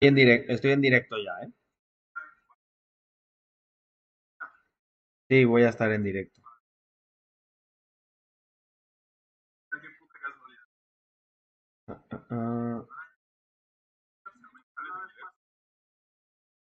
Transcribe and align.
estoy 0.00 0.72
en 0.72 0.80
directo 0.80 1.16
ya, 1.18 1.46
¿eh? 1.46 1.52
Sí, 5.30 5.44
voy 5.46 5.62
a 5.62 5.70
estar 5.70 5.90
en 5.92 6.02
directo. 6.04 6.42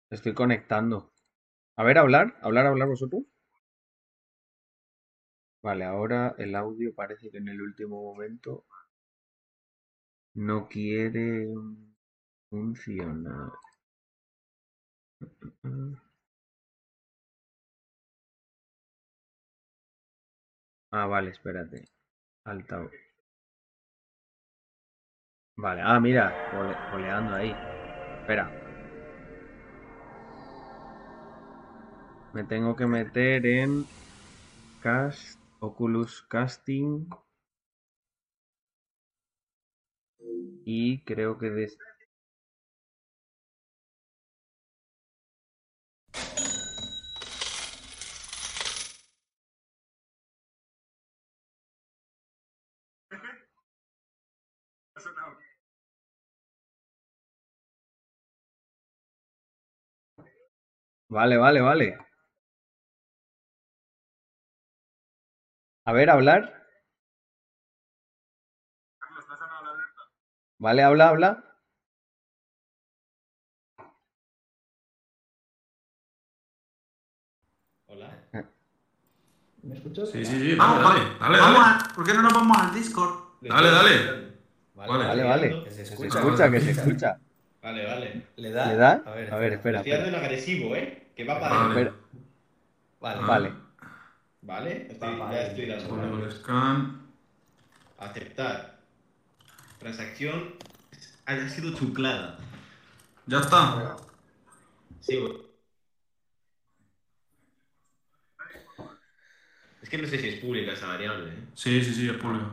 Estoy 0.08 0.34
conectando. 0.34 1.10
A 1.76 1.84
ver, 1.84 1.98
hablar, 1.98 2.36
hablar, 2.42 2.66
hablar 2.66 2.88
vosotros. 2.88 3.24
Vale, 5.62 5.86
ahora 5.86 6.34
el 6.36 6.54
audio 6.54 6.94
parece 6.94 7.30
que 7.30 7.38
en 7.38 7.48
el 7.48 7.62
último 7.62 8.02
momento 8.02 8.66
no 10.34 10.66
quiere 10.68 11.46
funcionar. 12.50 13.52
Ah, 20.92 21.06
vale, 21.06 21.30
espérate. 21.30 21.84
Altavoz. 22.44 22.92
Vale, 25.56 25.82
ah, 25.82 26.00
mira, 26.00 26.32
oleando 26.94 27.34
ahí. 27.34 27.54
Espera. 28.20 28.50
Me 32.34 32.44
tengo 32.44 32.74
que 32.76 32.86
meter 32.86 33.44
en 33.46 33.84
Cast, 34.82 35.38
Oculus 35.60 36.22
Casting. 36.22 37.06
Y 40.64 41.00
creo 41.04 41.38
que 41.38 41.50
de... 41.50 41.68
Vale, 61.10 61.36
vale, 61.36 61.60
vale. 61.60 61.98
A 65.84 65.92
ver, 65.92 66.08
hablar. 66.08 66.64
Vale, 70.58 70.82
habla, 70.84 71.08
habla. 71.08 71.44
Hola. 77.86 78.10
¿Me 79.62 79.74
escuchas? 79.74 80.10
Sí, 80.10 80.24
sí, 80.24 80.40
sí. 80.40 80.54
Vamos, 80.54 80.82
Dale, 80.82 81.00
dale, 81.20 81.38
dale. 81.38 81.58
vamos 81.58 81.62
a- 81.66 81.94
¿Por 81.94 82.04
qué 82.06 82.14
no 82.14 82.22
nos 82.22 82.32
vamos 82.32 82.56
al 82.58 82.74
Discord? 82.74 83.14
Dale, 83.42 83.70
dale. 83.70 83.92
Vale, 84.74 85.04
Vale, 85.04 85.22
vale. 85.24 85.62
Que 85.64 85.70
se 85.70 85.76
Se 85.84 85.92
escucha. 85.94 86.18
escucha, 86.20 86.50
que 86.50 86.60
se 86.60 86.70
escucha. 86.70 87.20
Vale, 87.62 87.84
vale. 87.84 88.26
¿Le 88.36 88.50
da? 88.50 88.66
¿Le 88.68 88.76
da? 88.76 89.02
A 89.04 89.10
ver, 89.14 89.32
A 89.32 89.36
ver, 89.36 89.52
espera, 89.52 89.80
Estoy 89.80 89.92
espera. 89.98 90.18
agresivo, 90.18 90.76
¿eh? 90.76 90.99
Que 91.20 91.26
va 91.26 91.38
para 91.38 91.68
Vale. 91.68 91.92
Vale. 92.98 93.20
Vale. 93.26 93.52
Vale. 94.40 94.86
Estoy, 94.90 95.18
Va 95.18 95.18
para 95.18 95.34
ya 95.34 95.48
estoy 95.48 95.66
dando. 95.66 95.88
Pongo 95.88 96.24
el 96.24 96.32
scan. 96.32 97.02
Aceptar. 97.98 98.80
Transacción 99.78 100.54
ha 101.26 101.48
sido 101.50 101.74
chuclada. 101.74 102.38
Ya 103.26 103.40
está. 103.40 103.96
Sí. 105.00 105.22
Es 109.82 109.90
que 109.90 109.98
no 109.98 110.08
sé 110.08 110.18
si 110.18 110.28
es 110.28 110.40
pública 110.40 110.72
esa 110.72 110.86
variable, 110.86 111.34
¿eh? 111.34 111.44
Sí, 111.52 111.84
sí, 111.84 111.92
sí, 111.92 112.08
es 112.08 112.16
público. 112.16 112.46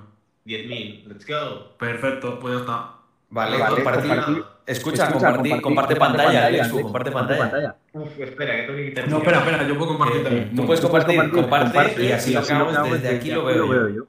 10.000. 0.45 1.05
Let's 1.07 1.25
go. 1.25 1.77
Perfecto, 1.77 2.37
pues 2.41 2.55
ya 2.55 2.59
está. 2.59 2.95
Vale, 3.29 3.57
Vale, 3.59 3.75
compartir. 3.75 4.56
Compartir. 4.67 4.75
Escucha, 4.75 5.03
Escucha, 5.05 5.25
compartir, 5.27 5.61
compartir, 5.61 5.61
comparte 5.61 5.95
pantalla, 5.95 6.45
Alex, 6.47 6.69
tú, 6.69 6.81
comparte 6.81 7.11
pantalla. 7.11 7.75
Uf, 7.93 8.19
espera, 8.19 8.55
que 8.57 8.61
tengo 8.63 8.77
que 8.77 8.85
quitar. 8.89 9.07
No, 9.07 9.17
espera, 9.19 9.37
espera, 9.39 9.67
yo 9.67 9.77
puedo 9.77 9.87
compartir 9.89 10.19
Eh, 10.21 10.23
también. 10.23 10.55
tú 10.55 10.65
puedes 10.65 10.81
compartir, 10.81 11.15
comparte, 11.31 11.65
comparte, 11.71 12.03
y 12.03 12.11
así 12.11 12.33
lo 12.33 12.39
acabamos, 12.39 12.91
desde 12.91 13.15
aquí 13.15 13.31
lo 13.31 13.45
veo 13.45 13.89
yo. 13.89 14.03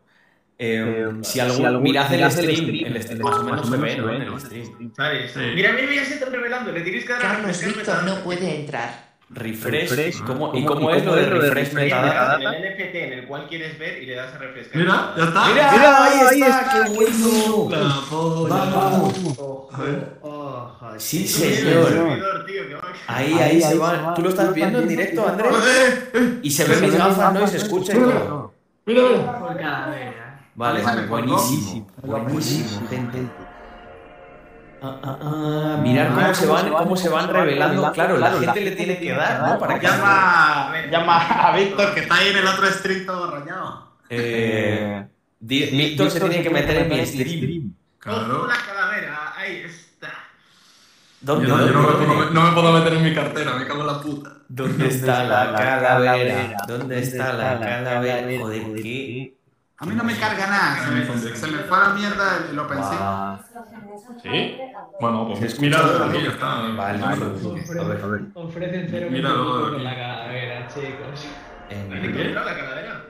Eh, 0.61 0.83
Eh, 1.09 1.09
si 1.23 1.39
algún, 1.39 1.57
si 1.59 1.65
algún- 1.65 1.83
mirad 1.85 2.13
el 2.13 2.31
stream, 2.33 2.57
stream, 2.57 2.87
el 2.97 3.03
stream 3.03 3.23
más 3.23 3.37
o 3.39 3.45
menos 3.45 3.69
se 3.71 3.77
ve, 3.77 3.97
¿no? 3.97 4.13
En 4.13 4.23
el 4.23 4.41
stream. 4.41 4.93
¿Sabes? 4.97 5.31
Sí. 5.31 5.41
Mira, 5.55 5.73
mira, 5.73 5.95
ya 5.95 6.05
se 6.05 6.15
están 6.15 6.33
revelando. 6.33 6.73
Le 6.73 6.81
tienes 6.81 7.05
que 7.05 7.13
dar 7.13 7.23
Carlos 7.23 7.65
Víctor 7.65 8.03
no 8.03 8.17
puede 8.25 8.61
entrar. 8.63 9.08
Refresh, 9.31 9.91
Refresh, 9.91 10.23
¿cómo- 10.25 10.55
¿y 10.55 10.65
¿cómo- 10.65 10.91
y 10.91 10.97
es 10.97 11.05
lo 11.05 11.11
cómo 11.11 11.17
de 11.17 11.23
es 11.23 11.29
lo 11.29 11.39
de 11.43 11.51
refresh 11.51 11.53
refresh 11.69 11.73
metadata? 11.75 12.37
En 12.37 12.65
el 12.65 12.65
NFT 12.79 12.95
en 13.05 13.13
el 13.13 13.27
cual 13.27 13.47
quieres 13.47 13.79
ver 13.79 14.03
y 14.03 14.07
le 14.07 14.15
das 14.15 14.35
a 14.35 14.39
refrescar. 14.39 14.77
Mira, 14.81 15.15
ya 15.19 15.25
está. 15.25 15.49
¡Mira! 15.49 15.71
Mira, 15.73 16.05
¡Ahí 16.05 16.19
ahí 16.31 16.41
está! 16.43 16.61
está, 16.61 16.85
¡Qué 16.85 16.91
bueno! 16.95 17.69
La. 18.49 18.59
¡Vamos! 18.69 19.15
A 19.73 19.83
ver. 19.83 20.19
Sí, 20.99 21.29
señor. 21.29 21.89
servidor, 21.89 22.47
tío, 22.47 22.63
Ahí, 23.07 23.33
ahí 23.39 23.61
se 23.61 23.77
va. 23.79 24.15
¿Tú 24.15 24.23
lo 24.23 24.31
estás 24.31 24.55
viendo 24.55 24.79
en 24.81 24.89
directo, 24.89 25.29
Andrés? 25.29 25.53
Eh, 25.53 26.11
eh, 26.15 26.39
Y 26.43 26.51
se 26.51 26.65
ven 26.65 26.81
mis 26.81 26.95
gafas, 26.97 27.35
¿no? 27.35 27.45
Y 27.45 27.49
se 27.49 27.57
escucha 27.59 27.93
y 27.93 27.99
todo. 27.99 28.55
Mira, 28.87 29.03
mira. 29.03 30.49
Vale, 30.55 30.81
me 30.83 30.93
colgó. 31.07 31.09
buenísimo. 31.09 31.87
Buenísimo, 32.03 32.89
gente. 32.89 33.19
Ah, 34.81 35.01
ah, 35.03 35.19
ah, 35.23 35.79
Mirad 35.83 36.15
cómo 36.15 36.35
se 36.35 36.47
van, 36.47 36.69
cómo 36.71 36.97
se 36.97 37.09
van 37.09 37.29
revelando. 37.29 37.93
Claro, 37.93 38.17
la 38.19 38.33
gente 38.33 38.61
le 38.61 38.71
tiene 38.73 38.99
que 38.99 39.13
dar, 39.13 39.49
¿no? 39.49 39.59
Para 39.59 39.79
que 39.79 39.87
Llama, 39.87 40.73
llama 40.91 41.19
a 41.27 41.57
Víctor, 41.57 41.95
que 41.95 42.01
está 42.01 42.15
ahí 42.17 42.29
en 42.29 42.37
el 42.39 42.47
otro 42.47 42.67
stream 42.71 43.07
todo 43.07 43.31
rayado. 43.31 43.89
Eh, 44.11 45.07
Di- 45.41 45.67
Víctor 45.67 46.11
se 46.11 46.21
tiene 46.21 46.43
que 46.43 46.51
meter 46.51 46.77
en 46.79 46.89
mi 46.89 47.07
stream. 47.07 47.75
¡Ojo, 48.07 48.15
Claro. 48.17 48.47
la 48.47 48.55
calavera! 48.67 49.33
Ahí 49.37 49.57
está. 49.67 50.09
¿Dónde, 51.21 51.49
Yo 51.49 51.57
no, 51.57 51.67
yo 51.67 51.73
no 51.73 51.83
me, 51.83 51.89
puedo, 52.07 52.31
no 52.31 52.41
me 52.43 52.53
puedo 52.53 52.73
meter 52.73 52.93
en 52.95 53.03
mi 53.05 53.15
cartera, 53.15 53.55
me 53.55 53.67
cago 53.67 53.81
en 53.81 53.87
la 53.89 54.01
puta. 54.01 54.31
¿Dónde 54.49 54.87
está 54.89 55.25
la 55.25 55.53
calavera? 55.53 56.57
¿Dónde 56.67 57.01
está 57.01 57.33
la 57.33 57.59
calavera? 57.61 58.39
Joder, 58.41 58.63
¿qué? 58.83 59.35
A 59.81 59.87
mí 59.87 59.95
no 59.95 60.03
me 60.05 60.17
carga 60.17 60.47
nada, 60.47 60.85
se 60.85 60.91
me, 60.91 61.37
se 61.37 61.47
me 61.49 61.59
fue 61.65 61.77
a 61.77 61.81
la 61.81 61.89
mierda 61.91 62.39
el 62.51 62.59
OpenSea. 62.59 63.41
¿Sí? 64.23 64.59
Bueno, 65.01 65.29
pues 65.39 65.61
mira, 65.61 65.79
aquí 66.07 66.23
ya 66.23 66.31
está. 66.31 66.47
Vale, 66.61 66.77
Vale. 66.77 67.03
a 67.03 67.15
ver, 67.89 68.03
A 68.03 68.07
ver. 68.07 68.23
Ofrecen 68.35 68.87
cero 68.91 69.11
de 69.11 69.23
con 69.23 69.75
aquí. 69.75 69.85
la 69.85 69.95
calavera, 69.97 70.69
chicos. 70.69 71.27
en- 71.71 71.93
¿Has 71.93 72.01
¿Qué? 72.01 72.07
encontrado 72.07 72.47
la 72.51 72.57
calavera? 72.57 73.05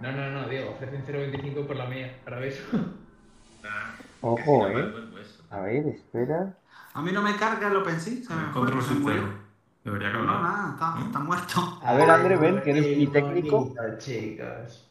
No, 0.00 0.12
no, 0.12 0.30
no, 0.30 0.48
Diego, 0.48 0.70
ofrecen 0.72 1.02
0.25 1.06 1.66
por 1.66 1.76
la 1.76 1.86
mía, 1.86 2.18
para 2.24 2.38
ver. 2.38 2.54
Nah. 3.62 3.70
Ojo, 4.20 4.68
no 4.68 4.68
eh. 4.68 4.70
acuerdo 4.82 5.18
eso. 5.18 5.42
A 5.50 5.60
ver, 5.60 5.86
espera. 5.86 6.54
A 6.94 7.02
mí 7.02 7.12
no 7.12 7.22
me 7.22 7.36
carga 7.36 7.68
el 7.68 7.76
OpenSea, 7.76 8.22
se 8.24 8.34
me 8.34 8.50
Control 8.52 8.82
se 8.82 8.94
murió. 8.94 9.20
sincero. 9.22 9.44
Debería 9.84 10.10
No, 10.10 10.18
cambiar. 10.18 10.42
nada, 10.42 10.70
está, 10.74 11.06
está 11.06 11.18
muerto. 11.20 11.78
A 11.82 11.94
ver, 11.94 12.10
André, 12.10 12.36
ven, 12.36 12.60
que 12.62 12.70
eres 12.70 12.96
mi 12.96 13.06
técnico. 13.06 13.60
bonito, 13.66 13.82
chicos. 13.98 14.88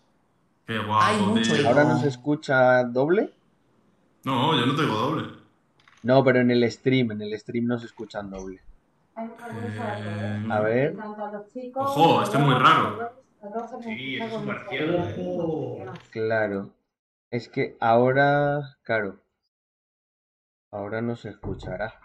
Qué 0.67 0.79
guapo. 0.79 1.35
¿Ahora 1.67 1.83
no 1.83 1.99
se 1.99 2.07
escucha 2.07 2.83
doble? 2.85 3.33
No, 4.25 4.57
yo 4.57 4.65
no 4.65 4.75
te 4.75 4.81
digo 4.83 4.95
doble. 4.95 5.29
No, 6.03 6.23
pero 6.23 6.39
en 6.39 6.51
el 6.51 6.69
stream, 6.71 7.11
en 7.11 7.21
el 7.21 7.37
stream 7.39 7.65
no 7.65 7.79
se 7.79 7.85
escuchan 7.87 8.29
doble. 8.29 8.61
Eh, 9.17 10.47
A 10.49 10.59
ver. 10.61 10.95
Ojo, 11.75 12.23
este 12.23 12.37
es 12.37 12.43
muy 12.43 12.55
raro. 12.55 13.11
Sí, 13.83 14.17
es 14.17 14.31
eh. 14.71 15.37
Ojo. 15.37 15.83
Claro. 16.11 16.73
Es 17.29 17.49
que 17.49 17.77
ahora, 17.79 18.77
claro. 18.83 19.21
Ahora 20.71 21.01
no 21.01 21.15
se 21.15 21.29
escuchará. 21.29 21.99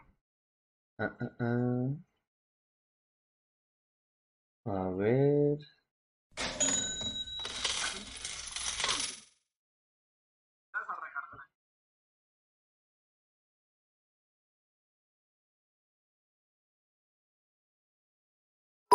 Ah, 0.99 1.17
ah, 1.21 1.31
ah. 1.41 1.89
A 4.65 4.91
ver. 4.91 5.59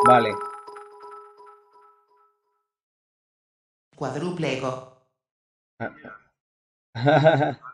Vale. 0.06 0.36
Cuádruple 3.96 4.58
ego. 4.58 4.74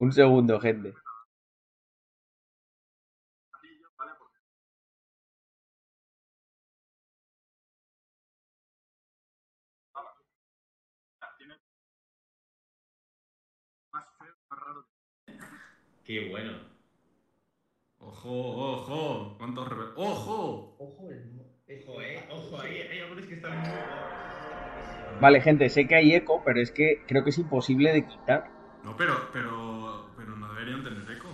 Un 0.00 0.12
segundo, 0.12 0.58
gente. 0.60 0.94
Qué 16.04 16.28
bueno. 16.28 16.71
Ojo, 18.12 18.28
ojo. 18.28 19.38
¿Cuántos 19.38 19.68
rebe... 19.68 19.84
¡Ojo! 19.96 20.76
Ojo, 20.78 21.10
el. 21.10 21.32
Ojo, 21.66 22.02
eh. 22.02 22.28
Ojo, 22.30 22.60
ahí 22.60 22.76
hay 22.82 23.00
algunos 23.00 23.24
que 23.24 23.34
están 23.34 23.58
muy. 23.58 23.70
Vale, 25.18 25.40
gente, 25.40 25.70
sé 25.70 25.86
que 25.88 25.94
hay 25.94 26.14
eco, 26.14 26.42
pero 26.44 26.60
es 26.60 26.70
que 26.70 27.02
creo 27.08 27.24
que 27.24 27.30
es 27.30 27.38
imposible 27.38 27.90
de 27.92 28.06
quitar. 28.06 28.50
No, 28.84 28.94
pero, 28.98 29.14
pero, 29.32 30.10
pero 30.14 30.36
no 30.36 30.52
deberían 30.52 30.84
tener 30.84 31.10
eco. 31.10 31.28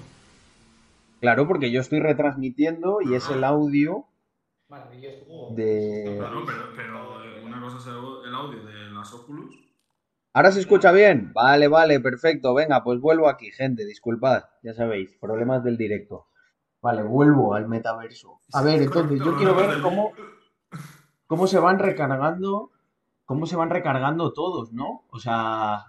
Claro, 1.20 1.48
porque 1.48 1.72
yo 1.72 1.80
estoy 1.80 1.98
retransmitiendo 1.98 3.00
y 3.02 3.14
es 3.14 3.28
el 3.28 3.42
audio 3.42 4.06
Maravilloso. 4.68 5.48
de... 5.56 6.14
Claro, 6.16 6.44
pero, 6.46 6.62
pero 6.76 7.24
eh, 7.24 7.42
una 7.44 7.60
cosa 7.60 7.78
es 7.78 7.86
el 7.86 8.28
el 8.28 8.34
audio 8.34 8.64
de 8.64 8.90
las 8.92 9.12
Oculus. 9.12 9.52
¿Ahora 10.32 10.52
se 10.52 10.60
escucha 10.60 10.92
bien? 10.92 11.32
Vale, 11.32 11.66
vale, 11.66 11.98
perfecto. 11.98 12.54
Venga, 12.54 12.84
pues 12.84 13.00
vuelvo 13.00 13.28
aquí, 13.28 13.50
gente. 13.50 13.84
Disculpad, 13.84 14.44
ya 14.62 14.74
sabéis, 14.74 15.12
problemas 15.20 15.64
del 15.64 15.76
directo. 15.76 16.27
Vale, 16.80 17.02
vuelvo 17.02 17.54
al 17.54 17.68
metaverso. 17.68 18.40
A 18.52 18.62
ver, 18.62 18.82
entonces 18.82 19.18
yo 19.18 19.36
quiero 19.36 19.54
ver 19.54 19.80
cómo, 19.82 20.12
cómo 21.26 21.46
se 21.46 21.58
van 21.58 21.78
recargando, 21.78 22.70
cómo 23.24 23.46
se 23.46 23.56
van 23.56 23.70
recargando 23.70 24.32
todos, 24.32 24.72
¿no? 24.72 25.04
O 25.10 25.18
sea, 25.18 25.86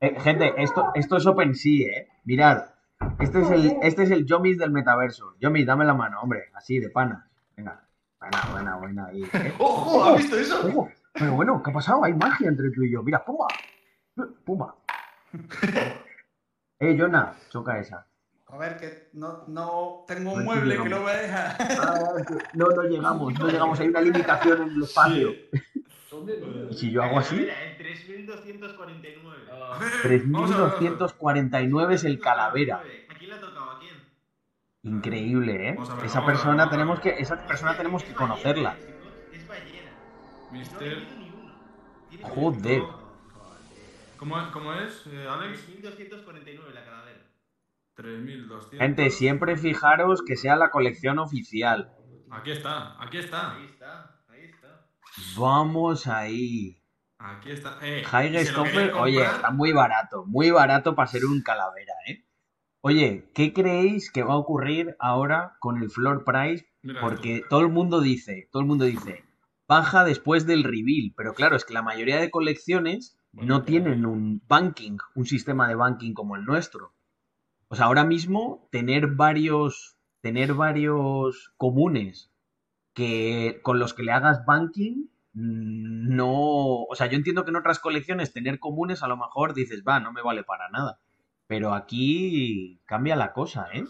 eh, 0.00 0.20
gente, 0.20 0.52
esto, 0.58 0.90
esto 0.94 1.16
es 1.16 1.26
OpenSea, 1.26 1.98
¿eh? 1.98 2.08
Mirad, 2.24 2.64
este 3.18 3.40
es 3.40 3.50
el, 3.50 3.76
este 3.82 4.02
es 4.02 4.10
el 4.10 4.26
Yomis 4.26 4.58
del 4.58 4.70
metaverso. 4.70 5.34
Yomis, 5.40 5.66
dame 5.66 5.84
la 5.84 5.94
mano, 5.94 6.20
hombre, 6.20 6.50
así, 6.54 6.78
de 6.78 6.90
pana. 6.90 7.30
Venga, 7.56 7.88
buena, 8.20 8.48
buena, 8.52 8.76
buena. 8.76 9.06
ahí, 9.06 9.22
¿eh? 9.22 9.54
¡Ojo! 9.58 10.04
¿Has 10.04 10.18
visto 10.18 10.36
eso? 10.36 10.60
Oh, 10.74 10.88
pero 11.12 11.32
bueno, 11.32 11.62
¿qué 11.62 11.70
ha 11.70 11.74
pasado? 11.74 12.04
Hay 12.04 12.14
magia 12.14 12.48
entre 12.48 12.70
tú 12.70 12.82
y 12.82 12.92
yo. 12.92 13.02
Mira, 13.02 13.24
puma. 13.24 13.46
Puma. 14.44 14.74
Eh, 16.84 16.96
Jonah, 16.98 17.36
choca 17.48 17.78
esa. 17.78 18.04
A 18.52 18.58
ver, 18.58 18.76
que 18.76 19.08
no, 19.14 19.44
no 19.48 20.04
tengo 20.06 20.34
un 20.34 20.44
mueble 20.44 20.76
que 20.76 20.82
llegamos. 20.84 21.00
no 21.00 21.06
me 21.06 21.12
deja. 21.16 21.56
Ah, 21.58 22.10
no, 22.52 22.66
no 22.68 22.82
llegamos, 22.82 23.38
no 23.38 23.48
llegamos. 23.48 23.80
Hay 23.80 23.88
una 23.88 24.00
limitación 24.02 24.62
en 24.62 24.68
el 24.76 24.82
espacio. 24.82 25.32
Y 26.70 26.74
si 26.74 26.90
yo 26.90 27.02
hago 27.02 27.18
así, 27.18 27.34
Mira, 27.36 27.64
en 27.64 27.78
3249. 27.78 29.42
Ah, 29.50 29.74
A 29.74 29.78
ver, 29.78 29.90
vamos 29.90 30.04
a 30.04 30.08
ver, 30.08 30.26
vamos 30.26 30.50
a 30.50 30.56
ver. 30.64 30.70
3249 30.76 31.94
es 31.94 32.04
el 32.04 32.20
calavera. 32.20 32.82
¿A 33.08 33.14
quién 33.14 33.30
le 33.30 33.36
ha 33.36 33.40
tocado? 33.40 33.70
¿A 33.70 33.78
quién? 33.80 33.94
Increíble, 34.82 35.70
¿eh? 35.70 35.76
Ver, 35.96 36.04
Esa 36.04 36.26
persona 36.26 36.68
tenemos 36.68 37.02
ver. 37.02 37.14
que, 37.16 37.22
esa 37.22 37.46
persona 37.46 37.74
tenemos 37.76 38.04
que 38.04 38.12
conocerla. 38.12 38.76
Es 39.32 39.48
ballena. 39.48 39.90
No 40.50 40.58
Mister. 40.58 40.98
Joder. 42.22 42.82
¿Cómo, 44.18 44.38
es- 44.40 44.48
cómo 44.48 44.74
es, 44.74 45.06
eh, 45.06 45.26
Alex? 45.28 45.64
3249 45.64 46.74
la 46.74 46.84
calavera. 46.84 47.11
3200. 47.94 48.70
Gente, 48.78 49.10
siempre 49.10 49.56
fijaros 49.56 50.22
que 50.22 50.36
sea 50.36 50.56
la 50.56 50.70
colección 50.70 51.18
oficial. 51.18 51.92
Aquí 52.30 52.50
está, 52.50 53.02
aquí 53.02 53.18
está. 53.18 53.56
Ahí 53.56 53.64
está, 53.66 54.24
ahí 54.28 54.44
está. 54.44 54.86
Vamos 55.38 56.06
ahí. 56.06 56.82
Aquí 57.18 57.50
está. 57.50 57.78
Eh, 57.82 58.02
Stopper, 58.46 58.94
oye, 58.94 59.22
está 59.22 59.50
muy 59.50 59.72
barato, 59.72 60.24
muy 60.26 60.50
barato 60.50 60.94
para 60.94 61.06
ser 61.08 61.24
un 61.24 61.42
calavera, 61.42 61.92
¿eh? 62.08 62.24
Oye, 62.80 63.30
¿qué 63.34 63.52
creéis 63.52 64.10
que 64.10 64.24
va 64.24 64.32
a 64.34 64.38
ocurrir 64.38 64.96
ahora 64.98 65.56
con 65.60 65.80
el 65.80 65.90
floor 65.90 66.24
price? 66.24 66.66
mira 66.82 67.00
Porque 67.00 67.36
esto. 67.36 67.48
todo 67.50 67.60
el 67.60 67.68
mundo 67.68 68.00
dice, 68.00 68.48
todo 68.50 68.62
el 68.62 68.66
mundo 68.66 68.84
dice, 68.86 69.24
baja 69.68 70.04
después 70.04 70.46
del 70.46 70.64
reveal, 70.64 71.12
pero 71.16 71.34
claro, 71.34 71.54
es 71.54 71.64
que 71.64 71.74
la 71.74 71.82
mayoría 71.82 72.18
de 72.18 72.30
colecciones 72.30 73.16
Bueno, 73.30 73.58
no 73.58 73.64
tienen 73.64 74.04
un 74.04 74.42
banking, 74.48 74.96
un 75.14 75.26
sistema 75.26 75.68
de 75.68 75.76
banking 75.76 76.12
como 76.14 76.34
el 76.34 76.44
nuestro. 76.44 76.92
O 77.72 77.74
sea, 77.74 77.86
ahora 77.86 78.04
mismo 78.04 78.68
tener 78.70 79.06
varios, 79.06 79.96
tener 80.20 80.52
varios 80.52 81.54
comunes 81.56 82.30
que 82.92 83.60
con 83.62 83.78
los 83.78 83.94
que 83.94 84.02
le 84.02 84.12
hagas 84.12 84.44
banking 84.44 85.06
mm, 85.32 86.14
no, 86.14 86.82
o 86.82 86.94
sea, 86.94 87.06
yo 87.06 87.16
entiendo 87.16 87.44
que 87.44 87.50
en 87.50 87.56
otras 87.56 87.78
colecciones 87.78 88.34
tener 88.34 88.58
comunes 88.58 89.02
a 89.02 89.08
lo 89.08 89.16
mejor 89.16 89.54
dices, 89.54 89.84
va, 89.88 90.00
no 90.00 90.12
me 90.12 90.20
vale 90.20 90.44
para 90.44 90.68
nada. 90.68 91.00
Pero 91.46 91.72
aquí 91.72 92.82
cambia 92.84 93.16
la 93.16 93.32
cosa, 93.32 93.68
¿eh? 93.72 93.84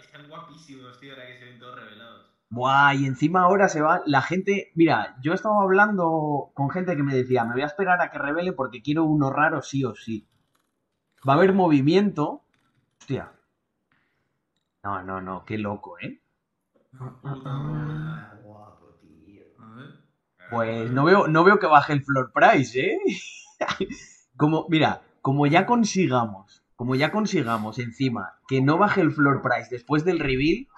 Están 0.00 0.30
guapísimos, 0.30 0.98
tío, 0.98 1.12
ahora 1.12 1.26
que 1.26 1.38
se 1.38 1.44
ven 1.44 1.58
todos 1.58 1.78
revelados. 1.78 2.32
Buah, 2.48 2.94
y 2.94 3.04
encima 3.04 3.42
ahora 3.42 3.68
se 3.68 3.82
va. 3.82 4.00
La 4.06 4.22
gente. 4.22 4.72
Mira, 4.74 5.14
yo 5.20 5.34
estaba 5.34 5.62
hablando 5.62 6.52
con 6.54 6.70
gente 6.70 6.96
que 6.96 7.02
me 7.02 7.14
decía, 7.14 7.44
me 7.44 7.52
voy 7.52 7.62
a 7.62 7.66
esperar 7.66 8.00
a 8.00 8.10
que 8.10 8.16
revele 8.16 8.54
porque 8.54 8.80
quiero 8.80 9.04
uno 9.04 9.28
raro 9.28 9.60
sí 9.60 9.84
o 9.84 9.94
sí. 9.94 10.26
Va 11.28 11.34
a 11.34 11.36
haber 11.36 11.52
movimiento. 11.52 12.45
Hostia. 13.00 13.32
No, 14.82 15.02
no, 15.02 15.20
no, 15.20 15.44
qué 15.44 15.58
loco, 15.58 15.98
¿eh? 15.98 16.20
Ah. 16.98 18.34
guapo, 18.42 18.98
tío. 19.00 19.44
Pues 20.50 20.90
no 20.90 21.04
veo, 21.04 21.28
no 21.28 21.44
veo 21.44 21.58
que 21.58 21.66
baje 21.66 21.92
el 21.92 22.02
floor 22.02 22.32
price, 22.32 22.80
¿eh? 22.80 22.98
Como, 24.36 24.66
mira, 24.68 25.02
como 25.22 25.46
ya 25.46 25.64
consigamos, 25.64 26.62
como 26.76 26.94
ya 26.94 27.10
consigamos 27.10 27.78
encima 27.78 28.38
que 28.46 28.60
no 28.60 28.76
baje 28.76 29.00
el 29.00 29.10
floor 29.10 29.40
price 29.40 29.68
después 29.70 30.04
del 30.04 30.20
reveal, 30.20 30.68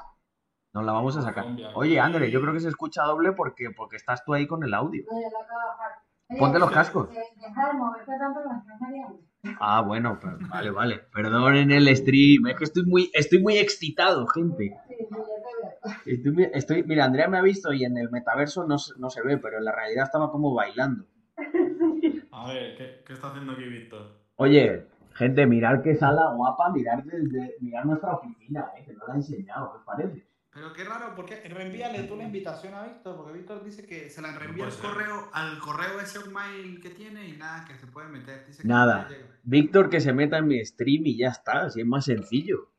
nos 0.73 0.85
la 0.85 0.93
vamos 0.93 1.17
a 1.17 1.23
sacar. 1.23 1.44
Oye, 1.75 1.99
André, 1.99 2.31
yo 2.31 2.41
creo 2.41 2.55
que 2.55 2.61
se 2.61 2.69
escucha 2.69 3.03
doble 3.03 3.32
porque, 3.32 3.71
porque 3.76 3.97
estás 3.97 4.25
tú 4.25 4.32
ahí 4.32 4.47
con 4.47 4.62
el 4.62 4.75
audio. 4.75 5.05
No, 5.11 5.21
ya 5.21 5.29
lo 5.29 5.43
acabo 5.43 5.61
de 5.61 5.67
bajar. 5.67 6.08
Ponte 6.37 6.59
los 6.59 6.71
cascos. 6.71 7.09
Deja 7.11 7.67
de 7.69 7.73
moverte 7.79 8.13
tanto 8.19 8.41
que 8.43 8.49
me 8.49 8.59
estás 8.59 8.81
mareando. 8.81 9.19
Ah, 9.61 9.81
bueno, 9.83 10.19
pero- 10.21 10.39
vale, 10.51 10.71
vale. 10.71 11.01
Perdonen 11.15 11.71
el 11.71 11.97
stream. 11.97 12.47
Es 12.49 12.57
que 12.57 12.65
estoy 12.65 12.85
muy, 12.85 13.11
estoy 13.15 13.41
muy 13.43 13.57
excitado, 13.57 14.27
gente. 14.27 14.77
Sí, 14.89 14.95
sí, 14.99 15.07
ya 15.11 15.17
te 15.17 16.13
veo. 16.13 16.17
Estoy, 16.19 16.33
muy- 16.33 16.51
estoy- 16.53 16.83
mira, 16.83 17.05
Andrea 17.07 17.29
me 17.29 17.39
ha 17.39 17.43
visto 17.43 17.73
y 17.73 17.85
en 17.85 17.97
el 17.97 18.11
metaverso 18.11 18.67
no, 18.67 18.77
se- 18.79 18.93
no 18.99 19.09
se 19.11 19.23
ve, 19.23 19.39
pero 19.39 19.59
en 19.59 19.65
la 19.65 19.73
realidad 19.75 20.05
estaba 20.05 20.31
como 20.31 20.53
bailando. 20.55 21.05
A 22.33 22.49
ver, 22.53 22.77
¿qué, 22.77 23.03
qué 23.07 23.13
está 23.15 23.29
haciendo 23.29 23.53
aquí 23.53 23.65
Víctor? 23.65 24.19
Oye, 24.37 24.87
gente, 25.15 25.47
mirar 25.47 25.83
qué 25.83 25.95
sala 25.95 26.33
guapa, 26.35 26.71
mirar 26.71 27.03
desde, 27.05 27.55
mirar 27.61 27.87
nuestra 27.87 28.13
oficina, 28.15 28.67
eh, 28.77 28.85
que 28.85 28.93
no 28.93 29.07
la 29.07 29.15
he 29.15 29.17
enseñado, 29.17 29.73
¿qué 29.73 29.79
os 29.79 29.85
parece? 29.85 30.27
Pero 30.59 30.73
qué 30.73 30.83
raro, 30.83 31.15
¿por 31.15 31.25
qué? 31.25 31.37
Reenvíale 31.49 32.03
tú 32.03 32.17
la 32.17 32.25
invitación 32.25 32.75
a 32.75 32.83
Víctor, 32.83 33.17
porque 33.17 33.33
Víctor 33.33 33.63
dice 33.63 33.87
que 33.87 34.11
se 34.11 34.21
la 34.21 34.37
reenvía 34.37 34.67
No 34.67 34.73
al 34.73 34.77
correo, 34.77 35.31
al 35.33 35.59
correo 35.61 36.01
ese 36.01 36.29
mail 36.31 36.81
que 36.81 36.91
tiene 36.91 37.29
y 37.29 37.37
nada, 37.37 37.65
que 37.65 37.77
se 37.77 37.87
puede 37.87 38.09
meter. 38.09 38.45
Dice 38.45 38.63
que 38.63 38.69
Nada. 38.69 39.03
no 39.05 39.09
le 39.09 39.19
llega. 39.19 39.29
Víctor 39.45 39.89
que 39.89 40.01
se 40.01 40.13
meta 40.13 40.39
en 40.39 40.49
mi 40.49 40.65
stream 40.65 41.07
y 41.07 41.17
ya 41.17 41.29
está, 41.29 41.67
así 41.67 41.81
es 41.81 41.87
más 41.87 42.07
sencillo. 42.07 42.73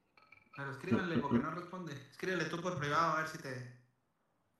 Pero 0.58 0.72
escríbele 0.72 1.20
porque 1.20 1.38
no 1.38 1.52
responde. 1.52 1.94
Escríbele 2.12 2.46
tú 2.46 2.62
por 2.62 2.78
privado 2.78 3.14
a 3.14 3.18
ver 3.20 3.28
si 3.30 3.38
te. 3.38 3.80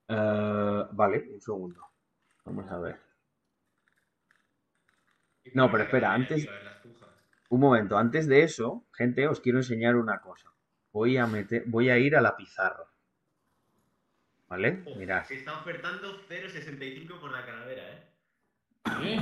Eh, 0.08 0.86
vale, 0.94 1.30
un 1.34 1.42
segundo. 1.42 1.82
Vamos 2.46 2.72
a 2.72 2.80
ver. 2.80 3.02
No, 5.56 5.70
pero 5.70 5.84
espera, 5.84 6.14
antes-. 6.14 6.48
Un 7.50 7.60
momento, 7.60 7.98
antes 7.98 8.28
de 8.28 8.44
eso, 8.44 8.88
gente, 8.94 9.28
os 9.28 9.42
quiero 9.42 9.58
enseñar 9.58 9.98
una 9.98 10.22
cosa. 10.22 10.54
Voy 10.94 11.18
a 11.18 11.28
meter, 11.28 11.66
voy 11.68 11.90
a 11.90 11.98
ir 11.98 12.16
a 12.16 12.22
la 12.22 12.38
pizarra. 12.38 12.89
¿Vale? 14.50 14.84
Mirad. 14.98 15.24
Se 15.26 15.36
está 15.36 15.60
ofertando 15.60 16.18
0.65 16.28 17.20
por 17.20 17.32
la 17.32 17.46
calavera, 17.46 17.84
¿eh? 17.94 18.04
¿Sí? 19.00 19.20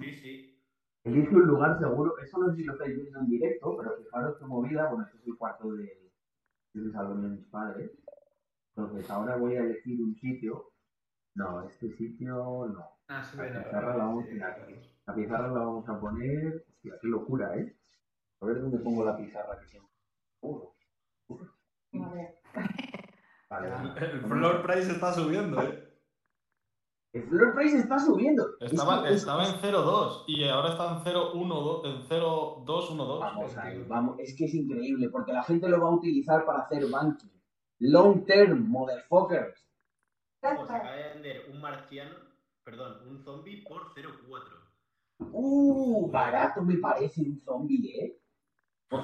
Sí, 0.00 0.12
sí. 0.16 0.62
Elige 1.04 1.36
un 1.36 1.46
lugar 1.46 1.78
seguro. 1.78 2.18
Eso 2.18 2.38
no 2.38 2.50
sé 2.50 2.56
si 2.56 2.64
lo 2.64 2.72
estáis 2.72 2.96
viendo 2.96 3.20
en 3.20 3.28
directo, 3.28 3.76
pero 3.76 3.96
fijaros 3.96 4.36
qué 4.38 4.44
movida. 4.44 4.88
Bueno, 4.88 5.04
este 5.06 5.18
es 5.18 5.26
el 5.28 5.36
cuarto 5.36 5.72
de, 5.72 6.10
del 6.74 6.92
salón 6.92 7.22
de 7.22 7.28
mis 7.28 7.46
padres. 7.46 7.92
Entonces, 8.74 9.08
ahora 9.08 9.36
voy 9.36 9.54
a 9.54 9.60
elegir 9.60 10.00
un 10.02 10.16
sitio. 10.16 10.72
No, 11.36 11.62
este 11.68 11.96
sitio 11.96 12.66
no. 12.66 12.98
Ah, 13.06 13.22
sí, 13.22 13.36
La 13.36 13.62
pizarra 13.62 13.96
la 13.96 14.04
vamos 14.04 14.24
aquí. 14.24 14.36
La 15.06 15.14
pizarra 15.14 15.46
la 15.46 15.60
vamos 15.60 15.88
a 15.88 16.00
poner. 16.00 16.64
Hostia, 16.68 16.94
qué 17.00 17.06
locura, 17.06 17.56
¿eh? 17.56 17.76
A 18.40 18.46
ver 18.46 18.60
dónde 18.60 18.78
pongo 18.78 19.04
la 19.04 19.16
pizarra 19.16 19.60
que. 19.70 19.80
Uh, 20.40 20.68
ver. 21.92 22.40
Vale, 23.48 23.68
vale. 23.70 23.92
El 24.06 24.20
floor 24.22 24.62
price 24.62 24.92
está 24.92 25.12
subiendo, 25.12 25.62
¿eh? 25.62 25.82
El 27.12 27.22
floor 27.28 27.54
price 27.54 27.78
está 27.78 27.98
subiendo. 27.98 28.46
Es 28.60 28.72
Estaba, 28.72 29.08
es- 29.08 29.16
estaba 29.20 29.46
en 29.48 29.54
0.2 29.60 30.24
y 30.26 30.46
ahora 30.48 30.70
está 30.70 30.92
en 30.92 31.00
0.1, 31.04 31.84
en 31.86 32.02
0.212. 32.02 33.20
Vamos 33.20 33.56
ahí, 33.56 33.82
vamos. 33.88 34.18
Es 34.18 34.36
que 34.36 34.44
es 34.44 34.54
increíble, 34.54 35.08
porque 35.08 35.32
la 35.32 35.42
gente 35.42 35.68
lo 35.68 35.80
va 35.80 35.88
a 35.88 35.92
utilizar 35.94 36.44
para 36.44 36.60
hacer 36.60 36.86
banking. 36.90 37.30
Long 37.78 38.24
term, 38.26 38.68
motherfuckers. 38.68 39.66
Se 40.40 40.46
acaba 40.48 40.92
de 40.92 41.08
vender 41.14 41.46
un 41.50 41.60
marciano, 41.60 42.16
perdón, 42.62 43.08
un 43.08 43.22
zombie 43.24 43.62
por 43.66 43.94
0.4. 43.94 44.42
Uh, 45.18 46.10
barato 46.10 46.60
me 46.62 46.76
parece 46.76 47.22
un 47.22 47.40
zombie, 47.40 47.98
¿eh? 47.98 48.20
Por 48.88 49.00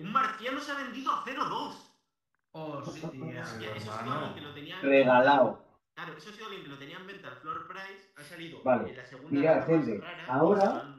Un 0.00 0.12
marciano 0.12 0.58
se 0.60 0.72
ha 0.72 0.76
vendido 0.76 1.12
a 1.12 1.24
0.2. 1.24 1.93
Hostia. 2.86 3.08
Hostia, 3.42 3.74
eso 3.74 3.90
ha 3.92 4.02
sido 4.02 4.12
alguien 4.14 4.34
que 4.34 4.40
lo 4.40 4.54
tenía. 4.54 4.80
Regalado. 4.80 5.58
Claro, 5.94 6.16
eso 6.16 6.30
ha 6.30 6.32
sido 6.32 6.46
alguien 6.46 6.62
que 6.64 6.68
lo 6.70 6.78
tenía 6.78 6.98
en 6.98 7.06
venta 7.06 7.28
al 7.28 7.36
floor 7.36 7.66
price. 7.68 8.12
Ha 8.16 8.22
salido 8.22 8.62
Vale, 8.64 8.90
en 8.90 8.96
la 8.96 9.04
segunda. 9.04 9.30
mirad, 9.30 9.66
gente, 9.66 9.98
rara 10.00 10.24
ahora- 10.26 10.94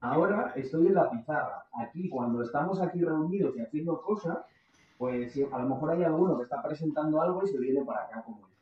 ahora 0.00 0.52
estoy 0.56 0.86
en 0.88 0.94
la 0.94 1.10
pizarra. 1.10 1.66
Aquí, 1.80 2.08
cuando 2.08 2.42
estamos 2.42 2.80
aquí 2.80 3.02
reunidos 3.04 3.56
y 3.56 3.60
haciendo 3.60 4.00
cosas, 4.02 4.38
pues 4.98 5.36
a 5.52 5.58
lo 5.58 5.68
mejor 5.68 5.90
hay 5.92 6.04
alguno 6.04 6.36
que 6.38 6.44
está 6.44 6.62
presentando 6.62 7.20
algo 7.22 7.42
y 7.44 7.48
se 7.48 7.58
viene 7.58 7.84
para 7.84 8.04
acá 8.04 8.22
como 8.22 8.40
yo. 8.48 8.54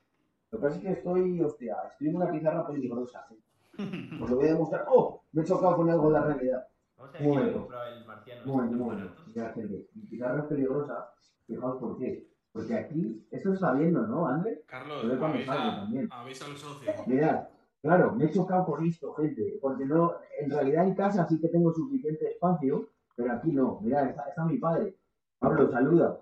Lo 0.50 0.58
que 0.58 0.62
pasa 0.62 0.76
es 0.76 0.82
que 0.82 0.92
estoy, 0.92 1.40
hostia, 1.40 1.76
estoy 1.90 2.08
en 2.08 2.16
una 2.16 2.30
pizarra 2.30 2.66
peligrosa. 2.66 3.26
¿sí? 3.28 3.38
Os 4.22 4.30
lo 4.30 4.36
voy 4.36 4.46
a 4.46 4.52
demostrar. 4.52 4.84
¡Oh! 4.88 5.22
Me 5.32 5.42
he 5.42 5.44
chocado 5.44 5.76
con 5.76 5.88
algo 5.90 6.08
de 6.08 6.12
la 6.12 6.24
realidad. 6.26 6.66
Vamos 6.96 7.14
a 7.14 7.40
ver 7.40 7.52
comprado 7.54 7.92
el 7.92 8.04
marciano. 8.04 8.42
Ya, 9.34 9.48
gente. 9.54 9.86
Mi 9.94 10.02
pizarra 10.06 10.40
es 10.40 10.44
peligrosa. 10.46 11.10
Fijaos 11.54 11.76
por 11.78 11.98
qué. 11.98 12.26
Porque 12.52 12.74
aquí, 12.74 13.26
está 13.30 13.72
viendo, 13.72 14.06
¿no, 14.06 14.26
André? 14.26 14.62
Carlos, 14.66 15.04
avisa, 15.04 15.82
avisa 16.10 16.44
al 16.46 16.56
socio. 16.56 16.92
Mirad, 17.06 17.48
claro, 17.80 18.12
me 18.12 18.24
he 18.26 18.30
chocado 18.30 18.64
con 18.66 18.86
esto, 18.86 19.12
gente, 19.14 19.58
porque 19.60 19.84
no, 19.86 20.14
en 20.38 20.50
realidad 20.50 20.84
en 20.86 20.94
casa 20.94 21.26
sí 21.26 21.40
que 21.40 21.48
tengo 21.48 21.72
suficiente 21.72 22.30
espacio, 22.30 22.88
pero 23.16 23.32
aquí 23.32 23.52
no. 23.52 23.80
Mirad, 23.80 24.08
está, 24.08 24.28
está 24.28 24.44
mi 24.44 24.58
padre. 24.58 24.96
Pablo, 25.38 25.70
saluda. 25.70 26.20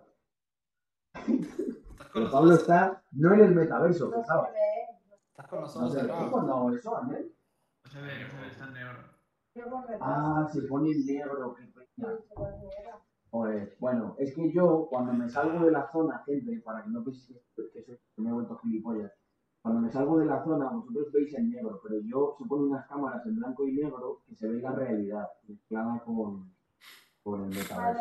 Pero 1.13 2.21
los 2.25 2.33
Pablo 2.33 2.55
está 2.55 3.03
no 3.13 3.35
en 3.35 3.41
el 3.41 3.55
metaverso, 3.55 4.09
No 4.09 4.21
estás 4.21 5.47
con 5.49 5.61
los 5.63 5.77
No 5.77 5.83
ojos 5.83 5.93
sé, 5.93 6.01
¿tú 6.01 6.07
cerrados. 6.07 6.31
cuando 6.31 6.55
hago 6.55 6.71
eso, 6.73 6.97
Andrés? 6.97 7.27
No 7.85 7.91
se 7.91 8.01
ve, 8.01 8.09
no 8.25 8.31
se 8.31 8.41
ve, 8.41 8.47
está 8.49 8.67
en 8.67 8.73
negro. 8.75 8.99
Ah, 10.01 10.49
se 10.53 10.63
pone 10.63 10.91
en 10.91 11.07
negro, 11.07 11.55
qué 11.55 11.67
Sí, 11.67 12.03
Joder, 13.31 13.77
bueno, 13.79 14.17
es 14.19 14.35
que 14.35 14.51
yo 14.53 14.87
cuando 14.91 15.13
me 15.13 15.29
salgo 15.29 15.65
de 15.65 15.71
la 15.71 15.91
zona, 15.93 16.23
gente, 16.27 16.61
para 16.65 16.83
que 16.83 16.91
no 16.91 17.05
penséis 17.05 17.39
que, 17.55 17.71
que 17.71 17.83
soy- 17.85 17.99
que 18.17 18.23
me 18.23 18.31
he 18.31 18.33
vuelto 18.33 18.57
gilipollas, 18.59 19.13
cuando 19.63 19.81
me 19.83 19.91
salgo 19.91 20.19
de 20.19 20.27
la 20.27 20.43
zona, 20.43 20.69
vosotros 20.71 21.13
veis 21.13 21.33
en 21.35 21.51
negro, 21.51 21.81
pero 21.83 22.01
yo 22.01 22.35
se 22.39 22.45
ponen 22.47 22.71
unas 22.71 22.87
cámaras 22.89 23.25
en 23.27 23.37
blanco 23.37 23.67
y 23.69 23.73
negro 23.75 24.21
que 24.27 24.35
se 24.35 24.49
ve 24.49 24.61
la 24.61 24.73
realidad, 24.73 25.29
mezclada 25.47 26.03
con, 26.05 26.51
con 27.23 27.45
el 27.45 27.51
metaverso. 27.51 28.01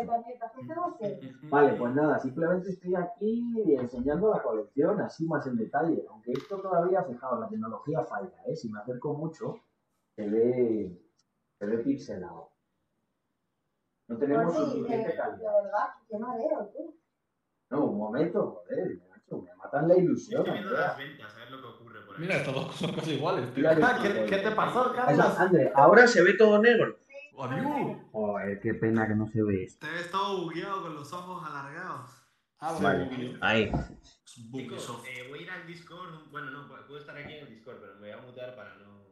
Vale, 1.52 1.74
pues 1.74 1.94
nada, 1.96 2.20
simplemente 2.20 2.70
estoy 2.70 2.96
aquí 2.96 3.76
enseñando 3.76 4.32
la 4.34 4.42
colección 4.42 5.00
así 5.02 5.28
más 5.28 5.46
en 5.46 5.58
detalle, 5.58 6.06
aunque 6.10 6.32
esto 6.32 6.60
todavía, 6.60 7.04
fijaos, 7.04 7.40
la 7.40 7.50
tecnología 7.50 8.04
falla, 8.04 8.42
¿eh? 8.48 8.56
Si 8.56 8.72
me 8.72 8.80
acerco 8.80 9.14
mucho, 9.14 9.58
se 10.16 10.28
ve, 10.28 10.98
se 11.60 11.66
ve 11.68 11.78
pixelado. 11.80 12.49
No 14.10 14.18
tenemos 14.18 14.54
Pues 14.54 14.58
sí, 14.66 14.72
suficiente 14.78 15.08
de 15.10 15.16
calidad. 15.16 15.64
verdad, 15.64 15.88
qué 16.10 16.18
mareo, 16.18 16.72
tú. 16.76 17.00
No, 17.70 17.86
un 17.86 17.98
momento, 18.00 18.64
joder, 18.68 18.98
macho, 19.08 19.42
me 19.44 19.56
matan 19.56 19.88
la 19.88 19.96
ilusión. 19.98 20.42
Estoy 20.42 20.54
viendo 20.60 20.72
las 20.78 20.98
ventas, 20.98 21.34
a 21.36 21.38
ver 21.38 21.52
lo 21.52 21.62
que 21.62 21.68
ocurre 21.68 22.02
por 22.02 22.16
ahí. 22.16 22.22
Mira, 22.22 22.36
estas 22.38 22.54
dos 22.56 22.76
son 22.76 22.94
casi 22.94 23.12
iguales, 23.12 23.54
tío. 23.54 23.70
Ah, 23.70 24.00
¿Qué, 24.02 24.26
qué 24.26 24.38
te 24.38 24.52
pasó, 24.52 24.92
Carlos? 24.94 25.40
André, 25.40 25.72
ahora 25.76 26.08
se 26.08 26.24
ve 26.24 26.34
todo 26.34 26.60
negro. 26.60 26.98
Sí, 27.00 27.14
Adiós. 27.40 27.98
Joder, 28.12 28.60
qué 28.60 28.74
pena 28.74 29.08
que 29.08 29.16
no 29.16 29.28
se 29.28 29.44
ve 29.44 29.64
esto. 29.64 29.86
Te 29.86 29.94
ves 29.94 30.10
todo 30.12 30.42
bugueado 30.42 30.82
con 30.82 30.96
los 30.96 31.14
ojos 31.14 31.48
alargados. 31.48 32.10
Ah, 32.62 32.78
Vale, 32.82 33.38
ahí. 33.42 33.72
Chicos, 34.26 35.04
eh, 35.08 35.28
voy 35.30 35.40
a 35.40 35.42
ir 35.44 35.52
al 35.52 35.66
Discord. 35.68 36.30
Bueno, 36.32 36.50
no, 36.52 36.68
puedo 36.68 36.98
estar 37.00 37.16
aquí 37.16 37.32
en 37.32 37.46
el 37.48 37.50
Discord, 37.56 37.78
pero 37.80 37.94
me 37.94 38.00
voy 38.00 38.12
a 38.12 38.18
mutar 38.18 38.56
para 38.56 38.76
no. 38.76 39.06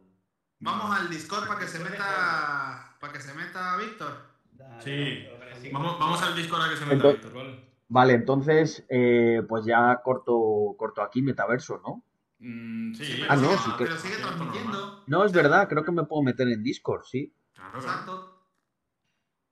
Vamos 0.60 1.00
al 1.00 1.08
Discord 1.10 1.48
para 1.48 1.60
que 1.60 1.68
se 1.68 1.80
meta. 1.80 2.98
Para 3.00 3.14
que 3.14 3.20
se 3.22 3.34
meta 3.36 3.78
Víctor. 3.78 4.37
Sí. 4.80 5.26
Vamos, 5.72 6.00
vamos 6.00 6.22
al 6.24 6.36
Discord 6.36 6.62
a 6.64 6.70
que 6.70 6.76
se 6.76 6.82
meta 6.86 6.94
Entonces- 6.96 7.24
Víctor, 7.24 7.44
¿vale? 7.44 7.68
Vale, 7.90 8.14
entonces, 8.14 8.86
eh, 8.90 9.42
pues 9.48 9.66
ya 9.66 10.02
corto, 10.04 10.76
corto 10.78 11.02
aquí 11.02 11.22
metaverso, 11.22 11.82
¿no? 11.86 12.04
Mm, 12.40 12.94
sí. 12.94 13.24
Ah, 13.30 13.36
no, 13.36 13.44
sigue- 13.50 13.58
sí 13.58 13.72
que- 13.78 13.84
pero 13.86 13.98
sigue 13.98 14.16
transmitiendo. 14.18 15.04
No, 15.08 15.24
es 15.24 15.32
verdad, 15.32 15.68
creo 15.70 15.84
que 15.84 15.92
me 15.92 16.04
puedo 16.04 16.22
meter 16.22 16.48
en 16.50 16.64
Discord, 16.64 17.04
sí. 17.06 17.34
Claro. 17.54 17.80
Exacto. 17.80 18.34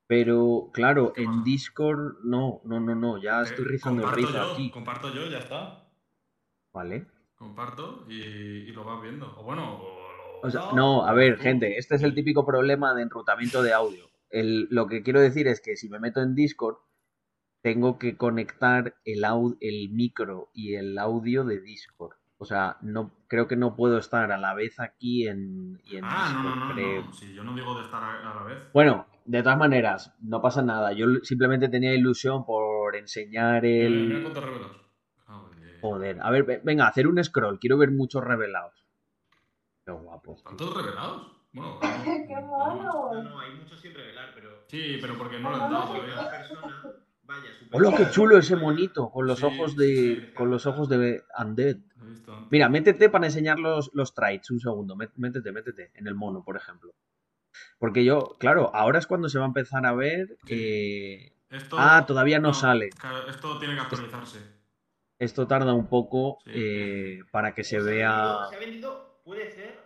Pero, 0.08 0.70
claro, 0.72 1.14
¿Qué 1.14 1.22
en 1.24 1.28
pasa? 1.32 1.42
Discord, 1.46 2.18
no, 2.24 2.62
no, 2.66 2.80
no, 2.80 2.94
no, 2.94 3.18
ya 3.18 3.40
Eh, 3.40 3.44
estoy 3.46 3.66
rizando 3.66 4.08
el 4.08 4.14
rizo 4.14 4.40
aquí. 4.54 4.70
Comparto 4.70 5.12
yo, 5.14 5.26
ya 5.28 5.40
está. 5.40 5.88
Vale. 6.74 7.08
Comparto 7.36 8.06
y, 8.08 8.14
y 8.22 8.72
lo 8.72 8.84
vas 8.84 9.02
viendo. 9.02 9.34
O 9.38 9.44
bueno, 9.44 9.78
o 9.82 10.00
lo- 10.42 10.48
O 10.48 10.52
sea, 10.52 10.72
no, 10.74 11.06
a 11.08 11.14
ver, 11.14 11.38
gente, 11.40 11.78
este 11.80 11.96
es 11.96 12.04
el 12.04 12.14
típico 12.14 12.46
problema 12.46 12.94
de 12.94 13.02
enrutamiento 13.04 13.64
de 13.64 13.74
audio. 13.74 14.05
El- 14.39 14.68
lo 14.70 14.88
que 14.88 15.01
quiero 15.04 15.20
decir 15.22 15.48
es 15.48 15.62
que 15.62 15.75
si 15.77 15.89
me 15.89 16.00
meto 16.00 16.22
en 16.22 16.36
Discord, 16.36 16.77
tengo 17.62 17.98
que 17.98 18.18
conectar 18.18 18.96
el, 19.06 19.24
au- 19.24 19.58
el 19.62 19.89
micro 19.89 20.50
y 20.54 20.75
el 20.75 20.98
audio 20.98 21.44
de 21.46 21.62
Discord. 21.62 22.15
O 22.38 22.46
sea, 22.46 22.77
no, 22.82 23.12
creo 23.27 23.48
que 23.48 23.56
no 23.56 23.75
puedo 23.75 23.98
estar 23.98 24.32
a 24.32 24.38
la 24.38 24.54
vez 24.54 24.80
aquí 24.80 25.27
en, 25.27 25.80
y 25.86 25.96
en 25.98 26.04
Ah, 26.06 26.32
no, 26.34 26.42
Discord. 26.44 26.60
no, 26.60 26.65
no, 26.68 26.74
creo. 26.74 27.06
no. 27.06 27.13
Si 27.13 27.34
yo 27.34 27.44
no 27.44 27.56
digo 27.56 27.75
de 27.80 27.86
estar 27.86 28.04
a, 28.04 28.32
a 28.32 28.36
la 28.36 28.44
vez. 28.44 28.58
Bueno, 28.74 29.08
de 29.24 29.42
todas 29.42 29.58
maneras, 29.58 30.13
no 30.22 30.42
pasa 30.42 30.62
nada. 30.62 30.92
Yo 30.94 31.08
simplemente 31.24 31.70
tenía 31.70 31.94
ilusión 31.96 32.46
por 32.46 32.96
enseñar 32.96 33.63
mira 33.63 33.88
el... 33.88 34.34
revelados. 34.36 34.82
Joder. 35.82 36.18
A 36.22 36.30
ver, 36.32 36.44
ve- 36.44 36.62
venga, 36.63 36.88
hacer 36.88 37.08
un 37.08 37.24
scroll. 37.24 37.60
Quiero 37.60 37.77
ver 37.77 37.92
muchos 37.92 38.24
revelados. 38.24 38.86
Qué 39.86 39.92
guapo. 39.92 40.36
¿Tantos 40.44 40.75
revelados? 40.75 41.35
Bueno, 41.56 41.80
¡Qué 42.28 42.36
No, 42.42 42.48
mono! 42.48 43.24
no, 43.24 43.40
hay 43.40 43.52
muchos 43.56 43.80
sin 43.80 43.94
revelar, 43.94 44.32
pero. 44.36 44.64
Sí, 44.68 44.98
pero 45.02 45.18
porque 45.18 45.40
no 45.40 45.50
lo 45.50 45.56
han 45.56 45.72
dado 45.72 45.88
todavía. 45.94 46.30
persona 46.30 46.82
vaya 47.24 47.54
super. 47.54 47.82
Hola, 47.82 47.96
qué 47.98 48.10
chulo 48.10 48.38
ese 48.38 48.56
monito 48.56 49.10
con 49.10 49.26
los 49.28 49.40
Sí, 49.40 49.46
ojos 49.46 49.72
sí, 49.74 49.78
de 49.78 49.86
sí. 50.28 50.34
con 50.34 50.50
los 50.50 50.66
ojos 50.66 50.90
de 50.90 51.24
Undead. 51.40 51.78
Mira, 52.50 52.70
métete 52.70 53.10
para 53.10 53.26
enseñar 53.26 53.58
los, 53.60 53.90
los 53.94 54.14
traits, 54.14 54.52
un 54.52 54.60
segundo. 54.60 54.96
Mé- 54.96 55.10
Métete, 55.16 55.52
métete 55.52 55.92
en 55.96 56.08
el 56.08 56.14
mono, 56.16 56.44
por 56.44 56.58
ejemplo. 56.58 56.94
Porque 57.80 58.04
yo, 58.06 58.36
claro, 58.40 58.72
ahora 58.76 59.00
es 59.00 59.08
cuando 59.08 59.30
se 59.30 59.40
va 59.40 59.46
a 59.46 59.48
empezar 59.48 59.86
a 59.86 59.94
ver. 59.94 60.38
eh, 60.50 61.32
Esto, 61.50 61.78
Ah, 61.80 62.06
todavía 62.06 62.40
no 62.40 62.54
sale. 62.54 62.90
claro, 62.90 63.28
esto 63.28 63.58
tiene 63.60 63.76
que 63.76 63.82
actualizarse. 63.82 64.40
Esto 65.20 65.48
tarda 65.48 65.74
un 65.74 65.88
poco 65.88 66.38
Sí. 66.44 66.52
eh, 66.56 67.20
para 67.32 67.54
que 67.54 67.64
se 67.64 67.80
vea 67.80 68.36
Se 68.50 68.56
ha 68.56 68.60
vendido, 68.60 69.22
puede 69.24 69.50
ser. 69.50 69.80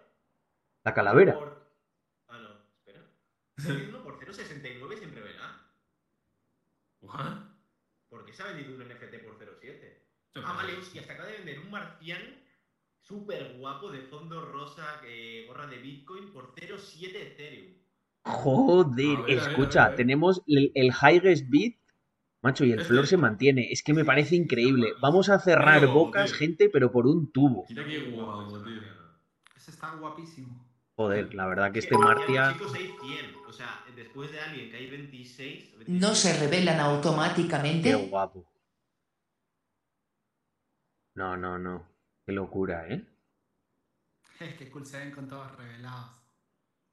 la 0.83 0.93
calavera. 0.93 1.35
Por... 1.37 1.58
Uno 3.77 4.01
por 4.03 4.17
0.69 4.19 4.97
sin 4.97 5.11
revelar. 5.11 5.51
¿What? 7.01 7.39
¿Por 8.09 8.25
qué 8.25 8.33
se 8.33 8.41
ha 8.43 8.47
vendido 8.47 8.73
un 8.75 8.81
NFT 8.81 9.19
por 9.23 9.37
0.7? 9.37 10.07
Yo 10.33 10.41
Ah, 10.43 10.53
vale, 10.53 10.77
hostia, 10.77 11.03
se 11.03 11.11
acaba 11.11 11.29
de 11.29 11.37
vender 11.37 11.59
un 11.59 11.69
marciano 11.69 12.37
súper 12.99 13.57
guapo 13.57 13.91
de 13.91 14.01
fondo 14.03 14.41
rosa, 14.41 14.99
que 15.01 15.45
gorra 15.47 15.67
de 15.67 15.79
Bitcoin 15.79 16.31
por 16.31 16.53
0.7 16.55 17.21
Ethereum. 17.31 17.73
Joder, 18.23 19.23
ver, 19.25 19.25
escucha, 19.27 19.83
a 19.83 19.89
ver, 19.89 20.01
a 20.01 20.05
ver. 20.05 20.05
tenemos 20.05 20.41
el, 20.47 20.71
el 20.73 20.91
highest 20.93 21.49
bid, 21.49 21.73
macho, 22.41 22.63
y 22.65 22.71
el 22.71 22.81
flor 22.81 23.07
se 23.07 23.17
mantiene. 23.17 23.69
Es 23.71 23.83
que 23.83 23.93
me 23.93 24.05
parece 24.05 24.35
increíble. 24.35 24.95
Vamos 24.99 25.29
a 25.29 25.39
cerrar 25.39 25.87
bocas, 25.87 26.31
tío. 26.31 26.33
gente, 26.33 26.69
pero 26.69 26.91
por 26.91 27.07
un 27.07 27.31
tubo. 27.31 27.69
Mira 27.69 27.87
qué 27.89 27.99
guapo, 28.01 28.61
tío. 28.63 28.83
Ese 29.55 29.71
está 29.71 29.95
guapísimo. 29.95 30.68
Joder, 30.99 31.33
la 31.33 31.47
verdad 31.47 31.71
que 31.71 31.79
Es 31.79 31.85
este 31.85 31.97
Martia. 31.97 32.51
Chicos, 32.53 32.73
hay 32.73 32.87
100. 32.99 33.41
O 33.47 33.53
sea, 33.53 33.85
después 33.95 34.31
de 34.31 34.39
alguien 34.41 34.69
que 34.69 34.75
hay 34.75 34.89
26. 34.89 35.73
¿No 35.87 36.13
se 36.13 36.33
26, 36.33 36.39
revelan 36.41 36.75
Qué 36.75 36.81
automáticamente? 36.81 37.95
guapo. 37.95 38.45
No, 41.15 41.37
no, 41.37 41.57
no. 41.59 41.83
Qué 42.25 42.31
locura, 42.33 42.87
¿eh? 42.89 43.05
Es 44.39 44.55
que 44.55 44.69
cool 44.69 44.85
se 44.85 44.97
ven 44.99 45.11
con 45.11 45.27
todos 45.29 45.55
revelados. 45.57 46.11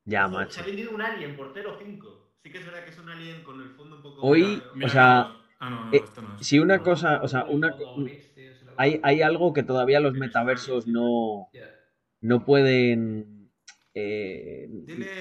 Ya, 0.04 0.26
Ojo, 0.26 0.34
macho. 0.36 0.54
Se 0.54 0.60
ha 0.60 0.66
vendido 0.66 0.92
un 0.94 1.02
alien 1.02 1.36
por 1.36 1.52
0.5. 1.52 2.32
Sí 2.42 2.50
que 2.52 2.58
es 2.58 2.64
verdad 2.66 2.84
que 2.84 2.90
es 2.90 2.98
un 2.98 3.08
alien 3.08 3.42
con 3.42 3.60
el 3.60 3.70
fondo 3.70 3.96
un 3.96 4.02
poco. 4.02 4.26
Hoy-. 4.26 4.62
Mira, 4.72 4.86
O 4.86 4.88
sea. 4.90 5.20
Ah, 5.58 5.70
no, 5.70 5.80
no, 5.80 5.92
eh, 5.92 6.04
este 6.04 6.22
no 6.22 6.34
es. 6.36 6.46
Si 6.46 6.58
una 6.58 6.76
No. 6.78 6.82
cosa, 6.84 7.20
o 7.22 7.28
sea, 7.28 7.44
una, 7.48 7.74
hay, 8.76 9.00
hay 9.02 9.22
algo 9.22 9.52
que 9.52 9.62
todavía 9.62 10.00
los 10.00 10.14
metaversos 10.14 10.86
no, 10.86 11.48
no 12.20 12.44
pueden 12.44 13.35
eh, 13.98 14.68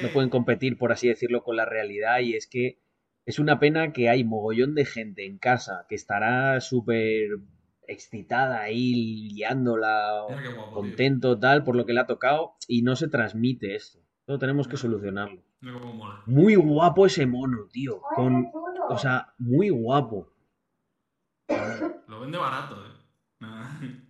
no 0.04 0.10
pueden 0.10 0.30
competir, 0.30 0.78
por 0.78 0.92
así 0.92 1.08
decirlo, 1.08 1.44
con 1.44 1.56
la 1.56 1.64
realidad 1.64 2.20
y 2.20 2.36
es 2.36 2.46
que 2.46 2.78
es 3.26 3.40
una 3.40 3.58
pena 3.58 3.94
que 3.94 4.10
hay 4.10 4.26
mogollón 4.26 4.76
de 4.76 4.84
gente 4.84 5.26
en 5.26 5.38
casa 5.38 5.86
que 5.88 5.96
estará 5.96 6.60
súper 6.60 7.30
excitada 7.88 8.62
ahí 8.62 9.30
liándola, 9.32 10.26
tío. 10.28 10.72
contento 10.74 11.40
tal 11.40 11.64
por 11.64 11.78
lo 11.78 11.86
que 11.86 11.94
le 11.94 12.02
ha 12.02 12.06
tocado 12.06 12.56
y 12.68 12.82
no 12.82 12.98
se 12.98 13.08
transmite 13.08 13.76
esto. 13.76 14.00
Todo 14.26 14.40
tenemos 14.40 14.68
que 14.68 14.76
solucionarlo. 14.76 15.42
Muy 16.26 16.56
guapo 16.56 17.06
ese 17.06 17.26
mono, 17.26 17.68
tío. 17.72 18.02
¡Ay, 18.10 18.16
Con, 18.18 18.52
o 18.90 18.98
sea, 18.98 19.34
muy 19.38 19.70
guapo. 19.70 20.34
Lo 22.08 22.20
vende 22.20 22.38
barato, 22.38 22.76
eh. 22.86 24.02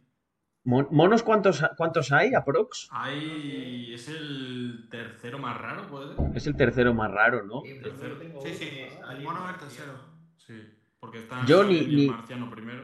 ¿Monos 0.65 1.21
cuántos, 1.23 1.63
cuántos 1.77 2.11
hay, 2.11 2.33
aprox? 2.33 2.87
Hay. 2.91 3.93
Es 3.93 4.07
el 4.07 4.87
tercero 4.89 5.37
más 5.37 5.55
raro, 5.61 5.87
puede 5.87 6.15
ser. 6.15 6.37
Es 6.37 6.47
el 6.47 6.55
tercero 6.57 6.93
más 6.93 7.11
raro, 7.11 7.43
¿no? 7.43 7.61
Tercero. 7.61 8.17
Sí, 8.41 8.53
sí, 8.55 8.79
el 9.11 9.21
mono 9.21 9.47
es 9.47 9.53
el 9.53 9.59
tercero. 9.59 9.93
Sí. 10.37 10.73
Porque 10.99 11.19
está 11.19 11.45
Yo 11.45 11.61
el 11.61 11.95
ni- 11.95 12.07
marciano 12.09 12.49
primero. 12.49 12.83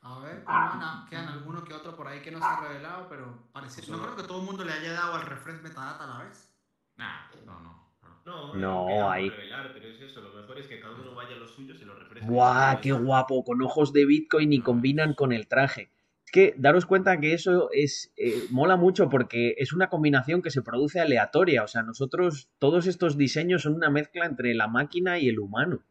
A 0.00 0.18
ver. 0.20 0.42
Ah, 0.46 1.06
Quedan 1.10 1.28
algunos 1.28 1.62
que 1.64 1.74
otro 1.74 1.94
por 1.94 2.08
ahí 2.08 2.20
que 2.22 2.30
no 2.30 2.38
se 2.38 2.44
ha 2.44 2.60
revelado, 2.60 3.06
pero 3.08 3.50
parece. 3.52 3.88
No 3.90 4.00
creo 4.00 4.16
que 4.16 4.22
todo 4.24 4.40
el 4.40 4.46
mundo 4.46 4.64
le 4.64 4.72
haya 4.72 4.92
dado 4.94 5.14
al 5.14 5.22
refresh 5.26 5.60
metadata 5.60 6.04
a 6.04 6.18
la 6.18 6.24
vez. 6.24 6.52
Nah, 6.96 7.28
no, 7.44 7.60
no. 7.60 7.81
No, 8.24 8.52
No, 8.54 8.86
queda 8.86 9.04
por 9.04 9.12
ahí. 9.14 9.30
revelar, 9.30 9.70
pero 9.74 9.88
es 9.88 10.00
eso. 10.00 10.20
Lo 10.20 10.32
mejor 10.32 10.58
es 10.58 10.66
que 10.68 10.80
cada 10.80 10.94
uno 10.94 11.14
vaya 11.14 11.34
a 11.34 11.38
lo 11.38 11.46
suyo, 11.48 11.74
se 11.74 11.84
lo 11.84 11.94
refresque. 11.94 12.26
¡Buah, 12.26 12.80
qué 12.80 12.92
guapo! 12.92 13.44
Con 13.44 13.62
ojos 13.62 13.92
de 13.92 14.06
Bitcoin 14.06 14.52
y 14.52 14.62
combinan 14.62 15.14
con 15.14 15.32
el 15.32 15.48
traje. 15.48 15.90
Es 16.24 16.30
que 16.32 16.54
daros 16.56 16.86
cuenta 16.86 17.18
que 17.18 17.34
eso 17.34 17.68
es 17.72 18.12
eh, 18.16 18.34
mola 18.50 18.76
mucho 18.76 19.08
porque 19.08 19.54
es 19.58 19.72
una 19.72 19.88
combinación 19.88 20.40
que 20.42 20.50
se 20.50 20.62
produce 20.62 21.00
aleatoria. 21.00 21.64
O 21.64 21.68
sea, 21.68 21.82
nosotros, 21.82 22.48
todos 22.58 22.86
estos 22.86 23.16
diseños 23.16 23.62
son 23.62 23.74
una 23.74 23.90
mezcla 23.90 24.26
entre 24.26 24.54
la 24.54 24.68
máquina 24.68 25.18
y 25.18 25.28
el 25.28 25.38
humano. 25.40 25.82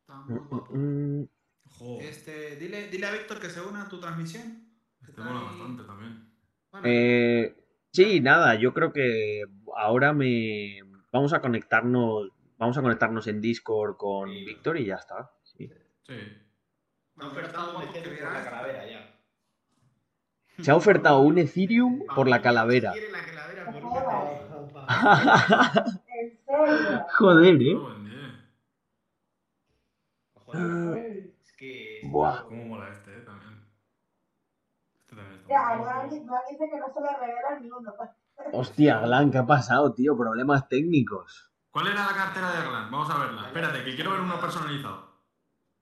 Está 0.00 0.20
muy 0.20 0.38
guapo. 0.38 0.74
Mm, 0.74 1.24
Joder. 1.66 2.08
Este, 2.08 2.56
dile, 2.56 2.88
dile 2.88 3.06
a 3.06 3.12
Víctor 3.12 3.40
que 3.40 3.50
se 3.50 3.60
una 3.60 3.82
a 3.82 3.88
tu 3.88 3.98
transmisión. 3.98 4.68
Este 5.06 5.20
mola 5.22 5.40
bastante 5.40 5.82
también. 5.84 6.30
Bueno, 6.70 6.86
eh, 6.88 7.56
sí, 7.92 8.20
nada, 8.20 8.54
yo 8.56 8.72
creo 8.74 8.92
que 8.92 9.42
ahora 9.76 10.12
me 10.12 10.80
vamos 11.14 11.32
a 11.32 11.40
conectarnos, 11.40 12.28
vamos 12.58 12.76
a 12.76 12.82
conectarnos 12.82 13.26
en 13.28 13.40
Discord 13.40 13.96
con 13.96 14.28
Sí. 14.28 14.44
Víctor 14.44 14.76
y 14.78 14.84
ya 14.86 14.96
está. 14.96 15.30
sí. 15.44 15.70
Sí. 16.02 16.14
Pero 17.16 17.28
está 17.28 17.38
ofertando 17.62 17.78
un 17.78 17.82
Ethereum 17.84 18.18
por 18.18 18.32
la 18.32 18.44
calavera 18.44 18.86
ya. 18.86 19.10
Se 20.62 20.70
ha 20.70 20.76
ofertado 20.76 21.20
un 21.20 21.38
Ethereum 21.38 22.02
por 22.14 22.28
la 22.28 22.42
calavera. 22.42 22.92
Quiere 22.92 23.10
la 23.12 23.24
calavera 23.24 23.64
por 23.66 23.76
un 23.84 23.90
Joder. 23.90 24.04
Ethereum. 24.94 25.94
¿En 26.08 26.38
serio? 26.44 27.06
Joder, 27.16 27.44
Qué 27.44 27.50
¿eh? 27.50 27.56
día. 27.58 27.76
Joder, 30.34 31.30
es 31.42 31.52
que. 31.56 32.00
Buah. 32.04 32.42
Cómo 32.44 32.64
mola 32.64 32.88
este, 32.90 33.16
eh, 33.16 33.20
también. 33.20 33.64
Este 35.00 35.16
también 35.16 35.40
está 35.40 35.48
Ya. 35.48 35.76
Glan 35.78 36.10
dice 36.10 36.68
que 36.70 36.78
no 36.78 36.88
se 36.92 37.00
le 37.00 37.08
revela 37.18 37.58
ni 37.60 37.70
uno. 37.70 37.92
Hostia, 38.52 39.00
Glan, 39.00 39.30
¿qué 39.30 39.38
ha 39.38 39.46
pasado, 39.46 39.92
tío? 39.94 40.16
Problemas 40.16 40.68
técnicos. 40.68 41.50
¿Cuál 41.70 41.88
era 41.88 42.06
la 42.06 42.14
cartera 42.14 42.52
de 42.52 42.68
Glan? 42.68 42.90
Vamos 42.90 43.10
a 43.10 43.18
verla. 43.18 43.46
Espérate, 43.46 43.84
que 43.84 43.94
quiero 43.94 44.12
ver 44.12 44.20
uno 44.20 44.40
personalizado. 44.40 45.20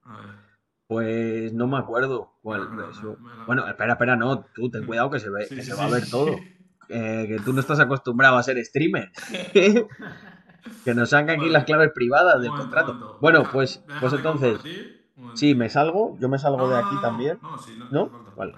A 0.03 0.17
ver. 0.17 0.29
Pues 0.87 1.53
no 1.53 1.67
me 1.67 1.77
acuerdo 1.77 2.33
cuál. 2.41 2.69
Me 2.69 2.83
Bueno, 3.45 3.67
espera, 3.67 3.93
espera, 3.93 4.15
no, 4.15 4.45
tú 4.53 4.69
ten 4.69 4.85
cuidado 4.85 5.09
que 5.09 5.19
se 5.19 5.29
ve, 5.29 5.45
Sí, 5.45 5.55
que 5.55 5.61
sí, 5.61 5.67
se 5.67 5.71
sí, 5.71 5.77
va 5.77 5.85
a 5.85 5.89
ver 5.89 6.09
todo. 6.09 6.37
Eh, 6.89 7.25
que 7.27 7.39
tú 7.39 7.53
no 7.53 7.59
estás 7.61 7.79
acostumbrado 7.79 8.37
a 8.37 8.43
ser 8.43 8.63
streamer. 8.65 9.11
que 9.53 10.93
nos 10.93 11.09
saca 11.09 11.33
aquí 11.33 11.49
las 11.49 11.63
claves 11.65 11.91
privadas 11.93 12.33
del 12.41 12.51
momento, 12.51 12.57
contrato. 12.61 12.93
momento. 12.93 13.17
Bueno, 13.21 13.39
Deja- 13.39 13.51
pues, 13.51 13.83
pues 13.99 14.13
entonces, 14.13 14.61
sí, 15.33 15.55
me 15.55 15.69
salgo, 15.69 16.17
yo 16.19 16.29
me 16.29 16.39
salgo 16.39 16.67
No, 16.67 16.73
de 16.73 16.79
aquí 16.79 16.95
no, 16.95 17.01
también. 17.01 17.39
No, 17.41 17.57
sí, 17.57 17.75
no, 17.77 17.85
¿No? 17.89 18.11
Vale. 18.35 18.55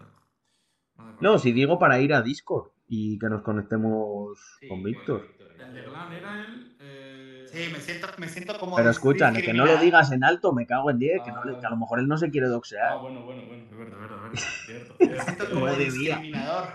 no 1.19 1.37
si 1.39 1.51
digo 1.51 1.77
para 1.79 1.99
ir 1.99 2.13
a 2.13 2.21
Discord 2.21 2.71
y 2.87 3.17
que 3.19 3.29
nos 3.29 3.41
conectemos 3.41 4.37
Sí, 4.59 4.67
con 4.67 4.83
Víctor. 4.83 5.27
El 5.59 5.73
de 5.73 5.81
Glan 5.83 6.13
era 6.13 6.41
el. 6.45 6.75
Eh... 6.79 7.45
sí, 7.47 7.69
me 7.71 7.79
siento, 7.79 8.07
me 8.17 8.27
siento 8.27 8.57
como. 8.59 8.75
Pero 8.75 8.89
escucha, 8.89 9.31
que 9.33 9.53
no 9.53 9.65
lo 9.65 9.77
digas 9.77 10.11
en 10.11 10.23
alto, 10.23 10.53
me 10.53 10.65
cago 10.67 10.89
en 10.91 10.99
10, 10.99 11.23
que, 11.23 11.31
no 11.31 11.41
Ah, 11.41 11.45
le- 11.45 11.57
que 11.59 11.65
a 11.65 11.69
lo 11.69 11.77
mejor 11.77 11.99
él 11.99 12.07
no 12.07 12.17
se 12.17 12.29
quiere 12.29 12.47
Ah, 12.47 12.51
doxear. 12.51 12.99
bueno, 12.99 13.23
bueno, 13.23 13.43
bueno. 13.47 13.63
Es 13.71 13.77
verdad, 13.77 14.03
es 14.03 14.09
verdad, 14.09 14.17
es 14.17 14.31
verdad. 14.31 14.49
Cierto, 14.65 14.95
Me 14.99 15.19
siento 15.23 15.49
como 15.49 15.67
discriminador. 15.75 16.67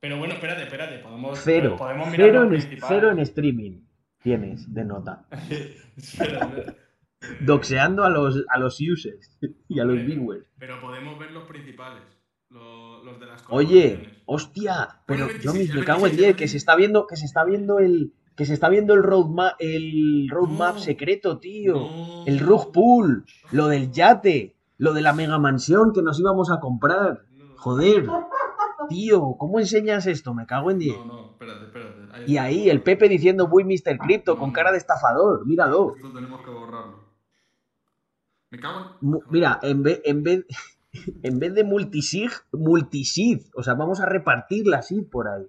Pero 0.00 0.18
bueno, 0.18 0.34
espérate, 0.34 0.62
espérate. 0.62 0.98
Podemos, 0.98 1.40
Cero, 1.42 1.74
podemos 1.76 2.08
mirar 2.10 2.28
cero 2.30 2.42
en, 2.44 2.80
cero 2.86 3.10
en 3.10 3.18
streaming 3.18 3.80
tienes 4.22 4.72
de 4.72 4.84
nota. 4.84 5.26
Eh, 7.20 7.36
Doxeando 7.40 8.04
a 8.04 8.10
los, 8.10 8.44
a 8.48 8.58
los 8.58 8.78
users 8.80 9.36
y 9.68 9.80
a 9.80 9.84
los 9.84 9.96
viewers. 10.04 10.46
Pero 10.56 10.80
podemos 10.80 11.18
ver 11.18 11.32
los 11.32 11.48
principales. 11.48 12.04
Los, 12.50 13.04
los 13.04 13.20
de 13.20 13.26
las 13.26 13.44
Oye, 13.50 14.22
hostia, 14.26 15.00
pero 15.06 15.24
Bueno, 15.26 15.36
el 15.38 15.42
yo 15.42 15.52
26, 15.52 15.74
me 15.74 15.80
el 15.80 15.86
cago 15.86 16.06
en 16.06 16.16
26, 16.16 16.18
10, 16.18 16.28
el 16.30 16.36
que 16.36 16.48
se 16.48 16.56
está 16.56 16.76
viendo, 16.76 17.06
que 17.06 17.16
se 17.16 17.24
está 17.26 17.44
viendo 17.44 17.78
el, 17.78 18.12
que 18.36 18.44
se 18.46 18.54
está 18.54 18.68
viendo 18.68 18.94
el 18.94 19.02
roadmap, 19.02 19.54
el 19.58 20.28
roadmap 20.30 20.74
No. 20.74 20.78
secreto, 20.78 21.38
tío. 21.38 21.74
No. 21.74 21.90
El 22.24 22.40
rug 22.40 22.72
pool, 22.72 23.24
lo 23.50 23.68
del 23.68 23.90
yate, 23.90 24.56
lo 24.76 24.92
de 24.92 25.02
la 25.02 25.12
mega 25.12 25.38
mansión 25.38 25.92
que 25.92 26.02
nos 26.02 26.18
íbamos 26.20 26.50
a 26.50 26.60
comprar. 26.60 27.24
Joder, 27.56 28.06
tío, 28.88 29.34
¿cómo 29.38 29.58
enseñas 29.60 30.06
esto? 30.06 30.34
Me 30.34 30.46
cago 30.46 30.70
en 30.70 30.78
10. 30.78 30.98
No, 30.98 31.04
no, 31.06 31.30
espérate, 31.32 31.64
espérate. 31.66 31.98
Ahí 32.12 32.24
Y 32.26 32.36
ahí 32.38 32.70
el 32.70 32.82
Pepe 32.82 33.08
diciendo 33.08 33.48
voy 33.48 33.64
Mr. 33.64 33.98
Crypto 33.98 34.36
con 34.38 34.52
cara 34.52 34.72
de 34.72 34.78
estafador, 34.78 35.46
míralo. 35.46 35.94
Esto 35.96 36.12
tenemos 36.12 36.42
que 36.42 36.50
borrarlo. 36.50 37.08
Me 38.50 38.58
cago 38.58 38.96
en. 39.00 39.20
Mira, 39.30 39.58
en 39.62 39.82
vez, 39.82 40.00
en 40.04 40.22
vez, 40.22 40.46
en 41.22 41.38
vez 41.38 41.54
de 41.54 41.64
multisig, 41.64 42.30
multisid. 42.52 43.42
O 43.54 43.62
sea, 43.62 43.74
vamos 43.74 44.00
a 44.00 44.06
repartir 44.06 44.66
la 44.66 44.82
SID 44.82 45.04
por 45.10 45.28
ahí. 45.28 45.44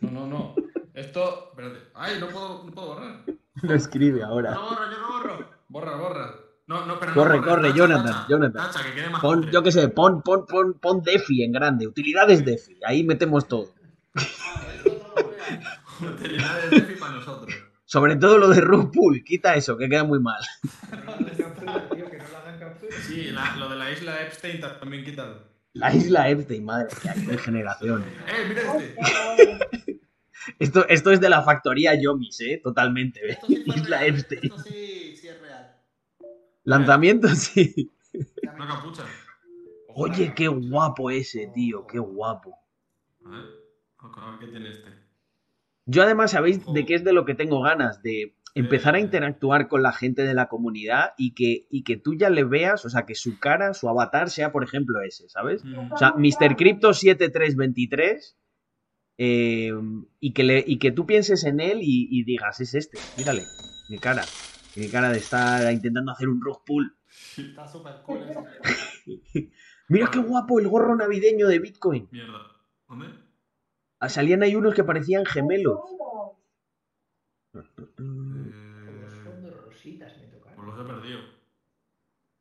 No, 0.00 0.10
no, 0.10 0.26
no. 0.26 0.54
Esto. 0.94 1.50
Espérate. 1.50 1.80
Ay, 1.94 2.18
no 2.20 2.28
puedo, 2.28 2.64
no 2.64 2.72
puedo 2.72 2.86
borrar. 2.88 3.24
Lo 3.62 3.74
escribe 3.74 4.20
Yo 4.20 4.26
ahora. 4.26 4.52
lo 4.54 4.62
borro, 4.62 4.90
yo 4.90 4.98
lo 4.98 5.08
borro. 5.08 5.48
Borra, 5.68 5.96
borra. 5.96 6.34
No, 6.66 6.86
no, 6.86 6.98
pero 6.98 7.10
no 7.10 7.14
Corre, 7.14 7.38
borres. 7.40 7.52
corre, 7.54 7.68
Tacha, 7.68 7.76
Jonathan, 7.78 8.06
tacha, 8.06 8.26
Jonathan. 8.28 8.66
tacha, 8.72 8.84
que 8.84 8.94
quede 8.94 9.10
más 9.10 9.20
Pon, 9.20 9.50
yo 9.50 9.62
qué 9.62 9.70
sé, 9.70 9.88
pon, 9.88 10.22
pon, 10.22 10.46
pon, 10.46 10.74
pon 10.80 11.02
DeFi 11.02 11.42
en 11.44 11.52
grande. 11.52 11.86
Utilidades 11.86 12.42
DeFi. 12.44 12.78
Ahí 12.86 13.04
metemos 13.04 13.46
todo. 13.46 13.68
Utilidades 16.00 16.70
de 16.70 16.80
DeFi 16.80 16.94
para 16.98 17.12
nosotros. 17.16 17.54
Sobre 17.84 18.16
todo 18.16 18.38
lo 18.38 18.48
de 18.48 18.60
rug 18.62 18.90
pool. 18.92 19.22
Quita 19.24 19.54
eso, 19.56 19.76
que 19.76 19.88
queda 19.88 20.04
muy 20.04 20.20
mal. 20.20 20.40
Sí, 23.00 23.30
la- 23.30 23.56
lo 23.56 23.68
de 23.68 23.76
la 23.76 23.90
isla 23.90 24.22
Epstein 24.22 24.60
también 24.60 25.04
quítalo. 25.04 25.42
La 25.74 25.94
isla 25.94 26.28
Epstein, 26.30 26.64
madre 26.64 26.88
que 27.00 27.08
hay 27.10 27.20
de 27.22 27.38
generación. 27.38 28.04
¡Eh, 28.26 28.44
mira 28.46 28.62
este! 28.62 30.00
Esto, 30.58 30.86
esto 30.88 31.10
es 31.10 31.20
de 31.20 31.28
la 31.30 31.42
factoría 31.42 31.94
Yomis, 32.00 32.40
¿eh? 32.40 32.60
Totalmente. 32.62 33.20
¿eh? 33.32 33.38
Esto 33.48 33.72
sí 33.72 33.80
Isla 33.80 33.98
real. 33.98 34.08
Epstein. 34.14 34.40
Esto 34.44 34.62
sí, 34.62 35.16
sí 35.16 35.28
es 35.28 35.38
real. 35.40 35.66
Lanzamiento, 36.64 37.28
sí. 37.34 37.92
Una 38.54 38.66
capucha. 38.66 39.04
Oye, 39.94 40.34
qué 40.34 40.48
guapo 40.48 41.10
ese, 41.10 41.46
tío. 41.46 41.86
Qué 41.86 41.98
guapo. 41.98 42.58
A 43.24 43.30
ver, 43.30 43.44
a 43.98 44.30
ver 44.30 44.38
qué 44.40 44.46
tiene 44.48 44.70
este. 44.70 44.90
Yo 45.86 46.02
además, 46.02 46.30
¿sabéis 46.32 46.60
de 46.72 46.84
qué 46.84 46.94
es 46.94 47.04
de 47.04 47.12
lo 47.12 47.24
que 47.24 47.34
tengo 47.34 47.60
ganas? 47.62 48.02
De 48.02 48.34
empezar 48.54 48.94
a 48.94 48.98
Eh. 48.98 49.02
interactuar 49.02 49.68
con 49.68 49.82
la 49.82 49.92
gente 49.92 50.22
de 50.22 50.34
la 50.34 50.48
comunidad 50.48 51.12
y 51.18 51.34
que, 51.34 51.66
y 51.70 51.82
que 51.82 51.96
tú 51.96 52.14
ya 52.14 52.30
le 52.30 52.44
veas, 52.44 52.84
o 52.84 52.88
sea, 52.90 53.04
que 53.04 53.14
su 53.14 53.38
cara, 53.38 53.74
su 53.74 53.88
avatar 53.88 54.30
sea, 54.30 54.52
por 54.52 54.62
ejemplo, 54.64 55.00
ese, 55.02 55.28
¿sabes? 55.28 55.64
Mm. 55.64 55.92
O 55.92 55.96
sea, 55.96 56.14
Mr. 56.16 56.56
Crypto 56.56 56.92
7323 56.94 58.36
eh, 59.18 59.72
y, 60.20 60.32
que 60.32 60.44
le, 60.44 60.64
y 60.66 60.78
que 60.78 60.92
tú 60.92 61.06
pienses 61.06 61.44
en 61.44 61.60
él 61.60 61.78
y, 61.82 62.08
y 62.10 62.24
digas, 62.24 62.60
es 62.60 62.74
este, 62.74 62.98
mírale, 63.18 63.42
mi 63.90 63.98
cara. 63.98 64.22
Mi 64.76 64.88
cara 64.88 65.08
de 65.10 65.18
estar 65.18 65.72
intentando 65.72 66.10
hacer 66.10 66.28
un 66.28 66.40
rug 66.40 66.64
pull. 66.64 66.96
Está 67.38 67.68
súper 67.68 68.02
cool 68.02 68.24
ese. 68.28 68.40
Mira 69.88 70.10
qué 70.10 70.18
guapo 70.18 70.58
el 70.58 70.66
gorro 70.66 70.96
navideño 70.96 71.46
de 71.46 71.60
Bitcoin. 71.60 72.08
Mierda. 72.10 72.40
¿Dónde? 72.88 73.06
Ah, 74.00 74.08
Salían 74.08 74.42
ahí 74.42 74.56
unos 74.56 74.74
que 74.74 74.82
parecían 74.82 75.24
gemelos. 75.24 75.78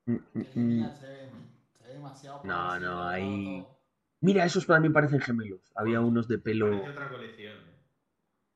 Mm, 0.07 0.17
mm, 0.33 0.45
mm. 0.55 0.93
Se 1.17 1.25
ve, 1.25 1.39
se 1.77 1.83
ve 1.85 1.93
demasiado. 1.93 2.39
No, 2.43 2.79
no, 2.79 3.03
ahí- 3.07 3.63
todo. 3.63 3.77
Mira, 4.21 4.45
esos 4.45 4.65
también 4.67 4.93
parecen 4.93 5.19
gemelos. 5.21 5.71
Había 5.75 6.01
unos 6.01 6.27
de 6.27 6.37
pelo. 6.39 6.69
Parece 6.69 6.87
otra 6.93 7.09
colección. 7.09 7.69
¿eh? 7.69 7.77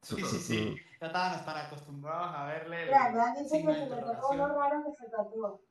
Sí, 0.01 0.23
sí, 0.23 0.39
sí. 0.39 0.81
Ya 0.99 1.07
estaban 1.07 1.39
estar 1.39 1.57
acostumbrados 1.65 2.31
a 2.33 2.47
verle. 2.47 2.77
Mira, 2.85 3.11
Glan 3.11 3.33
dice 3.43 3.57
que 3.65 3.75
se 3.75 3.89
le 3.89 4.01
tocó 4.01 4.33
uno 4.33 4.47
raro 4.47 4.83
que 4.85 4.93
se 5.03 5.09
tatuó. 5.11 5.61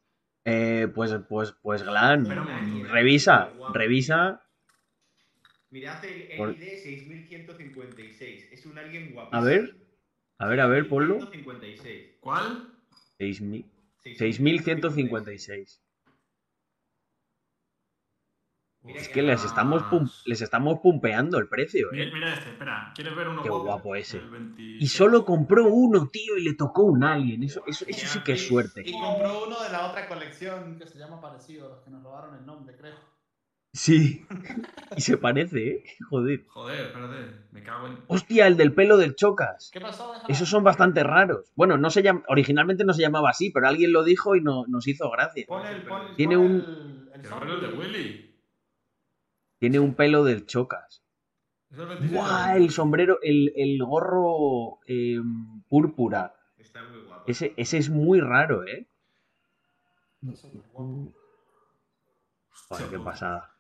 Eh, 0.45 0.89
pues, 0.95 1.13
pues, 1.29 1.53
pues, 1.63 1.83
Glan. 1.83 2.51
Revisa, 2.83 3.57
revisa. 3.67 4.43
Mirad 5.71 6.03
el, 6.11 6.31
el 6.35 6.35
Por- 6.35 6.51
ID 6.51 6.67
6156. 6.81 8.49
Es 8.53 8.67
un 8.67 8.79
alguien 8.79 9.13
guapísimo. 9.13 9.39
A 9.39 9.41
ver, 9.41 9.77
a 10.39 10.49
ver, 10.49 10.61
a 10.61 10.67
ver, 10.67 10.89
ponlo. 10.89 11.17
6156. 11.19 12.21
¿Cuál? 12.21 12.69
6.000 13.19 13.67
6.156. 14.15 15.81
Mira 18.83 19.01
Es 19.01 19.09
que 19.09 19.23
les 19.23 19.45
estamos, 19.45 19.83
pum- 19.85 20.11
les 20.27 20.41
estamos 20.43 20.79
pumpeando 20.81 21.39
el 21.39 21.49
precio, 21.49 21.89
Mira, 21.93 22.05
¿eh? 22.05 22.11
mira 22.13 22.33
este, 22.35 22.51
espera. 22.51 22.93
¿Quieres 22.95 23.17
ver 23.17 23.29
uno 23.29 23.43
Qué 23.43 23.51
guapo 23.51 23.97
ese. 23.97 24.19
El 24.19 24.31
26. 24.31 24.83
Y 24.83 24.87
solo 24.89 25.25
compró 25.25 25.67
uno, 25.67 26.09
tío, 26.09 26.37
y 26.37 26.45
le 26.45 26.55
tocó 26.55 26.83
un 26.85 27.03
alien. 27.05 27.43
Eso, 27.43 27.63
eso, 27.67 27.85
eso 27.89 28.07
sí 28.07 28.21
que 28.25 28.33
es 28.33 28.47
suerte. 28.47 28.83
Y 28.87 28.93
compró 28.93 29.45
uno 29.45 29.61
de 29.63 29.71
la 29.71 29.87
otra 29.89 30.07
colección 30.09 30.79
que 30.79 30.87
se 30.87 30.99
llama 30.99 31.21
parecido, 31.21 31.69
los 31.69 31.81
que 31.83 31.91
nos 31.91 32.03
robaron 32.03 32.35
el 32.37 32.47
nombre, 32.47 32.77
creo. 32.77 32.95
Sí. 33.77 34.27
Y 34.97 35.01
se 35.03 35.19
parece, 35.19 35.69
¿eh? 35.69 35.85
Joder. 36.09 36.47
Joder, 36.49 36.87
espérate. 36.87 37.35
Me 37.53 37.63
cago 37.63 37.87
en. 37.89 37.99
Hostia, 38.07 38.47
el 38.47 38.57
del 38.57 38.73
pelo 38.73 38.97
del 38.97 39.15
Chocas. 39.17 39.71
¿Qué 39.73 39.81
pasó? 39.81 40.13
Déjala. 40.13 40.27
Esos 40.33 40.49
son 40.49 40.65
bastante 40.65 41.03
raros. 41.03 41.53
Bueno, 41.57 41.77
no 41.77 41.91
se 41.91 42.03
llama, 42.03 42.23
originalmente 42.29 42.85
no 42.85 42.95
se 42.95 43.03
llamaba 43.03 43.29
así, 43.31 43.51
pero 43.51 43.69
alguien 43.69 43.93
lo 43.93 44.03
dijo 44.03 44.35
y 44.35 44.41
no, 44.41 44.65
nos 44.67 44.87
hizo 44.89 45.11
gracia. 45.11 45.45
Pon 45.47 45.67
el, 45.67 45.83
pon, 45.83 46.17
Tiene 46.17 46.37
pon 46.37 46.45
un- 46.47 47.11
El, 47.13 47.21
ver 47.23 47.49
el 47.51 47.61
de. 47.61 47.77
Willy. 47.79 48.35
Tiene 49.59 49.79
un 49.79 49.95
pelo 49.95 50.25
del 50.25 50.47
Chocas. 50.47 51.03
Es 51.71 51.79
el 51.79 51.87
27 51.87 52.15
¡Buah! 52.17 52.53
de 52.55 52.57
El 52.59 52.71
sombrero, 52.71 53.19
el, 53.23 53.53
el 53.57 53.79
gorro 53.85 54.79
eh, 54.87 55.21
púrpura. 55.69 56.35
Está 56.57 56.83
muy 56.85 57.01
guapo. 57.03 57.25
Ese, 57.27 57.53
ese 57.59 57.77
es 57.77 57.91
muy 57.91 58.21
raro, 58.21 58.65
¿eh? 58.67 58.87
Está 60.23 60.35
súper 60.37 60.63
guapo. 60.73 61.13
Joder, 62.69 62.87
qué 62.89 62.99
pasada. 62.99 63.53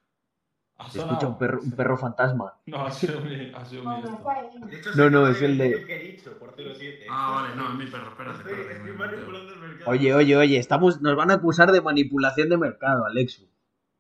Ha 0.78 0.90
Se 0.90 0.98
escucha 0.98 1.26
un 1.26 1.38
perro, 1.38 1.60
un 1.62 1.72
perro 1.72 1.96
fantasma. 1.96 2.54
No, 2.66 2.84
ha 2.86 2.90
sido 2.90 3.20
mi, 3.20 3.52
ha 3.54 3.64
sido 3.64 3.84
mi 3.84 3.96
esto. 4.00 4.90
No, 4.94 5.10
no, 5.10 5.26
es 5.28 5.40
el 5.42 5.56
de- 5.58 5.64
decir 5.64 5.80
lo 5.80 5.86
que 5.86 5.96
he 5.96 6.12
dicho 6.12 6.38
por 6.38 6.54
07. 6.56 7.06
Ah, 7.08 7.30
vale, 7.42 7.54
no, 7.56 7.68
es 7.70 7.74
mi 7.74 7.86
perro, 7.86 8.10
espérate, 8.10 8.38
Estoy, 8.38 8.52
espérate. 8.52 8.76
estoy 8.76 8.92
me 8.92 8.98
meteo. 8.98 9.16
manipulando 9.16 9.52
el 9.54 9.60
mercado. 9.60 9.90
Oye, 9.90 10.14
oye, 10.14 10.36
oye, 10.36 10.58
estamos, 10.58 11.00
nos 11.00 11.16
van 11.16 11.30
a 11.30 11.34
acusar 11.34 11.72
de 11.72 11.80
manipulación 11.80 12.48
de 12.48 12.56
mercado, 12.58 13.04
Alexu. 13.06 13.48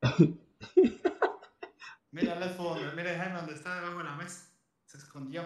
Mira, 2.12 2.34
Lefo, 2.40 2.76
mira 2.96 3.14
Jaime 3.18 3.34
donde 3.36 3.52
está 3.54 3.74
debajo 3.76 3.98
de 3.98 4.04
la 4.04 4.16
mesa. 4.16 4.50
Se 4.86 4.96
escondió. 4.98 5.42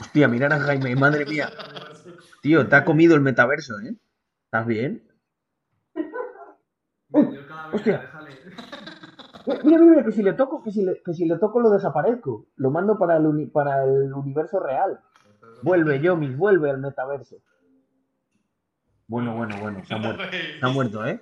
Hostia, 0.00 0.28
mirar 0.28 0.52
a 0.52 0.60
Jaime, 0.60 0.94
madre 0.94 1.26
mía. 1.26 1.50
Tío, 2.42 2.68
te 2.68 2.76
ha 2.76 2.84
comido 2.84 3.14
el 3.16 3.20
metaverso, 3.22 3.78
¿eh? 3.80 3.94
¿Estás 4.44 4.66
bien? 4.66 5.02
Vez, 7.08 7.28
hostia. 7.72 8.10
Mira, 9.46 9.60
mira, 9.64 9.78
mira, 9.82 10.04
que 10.04 10.12
si 10.12 10.22
le 10.22 10.32
toco, 10.34 10.62
que 10.62 10.70
si 10.70 10.84
le, 10.84 11.02
que 11.02 11.12
si 11.14 11.24
le 11.26 11.38
toco 11.38 11.60
lo 11.60 11.70
desaparezco. 11.70 12.46
Lo 12.56 12.70
mando 12.70 12.98
para 12.98 13.16
el, 13.16 13.26
uni- 13.26 13.46
para 13.46 13.84
el 13.84 14.12
universo 14.12 14.60
real. 14.60 15.00
Vuelve, 15.62 16.00
Yomi, 16.00 16.34
vuelve 16.34 16.70
al 16.70 16.78
metaverso. 16.78 17.36
Bueno, 19.06 19.34
bueno, 19.36 19.56
bueno, 19.60 19.84
se 19.84 19.94
ha 19.94 19.98
muerto. 19.98 20.22
Se 20.30 20.66
ha 20.66 20.68
muerto, 20.68 21.04
¿eh? 21.06 21.20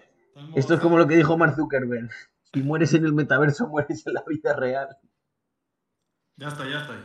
Esto 0.55 0.75
es 0.75 0.81
como 0.81 0.99
lo 0.99 1.07
que 1.07 1.17
dijo 1.17 1.37
Mark 1.39 1.55
Zuckerberg. 1.57 2.11
Si 2.53 2.63
mueres 2.63 2.95
en 2.95 3.05
el 3.05 3.13
metaverso, 3.13 3.69
mueres 3.69 4.07
en 4.07 4.15
la 4.15 4.23
vida 4.27 4.55
real. 4.55 4.89
Ya 6.37 6.49
estoy, 6.49 6.71
ya 6.71 6.79
estoy. 6.81 6.97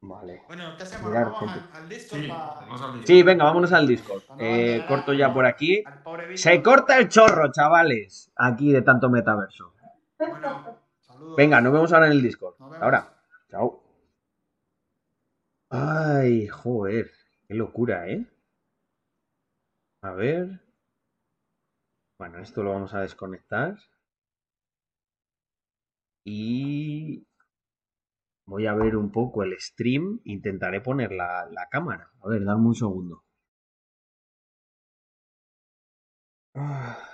Vale. 0.00 0.42
Bueno, 0.46 0.64
¿qué 0.76 0.82
hacemos? 0.82 1.08
Mirar, 1.08 1.24
¿Vamos 1.24 1.38
gente. 1.40 1.60
al, 1.72 1.82
al 1.82 1.88
Discord 1.88 2.20
Sí, 2.20 2.28
pa- 2.28 2.56
vamos 2.60 2.82
al 2.82 2.92
Discord. 2.92 3.06
Sí, 3.06 3.22
venga, 3.22 3.44
vámonos 3.44 3.72
al 3.72 3.86
Discord. 3.86 4.22
Eh, 4.38 4.84
corto 4.86 5.12
ya 5.12 5.32
por 5.32 5.46
aquí. 5.46 5.84
Se 6.34 6.62
corta 6.62 6.98
el 6.98 7.08
chorro, 7.08 7.50
chavales. 7.52 8.30
Aquí 8.36 8.72
de 8.72 8.82
tanto 8.82 9.08
metaverso. 9.10 9.73
Bueno, 10.30 10.78
saludos. 11.00 11.36
Venga, 11.36 11.60
nos 11.60 11.72
vemos 11.72 11.92
ahora 11.92 12.06
en 12.06 12.12
el 12.12 12.22
Discord. 12.22 12.56
Ahora. 12.80 13.22
Chao. 13.50 13.82
Ay, 15.70 16.46
joder. 16.48 17.10
Qué 17.46 17.54
locura, 17.54 18.08
¿eh? 18.08 18.26
A 20.02 20.12
ver. 20.12 20.60
Bueno, 22.18 22.38
esto 22.38 22.62
lo 22.62 22.70
vamos 22.70 22.94
a 22.94 23.00
desconectar. 23.00 23.76
Y 26.24 27.26
voy 28.46 28.66
a 28.66 28.74
ver 28.74 28.96
un 28.96 29.10
poco 29.12 29.42
el 29.42 29.58
stream. 29.60 30.20
Intentaré 30.24 30.80
poner 30.80 31.12
la, 31.12 31.46
la 31.50 31.68
cámara. 31.68 32.10
A 32.22 32.28
ver, 32.28 32.44
dame 32.44 32.66
un 32.68 32.74
segundo. 32.74 33.24
Ah. 36.54 37.13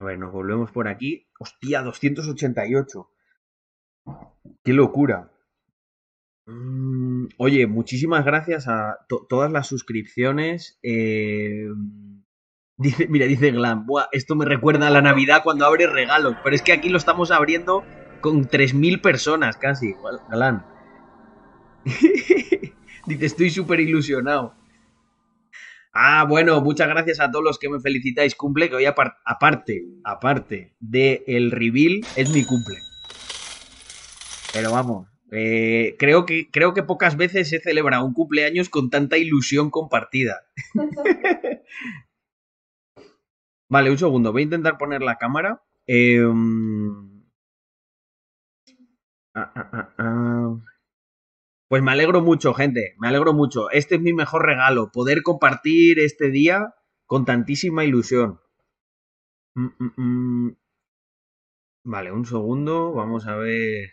A 0.00 0.04
ver, 0.04 0.18
nos 0.18 0.32
volvemos 0.32 0.70
por 0.70 0.86
aquí. 0.88 1.26
Hostia, 1.40 1.82
288. 1.82 3.10
Qué 4.64 4.72
locura. 4.72 5.32
Mm, 6.46 7.26
oye, 7.38 7.66
muchísimas 7.66 8.24
gracias 8.24 8.68
a 8.68 8.98
to- 9.08 9.26
todas 9.28 9.50
las 9.50 9.66
suscripciones. 9.66 10.78
eh, 10.82 11.66
dice, 12.78 13.08
mira, 13.08 13.26
dice 13.26 13.50
Glam, 13.50 13.86
"Buah, 13.86 14.06
esto 14.12 14.36
me 14.36 14.44
recuerda 14.44 14.86
a 14.86 14.90
la 14.90 15.02
Navidad 15.02 15.42
cuando 15.42 15.66
abres 15.66 15.90
regalos, 15.90 16.36
pero 16.44 16.54
es 16.54 16.62
que 16.62 16.72
aquí 16.72 16.88
lo 16.90 16.96
estamos 16.98 17.30
abriendo 17.32 17.84
con 18.20 18.46
3.000 18.46 19.00
personas 19.00 19.56
casi, 19.56 19.94
Glam. 20.30 20.64
dice, 23.06 23.26
estoy 23.26 23.50
súper 23.50 23.80
ilusionado. 23.80 24.54
Ah, 26.00 26.24
bueno, 26.28 26.60
muchas 26.60 26.86
gracias 26.88 27.18
a 27.18 27.28
todos 27.28 27.44
los 27.44 27.58
que 27.58 27.68
me 27.68 27.80
felicitáis. 27.80 28.36
Cumple, 28.36 28.68
que 28.70 28.76
hoy 28.76 28.84
apar- 28.84 29.16
aparte, 29.24 29.82
aparte 30.04 30.76
de 30.78 31.24
el 31.26 31.50
reveal, 31.50 32.02
es 32.16 32.30
mi 32.30 32.44
cumple. 32.44 32.78
Pero 34.52 34.70
vamos, 34.70 35.08
eh, 35.32 35.96
creo, 35.98 36.24
que, 36.24 36.48
creo 36.52 36.72
que 36.72 36.84
pocas 36.84 37.16
veces 37.16 37.52
he 37.52 37.58
celebrado 37.58 38.04
un 38.04 38.14
cumpleaños 38.14 38.68
con 38.68 38.90
tanta 38.90 39.18
ilusión 39.18 39.70
compartida. 39.70 40.42
Vale, 43.68 43.90
un 43.90 43.98
segundo, 43.98 44.30
voy 44.30 44.42
a 44.42 44.44
intentar 44.44 44.78
poner 44.78 45.02
la 45.02 45.16
cámara. 45.18 45.64
Em, 45.84 47.22
ah, 49.34 49.52
ah, 49.56 49.70
ah, 49.72 49.94
ah. 49.98 50.54
Pues 51.68 51.82
me 51.82 51.92
alegro 51.92 52.22
mucho, 52.22 52.54
gente, 52.54 52.94
me 52.98 53.08
alegro 53.08 53.34
mucho. 53.34 53.70
Este 53.70 53.96
es 53.96 54.00
mi 54.00 54.14
mejor 54.14 54.44
regalo, 54.46 54.90
poder 54.90 55.22
compartir 55.22 55.98
este 55.98 56.30
día 56.30 56.74
con 57.06 57.24
tantísima 57.26 57.84
ilusión. 57.84 58.40
Mm, 59.54 59.66
mm, 59.78 60.46
mm. 60.46 60.56
Vale, 61.84 62.12
un 62.12 62.24
segundo, 62.24 62.92
vamos 62.92 63.26
a 63.26 63.36
ver. 63.36 63.90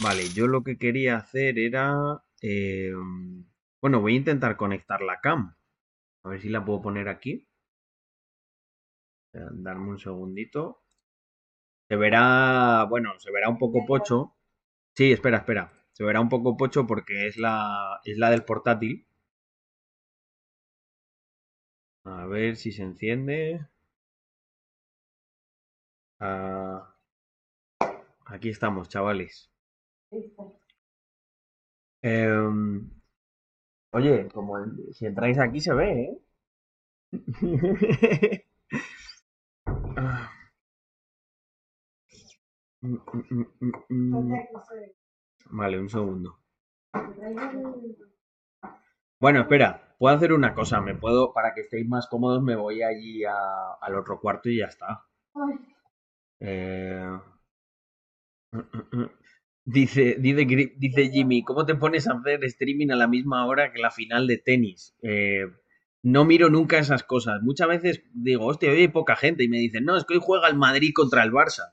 Vale, 0.00 0.28
yo 0.34 0.46
lo 0.46 0.62
que 0.62 0.76
quería 0.78 1.16
hacer 1.16 1.58
era... 1.58 2.22
eh, 2.42 2.92
bueno, 3.80 4.00
voy 4.00 4.14
a 4.14 4.16
intentar 4.16 4.56
conectar 4.56 5.00
la 5.02 5.20
cam. 5.20 5.54
A 6.24 6.28
ver 6.30 6.40
si 6.40 6.48
la 6.48 6.64
puedo 6.64 6.82
poner 6.82 7.08
aquí. 7.08 7.48
Darme 9.32 9.90
un 9.90 9.98
segundito. 9.98 10.83
Se 11.88 11.96
verá, 11.96 12.84
bueno, 12.90 13.18
se 13.18 13.30
verá 13.32 13.48
un 13.48 13.58
poco 13.58 13.86
pocho. 13.86 14.34
Sí, 14.94 15.12
espera, 15.12 15.38
espera. 15.38 15.72
Se 15.92 16.04
verá 16.04 16.20
un 16.20 16.28
poco 16.28 16.56
pocho 16.56 16.86
porque 16.86 17.26
es 17.28 17.36
la, 17.38 18.00
es 18.04 18.18
la 18.18 18.30
del 18.30 18.44
portátil. 18.44 19.06
A 22.04 22.24
ver 22.26 22.56
si 22.56 22.72
se 22.72 22.82
enciende. 22.82 23.66
Ah, 26.18 26.94
aquí 28.26 28.48
estamos, 28.50 28.88
chavales. 28.88 29.50
Em, 32.02 32.88
oye, 33.92 34.28
como 34.32 34.56
si 34.92 35.06
entráis 35.06 35.38
aquí 35.38 35.60
se 35.60 35.74
ve, 35.74 35.90
¿eh? 36.02 36.18
Mm, 42.84 42.98
mm, 43.12 43.24
mm, 43.30 43.46
mm, 43.60 43.72
mm. 43.90 44.32
Vale, 45.58 45.78
un 45.78 45.88
segundo. 45.88 46.38
Bueno, 49.18 49.40
espera, 49.40 49.96
puedo 49.98 50.14
hacer 50.14 50.32
una 50.32 50.54
cosa, 50.54 50.80
me 50.80 50.94
puedo, 50.94 51.32
para 51.32 51.52
que 51.52 51.62
estéis 51.62 51.88
más 51.88 52.06
cómodos, 52.06 52.42
me 52.44 52.54
voy 52.54 52.82
allí 52.84 53.24
a- 53.24 53.72
al 53.80 53.96
otro 53.96 54.20
cuarto 54.20 54.48
y 54.48 54.58
ya 54.58 54.66
está. 54.66 55.02
Eh, 56.40 57.18
Dice, 59.66 60.16
dice, 60.18 60.44
dice 60.76 61.10
Jimmy, 61.10 61.42
¿cómo 61.42 61.64
te 61.66 61.74
pones 61.74 62.06
a 62.06 62.12
hacer 62.14 62.44
streaming 62.44 62.90
a 62.90 62.96
la 62.96 63.08
misma 63.08 63.46
hora 63.46 63.72
que 63.72 63.80
la 63.80 63.90
final 63.90 64.26
de 64.26 64.36
tenis? 64.38 64.94
Eh, 65.02 65.44
no 66.02 66.24
miro 66.26 66.50
nunca 66.50 66.78
esas 66.78 67.02
cosas. 67.02 67.40
Muchas 67.42 67.68
veces 67.68 68.02
digo, 68.12 68.44
hostia, 68.46 68.70
hoy 68.70 68.80
hay 68.80 68.88
poca 68.88 69.16
gente 69.16 69.42
y 69.44 69.48
me 69.48 69.58
dicen, 69.58 69.84
no, 69.84 69.96
es 69.96 70.04
que 70.04 70.14
hoy 70.14 70.20
juega 70.22 70.48
el 70.48 70.56
Madrid 70.56 70.92
contra 70.94 71.22
el 71.22 71.32
Barça. 71.32 71.72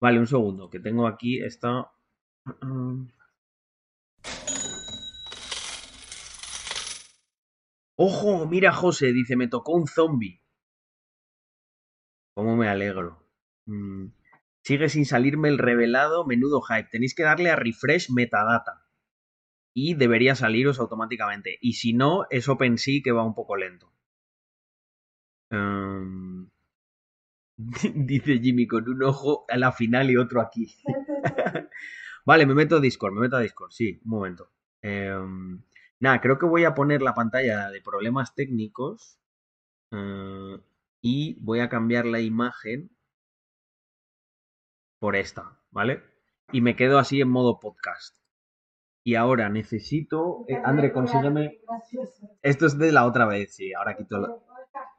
Vale, 0.00 0.18
un 0.18 0.26
segundo, 0.26 0.70
que 0.70 0.80
tengo 0.80 1.06
aquí 1.06 1.40
esta... 1.42 1.92
Ojo, 7.98 8.46
mira 8.46 8.72
José, 8.72 9.12
dice, 9.12 9.36
me 9.36 9.48
tocó 9.48 9.72
un 9.72 9.86
zombie. 9.86 10.42
¿Cómo 12.34 12.54
me 12.56 12.68
alegro? 12.68 13.26
Mm, 13.64 14.08
Sigue 14.66 14.88
sin 14.88 15.04
salirme 15.06 15.48
el 15.48 15.58
revelado, 15.58 16.26
menudo 16.26 16.60
hype. 16.60 16.88
Tenéis 16.90 17.14
que 17.14 17.22
darle 17.22 17.50
a 17.50 17.54
refresh 17.54 18.10
metadata. 18.10 18.84
Y 19.72 19.94
debería 19.94 20.34
saliros 20.34 20.80
automáticamente. 20.80 21.56
Y 21.60 21.74
si 21.74 21.92
no, 21.92 22.26
es 22.30 22.48
OpenSea 22.48 23.00
que 23.04 23.12
va 23.12 23.22
un 23.22 23.36
poco 23.36 23.56
lento. 23.56 23.92
Em, 25.50 26.35
dice 27.94 28.38
Jimmy 28.38 28.66
con 28.66 28.88
un 28.88 29.02
ojo 29.02 29.44
a 29.48 29.56
la 29.56 29.72
final 29.72 30.10
y 30.10 30.16
otro 30.16 30.40
aquí. 30.40 30.74
Vale, 32.26 32.46
me 32.46 32.54
meto 32.54 32.76
a 32.76 32.80
Discord, 32.80 33.14
me 33.14 33.20
meto 33.20 33.36
a 33.36 33.40
Discord, 33.40 33.70
sí, 33.70 34.00
un 34.04 34.10
momento. 34.10 34.50
Em, 34.82 35.62
nada, 36.00 36.20
creo 36.20 36.38
que 36.38 36.46
voy 36.46 36.64
a 36.64 36.74
poner 36.74 37.02
la 37.02 37.14
pantalla 37.14 37.70
de 37.70 37.80
problemas 37.80 38.34
técnicos 38.34 39.18
eh, 39.92 40.58
y 41.00 41.38
voy 41.40 41.60
a 41.60 41.68
cambiar 41.68 42.04
la 42.04 42.20
imagen 42.20 42.90
por 44.98 45.14
esta, 45.16 45.58
¿vale? 45.70 46.02
Y 46.52 46.60
me 46.60 46.76
quedo 46.76 46.98
así 46.98 47.20
en 47.20 47.28
modo 47.28 47.60
podcast. 47.60 48.16
Y 49.04 49.14
ahora 49.14 49.48
necesito... 49.48 50.44
eh, 50.48 50.60
André, 50.64 50.92
consígueme... 50.92 51.60
Esto 52.42 52.66
es 52.66 52.76
de 52.76 52.90
la 52.90 53.06
otra 53.06 53.26
vez, 53.26 53.54
sí, 53.54 53.72
ahora 53.72 53.96
quito 53.96 54.18
la... 54.18 54.36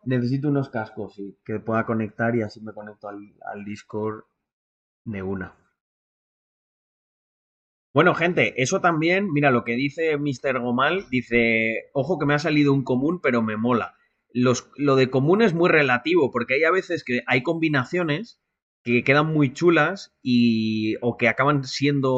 necesito 0.07 0.49
unos 0.49 0.69
cascos, 0.69 1.15
sí, 1.15 1.37
que 1.45 1.59
pueda 1.59 1.85
conectar 1.85 2.35
y 2.35 2.41
así 2.41 2.61
me 2.61 2.73
conecto 2.73 3.09
al, 3.09 3.33
al 3.51 3.65
Discord 3.65 4.23
de 5.05 5.21
una. 5.21 5.55
Bueno, 7.93 8.13
gente, 8.13 8.61
eso 8.61 8.79
también, 8.79 9.31
mira 9.33 9.51
lo 9.51 9.63
que 9.63 9.75
dice 9.75 10.17
Mr. 10.17 10.59
Gomal, 10.59 11.09
dice, 11.09 11.89
ojo 11.93 12.19
que 12.19 12.25
me 12.25 12.35
ha 12.35 12.39
salido 12.39 12.73
un 12.73 12.83
común, 12.83 13.19
pero 13.21 13.41
me 13.41 13.57
mola. 13.57 13.95
Los, 14.31 14.69
lo 14.75 14.95
de 14.95 15.09
común 15.09 15.41
es 15.41 15.53
muy 15.53 15.69
relativo, 15.69 16.31
porque 16.31 16.55
hay 16.55 16.63
a 16.63 16.71
veces 16.71 17.03
que 17.03 17.21
hay 17.25 17.43
combinaciones 17.43 18.39
que 18.83 19.03
quedan 19.03 19.33
muy 19.33 19.51
chulas 19.51 20.15
y 20.21 20.95
o 21.01 21.17
que 21.17 21.27
acaban 21.27 21.63
siendo, 21.63 22.13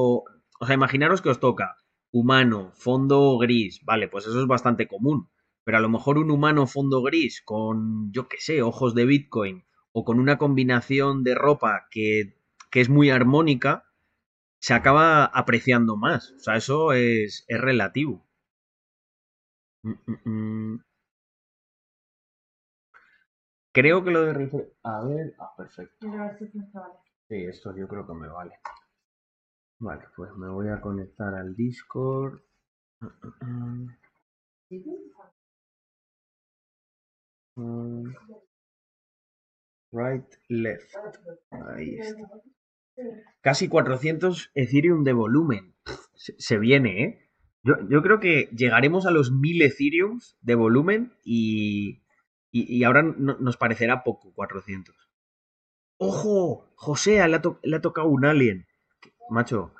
o 0.60 0.66
sea, 0.66 0.76
imaginaros 0.76 1.22
que 1.22 1.30
os 1.30 1.40
toca 1.40 1.78
humano, 2.12 2.72
fondo 2.76 3.38
gris, 3.38 3.82
vale, 3.86 4.08
pues 4.08 4.26
eso 4.26 4.40
es 4.40 4.48
bastante 4.48 4.88
común, 4.88 5.30
pero 5.70 5.78
a 5.78 5.82
lo 5.82 5.90
mejor 5.90 6.18
un 6.18 6.32
humano 6.32 6.66
fondo 6.66 7.04
gris 7.04 7.44
con, 7.46 8.12
yo 8.12 8.28
qué 8.28 8.38
sé, 8.40 8.64
ojos 8.64 8.96
de 8.96 9.06
Bitcoin 9.06 9.68
o 9.92 10.04
con 10.04 10.20
una 10.20 10.40
combinación 10.40 11.24
de 11.24 11.36
ropa 11.36 11.86
que, 11.92 12.34
que 12.72 12.82
es 12.82 12.90
muy 12.90 13.12
armónica, 13.12 13.86
se 14.60 14.74
acaba 14.74 15.26
apreciando 15.26 15.96
más. 15.96 16.32
O 16.32 16.40
sea, 16.40 16.56
eso 16.56 16.94
es, 16.94 17.46
es 17.48 17.62
relativo. 17.62 18.28
Mm, 19.84 19.92
mm, 20.08 20.74
mm. 20.74 20.84
Creo 23.72 24.04
que 24.04 24.10
lo 24.10 24.24
de 24.24 24.74
A 24.82 25.06
ver. 25.06 25.36
Ah, 25.38 25.54
perfecto. 25.56 26.08
Sí, 27.28 27.46
esto 27.46 27.78
yo 27.78 27.88
creo 27.88 28.08
que 28.08 28.14
me 28.16 28.28
vale. 28.28 28.56
Vale, 29.78 30.06
pues 30.16 30.36
me 30.36 30.50
voy 30.50 30.70
a 30.70 30.82
conectar 30.82 31.36
al 31.36 31.56
Discord. 31.56 32.42
Mm. 37.60 38.14
Right, 39.92 40.26
left. 40.50 40.96
Ahí 41.52 41.96
está. 42.00 42.16
Casi 43.42 43.68
400 43.70 44.52
Ethereum 44.54 45.04
de 45.04 45.14
volumen. 45.14 45.76
Se, 46.16 46.58
viene, 46.58 47.04
¿eh? 47.04 47.30
Yo, 47.64 47.76
yo 47.90 48.02
creo 48.02 48.20
que 48.20 48.50
llegaremos 48.56 49.06
a 49.06 49.12
los 49.12 49.32
1000 49.32 49.62
Ethereum 49.62 50.20
de 50.42 50.56
volumen 50.56 51.14
y, 51.24 52.02
y, 52.52 52.84
ahora 52.84 53.04
no- 53.04 53.38
nos 53.40 53.58
parecerá 53.58 54.04
poco 54.04 54.34
400. 54.34 54.96
¡Ojo! 55.98 56.66
José, 56.76 57.26
le 57.28 57.36
ha, 57.36 57.42
le 57.64 57.76
ha 57.76 57.82
tocado 57.82 58.08
un 58.08 58.26
alien. 58.26 58.68
Macho, 59.30 59.74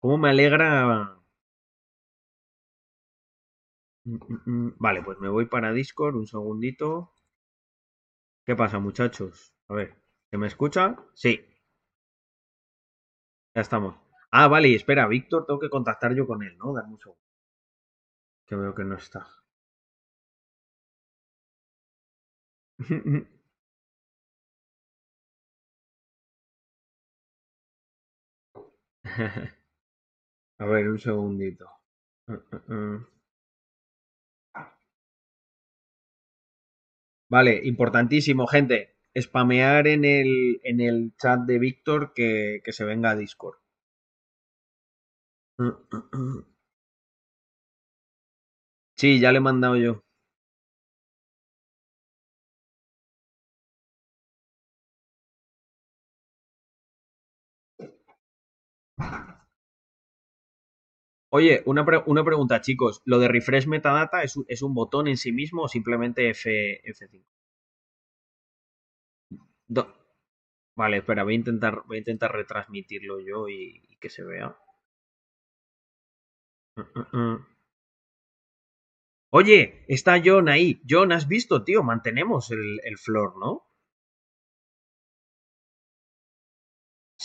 ¿cómo 0.00 0.18
me 0.18 0.30
alegra? 0.30 1.16
Mm, 4.04 4.14
mm, 4.28 4.40
mm. 4.66 4.74
Vale, 4.78 5.02
pues 5.02 5.18
me 5.18 5.28
voy 5.28 5.46
para 5.46 5.72
Discord, 5.72 6.14
un 6.14 6.26
segundito. 6.28 7.10
¿Qué 8.46 8.54
pasa, 8.54 8.78
muchachos? 8.78 9.52
A 9.66 9.74
ver, 9.74 9.96
¿se 10.30 10.38
me 10.38 10.46
escucha? 10.46 10.94
Sí. 11.14 11.40
Ya 13.54 13.62
estamos. 13.62 13.94
Ah, 14.30 14.46
vale, 14.46 14.68
y 14.68 14.74
espera, 14.74 15.06
Víctor, 15.06 15.46
tengo 15.46 15.58
que 15.58 15.70
contactar 15.70 16.14
yo 16.14 16.26
con 16.26 16.42
él, 16.42 16.54
¿no? 16.58 16.74
Dame 16.74 16.92
un 16.92 16.98
segundo. 17.00 17.22
Que 18.46 18.54
veo 18.60 18.72
que 18.76 18.84
no 18.84 18.94
está. 19.02 19.20
A 30.58 30.64
ver, 30.64 30.88
un 30.88 30.98
segundito. 30.98 31.66
Vale, 37.34 37.60
importantísimo, 37.64 38.46
gente. 38.46 38.94
Spamear 39.18 39.88
en 39.88 40.04
el, 40.04 40.60
en 40.62 40.80
el 40.80 41.12
chat 41.20 41.40
de 41.40 41.58
Víctor 41.58 42.12
que, 42.14 42.60
que 42.64 42.72
se 42.72 42.84
venga 42.84 43.10
a 43.10 43.16
Discord. 43.16 43.56
Sí, 48.96 49.20
ya 49.20 49.32
le 49.32 49.38
he 49.38 49.40
mandado 49.40 49.76
yo. 49.76 50.02
Oye, 61.32 61.64
una, 61.66 61.84
una 62.06 62.22
pregunta, 62.24 62.60
chicos. 62.60 63.02
¿Lo 63.04 63.18
de 63.18 63.26
refresh 63.26 63.66
metadata 63.66 64.22
es, 64.22 64.38
es 64.46 64.62
un 64.62 64.72
botón 64.72 65.08
en 65.08 65.16
sí 65.16 65.32
mismo 65.32 65.62
o 65.62 65.68
simplemente 65.68 66.30
F, 66.30 66.80
F5? 66.88 67.26
Do- 69.76 69.92
Vale, 70.76 70.98
espera, 70.98 71.24
voy 71.24 71.34
a 71.34 71.38
intentar, 71.42 71.82
voy 71.86 71.96
a 71.98 72.00
intentar 72.00 72.32
retransmitirlo 72.32 73.20
yo 73.20 73.48
y, 73.48 73.96
que 74.00 74.10
se 74.10 74.24
vea. 74.24 74.56
Oye, 79.30 79.84
está 79.88 80.22
John 80.24 80.48
ahí. 80.48 80.80
John, 80.88 81.10
¿has 81.10 81.26
visto, 81.26 81.64
tío? 81.64 81.82
Mantenemos 81.82 82.52
el, 82.52 82.78
el 82.84 82.98
floor, 82.98 83.36
¿no? 83.36 83.64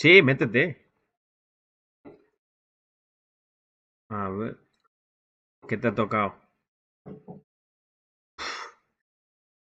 Sí, 0.02 0.22
métete. 0.22 0.87
A 4.10 4.28
ver, 4.28 4.58
¿qué 5.68 5.76
te 5.78 5.86
ha 5.88 5.94
tocado? 5.94 6.34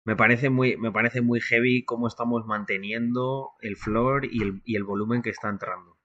Me 0.05 0.15
parece 0.15 0.49
muy, 0.49 0.77
me 0.77 0.93
parece 0.93 1.19
muy 1.19 1.41
heavy 1.41 1.83
cómo 1.83 2.07
estamos 2.07 2.45
manteniendo 2.45 3.49
el 3.59 3.75
floor 3.75 4.23
y 4.31 4.41
el, 4.41 4.61
y 4.63 4.77
el 4.77 4.85
volumen 4.85 5.21
que 5.21 5.31
está 5.31 5.49
entrando. 5.49 5.97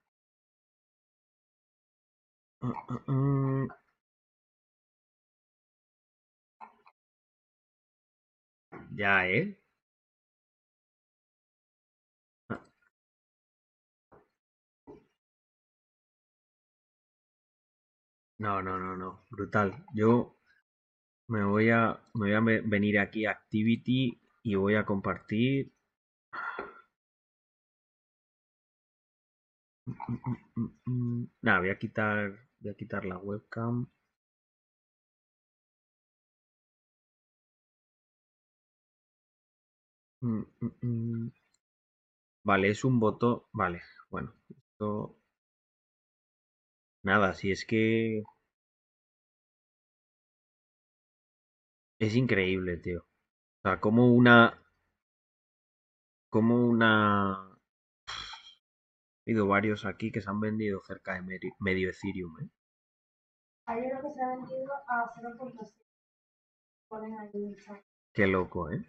Ya, 8.96 9.26
¿eh? 9.28 9.56
No, 18.38 18.60
no, 18.62 18.78
no, 18.80 18.96
no. 18.96 19.20
Brutal. 19.30 19.84
Yo 19.94 20.36
me 21.28 21.44
voy 21.44 21.70
a, 21.70 22.00
me 22.14 22.20
voy 22.28 22.32
a 22.34 22.40
ve- 22.40 22.62
venir 22.64 22.98
aquí 22.98 23.26
a 23.26 23.32
Activity 23.32 24.20
y 24.44 24.54
voy 24.56 24.76
a 24.76 24.86
compartir. 24.86 25.72
Nada, 31.42 31.58
voy 31.60 31.70
a 31.70 31.78
quitar, 31.78 32.32
voy 32.60 32.70
a 32.70 32.74
quitar 32.76 33.04
la 33.04 33.18
webcam. 33.18 33.86
Mm, 40.22 40.44
mm, 40.60 40.70
mm. 40.82 41.32
Vale, 42.42 42.70
es 42.70 42.84
un 42.84 42.98
botón. 42.98 43.42
Vale, 43.52 43.80
bueno, 44.10 44.34
esto. 44.50 45.17
Nada, 47.08 47.32
si 47.32 47.50
es 47.50 47.64
que 47.64 48.22
es 51.98 52.14
increíble, 52.14 52.76
tío. 52.76 53.00
O 53.00 53.60
sea, 53.62 53.80
como 53.80 54.12
una, 54.12 54.62
como 56.28 56.66
una. 56.66 57.58
He 59.24 59.32
ido 59.32 59.46
varios 59.46 59.86
aquí 59.86 60.12
que 60.12 60.20
se 60.20 60.28
han 60.28 60.38
vendido 60.38 60.82
cerca 60.82 61.14
de 61.14 61.22
medio 61.60 61.88
Ethereum, 61.88 62.40
¿eh? 62.40 62.50
Hay 63.64 63.80
uno 63.80 64.02
que 64.02 64.10
se 64.10 64.22
ha 64.22 64.28
vendido 64.36 64.74
a 64.86 65.10
0.7. 65.14 65.86
Ponen 66.88 67.18
ahí 67.18 67.30
el 67.34 67.56
chat. 67.64 67.82
Qué 68.12 68.26
loco, 68.26 68.70
¿eh? 68.70 68.84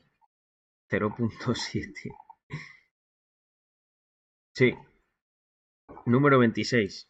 0.7. 0.89 2.11
Sí. 4.55 4.75
Número 6.05 6.37
26. 6.39 7.09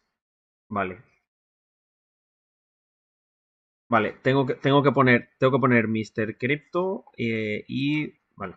Vale. 0.70 1.02
Vale, 3.90 4.14
tengo 4.22 4.46
que, 4.46 4.54
tengo 4.54 4.82
que 4.82 4.90
poner, 4.92 5.28
tengo 5.38 5.52
que 5.52 5.60
poner 5.60 5.86
Mr. 5.86 6.38
Crypto 6.38 7.04
eh, 7.18 7.62
y. 7.68 8.14
Vale. 8.36 8.56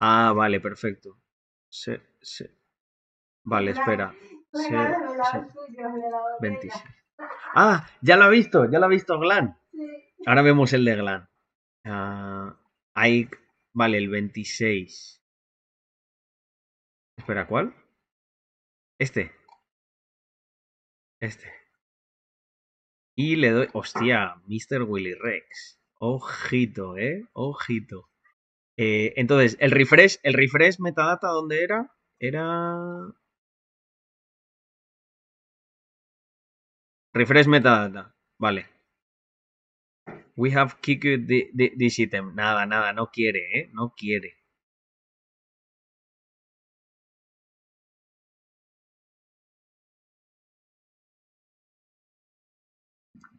Ah, 0.00 0.32
vale, 0.34 0.60
perfecto. 0.60 1.18
Se, 1.68 2.00
se- 2.20 2.50
Vale, 3.44 3.72
espera. 3.72 4.14
Se- 4.52 4.68
se- 4.68 4.74
da 4.74 5.38
el 5.40 5.50
suyo, 5.50 5.90
me 5.90 6.00
da 6.02 6.10
la 6.10 6.38
26. 6.40 6.84
Ah, 7.54 7.88
ya 8.02 8.16
lo 8.16 8.24
ha 8.24 8.28
visto, 8.28 8.70
ya 8.70 8.78
lo 8.78 8.86
ha 8.86 8.88
visto 8.88 9.18
Glan. 9.18 9.58
Ahora 10.26 10.42
vemos 10.42 10.72
el 10.72 10.84
de 10.84 10.96
Glan. 10.96 11.28
Ah, 11.84 12.56
hay, 12.94 13.28
vale, 13.74 13.98
el 13.98 14.08
26. 14.08 15.17
Espera, 17.28 17.46
¿cuál? 17.46 17.74
Este. 18.98 19.30
Este. 21.20 21.52
Y 23.14 23.36
le 23.36 23.50
doy. 23.50 23.68
Hostia, 23.74 24.36
Mr. 24.46 24.84
Willy 24.84 25.12
Rex. 25.12 25.78
Ojito, 26.00 26.96
eh. 26.96 27.28
Ojito. 27.34 28.08
Eh, 28.78 29.12
entonces, 29.16 29.58
el 29.60 29.72
refresh, 29.72 30.16
el 30.22 30.32
refresh 30.32 30.78
metadata, 30.80 31.28
¿dónde 31.28 31.62
era? 31.64 31.94
Era. 32.18 33.12
Refresh 37.12 37.46
metadata. 37.48 38.14
Vale. 38.38 38.64
We 40.34 40.50
have 40.52 40.76
kicked 40.80 41.26
the- 41.26 41.50
the- 41.54 41.74
this 41.76 41.98
item. 41.98 42.34
Nada, 42.34 42.64
nada, 42.64 42.94
no 42.94 43.08
quiere, 43.10 43.58
¿eh? 43.58 43.70
No 43.74 43.92
quiere. 43.94 44.37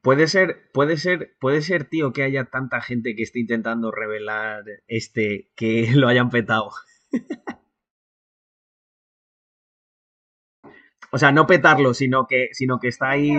Puede 0.01 0.27
ser, 0.27 0.69
puede 0.73 0.97
ser, 0.97 1.37
puede 1.39 1.61
ser, 1.61 1.85
tío, 1.85 2.11
que 2.11 2.23
haya 2.23 2.45
tanta 2.45 2.81
gente 2.81 3.15
que 3.15 3.23
esté 3.23 3.39
intentando 3.39 3.91
revelar 3.91 4.63
este 4.87 5.51
que 5.55 5.89
lo 5.95 6.07
hayan 6.09 6.29
petado. 6.29 6.71
O 11.11 11.17
sea, 11.19 11.31
no 11.31 11.45
petarlo, 11.45 11.93
sino 11.93 12.25
que, 12.27 12.49
sino 12.53 12.79
que 12.79 12.87
está 12.87 13.09
ahí. 13.11 13.31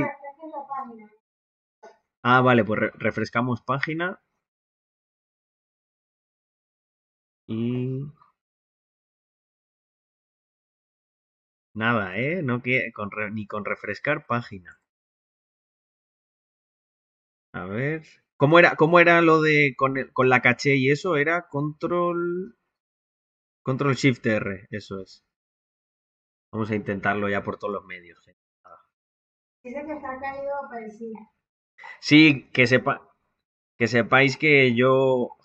Ah, 2.22 2.40
vale, 2.40 2.64
pues 2.64 2.80
re- 2.80 2.92
refrescamos 2.94 3.60
página. 3.60 4.20
Y. 7.48 8.00
Nada, 11.74 12.16
¿eh? 12.16 12.42
No 12.44 12.62
que 12.62 12.92
con 12.94 13.10
re- 13.10 13.32
ni 13.32 13.48
con 13.48 13.64
refrescar 13.64 14.24
página. 14.24 14.79
A 17.52 17.64
ver. 17.64 18.02
¿Cómo 18.36 18.58
era, 18.58 18.74
cómo 18.74 18.98
era 18.98 19.20
lo 19.22 19.40
de 19.40 19.74
con, 19.76 19.96
el- 19.98 20.12
con 20.12 20.28
la 20.28 20.42
caché 20.42 20.74
y 20.74 20.90
eso? 20.90 21.16
Era 21.16 21.46
control. 21.48 22.56
Control 23.62 23.94
Shift 23.94 24.26
R, 24.26 24.66
eso 24.70 25.00
es. 25.00 25.24
Vamos 26.52 26.70
a 26.70 26.76
intentarlo 26.76 27.28
ya 27.28 27.42
por 27.42 27.58
todos 27.58 27.74
los 27.74 27.84
medios. 27.84 28.20
gente. 28.20 28.38
Dice 29.64 29.84
que 29.86 29.92
está 29.94 30.18
caído, 30.20 30.52
pero 30.70 30.90
sí. 30.90 31.12
Sí, 32.00 32.50
que 32.54 32.64
sepa, 32.72 32.94
que 33.78 33.86
sepáis 33.88 34.36
que 34.42 34.74
yo, 34.80 34.92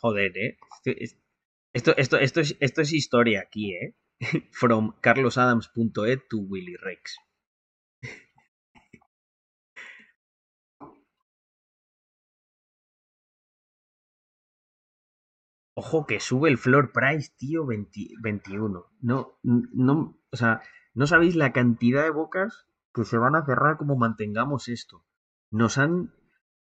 joder, 0.02 0.32
¿eh? 0.38 0.58
Esto, 0.86 0.91
esto, 1.74 1.91
esto, 1.98 2.18
esto 2.20 2.39
es, 2.41 2.58
esto 2.60 2.82
es 2.82 2.94
historia 2.94 3.41
aquí, 3.41 3.74
¿eh? 3.76 3.96
From 4.52 4.94
carlosadams.ed 5.02 6.20
to 6.30 6.38
Willy 6.39 6.76
Rex. 6.78 7.18
Ojo 15.78 16.06
que 16.06 16.22
sube 16.22 16.50
el 16.50 16.58
floor 16.58 16.94
price, 16.94 17.34
tío, 17.38 17.66
20 17.66 18.08
21. 18.22 18.86
No, 19.02 19.40
no, 19.44 20.18
o 20.32 20.38
sea, 20.38 20.62
no 20.94 21.06
sabéis 21.06 21.36
la 21.36 21.52
cantidad 21.52 22.04
de 22.04 22.12
bocas 22.12 22.68
que 22.94 23.04
se 23.04 23.18
van 23.18 23.36
a 23.36 23.46
cerrar 23.46 23.76
como 23.76 23.98
mantengamos 23.98 24.70
esto. 24.70 25.06
Nos 25.52 25.78
han, 25.78 26.14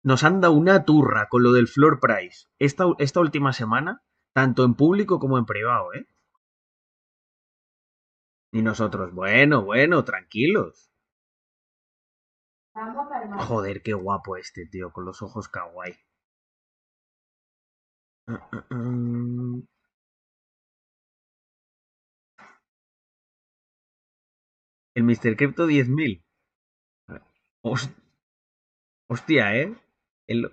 nos 0.02 0.24
han 0.24 0.40
dado 0.40 0.54
una 0.54 0.86
turra 0.86 1.28
con 1.28 1.42
lo 1.42 1.52
del 1.52 1.68
floor 1.68 2.00
price 2.00 2.48
esta, 2.58 2.86
esta 2.98 3.20
última 3.20 3.52
semana, 3.52 4.02
tanto 4.32 4.64
en 4.64 4.74
público 4.74 5.18
como 5.18 5.36
en 5.36 5.44
privado, 5.44 5.92
¿eh? 5.92 6.08
Y 8.52 8.62
nosotros, 8.62 9.12
bueno, 9.12 9.64
bueno, 9.64 10.04
tranquilos. 10.04 10.90
Joder, 13.46 13.82
qué 13.82 13.92
guapo 13.92 14.36
este 14.36 14.66
tío, 14.66 14.92
con 14.92 15.04
los 15.04 15.20
ojos 15.22 15.48
kawaii. 15.48 15.94
Ah. 18.26 18.48
El 24.96 25.04
Mr. 25.04 25.36
Crypto 25.36 25.66
10.000. 25.66 26.22
Hos- 27.62 27.90
Hostia, 29.08 29.56
¿eh? 29.56 29.74
El- 30.26 30.50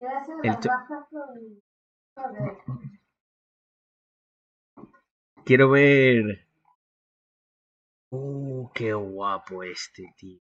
Gracias 0.00 0.38
el. 0.44 0.56
Quiero 5.44 5.70
ver. 5.70 6.46
Uh, 8.10 8.70
qué 8.74 8.92
guapo 8.92 9.62
este, 9.62 10.12
tío. 10.16 10.40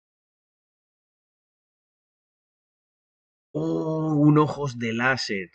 Oh, 3.53 4.15
un 4.15 4.39
ojos 4.39 4.79
de 4.79 4.93
láser. 4.95 5.51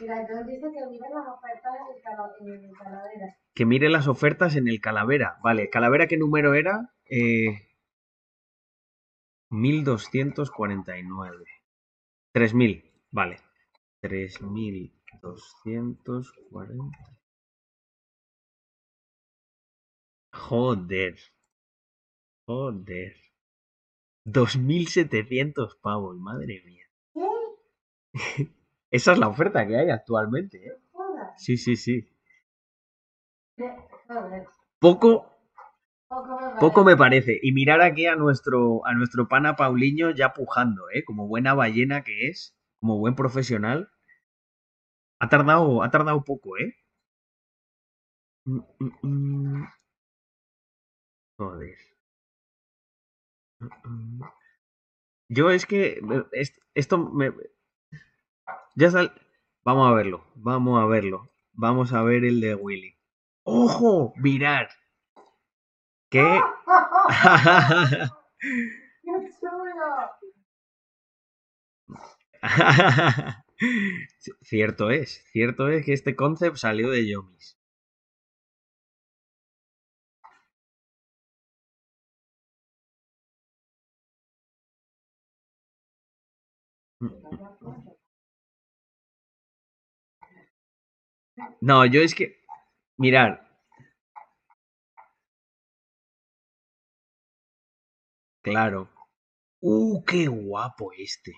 Mira, 0.00 0.26
dice 0.46 0.70
que 0.72 0.86
miren 0.86 1.12
las 1.14 1.26
ofertas 1.28 1.74
en 1.80 1.86
el, 1.96 2.02
cala- 2.02 2.34
en 2.40 2.64
el 2.64 2.72
calavera. 2.76 3.36
Que 3.54 3.64
mire 3.66 3.88
las 3.88 4.08
ofertas 4.08 4.56
en 4.56 4.68
el 4.68 4.80
Calavera. 4.80 5.38
Vale, 5.42 5.68
Calavera, 5.70 6.06
¿qué 6.06 6.16
número 6.16 6.54
era? 6.54 6.94
Eh, 7.10 7.68
1249. 9.50 11.44
3000, 12.32 12.90
vale. 13.10 13.38
3240. 14.00 16.98
Joder. 20.32 21.16
Joder. 22.46 23.16
2700 24.24 25.76
pavos, 25.76 26.16
madre 26.18 26.62
mía. 26.64 26.86
¿Qué? 27.14 27.28
Esa 28.92 29.10
es 29.14 29.18
la 29.18 29.26
oferta 29.26 29.66
que 29.66 29.76
hay 29.76 29.90
actualmente, 29.90 30.64
¿eh? 30.64 30.76
Sí, 31.36 31.56
sí, 31.56 31.74
sí. 31.76 32.06
Joder. 34.08 34.46
Poco, 34.78 35.10
Poco 36.60 36.84
me 36.84 36.96
parece. 36.96 37.38
Y 37.42 37.52
mirar 37.52 37.82
aquí 37.82 38.06
a 38.06 38.16
nuestro, 38.16 38.86
a 38.86 38.94
nuestro 38.94 39.28
pana 39.28 39.56
Paulinho 39.56 40.10
ya 40.12 40.32
pujando, 40.32 40.88
¿eh? 40.90 41.04
Como 41.04 41.28
buena 41.28 41.52
ballena 41.54 42.02
que 42.02 42.28
es, 42.28 42.56
como 42.80 42.98
buen 42.98 43.14
profesional. 43.14 43.90
Ha 45.20 45.28
tardado, 45.30 45.82
ha 45.82 45.90
tardado 45.90 46.22
poco, 46.22 46.58
¿eh? 46.58 46.74
Mm, 48.46 48.60
mm, 48.80 48.92
mm. 49.02 49.66
Joder. 51.38 51.76
Yo 55.28 55.50
es 55.50 55.66
que 55.66 56.00
es- 56.32 56.60
esto 56.74 56.98
me... 56.98 57.32
Ya 58.74 58.90
sal... 58.90 59.12
Vamos 59.64 59.88
a 59.90 59.94
verlo, 59.94 60.24
vamos 60.34 60.82
a 60.82 60.86
verlo. 60.86 61.30
Vamos 61.52 61.92
a 61.92 62.02
ver 62.02 62.24
el 62.24 62.40
de 62.40 62.54
Willy. 62.54 62.96
¡Ojo! 63.44 64.12
Mirar. 64.16 64.68
¿Qué? 66.10 66.40
Cierto 74.40 74.90
es, 74.90 75.24
cierto 75.32 75.68
es 75.68 75.84
que 75.84 75.92
este 75.92 76.16
concept 76.16 76.56
salió 76.56 76.90
de 76.90 77.08
Yomis. 77.08 77.56
No, 91.60 91.86
yo 91.86 92.02
es 92.02 92.14
que, 92.14 92.40
mirar, 92.98 93.48
claro. 98.42 98.88
Uh, 99.60 100.04
qué 100.04 100.26
guapo 100.28 100.92
este. 100.96 101.32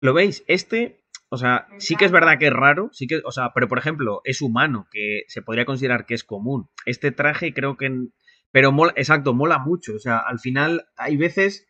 ¿Lo 0.00 0.14
veis? 0.14 0.44
Este, 0.48 1.04
o 1.28 1.36
sea, 1.36 1.66
sí 1.78 1.96
que 1.96 2.04
es 2.04 2.12
verdad 2.12 2.38
que 2.38 2.48
es 2.48 2.52
raro, 2.52 2.90
sí 2.92 3.06
que, 3.06 3.22
o 3.24 3.30
sea, 3.30 3.52
pero 3.54 3.68
por 3.68 3.78
ejemplo, 3.78 4.20
es 4.24 4.42
humano, 4.42 4.86
que 4.90 5.22
se 5.28 5.42
podría 5.42 5.64
considerar 5.64 6.06
que 6.06 6.14
es 6.14 6.24
común. 6.24 6.68
Este 6.86 7.12
traje 7.12 7.54
creo 7.54 7.76
que, 7.76 7.90
pero 8.50 8.72
mola, 8.72 8.92
exacto, 8.96 9.32
mola 9.34 9.58
mucho. 9.58 9.94
O 9.94 9.98
sea, 9.98 10.18
al 10.18 10.40
final 10.40 10.86
hay 10.96 11.16
veces, 11.16 11.68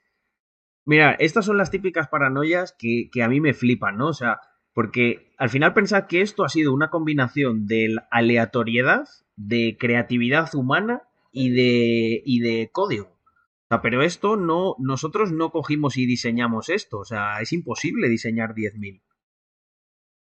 mira, 0.86 1.12
estas 1.14 1.46
son 1.46 1.58
las 1.58 1.70
típicas 1.70 2.08
paranoias 2.08 2.74
que, 2.78 3.10
que 3.12 3.22
a 3.22 3.28
mí 3.28 3.40
me 3.40 3.54
flipan, 3.54 3.98
¿no? 3.98 4.08
O 4.08 4.14
sea, 4.14 4.40
porque 4.74 5.32
al 5.38 5.50
final 5.50 5.74
pensad 5.74 6.06
que 6.06 6.22
esto 6.22 6.44
ha 6.44 6.48
sido 6.48 6.72
una 6.72 6.90
combinación 6.90 7.66
de 7.66 7.96
aleatoriedad, 8.10 9.08
de 9.36 9.76
creatividad 9.78 10.54
humana 10.54 11.02
y 11.30 11.50
de, 11.50 12.22
y 12.24 12.40
de 12.40 12.70
código. 12.72 13.06
O 13.06 13.66
sea, 13.68 13.82
pero 13.82 14.02
esto 14.02 14.36
no, 14.36 14.76
nosotros 14.78 15.32
no 15.32 15.50
cogimos 15.50 15.96
y 15.96 16.06
diseñamos 16.06 16.68
esto. 16.68 16.98
O 16.98 17.04
sea, 17.04 17.40
es 17.40 17.52
imposible 17.52 18.08
diseñar 18.08 18.54
10.000. 18.54 19.02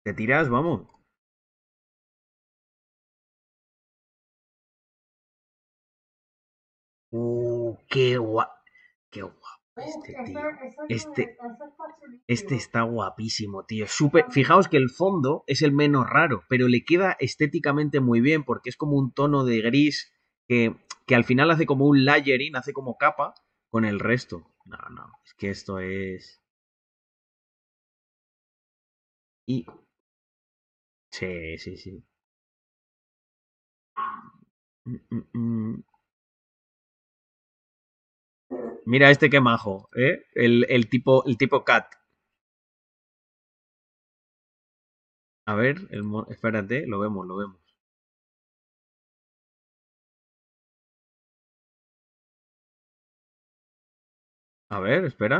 Te 0.04 0.14
tiras, 0.14 0.48
vamos. 0.48 0.88
Uh, 7.12 7.76
qué 7.88 8.18
guapo. 8.18 8.52
Qué 9.10 9.22
guapo. 9.22 9.43
Este 9.76 10.16
tío. 10.24 10.48
Este, 10.88 11.38
este 12.26 12.54
está 12.56 12.82
guapísimo, 12.82 13.64
tío. 13.64 13.86
Fijaos 14.30 14.68
que 14.68 14.76
el 14.78 14.90
fondo 14.90 15.44
es 15.46 15.62
el 15.62 15.72
menos 15.72 16.06
raro, 16.08 16.44
pero 16.48 16.68
le 16.68 16.84
queda 16.84 17.16
estéticamente 17.20 18.00
muy 18.00 18.20
bien 18.20 18.44
porque 18.44 18.70
es 18.70 18.76
como 18.76 18.96
un 18.98 19.12
tono 19.12 19.44
de 19.44 19.60
gris 19.62 20.12
que, 20.48 20.76
que 21.06 21.14
al 21.14 21.24
final 21.24 21.50
hace 21.50 21.66
como 21.66 21.86
un 21.86 22.04
layering, 22.04 22.56
hace 22.56 22.72
como 22.72 22.96
capa 22.98 23.34
con 23.70 23.84
el 23.84 24.00
resto. 24.00 24.46
No, 24.64 24.78
no, 24.90 25.12
es 25.24 25.34
que 25.34 25.50
esto 25.50 25.80
es. 25.80 26.42
Y. 29.46 29.64
Sí, 31.10 31.56
sí, 31.58 31.76
sí. 31.78 32.04
Mm, 34.86 34.98
mm, 35.10 35.24
mm. 35.34 35.82
Mira 38.86 39.10
este 39.10 39.28
que 39.28 39.40
majo, 39.40 39.90
¿eh? 39.94 40.24
El, 40.34 40.66
el 40.70 40.88
tipo, 40.88 41.24
el 41.26 41.36
tipo 41.36 41.64
cat. 41.64 41.86
A 45.46 45.54
ver, 45.54 45.76
el 45.90 46.04
espérate, 46.28 46.86
lo 46.86 46.98
vemos, 47.00 47.26
lo 47.26 47.36
vemos. 47.36 47.60
A 54.68 54.78
ver, 54.78 55.04
espera. 55.06 55.38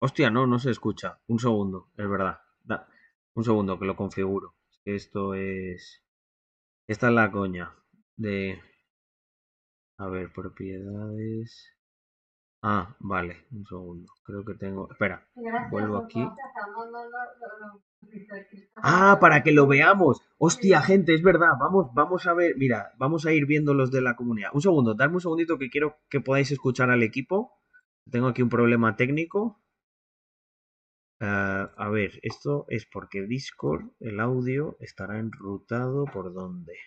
Hostia, 0.00 0.28
no, 0.30 0.46
no 0.46 0.58
se 0.58 0.70
escucha. 0.70 1.18
Un 1.28 1.38
segundo, 1.38 1.88
es 1.96 2.06
verdad. 2.08 2.40
Da- 2.62 2.86
Un 3.34 3.42
segundo, 3.44 3.78
que 3.78 3.86
lo 3.86 3.96
configuro. 3.96 4.54
Esto 4.84 5.34
es... 5.34 6.02
Esta 6.88 7.08
es 7.08 7.14
la 7.14 7.32
coña 7.32 7.74
de... 8.16 8.60
A 9.98 10.06
ver, 10.06 10.32
propiedades... 10.32 11.66
Ah, 12.66 12.96
vale, 12.98 13.44
un 13.50 13.66
segundo. 13.66 14.10
Creo 14.24 14.42
que 14.42 14.54
tengo... 14.54 14.90
Espera, 14.90 15.28
Gracias, 15.34 15.70
vuelvo 15.70 15.98
aquí. 15.98 16.26
Ah, 18.76 19.18
para 19.20 19.42
que 19.42 19.52
lo 19.52 19.66
veamos. 19.66 20.22
Hostia, 20.38 20.80
gente, 20.80 21.12
es 21.12 21.22
verdad. 21.22 21.58
Vamos, 21.60 21.92
vamos 21.92 22.26
a 22.26 22.32
ver. 22.32 22.56
Mira, 22.56 22.94
vamos 22.96 23.26
a 23.26 23.34
ir 23.34 23.44
viendo 23.44 23.74
los 23.74 23.90
de 23.90 24.00
la 24.00 24.16
comunidad. 24.16 24.48
Un 24.54 24.62
segundo, 24.62 24.94
dadme 24.94 25.16
un 25.16 25.20
segundito 25.20 25.58
que 25.58 25.68
quiero 25.68 25.98
que 26.08 26.22
podáis 26.22 26.50
escuchar 26.52 26.88
al 26.88 27.02
equipo. 27.02 27.52
Tengo 28.10 28.28
aquí 28.28 28.40
un 28.40 28.48
problema 28.48 28.96
técnico. 28.96 29.60
Ah, 31.20 31.70
a 31.76 31.90
ver, 31.90 32.18
esto 32.22 32.64
es 32.68 32.86
porque 32.86 33.26
Discord, 33.26 33.90
el 34.00 34.20
audio, 34.20 34.78
estará 34.80 35.18
enrutado 35.18 36.06
por 36.06 36.32
dónde. 36.32 36.78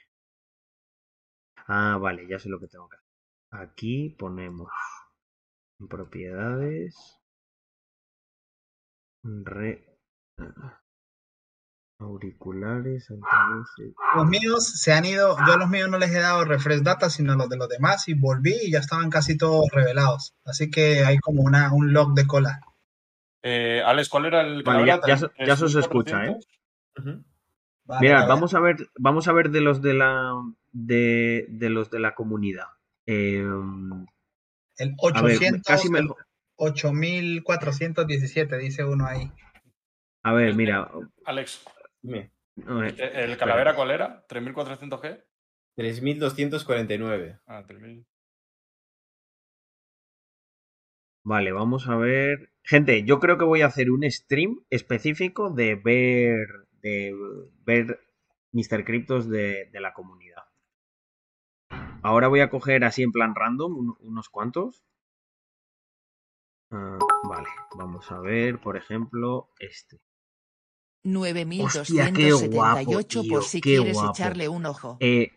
Ah, 1.67 1.99
vale, 2.01 2.27
ya 2.27 2.39
sé 2.39 2.49
lo 2.49 2.59
que 2.59 2.67
tengo 2.67 2.89
que 2.89 2.95
hacer. 2.95 3.07
Aquí 3.51 4.15
ponemos 4.17 4.71
propiedades. 5.89 7.19
Re... 9.23 9.83
Auriculares, 11.99 13.09
altavoces. 13.09 13.95
Los 14.15 14.27
míos 14.27 14.67
se 14.79 14.93
han 14.93 15.03
ido, 15.05 15.35
yo 15.47 15.53
a 15.53 15.57
los 15.57 15.67
míos 15.67 15.89
no 15.89 15.97
les 15.97 16.11
he 16.11 16.19
dado 16.19 16.45
refresh 16.45 16.81
data, 16.83 17.09
sino 17.09 17.35
los 17.35 17.49
de 17.49 17.57
los 17.57 17.67
demás, 17.67 18.07
y 18.07 18.13
volví 18.13 18.55
y 18.61 18.71
ya 18.71 18.79
estaban 18.79 19.09
casi 19.09 19.35
todos 19.35 19.65
revelados. 19.71 20.35
Así 20.45 20.69
que 20.69 21.03
hay 21.03 21.17
como 21.17 21.41
una, 21.41 21.73
un 21.73 21.93
log 21.93 22.13
de 22.13 22.27
cola. 22.27 22.61
Eh, 23.41 23.81
Alex, 23.83 24.09
¿cuál 24.09 24.25
era 24.25 24.41
el 24.41 24.61
Vale, 24.61 24.85
ya, 24.85 25.01
ya, 25.07 25.17
se- 25.17 25.31
ya 25.43 25.55
se 25.55 25.65
os 25.65 25.75
escucha, 25.75 26.25
¿eh? 26.27 26.37
Vale, 27.85 28.13
vale. 28.13 28.27
vamos 28.27 28.53
a 28.53 28.59
ver, 28.59 28.89
vamos 28.99 29.27
a 29.27 29.33
ver 29.33 29.49
de 29.49 29.61
los 29.61 29.81
de 29.81 29.93
la 29.93 30.33
de, 30.71 31.47
de 31.49 31.69
los 31.69 31.89
de 31.89 31.99
la 31.99 32.13
comunidad. 32.13 32.67
Eh, 33.07 33.43
El 34.77 34.95
a 35.13 35.21
ver, 35.21 35.35
800, 35.35 35.63
casi 35.65 35.89
me, 35.89 35.99
el 35.99 36.09
8417, 36.57 38.57
dice 38.57 38.83
uno 38.83 39.05
ahí. 39.05 39.31
a 40.23 40.33
ver, 40.33 40.55
mira, 40.55 40.89
Alex, 41.25 41.63
Dime. 42.01 42.31
¿e- 42.57 43.23
¿el 43.23 43.37
calavera 43.37 43.75
cuál 43.75 43.91
era? 43.91 44.25
¿3400 44.27 45.01
qué? 45.01 45.23
3249. 45.75 47.39
Ah, 47.45 47.63
3000. 47.67 48.05
vale, 51.23 51.51
vamos 51.51 51.87
a 51.87 51.95
ver. 51.97 52.51
Gente, 52.63 53.03
yo 53.03 53.19
creo 53.19 53.37
que 53.37 53.45
voy 53.45 53.61
a 53.61 53.67
hacer 53.67 53.91
un 53.91 54.09
stream 54.09 54.63
específico 54.69 55.51
de 55.51 55.75
ver 55.75 56.47
de 56.81 57.13
ver 57.65 57.99
Mr. 58.53 58.83
Cryptos 58.85 59.29
de, 59.29 59.69
de 59.71 59.79
la 59.79 59.93
comunidad. 59.93 60.43
Ahora 62.03 62.27
voy 62.27 62.39
a 62.41 62.49
coger 62.49 62.83
así 62.83 63.03
en 63.03 63.11
plan 63.11 63.33
random 63.35 63.75
un- 63.77 63.97
unos 63.99 64.29
cuantos. 64.29 64.83
Ah, 66.71 66.97
vale, 67.23 67.47
vamos 67.77 68.11
a 68.11 68.19
ver, 68.19 68.59
por 68.59 68.77
ejemplo, 68.77 69.49
este. 69.59 69.97
Hostia, 71.03 72.11
qué 72.11 72.31
guapo, 72.31 72.91
9278 72.91 73.21
tío, 73.21 73.33
por 73.33 73.43
si 73.43 73.61
qué 73.61 73.75
quieres 73.77 73.93
guapo. 73.93 74.11
echarle 74.11 74.49
un 74.49 74.65
ojo. 74.65 74.97
Eh, 74.99 75.31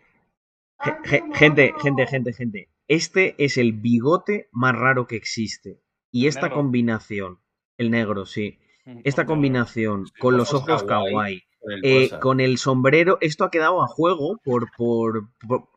ge- 0.81 0.97
ge- 1.05 1.23
gente, 1.35 1.73
gente, 1.81 2.07
gente, 2.07 2.33
gente. 2.33 2.69
Este 2.89 3.37
es 3.45 3.57
el 3.57 3.73
bigote 3.75 4.49
más 4.51 4.75
raro 4.75 5.07
que 5.07 5.15
existe. 5.17 5.81
Y 6.11 6.27
esta 6.27 6.43
Negro. 6.49 6.57
combinación, 6.57 7.39
el 7.79 7.91
negro, 7.93 8.27
sí. 8.27 8.59
Mm, 8.85 9.01
Esta 9.05 9.27
combinación 9.27 10.07
Sí, 10.07 10.13
con 10.19 10.37
los 10.37 10.53
ojos 10.53 10.83
kawaii. 10.83 11.13
kawaii, 11.13 11.43
Con 11.61 11.73
el 11.73 11.85
eh, 11.85 12.11
con 12.21 12.41
el 12.41 12.59
sombrero, 12.59 13.19
esto 13.21 13.45
ha 13.45 13.51
quedado 13.53 13.81
a 13.83 13.87
juego 13.87 14.39
por, 14.43 14.73
por, 14.77 15.31
por, 15.47 15.69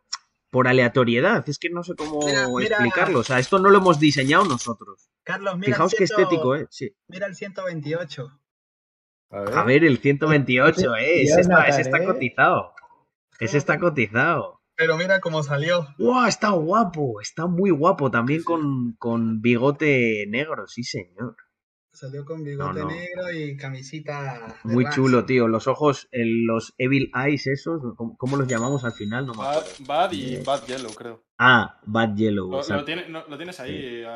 por 0.53 0.69
aleatoriedad. 0.69 1.43
Es 1.49 1.59
que 1.59 1.69
no 1.69 1.83
sé 1.83 1.95
cómo 1.95 2.25
Mira, 2.25 2.47
mira. 2.47 2.77
explicarlo. 2.77 3.19
O 3.19 3.23
sea, 3.23 3.39
esto 3.39 3.59
no 3.59 3.69
lo 3.69 3.79
hemos 3.79 3.99
diseñado 3.99 4.45
nosotros. 4.45 5.09
Carlos, 5.23 5.57
mira 5.57 5.73
Fijaos 5.73 5.93
el 5.93 5.99
qué 5.99 6.07
100 6.07 6.19
estético, 6.21 6.55
¿eh? 6.55 6.67
Sí. 6.69 6.95
Mira 7.07 7.27
el 7.27 7.35
128. 7.35 8.39
A 9.31 9.39
ver. 9.41 9.57
A 9.57 9.63
ver, 9.63 9.83
el 9.83 9.97
128, 9.97 10.95
¿eh? 10.95 11.23
Ese 11.23 11.41
está, 11.41 11.63
ese 11.67 11.81
está 11.81 12.05
cotizado. 12.05 12.73
Ese 13.39 13.57
está 13.57 13.79
cotizado. 13.79 14.61
Pero 14.75 14.95
mira 14.97 15.19
cómo 15.19 15.43
salió. 15.43 15.87
¡Wow! 15.97 16.25
Está 16.27 16.49
guapo, 16.51 17.19
está 17.19 17.47
muy 17.47 17.71
guapo. 17.71 18.09
También 18.11 18.39
Sí. 18.41 18.45
con, 18.45 18.93
con 18.99 19.41
bigote 19.41 20.25
negro, 20.29 20.67
sí, 20.67 20.83
señor. 20.83 21.35
Salió 21.93 22.25
con 22.25 22.43
bigote 22.43 22.79
no. 22.79 22.87
negro 22.87 23.31
y 23.31 23.55
camisita. 23.55 24.57
de 24.63 24.73
Muy 24.73 24.85
chulo, 24.89 25.25
tío. 25.25 25.47
Los 25.47 25.67
ojos, 25.67 26.07
el- 26.11 26.43
los 26.45 26.73
Evil 26.79 27.11
Eyes, 27.15 27.45
esos, 27.47 27.81
¿cómo, 27.95 28.17
cómo 28.17 28.35
los 28.35 28.47
llamamos 28.47 28.83
al 28.83 28.93
final? 28.93 29.27
No 29.27 29.33
Bad. 29.33 29.63
Bad 29.85 30.11
y 30.11 30.37
Bad 30.43 30.65
Yellow, 30.65 30.91
creo. 30.93 31.23
Ah, 31.37 31.79
Bad 31.85 32.15
Yellow. 32.15 32.45
Lo, 32.47 32.51
lo 32.57 32.61
exacto. 32.61 32.85
tiene- 32.85 33.09
no, 33.09 33.23
lo 33.27 33.37
tienes 33.37 33.59
ahí. 33.59 34.03
a- 34.03 34.09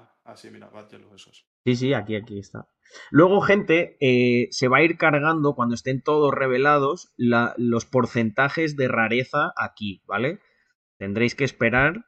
a- 0.00 0.10
Ah, 0.26 0.36
sí, 0.36 0.48
mira, 0.50 0.68
Bad 0.70 0.88
Yellow, 0.90 1.14
esos. 1.14 1.46
Sí, 1.66 1.76
sí, 1.76 1.92
aquí, 1.94 2.16
aquí 2.16 2.38
está. 2.38 2.66
Luego, 3.10 3.40
gente, 3.42 3.96
eh, 4.00 4.48
se 4.50 4.68
va 4.68 4.78
a 4.78 4.82
ir 4.82 4.96
cargando 4.96 5.54
cuando 5.54 5.74
estén 5.74 6.02
todos 6.02 6.32
revelados 6.34 7.12
la- 7.16 7.54
los 7.58 7.84
porcentajes 7.84 8.74
de 8.76 8.88
rareza 8.88 9.52
aquí, 9.56 10.02
¿vale? 10.06 10.40
Tendréis 10.98 11.34
que 11.34 11.44
esperar 11.44 12.06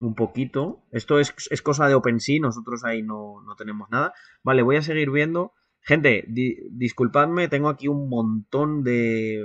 un 0.00 0.14
poquito. 0.14 0.82
Esto 0.92 1.18
es, 1.20 1.34
es 1.50 1.62
cosa 1.62 1.88
de 1.88 1.94
OpenSea, 1.94 2.40
nosotros 2.40 2.84
ahí 2.84 3.02
no, 3.02 3.42
no 3.42 3.56
tenemos 3.56 3.88
nada. 3.90 4.12
Vale, 4.42 4.62
voy 4.62 4.76
a 4.76 4.82
seguir 4.82 5.10
viendo. 5.10 5.52
Gente, 5.80 6.24
di- 6.28 6.56
disculpadme, 6.70 7.48
tengo 7.48 7.68
aquí 7.68 7.88
un 7.88 8.08
montón 8.08 8.82
de, 8.82 9.44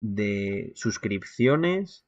de 0.00 0.72
suscripciones. 0.74 2.06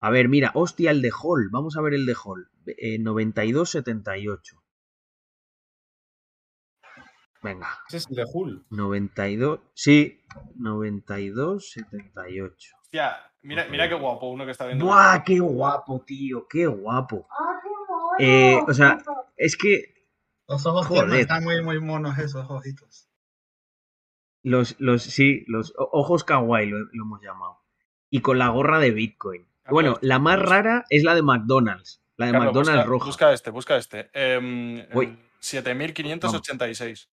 A 0.00 0.10
ver, 0.10 0.28
mira, 0.28 0.50
hostia, 0.54 0.90
el 0.90 1.00
de 1.02 1.10
Hall. 1.10 1.48
Vamos 1.50 1.76
a 1.76 1.80
ver 1.80 1.94
el 1.94 2.04
de 2.06 2.14
Hall. 2.22 2.48
Eh, 2.66 2.98
92.78. 2.98 4.60
Venga, 7.42 7.68
Ese 7.88 7.98
es 7.98 8.06
el 8.08 8.16
de 8.16 8.24
Hull. 8.32 8.64
92. 8.70 9.60
Sí, 9.74 10.20
92.78. 10.58 12.56
Hostia, 12.94 13.18
mira, 13.42 13.66
mira 13.68 13.88
qué 13.88 13.96
guapo 13.96 14.28
uno 14.28 14.44
que 14.44 14.52
está 14.52 14.66
viendo. 14.66 14.84
¡Buah, 14.84 15.24
qué 15.24 15.40
guapo, 15.40 16.04
tío! 16.06 16.46
¡Qué 16.48 16.64
guapo! 16.64 17.26
¡Ah, 17.28 17.58
qué 17.60 17.68
mono! 17.88 18.12
Eh, 18.20 18.62
o 18.68 18.72
sea, 18.72 18.98
es 19.36 19.56
que 19.56 20.06
Los 20.46 20.64
ojos 20.64 20.86
Joder. 20.86 21.18
están 21.18 21.42
muy, 21.42 21.60
muy 21.60 21.80
monos 21.80 22.16
esos 22.18 22.48
ojitos. 22.48 23.08
los, 24.44 24.76
los, 24.78 25.02
sí, 25.02 25.44
los 25.48 25.74
ojos 25.76 26.22
kawaii 26.22 26.68
lo, 26.68 26.78
lo 26.78 27.04
hemos 27.04 27.20
llamado. 27.20 27.64
Y 28.10 28.20
con 28.20 28.38
la 28.38 28.50
gorra 28.50 28.78
de 28.78 28.92
Bitcoin. 28.92 29.44
Bueno, 29.68 29.98
la 30.00 30.20
más 30.20 30.38
rara 30.38 30.84
es 30.88 31.02
la 31.02 31.16
de 31.16 31.22
McDonald's. 31.22 32.00
La 32.16 32.26
de 32.26 32.32
Carlos, 32.32 32.54
McDonald's 32.54 32.84
busca, 32.84 32.88
roja. 32.88 33.06
Busca 33.06 33.32
este, 33.32 33.50
busca 33.50 33.76
este. 33.76 34.08
Uy. 34.94 35.18
7586. 35.40 37.10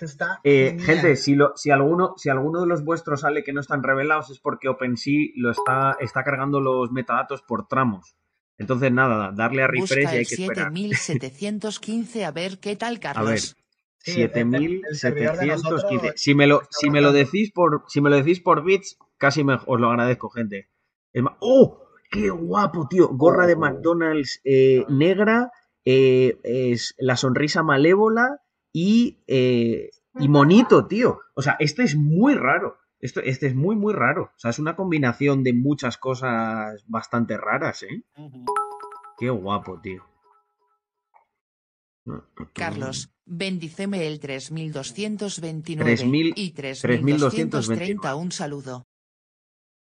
Está. 0.00 0.40
Eh, 0.44 0.76
gente, 0.80 1.16
si, 1.16 1.34
lo, 1.34 1.52
si, 1.56 1.70
alguno, 1.70 2.14
si 2.16 2.30
alguno 2.30 2.60
de 2.60 2.66
los 2.66 2.84
vuestros 2.84 3.22
sale 3.22 3.42
que 3.42 3.52
no 3.52 3.60
están 3.60 3.82
revelados 3.82 4.30
es 4.30 4.38
porque 4.38 4.68
OpenSea 4.68 5.30
lo 5.36 5.50
está, 5.50 5.96
está 6.00 6.22
cargando 6.22 6.60
los 6.60 6.92
metadatos 6.92 7.42
por 7.42 7.66
tramos. 7.66 8.14
Entonces, 8.56 8.92
nada, 8.92 9.32
darle 9.34 9.62
a 9.62 9.66
refresh 9.66 10.04
y 10.04 10.16
hay 10.18 10.26
que 10.26 10.34
esperar. 10.34 10.72
7715 10.72 12.24
a 12.24 12.30
ver 12.30 12.58
qué 12.58 12.76
tal, 12.76 12.94
A 12.94 12.98
ver, 12.98 13.00
Carlos. 13.00 13.56
Sí, 13.98 14.12
servidor 14.12 14.80
de 14.82 14.94
7715. 14.94 15.46
nosotros 15.46 15.84
Si 16.16 16.34
me 16.34 16.46
lo, 16.46 16.62
si 16.70 16.88
me 16.88 17.00
lo 17.00 17.12
decís 17.12 17.50
por, 17.52 17.84
si 17.88 18.00
me 18.00 18.10
lo 18.10 18.16
decís 18.16 18.40
por 18.40 18.64
bits, 18.64 18.96
casi 19.18 19.44
me, 19.44 19.58
os 19.66 19.80
lo 19.80 19.90
agradezco, 19.90 20.30
gente. 20.30 20.68
Es 21.12 21.24
¡Oh! 21.40 21.84
¡Qué 22.10 22.30
guapo, 22.30 22.86
tío! 22.88 23.08
Gorra 23.08 23.46
de 23.46 23.56
McDonald's 23.56 24.40
eh, 24.44 24.84
negra, 24.88 25.50
eh, 25.84 26.38
es 26.42 26.94
la 26.98 27.16
sonrisa 27.16 27.62
malévola 27.62 28.40
y, 28.72 29.18
eh, 29.26 29.90
y 30.18 30.28
monito, 30.28 30.86
tío. 30.86 31.20
O 31.34 31.42
sea, 31.42 31.56
este 31.58 31.82
es 31.82 31.96
muy 31.96 32.34
raro. 32.34 32.78
Esto, 33.00 33.20
este 33.20 33.46
es 33.46 33.54
muy, 33.54 33.76
muy 33.76 33.94
raro. 33.94 34.24
O 34.24 34.38
sea, 34.38 34.50
es 34.50 34.58
una 34.58 34.76
combinación 34.76 35.42
de 35.42 35.54
muchas 35.54 35.96
cosas 35.96 36.84
bastante 36.86 37.38
raras, 37.38 37.82
¿eh? 37.82 38.04
Qué 39.18 39.30
guapo, 39.30 39.80
tío. 39.80 40.04
Carlos, 42.54 43.10
bendíceme 43.24 44.06
el 44.06 44.20
3229 44.20 45.96
3000 45.96 46.34
y 46.36 46.50
3229. 46.52 47.30
3230. 47.30 48.14
Un 48.16 48.32
saludo. 48.32 48.86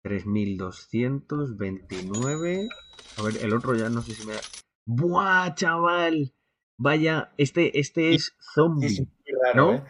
3229. 0.02 2.68
A 3.16 3.22
ver, 3.22 3.36
el 3.38 3.54
otro 3.54 3.74
ya 3.76 3.88
no 3.88 4.02
sé 4.02 4.14
si 4.14 4.26
me 4.26 4.34
da. 4.34 4.40
¡Buah, 4.84 5.54
chaval! 5.54 6.34
Vaya, 6.82 7.32
este, 7.38 7.78
este 7.78 8.12
es 8.14 8.34
zombie. 8.54 9.06
Raro, 9.44 9.54
¿no? 9.54 9.72
¿eh? 9.74 9.84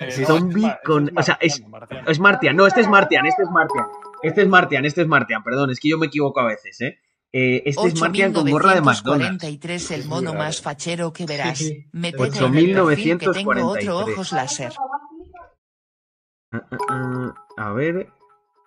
Eh, 0.00 0.10
Sí. 0.10 0.24
Zombie 0.24 0.66
es 0.66 0.74
con- 0.84 1.16
o 1.16 1.22
sea, 1.22 1.38
es- 1.40 1.64
Marciano. 1.68 2.10
Es 2.10 2.18
Martian, 2.18 2.56
no, 2.56 2.66
este 2.66 2.80
es 2.80 2.88
Martian, 2.88 3.26
este 3.26 3.42
es 3.44 3.48
Martian. 3.50 3.86
Este 4.22 4.42
es 4.42 4.48
Martian, 4.48 4.84
este 4.84 5.02
es 5.02 5.06
Martian, 5.06 5.44
perdón, 5.44 5.70
es 5.70 5.78
que 5.78 5.88
yo 5.90 5.98
me 5.98 6.06
equivoco 6.06 6.40
a 6.40 6.46
veces, 6.46 6.80
¿eh? 6.80 6.98
Eh, 7.32 7.62
este 7.66 7.86
es 7.88 8.00
Martian 8.00 8.32
con 8.32 8.50
gorra 8.50 8.74
de 8.74 8.80
McDonald's. 8.80 9.36
8943, 9.44 9.90
el 9.92 10.04
mono 10.06 10.34
más 10.34 10.60
fachero 10.60 11.12
que 11.12 11.26
verás. 11.26 11.58
Sí, 11.58 11.64
sí. 11.68 11.86
Métete 11.92 12.38
en 12.38 12.54
el 12.56 12.74
perfil 12.74 13.18
que 13.18 13.26
tengo 13.30 13.50
8943. 13.52 13.88
otro 13.88 14.12
ojos 14.12 14.32
láser. 14.32 14.72
Ah, 16.52 16.66
ah, 16.70 16.78
ah, 16.88 17.34
A 17.68 17.72
ver. 17.72 18.08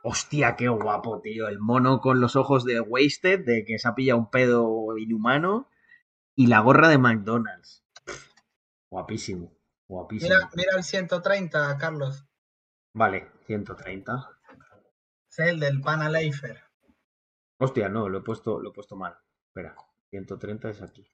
Hostia, 0.04 0.56
qué 0.56 0.70
guapo, 0.70 1.20
tío. 1.22 1.50
El 1.50 1.60
mono 1.60 2.00
con 2.00 2.22
los 2.22 2.38
ojos 2.38 2.64
de 2.64 2.80
Wasted, 2.80 3.44
de 3.46 3.66
que 3.66 3.78
se 3.78 3.88
ha 3.90 3.96
pillado 3.96 4.20
un 4.20 4.30
pedo 4.30 4.98
inhumano. 4.98 5.68
Y 6.40 6.46
la 6.46 6.60
gorra 6.60 6.88
de 6.88 7.00
McDonald's. 7.00 7.84
Guapísimo. 8.92 9.58
Guapísimo. 9.88 10.36
Mira, 10.36 10.50
mira 10.56 10.72
el 10.78 10.84
130, 10.84 11.78
Carlos. 11.80 12.28
Vale, 12.94 13.32
130. 13.48 14.40
Es 15.32 15.40
el 15.40 15.60
del 15.60 15.82
pana 15.82 16.10
Leifer. 16.10 16.62
Hostia, 17.60 17.90
no, 17.90 18.08
lo 18.08 18.20
he 18.20 18.22
puesto, 18.22 18.60
lo 18.60 18.70
he 18.70 18.74
puesto 18.74 18.96
mal. 18.96 19.18
Espera, 19.48 19.76
130 20.12 20.70
es 20.70 20.82
aquí. 20.84 21.10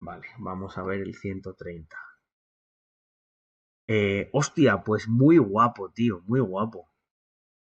Vale, 0.00 0.28
vamos 0.38 0.78
a 0.78 0.84
ver 0.84 1.00
el 1.00 1.16
130. 1.16 1.96
Eh, 3.88 4.30
hostia, 4.32 4.84
pues 4.84 5.08
muy 5.08 5.38
guapo, 5.38 5.90
tío, 5.90 6.22
muy 6.26 6.38
guapo. 6.38 6.88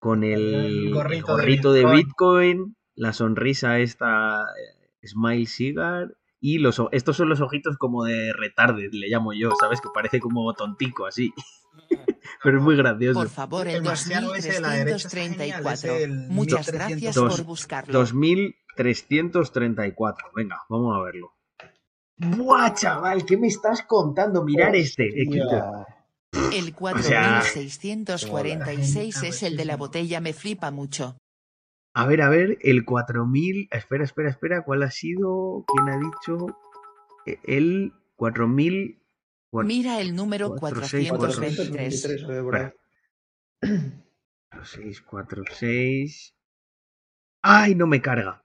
Con 0.01 0.25
el, 0.25 0.53
El 0.53 0.95
gorrito 0.95 1.15
el 1.15 1.37
de 1.37 1.43
gorrito 1.43 1.73
de 1.73 1.85
Bitcoin. 1.85 2.07
Bitcoin, 2.07 2.77
la 2.97 3.13
sonrisa 3.13 3.79
esta 3.79 4.43
eh, 4.43 4.80
Smile 5.05 5.47
Cigar 5.47 6.15
y 6.41 6.59
los, 6.59 6.79
o- 6.79 6.89
estos 6.93 7.17
son 7.17 7.29
los 7.29 7.41
ojitos 7.41 7.77
como 7.79 8.05
de 8.05 8.33
retarded, 8.33 8.91
le 8.93 9.09
llamo 9.09 9.33
yo, 9.33 9.51
¿sabes? 9.61 9.81
Que 9.81 9.89
parece 9.95 10.21
como 10.21 10.53
tontico 10.55 11.07
así. 11.07 11.33
Pero 12.43 12.59
es 12.59 12.65
muy 12.65 12.77
gracioso. 12.77 13.19
Por 13.19 13.29
favor, 13.29 13.69
el 13.69 13.77
El 13.77 13.83
marciano 13.83 14.35
ese 14.35 14.53
de 14.55 14.61
la 14.61 14.71
derecha 14.71 15.09
está 15.09 15.21
genial, 15.21 15.63
2334. 15.63 15.93
ese 15.93 16.05
el 16.05 16.29
Muchas 16.29 16.67
1300. 16.73 16.75
gracias 16.75 17.17
por 17.37 17.45
buscarlo. 17.47 17.93
2334. 17.93 20.29
Venga, 20.35 20.57
vamos 20.69 20.97
a 20.97 21.01
verlo. 21.03 21.33
¡Buah, 22.17 22.75
chaval! 22.75 23.25
¿Qué 23.25 23.37
me 23.37 23.47
estás 23.49 23.83
contando? 23.83 24.43
Mirar 24.45 24.75
este. 24.77 25.09
equipo. 25.23 25.87
El 26.53 26.75
sea, 27.03 27.43
4646 27.43 29.23
es 29.23 29.43
el 29.43 29.57
de 29.57 29.65
la 29.65 29.77
botella, 29.77 30.21
me 30.21 30.33
flipa 30.33 30.71
mucho. 30.71 31.17
A 31.95 32.07
ver, 32.07 32.23
a 32.23 32.29
ver, 32.29 32.59
el 32.63 32.85
4000. 32.85 33.69
Espera, 33.71 34.05
espera, 34.05 34.31
espera. 34.31 34.63
¿Cuál 34.63 34.83
ha 34.85 34.91
sido? 34.91 35.65
¿Quién 35.67 35.89
ha 35.89 35.99
dicho? 35.99 36.47
E- 37.27 37.39
El 37.45 37.93
4000. 38.17 39.03
cuat- 39.51 39.67
Mira 39.67 40.01
el 40.01 40.15
número 40.15 40.55
cuatro, 40.57 40.85
seis, 40.85 41.09
cuatro, 41.09 41.29
423. 41.29 42.05
Espera. 42.05 42.75
4646. 44.51 46.35
¡Ay, 47.43 47.75
no 47.75 47.87
me 47.87 48.01
carga! 48.01 48.45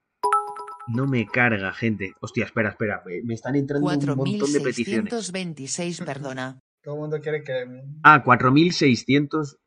No 0.88 1.08
me 1.08 1.26
carga, 1.26 1.74
gente. 1.74 2.14
Hostia, 2.22 2.46
espera, 2.46 2.70
espera. 2.70 3.02
Me 3.06 3.22
me 3.24 3.34
están 3.34 3.56
entrando 3.56 3.86
un 3.88 3.94
montón 4.16 4.54
de 4.54 4.62
peticiones. 4.62 5.10
4626, 5.12 6.02
perdona. 6.02 6.60
Todo 6.84 6.96
el 6.96 7.02
mundo 7.02 7.20
quiere 7.22 7.44
que. 7.44 7.66
Ah, 8.04 8.22
4600. 8.24 9.58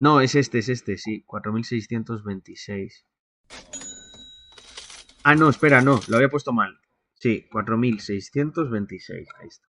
No, 0.00 0.20
es 0.22 0.34
este, 0.34 0.58
es 0.60 0.68
este, 0.70 0.96
sí. 0.96 1.22
4626. 1.26 3.04
Ah, 5.22 5.34
no, 5.34 5.48
espera, 5.48 5.80
no. 5.80 6.00
Lo 6.08 6.16
había 6.16 6.28
puesto 6.28 6.52
mal. 6.52 6.78
Sí, 7.14 7.46
4626. 7.50 9.28
Ahí 9.38 9.48
está. 9.48 9.66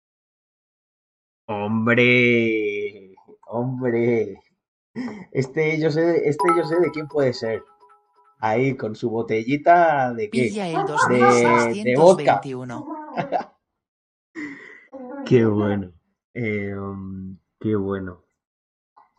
Hombre. 1.47 3.13
Hombre. 3.47 4.39
Este 5.31 5.79
yo 5.79 5.91
sé, 5.91 6.27
este 6.27 6.47
yo 6.55 6.63
sé 6.65 6.79
de 6.79 6.91
quién 6.91 7.07
puede 7.07 7.33
ser. 7.33 7.63
Ahí, 8.39 8.75
con 8.75 8.95
su 8.95 9.09
botellita 9.09 10.13
de 10.13 10.29
qué? 10.29 10.43
Pilla 10.43 10.67
el 10.67 10.85
De, 11.09 11.83
de 11.83 11.95
vodka. 11.95 12.41
2621. 12.43 12.87
Qué 15.25 15.45
bueno. 15.45 15.93
Eh, 16.33 16.75
um, 16.75 17.37
qué 17.59 17.75
bueno. 17.75 18.23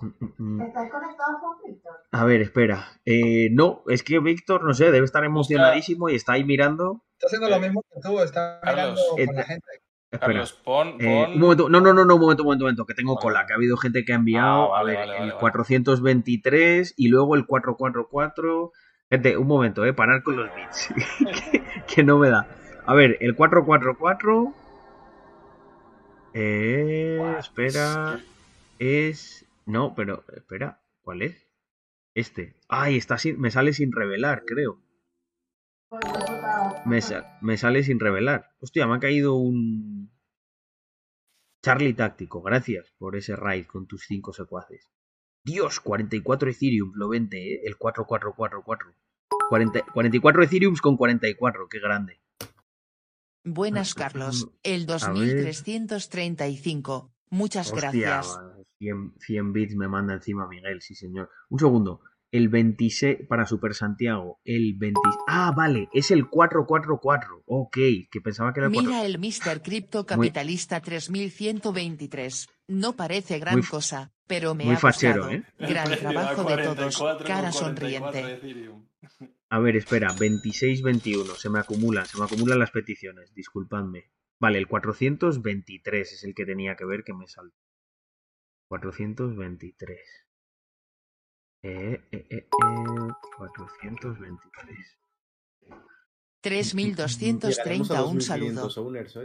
Mm, 0.02 0.06
mm, 0.18 0.32
mm. 0.56 0.60
¿Estás 0.62 0.90
conectado 0.90 1.38
con 1.40 1.56
Víctor? 1.70 1.92
A 2.10 2.24
ver, 2.24 2.40
espera. 2.42 3.00
Eh, 3.04 3.48
no, 3.52 3.82
es 3.86 4.02
que 4.02 4.18
Víctor, 4.18 4.64
no 4.64 4.74
sé, 4.74 4.90
debe 4.90 5.04
estar 5.04 5.24
emocionadísimo 5.24 6.08
y 6.08 6.16
está 6.16 6.32
ahí 6.32 6.44
mirando. 6.44 7.02
Está 7.18 7.28
haciendo 7.28 7.48
lo 7.48 7.60
mismo 7.60 7.82
que 7.82 8.00
tú, 8.02 8.18
está 8.20 8.60
mirando 8.64 8.96
Carlos. 8.96 9.06
con 9.26 9.36
la 9.36 9.44
gente. 9.44 9.66
Espera. 10.10 10.26
Carlos, 10.26 10.52
pon, 10.64 10.88
Eh, 11.00 11.22
pon- 11.24 11.32
un 11.34 11.40
momento, 11.40 11.68
no, 11.68 11.80
no, 11.80 11.92
no, 11.94 12.04
no, 12.04 12.14
un 12.16 12.20
momento, 12.20 12.42
un 12.42 12.46
momento, 12.48 12.64
un 12.64 12.66
momento, 12.66 12.84
que 12.86 12.94
tengo 12.94 13.14
Vale. 13.14 13.22
cola, 13.22 13.46
que 13.46 13.52
ha 13.52 13.56
habido 13.56 13.76
gente 13.78 14.04
que 14.04 14.12
ha 14.12 14.16
enviado, 14.16 14.74
Ah, 14.74 14.82
vale, 14.82 14.96
a 14.96 14.98
ver, 15.00 15.08
vale, 15.08 15.12
el 15.12 15.18
vale, 15.20 15.30
vale. 15.32 15.40
423 15.40 16.94
y 16.96 17.08
luego 17.08 17.34
el 17.36 17.46
444. 17.46 18.72
Gente, 19.08 19.36
un 19.36 19.46
momento, 19.46 19.84
eh, 19.86 19.92
parar 19.94 20.22
con 20.22 20.36
los 20.36 20.50
bits, 20.54 20.88
que, 21.52 21.62
que 21.86 22.02
no 22.02 22.18
me 22.18 22.28
da. 22.28 22.46
A 22.86 22.94
ver, 22.94 23.16
el 23.20 23.34
444. 23.36 24.52
Eh, 26.34 27.36
espera, 27.38 28.18
es... 28.78 29.46
No, 29.66 29.94
pero, 29.94 30.24
espera, 30.34 30.82
¿cuál 31.02 31.22
es? 31.22 31.46
Este. 32.14 32.56
Ay, 32.68 32.96
está 32.96 33.18
sin, 33.18 33.40
me 33.40 33.50
sale 33.50 33.72
sin 33.72 33.92
revelar, 33.92 34.44
creo. 34.44 34.80
Me, 36.86 37.00
sa- 37.00 37.38
me 37.42 37.56
sale 37.56 37.82
sin 37.82 38.00
revelar. 38.00 38.54
Hostia, 38.60 38.86
me 38.86 38.96
ha 38.96 39.00
caído 39.00 39.34
un. 39.34 40.10
Charlie 41.64 41.94
táctico. 41.94 42.42
Gracias 42.42 42.92
por 42.98 43.14
ese 43.16 43.36
raid 43.36 43.66
con 43.66 43.86
tus 43.86 44.04
cinco 44.06 44.32
secuaces. 44.32 44.90
Dios, 45.44 45.80
44 45.80 46.50
Ethereum, 46.50 46.92
lo 46.94 47.08
vende, 47.08 47.54
¿eh? 47.54 47.60
El 47.64 47.76
4444. 47.76 48.94
40 49.48 49.82
44 49.92 50.42
Ethereums 50.44 50.80
con 50.80 50.96
44, 50.96 51.68
qué 51.68 51.78
grande. 51.78 52.20
Buenas, 53.44 53.94
Carlos. 53.94 54.50
El 54.62 54.82
A 54.82 55.12
ver. 55.12 55.44
2335. 55.44 57.12
Muchas 57.30 57.72
Hostia, 57.72 57.90
gracias. 57.90 58.38
100, 58.82 59.14
100 59.18 59.52
bits 59.52 59.76
me 59.76 59.86
manda 59.86 60.14
encima 60.14 60.48
Miguel, 60.48 60.80
sí 60.82 60.94
señor. 60.94 61.30
Un 61.48 61.58
segundo. 61.60 62.00
El 62.32 62.48
26 62.48 63.26
para 63.28 63.46
Super 63.46 63.74
Santiago. 63.74 64.40
El 64.44 64.74
20. 64.76 64.98
Ah, 65.28 65.52
vale, 65.54 65.88
es 65.92 66.10
el 66.10 66.28
444. 66.28 67.42
Ok, 67.46 67.76
que 68.10 68.20
pensaba 68.22 68.52
que 68.52 68.60
era 68.60 68.68
el 68.68 68.72
4. 68.72 68.90
Mira 68.90 69.04
el 69.04 69.18
Mr. 69.18 69.62
Crypto 69.62 70.06
Capitalista 70.06 70.80
3123. 70.80 72.48
No 72.68 72.94
parece 72.94 73.38
gran 73.38 73.56
Muy 73.56 73.66
cosa, 73.66 74.12
pero 74.26 74.54
me 74.54 74.64
muy 74.64 74.74
ha 74.74 74.78
fachero, 74.78 75.28
gustado. 75.28 75.36
¿eh? 75.36 75.44
Gran 75.58 75.90
trabajo 75.98 76.44
de 76.44 76.56
todos. 76.64 76.98
44 76.98 77.26
Cara 77.26 77.50
con 77.50 77.74
44 77.74 78.10
sonriente. 78.10 78.80
A 79.50 79.58
ver, 79.58 79.76
espera, 79.76 80.08
26-21, 80.08 81.36
se 81.36 81.50
me 81.50 81.58
acumulan, 81.58 82.06
se 82.06 82.18
me 82.18 82.24
acumulan 82.24 82.58
las 82.58 82.70
peticiones, 82.70 83.34
disculpadme. 83.34 84.10
Vale, 84.40 84.58
el 84.58 84.66
423 84.66 86.12
es 86.14 86.24
el 86.24 86.34
que 86.34 86.46
tenía 86.46 86.74
que 86.74 86.86
ver 86.86 87.04
que 87.04 87.12
me 87.12 87.28
saltó. 87.28 87.54
423. 88.72 89.98
Eh, 91.62 92.00
eh, 92.10 92.26
eh, 92.30 92.36
eh, 92.36 92.48
423. 93.36 94.98
3230 96.40 98.04
un 98.04 98.20
saludo. 98.22 98.68
owners. 98.78 99.18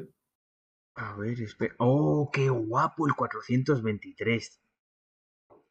A 0.95 1.15
ver, 1.15 1.41
espera. 1.41 1.75
¡Oh, 1.79 2.29
qué 2.33 2.49
guapo 2.49 3.07
el 3.07 3.15
423! 3.15 4.59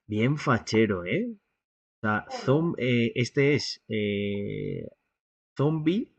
Bien 0.06 0.38
fachero, 0.38 1.04
¿eh? 1.04 1.26
O 1.30 2.00
sea, 2.00 2.24
zom- 2.46 2.74
eh, 2.78 3.12
este 3.14 3.54
es 3.56 3.84
eh, 3.88 4.88
zombie 5.54 6.14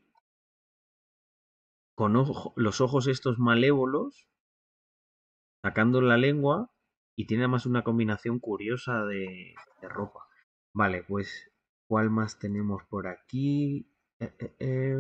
con 1.96 2.16
ojo- 2.18 2.54
los 2.56 2.82
ojos 2.82 3.08
estos 3.08 3.40
malévolos, 3.40 4.28
sacando 5.64 6.02
la 6.02 6.18
lengua 6.18 6.72
y 7.18 7.26
tiene 7.26 7.44
además 7.44 7.66
una 7.66 7.84
combinación 7.84 8.40
curiosa 8.40 9.04
de, 9.04 9.56
de 9.82 9.90
ropa. 9.90 10.28
Vale, 10.72 11.04
pues, 11.04 11.52
¿cuál 11.88 12.12
más 12.12 12.38
tenemos 12.38 12.84
por 12.86 13.08
aquí? 13.08 13.92
Eh, 14.20 14.36
eh, 14.38 14.56
eh, 14.60 14.98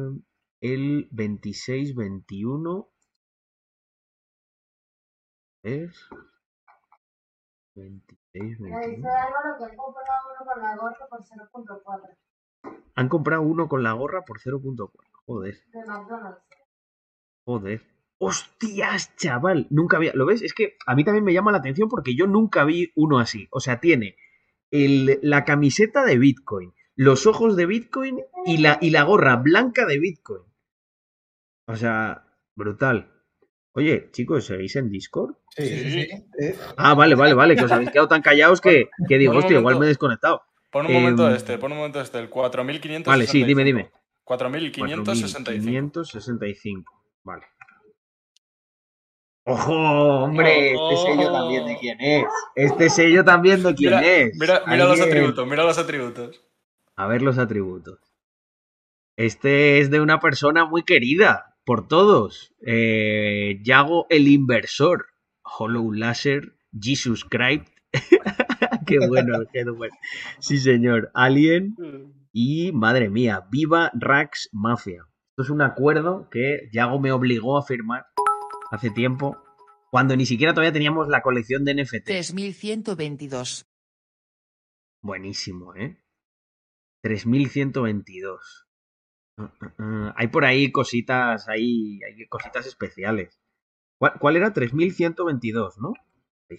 el 0.60 1.10
26-21 1.12 2.90
es 5.62 6.10
26, 7.76 8.60
Me 8.62 8.70
dice 8.70 8.80
21. 8.80 9.10
Álvaro 9.10 9.58
que 9.60 9.66
han 9.66 9.78
comprado 9.78 10.28
uno 10.34 10.52
con 10.52 10.64
la 10.64 10.76
gorra 10.76 11.08
por 11.08 11.24
0.4 11.24 12.18
Han 12.96 13.10
comprado 13.10 13.42
uno 13.44 13.70
con 13.70 13.84
la 13.84 13.94
gorra 13.94 14.26
por 14.26 14.40
0.4. 14.40 14.92
Joder, 15.28 15.56
de 15.72 15.86
McDonald's. 15.86 16.42
joder. 17.46 17.97
¡Hostias, 18.20 19.16
chaval! 19.16 19.68
Nunca 19.70 19.98
había. 19.98 20.12
¿Lo 20.14 20.26
ves? 20.26 20.42
Es 20.42 20.54
que 20.54 20.76
a 20.86 20.96
mí 20.96 21.04
también 21.04 21.24
me 21.24 21.34
llama 21.34 21.52
la 21.52 21.60
atención 21.60 21.88
porque 21.88 22.16
yo 22.16 22.28
nunca 22.28 22.64
vi 22.64 22.92
uno 22.96 23.20
así. 23.20 23.48
O 23.52 23.60
sea, 23.60 23.80
tiene 23.80 24.16
el, 24.72 25.20
la 25.22 25.46
camiseta 25.46 26.04
de 26.06 26.18
Bitcoin, 26.18 26.74
los 26.96 27.28
ojos 27.28 27.56
de 27.56 27.66
Bitcoin 27.66 28.20
y 28.46 28.58
la, 28.58 28.80
y 28.82 28.90
la 28.90 29.04
gorra 29.04 29.36
blanca 29.36 29.86
de 29.86 30.00
Bitcoin. 30.00 30.44
O 31.68 31.76
sea, 31.76 32.26
brutal. 32.56 33.12
Oye, 33.74 34.10
chicos, 34.12 34.46
¿seguís 34.46 34.76
en 34.76 34.90
Discord? 34.90 35.36
Sí, 35.50 35.68
Sí. 35.68 36.08
Ah, 36.78 36.96
vale, 36.96 37.14
vale, 37.14 37.36
vale, 37.36 37.56
que 37.56 37.66
os 37.66 37.72
habéis 37.72 37.92
quedado 37.92 38.08
tan 38.08 38.24
callados 38.24 38.60
que, 38.60 38.90
que 39.08 39.18
digo, 39.20 39.38
hostia, 39.38 39.60
igual 39.60 39.78
me 39.78 39.86
he 39.86 39.90
desconectado. 39.90 40.42
Pon 40.72 40.88
un 40.88 40.94
momento 40.94 41.28
Em, 41.28 41.36
este, 41.36 41.58
pon 41.60 41.72
un 41.72 41.78
momento 41.78 42.02
este, 42.02 42.18
el 42.18 42.30
4565. 42.30 43.10
Vale, 43.10 43.28
sí, 43.28 43.44
dime, 43.44 43.64
dime. 43.64 43.92
4565. 44.24 45.92
4565. 45.94 46.92
Vale. 47.24 47.46
¡Ojo, 49.50 49.74
hombre! 50.26 50.74
Este 50.74 50.98
sello 50.98 51.32
también 51.32 51.66
de 51.66 51.78
quién 51.78 52.02
es. 52.02 52.26
Este 52.54 52.90
sello 52.90 53.24
también 53.24 53.64
de 53.64 53.76
quién 53.76 53.92
Mira, 53.96 54.06
es. 54.06 54.38
mira, 54.38 54.64
mira 54.68 54.86
los 54.86 55.00
atributos, 55.00 55.48
mira 55.48 55.64
los 55.64 55.78
atributos. 55.78 56.42
A 56.98 57.08
ver 57.08 57.22
los 57.22 57.38
atributos. 57.38 57.98
Este 59.16 59.80
es 59.80 59.90
de 59.90 60.02
una 60.02 60.20
persona 60.20 60.66
muy 60.66 60.84
querida 60.84 61.56
por 61.64 61.88
todos. 61.88 62.54
Eh, 62.60 63.62
Yago 63.64 64.06
el 64.10 64.28
Inversor. 64.28 65.06
Hollow 65.44 65.94
Laser. 65.94 66.58
Jesus 66.78 67.24
Christ. 67.24 67.70
qué 68.86 69.08
bueno, 69.08 69.40
qué 69.54 69.64
bueno. 69.64 69.96
Sí, 70.40 70.58
señor. 70.58 71.10
Alien. 71.14 71.74
Y 72.34 72.74
madre 72.74 73.10
mía, 73.10 73.46
viva 73.50 73.92
Rax 73.94 74.50
Mafia. 74.52 75.06
Esto 75.30 75.44
es 75.44 75.50
un 75.50 75.62
acuerdo 75.62 76.28
que 76.30 76.70
Yago 76.74 77.00
me 77.00 77.14
obligó 77.14 77.58
a 77.58 77.64
firmar 77.64 78.08
hace 78.72 78.90
tiempo, 78.90 79.38
cuando 79.90 80.16
ni 80.16 80.26
siquiera 80.26 80.54
todavía 80.54 80.74
teníamos 80.74 81.08
la 81.08 81.22
colección 81.22 81.64
de 81.66 81.76
NFT. 81.76 82.06
3122. 82.06 83.68
Buenísimo, 85.02 85.76
¿eh? 85.76 85.98
3122. 87.04 88.68
Ah, 89.38 89.54
ah, 89.62 89.74
ah. 89.78 90.14
Hay 90.18 90.28
por 90.28 90.46
ahí 90.46 90.72
cositas, 90.72 91.48
hay, 91.48 92.00
hay 92.04 92.28
cositas 92.28 92.66
especiales. 92.66 93.40
¿Cuál, 93.98 94.14
cuál 94.20 94.36
era? 94.36 94.54
3122, 94.54 95.78
¿no? 95.80 95.94
Sí. 96.50 96.58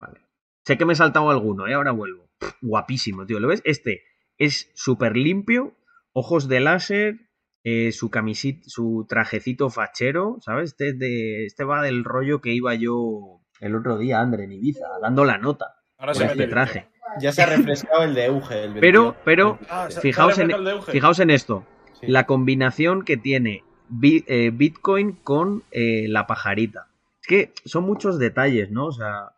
Vale. 0.00 0.20
Sé 0.64 0.76
que 0.76 0.84
me 0.84 0.92
he 0.92 0.96
saltado 0.96 1.30
alguno, 1.30 1.66
¿eh? 1.66 1.74
Ahora 1.74 1.92
vuelvo. 1.92 2.28
Guapísimo, 2.60 3.26
tío. 3.26 3.40
¿Lo 3.40 3.48
ves? 3.48 3.62
Este 3.64 4.02
es 4.38 4.70
súper 4.74 5.16
limpio, 5.16 5.76
ojos 6.12 6.48
de 6.48 6.60
láser, 6.60 7.29
eh, 7.64 7.92
su 7.92 8.10
camisita, 8.10 8.62
su 8.66 9.06
trajecito 9.08 9.68
fachero, 9.70 10.38
¿sabes? 10.40 10.70
Este, 10.70 10.88
es 10.90 10.98
de, 10.98 11.46
este 11.46 11.64
va 11.64 11.82
del 11.82 12.04
rollo 12.04 12.40
que 12.40 12.52
iba 12.52 12.74
yo 12.74 13.40
el 13.60 13.74
otro 13.76 13.98
día, 13.98 14.20
André, 14.20 14.44
en 14.44 14.52
Ibiza, 14.52 14.86
dando 15.02 15.24
la 15.24 15.36
nota 15.38 15.74
Ahora 15.98 16.12
por 16.14 16.22
se 16.22 16.28
este 16.28 16.46
traje. 16.46 16.88
Ya 17.20 17.32
se 17.32 17.42
ha 17.42 17.46
refrescado 17.46 18.04
el 18.04 18.14
de 18.14 18.26
Euge. 18.26 18.64
El 18.64 18.74
Pero, 18.80 19.02
22. 19.02 19.16
pero, 19.24 19.58
Ah, 19.68 19.88
fijaos 20.00 20.38
en, 20.38 20.50
fijaos 20.86 21.18
en 21.20 21.30
esto. 21.30 21.66
Sí. 22.00 22.06
La 22.06 22.24
combinación 22.24 23.04
que 23.04 23.16
tiene 23.18 23.64
Bi- 23.88 24.24
eh, 24.28 24.50
Bitcoin 24.54 25.12
con 25.12 25.64
eh, 25.72 26.06
la 26.08 26.26
pajarita. 26.26 26.86
Es 27.20 27.26
que 27.26 27.52
son 27.66 27.84
muchos 27.84 28.18
detalles, 28.18 28.70
¿no? 28.70 28.86
O 28.86 28.92
sea, 28.92 29.32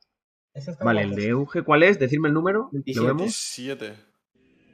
vale, 0.85 1.03
el 1.03 1.15
de. 1.17 1.29
Euge, 1.29 1.63
¿cuál 1.63 1.83
es? 1.83 1.99
Decidme 1.99 2.29
el 2.29 2.35
número. 2.35 2.69
¿Lo 2.71 2.71
27. 2.73 3.07
vemos? 3.07 3.19
27. 3.19 3.95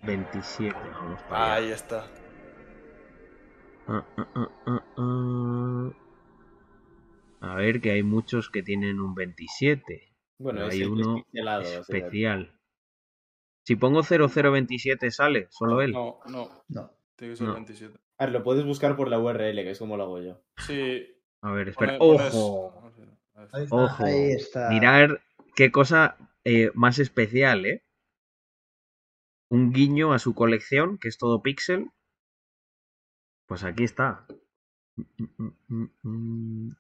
27. 0.03 0.77
Vamos 0.93 1.23
para 1.23 1.55
allá. 1.55 1.65
Ahí 1.67 1.73
está. 1.73 2.05
Ah, 3.89 4.05
ah, 4.17 4.29
ah, 4.35 4.51
ah, 4.67 4.85
ah. 4.99 5.91
A 7.41 7.55
ver, 7.55 7.81
que 7.81 7.91
hay 7.93 8.03
muchos 8.03 8.51
que 8.51 8.63
tienen 8.63 9.01
un 9.01 9.15
27. 9.15 10.13
Bueno, 10.39 10.67
hay 10.67 10.83
uno 10.85 11.25
especial. 11.63 12.53
Si 13.65 13.77
pongo 13.77 14.03
0027 14.03 15.11
sale, 15.11 15.47
solo 15.51 15.83
él. 15.83 15.93
No, 15.93 16.21
no. 16.27 16.49
No. 16.69 16.91
Tiene 17.17 17.33
que 17.33 17.37
ser 17.39 17.47
No. 17.49 17.55
27. 17.55 17.99
A 18.19 18.25
ver, 18.27 18.33
lo 18.33 18.43
puedes 18.43 18.65
buscar 18.65 18.97
por 18.97 19.09
la 19.09 19.19
URL, 19.19 19.63
que 19.63 19.71
es 19.71 19.79
como 19.79 19.97
lo 19.97 20.05
hago 20.05 20.21
yo. 20.23 20.41
Sí. 20.67 21.07
A 21.43 21.53
ver, 21.53 21.69
espera. 21.69 21.99
pone- 21.99 22.19
pones- 22.19 22.35
¡Ojo! 22.35 22.83
Ahí 23.53 23.63
está. 23.65 23.77
Ojo. 23.77 24.05
Ahí 24.05 24.31
está. 24.33 24.69
Mirar 24.71 25.23
qué 25.55 25.71
cosa 25.71 26.17
eh, 26.45 26.71
más 26.75 26.99
especial, 26.99 27.67
¿eh? 27.67 27.85
Un 29.51 29.73
guiño 29.73 30.13
a 30.13 30.19
su 30.19 30.35
colección, 30.35 30.99
que 30.99 31.09
es 31.09 31.17
todo 31.19 31.43
pixel. 31.43 31.91
Pues 33.49 33.65
aquí 33.65 33.83
está. 33.85 34.27
Mm, 34.97 35.49
mm, 35.69 35.87
mm. 36.03 36.77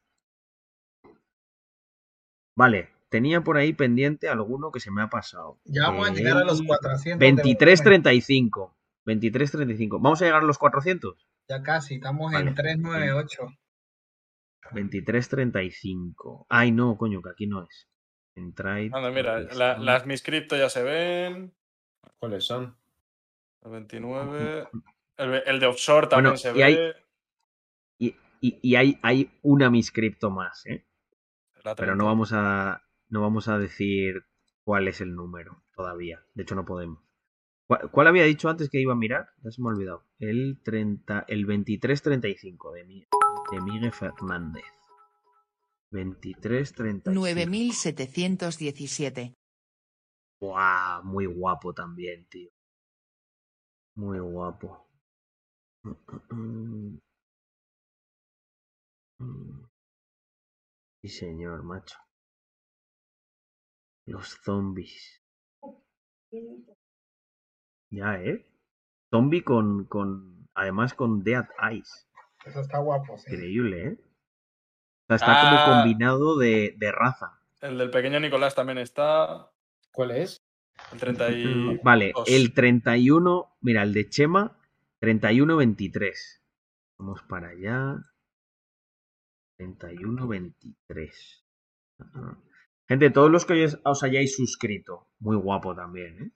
Vale, 2.56 2.90
tenía 3.08 3.40
por 3.42 3.56
ahí 3.56 3.72
pendiente 3.72 4.28
alguno 4.28 4.70
que 4.70 4.80
se 4.80 4.90
me 4.90 5.02
ha 5.02 5.08
pasado. 5.08 5.58
Ya 5.64 5.84
vamos 5.84 6.10
a 6.10 6.12
llegar 6.12 6.36
a 6.36 6.44
los 6.44 6.60
El 6.60 6.66
400. 6.66 7.18
de 7.20 7.32
volumen. 7.32 7.56
23.35. 7.56 8.74
23.35. 9.06 9.98
¿Vamos 10.02 10.20
a 10.20 10.26
llegar 10.26 10.42
a 10.42 10.46
los 10.46 10.58
400? 10.58 11.26
Ya 11.48 11.62
casi, 11.62 11.94
estamos 11.94 12.32
Vale. 12.32 12.50
en 12.50 12.54
398. 12.54 13.48
23.35. 14.72 16.46
Ay, 16.50 16.72
no, 16.72 16.98
coño, 16.98 17.22
que 17.22 17.30
aquí 17.30 17.46
no 17.46 17.62
es. 17.62 17.88
En 18.36 18.52
trade. 18.54 18.90
Anda, 18.92 19.10
mira, 19.10 19.40
la- 19.40 19.78
las 19.78 20.04
mis 20.06 20.22
cripto 20.22 20.56
ya 20.56 20.68
se 20.68 20.82
ven. 20.82 21.54
¿Cuáles 22.18 22.44
son? 22.44 22.76
El 23.64 23.70
29. 23.72 24.68
El, 25.18 25.34
el 25.46 25.60
de 25.60 25.66
offshore 25.66 26.06
también 26.06 26.34
Bueno, 26.34 26.38
se 26.38 26.50
y 26.50 26.52
ve. 26.54 26.64
hay- 26.64 26.92
Y, 27.98 28.16
y- 28.40 28.58
y 28.62 28.74
hay, 28.76 28.98
hay 29.02 29.30
una 29.42 29.68
miscripto 29.70 30.30
más, 30.30 30.64
¿eh? 30.66 30.86
Pero 31.62 31.74
30. 31.74 31.94
no 31.96 32.04
vamos 32.06 32.32
a 32.32 32.82
no 33.08 33.20
vamos 33.22 33.48
a 33.48 33.58
decir 33.58 34.24
cuál 34.62 34.86
es 34.88 35.00
el 35.00 35.14
número 35.14 35.64
todavía. 35.74 36.24
De 36.34 36.42
hecho, 36.44 36.54
no 36.54 36.64
podemos. 36.64 37.02
¿Cuál, 37.66 37.90
cuál 37.90 38.06
había 38.06 38.22
dicho 38.24 38.48
antes 38.48 38.70
que 38.70 38.80
iba 38.80 38.92
a 38.92 38.96
mirar? 38.96 39.28
Ya 39.42 39.50
se 39.50 39.60
me 39.60 39.68
ha 39.68 39.72
olvidado. 39.72 40.04
El 40.18 40.60
30, 40.62 41.24
el 41.28 41.42
2335 41.46 42.72
de, 42.72 42.84
Mi- 42.84 43.06
de 43.50 43.60
Miguel 43.60 43.92
Fernández. 43.92 44.64
2335. 45.90 47.10
9717. 47.12 49.34
Buah, 50.40 51.02
muy 51.02 51.26
guapo 51.26 51.74
también, 51.74 52.26
tío. 52.28 52.50
Muy 53.96 54.20
guapo. 54.20 54.87
Sí, 61.02 61.08
señor, 61.08 61.62
macho. 61.62 61.96
Los 64.06 64.30
zombies. 64.42 65.22
Ya, 67.90 68.16
¿eh? 68.20 68.44
Zombie 69.10 69.42
con, 69.44 69.84
con. 69.84 70.48
Además 70.54 70.94
con 70.94 71.22
Dead 71.22 71.46
Eyes. 71.70 72.08
Eso 72.44 72.60
está 72.60 72.78
guapo, 72.78 73.16
sí. 73.16 73.32
Increíble, 73.32 73.86
¿eh? 73.86 73.96
O 75.04 75.06
sea, 75.06 75.16
está 75.16 75.32
Ah. 75.36 75.64
como 75.66 75.76
combinado 75.76 76.36
de, 76.36 76.74
de 76.76 76.90
raza. 76.92 77.40
El 77.60 77.78
del 77.78 77.90
pequeño 77.90 78.18
Nicolás 78.18 78.54
también 78.56 78.78
está. 78.78 79.50
¿Cuál 79.92 80.10
es? 80.12 80.42
El 80.92 80.98
30 80.98 81.30
y... 81.30 81.44
Mm, 81.44 81.80
Vale, 81.82 82.12
dos. 82.14 82.28
el 82.28 82.52
31. 82.54 83.56
Mira, 83.60 83.82
el 83.84 83.92
de 83.94 84.08
Chema, 84.08 84.57
31-23. 85.02 86.40
Vamos 86.98 87.22
para 87.28 87.48
allá. 87.50 87.96
31-23. 89.60 91.44
Ajá. 92.00 92.38
Gente, 92.88 93.10
todos 93.10 93.30
los 93.30 93.44
que 93.44 93.64
os- 93.84 94.02
hayáis 94.02 94.34
suscrito, 94.36 95.08
muy 95.20 95.36
guapo 95.36 95.74
también, 95.74 96.22
¿eh? 96.22 96.30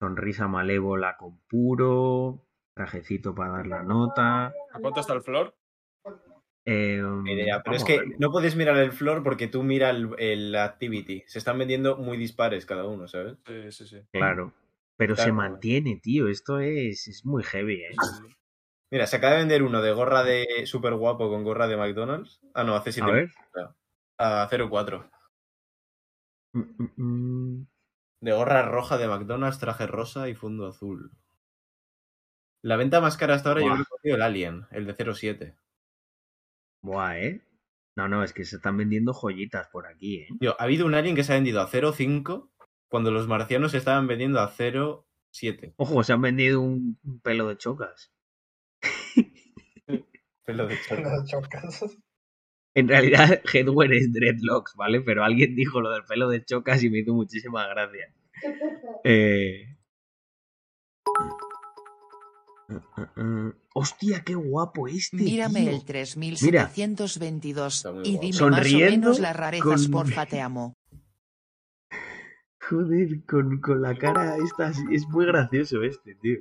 Sonrisa 0.00 0.48
malévola 0.48 1.16
con 1.16 1.38
puro. 1.48 2.46
Trajecito 2.74 3.34
para 3.34 3.52
dar 3.52 3.66
la 3.66 3.82
nota. 3.82 4.46
¿A 4.46 4.78
cuánto 4.80 5.00
está 5.00 5.12
el 5.12 5.20
flor? 5.22 5.54
Eh, 6.64 7.02
Ni 7.02 7.32
idea, 7.32 7.62
pero 7.62 7.76
es 7.76 7.84
que 7.84 8.00
no 8.18 8.30
puedes 8.30 8.56
mirar 8.56 8.76
el 8.78 8.92
floor 8.92 9.22
porque 9.22 9.46
tú 9.48 9.62
mira 9.62 9.90
el, 9.90 10.10
el 10.18 10.54
activity. 10.56 11.22
Se 11.26 11.38
están 11.38 11.58
vendiendo 11.58 11.98
muy 11.98 12.16
dispares 12.16 12.64
cada 12.64 12.86
uno, 12.86 13.06
¿sabes? 13.08 13.36
Sí, 13.46 13.72
sí, 13.72 13.86
sí. 13.88 14.00
Claro. 14.12 14.54
Pero 14.96 15.16
se 15.16 15.32
mantiene, 15.32 16.00
tío. 16.02 16.28
Esto 16.28 16.60
es, 16.60 17.08
es 17.08 17.24
muy 17.24 17.42
heavy, 17.42 17.82
¿eh? 17.82 17.90
Mira, 18.92 19.06
se 19.06 19.16
acaba 19.16 19.32
de 19.32 19.38
vender 19.38 19.62
uno 19.62 19.80
de 19.80 19.90
gorra 19.92 20.22
de 20.22 20.66
super 20.66 20.94
guapo 20.94 21.30
con 21.30 21.44
gorra 21.44 21.66
de 21.66 21.78
McDonald's. 21.78 22.40
Ah, 22.52 22.62
no, 22.62 22.74
hace 22.74 22.92
7 22.92 23.10
A 23.10 23.14
ver. 23.14 23.30
A 24.18 24.48
0,4. 24.50 25.10
Mm, 26.52 26.60
mm, 26.60 26.92
mm. 26.96 27.66
De 28.20 28.32
gorra 28.32 28.62
roja 28.62 28.98
de 28.98 29.08
McDonald's, 29.08 29.58
traje 29.58 29.86
rosa 29.86 30.28
y 30.28 30.34
fondo 30.34 30.66
azul. 30.66 31.10
La 32.62 32.76
venta 32.76 33.00
más 33.00 33.16
cara 33.16 33.34
hasta 33.34 33.48
ahora 33.48 33.62
yo 33.62 33.68
Buah. 33.68 33.76
creo 33.76 33.86
que 33.86 33.94
ha 33.94 34.02
sido 34.02 34.16
el 34.16 34.22
Alien, 34.22 34.66
el 34.70 34.86
de 34.86 34.94
0,7. 34.94 35.56
Buah, 36.82 37.18
¿eh? 37.18 37.42
No, 37.96 38.08
no, 38.08 38.22
es 38.22 38.32
que 38.32 38.44
se 38.44 38.56
están 38.56 38.76
vendiendo 38.76 39.12
joyitas 39.12 39.68
por 39.68 39.86
aquí, 39.86 40.18
¿eh? 40.18 40.28
Tío, 40.38 40.54
ha 40.60 40.64
habido 40.64 40.86
un 40.86 40.94
Alien 40.94 41.16
que 41.16 41.24
se 41.24 41.32
ha 41.32 41.36
vendido 41.36 41.60
a 41.60 41.68
0,5 41.68 42.51
cuando 42.92 43.10
los 43.10 43.26
marcianos 43.26 43.72
se 43.72 43.78
estaban 43.78 44.06
vendiendo 44.06 44.38
a 44.38 44.54
0,7. 44.54 45.72
Ojo, 45.78 46.04
se 46.04 46.12
han 46.12 46.20
vendido 46.20 46.60
un, 46.60 46.98
pelo 47.22 47.48
de 47.48 47.56
chocas. 47.56 48.12
Pelo 50.44 50.66
de 50.66 50.76
choca. 50.86 51.24
Chocas. 51.24 51.84
En 52.74 52.88
realidad, 52.88 53.40
Headwear 53.50 53.94
es 53.94 54.12
dreadlocks, 54.12 54.74
¿vale? 54.76 55.00
Pero 55.00 55.24
alguien 55.24 55.56
dijo 55.56 55.80
lo 55.80 55.90
del 55.90 56.04
pelo 56.04 56.28
de 56.28 56.44
chocas 56.44 56.82
y 56.82 56.90
me 56.90 56.98
hizo 56.98 57.14
muchísima 57.14 57.66
gracia. 57.66 58.14
Eh... 59.04 59.68
Hostia, 63.74 64.22
qué 64.24 64.34
guapo 64.34 64.86
este. 64.86 65.16
Mírame 65.16 65.60
tío. 65.60 65.70
el 65.70 65.84
3722 65.84 67.84
muy 67.92 68.08
y 68.08 68.18
dime 68.18 68.26
más 68.28 68.34
o 68.34 68.38
Sonriendo 68.38 69.08
menos 69.08 69.20
las 69.20 69.36
rarezas, 69.36 69.88
con- 69.88 69.90
porfa, 69.90 70.26
te 70.26 70.40
amo. 70.40 70.74
Joder, 72.68 73.24
con, 73.26 73.60
con 73.60 73.82
la 73.82 73.94
cara 73.96 74.36
esta. 74.36 74.70
Es 74.90 75.06
muy 75.08 75.26
gracioso 75.26 75.82
este, 75.82 76.14
tío. 76.14 76.38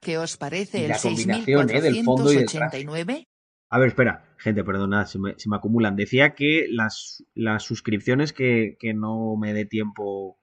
¿Qué 0.00 0.18
os 0.18 0.34
Y 0.34 0.38
parece 0.38 0.82
el 0.84 0.88
la 0.90 0.98
combinación, 0.98 1.70
¿eh? 1.70 1.78
y. 1.78 1.94
6489? 1.94 3.28
A 3.72 3.78
ver, 3.78 3.88
espera, 3.88 4.34
gente, 4.38 4.64
perdonad, 4.64 5.06
se 5.06 5.18
me, 5.20 5.38
se 5.38 5.48
me 5.48 5.56
acumulan. 5.56 5.94
Decía 5.94 6.34
que 6.34 6.66
las, 6.68 7.24
las 7.34 7.62
suscripciones 7.62 8.32
que, 8.32 8.76
que 8.80 8.94
no 8.94 9.36
me 9.36 9.52
dé 9.52 9.64
tiempo 9.64 10.38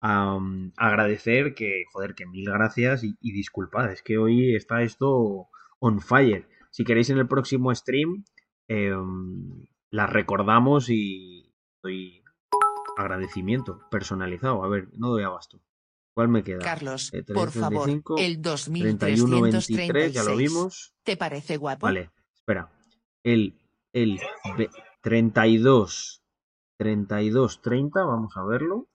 a 0.00 0.34
um, 0.34 0.72
agradecer, 0.76 1.54
que, 1.54 1.84
joder, 1.92 2.14
que 2.14 2.26
mil 2.26 2.44
gracias 2.44 3.04
y, 3.04 3.16
y 3.20 3.32
disculpad, 3.32 3.92
es 3.92 4.02
que 4.02 4.18
hoy 4.18 4.56
está 4.56 4.82
esto 4.82 5.48
on 5.78 6.00
fire. 6.00 6.48
Si 6.70 6.82
queréis 6.82 7.10
en 7.10 7.18
el 7.18 7.28
próximo 7.28 7.72
stream, 7.72 8.24
eh, 8.66 8.92
las 9.90 10.10
recordamos 10.10 10.88
y 10.88 11.54
doy 11.82 12.21
agradecimiento 12.96 13.80
personalizado. 13.90 14.64
A 14.64 14.68
ver, 14.68 14.88
no 14.98 15.08
doy 15.10 15.22
abasto. 15.24 15.60
¿Cuál 16.14 16.28
me 16.28 16.44
queda? 16.44 16.58
Carlos, 16.60 17.12
Eh, 17.14 17.22
por 17.22 17.50
favor, 17.50 17.84
335, 17.86 18.16
el 18.18 18.42
3123, 18.42 20.12
ya 20.12 20.22
lo 20.22 20.30
2336. 20.36 20.38
vimos. 20.38 20.94
¿Te 21.02 21.16
parece 21.16 21.56
guapo? 21.56 21.86
Vale, 21.86 22.10
espera. 22.34 22.70
El, 23.24 23.58
el 23.94 24.20
ve- 24.58 24.70
32, 25.00 26.22
32, 26.78 27.62
30, 27.62 28.04
vamos 28.04 28.36
a 28.36 28.44
verlo. 28.44 28.88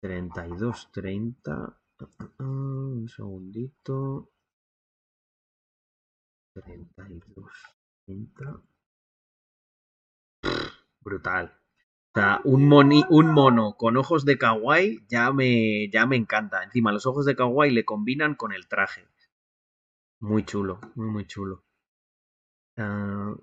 32, 0.00 0.90
30. 0.92 1.52
ah, 1.52 2.06
ah, 2.20 2.30
ah, 2.38 2.42
Un 2.44 3.08
segundito. 3.08 4.30
32, 6.54 7.52
30. 8.06 8.62
Brutal. 11.00 11.52
O 12.14 12.20
sea, 12.20 12.40
un, 12.44 12.68
moni, 12.68 13.02
un 13.10 13.32
mono 13.32 13.76
con 13.76 13.96
ojos 13.96 14.24
de 14.24 14.38
kawaii 14.38 15.04
ya 15.08 15.32
me, 15.32 15.88
ya 15.90 16.06
me 16.06 16.14
encanta. 16.14 16.62
Encima, 16.62 16.92
los 16.92 17.06
ojos 17.06 17.26
de 17.26 17.34
kawaii 17.34 17.72
le 17.72 17.84
combinan 17.84 18.36
con 18.36 18.52
el 18.52 18.68
traje. 18.68 19.08
Muy 20.20 20.44
chulo, 20.44 20.78
muy, 20.94 21.08
muy 21.08 21.26
chulo. 21.26 21.64
Ah, 22.76 23.34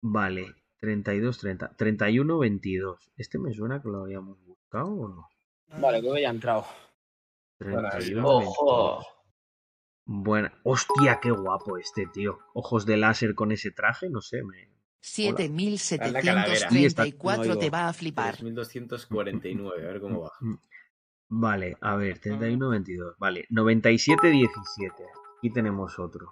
vale, 0.00 0.54
32, 0.78 1.38
30. 1.38 1.76
31, 1.76 2.38
22. 2.38 3.12
¿Este 3.16 3.38
me 3.40 3.52
suena 3.52 3.82
que 3.82 3.88
lo 3.88 4.02
habíamos 4.02 4.40
buscado 4.44 4.92
o 4.92 5.08
no? 5.08 5.28
Vale, 5.80 5.98
creo 6.00 6.14
que 6.14 6.22
ya 6.22 6.28
ha 6.28 6.32
entrado. 6.32 6.66
31, 7.58 8.28
¡Ojo! 8.28 8.98
22. 8.98 9.06
Bueno, 10.06 10.50
hostia, 10.62 11.18
qué 11.20 11.32
guapo 11.32 11.78
este, 11.78 12.06
tío. 12.06 12.38
Ojos 12.54 12.86
de 12.86 12.96
láser 12.96 13.34
con 13.34 13.50
ese 13.50 13.72
traje, 13.72 14.08
no 14.08 14.20
sé, 14.20 14.44
me... 14.44 14.70
La 16.12 16.22
calavera. 16.22 16.56
7734 16.56 17.58
te 17.58 17.70
va 17.70 17.88
a 17.88 17.92
flipar. 17.92 18.36
3249, 18.36 19.82
a 19.82 19.86
ver 19.92 20.00
cómo 20.00 20.20
va. 20.22 20.32
Mm, 20.40 20.54
Vale, 21.32 21.76
a 21.80 21.94
ver, 21.94 22.18
31, 22.18 22.70
22. 22.70 23.14
Vale, 23.18 23.46
97, 23.50 24.30
17. 24.30 25.04
Aquí 25.38 25.50
tenemos 25.50 25.96
otro. 26.00 26.26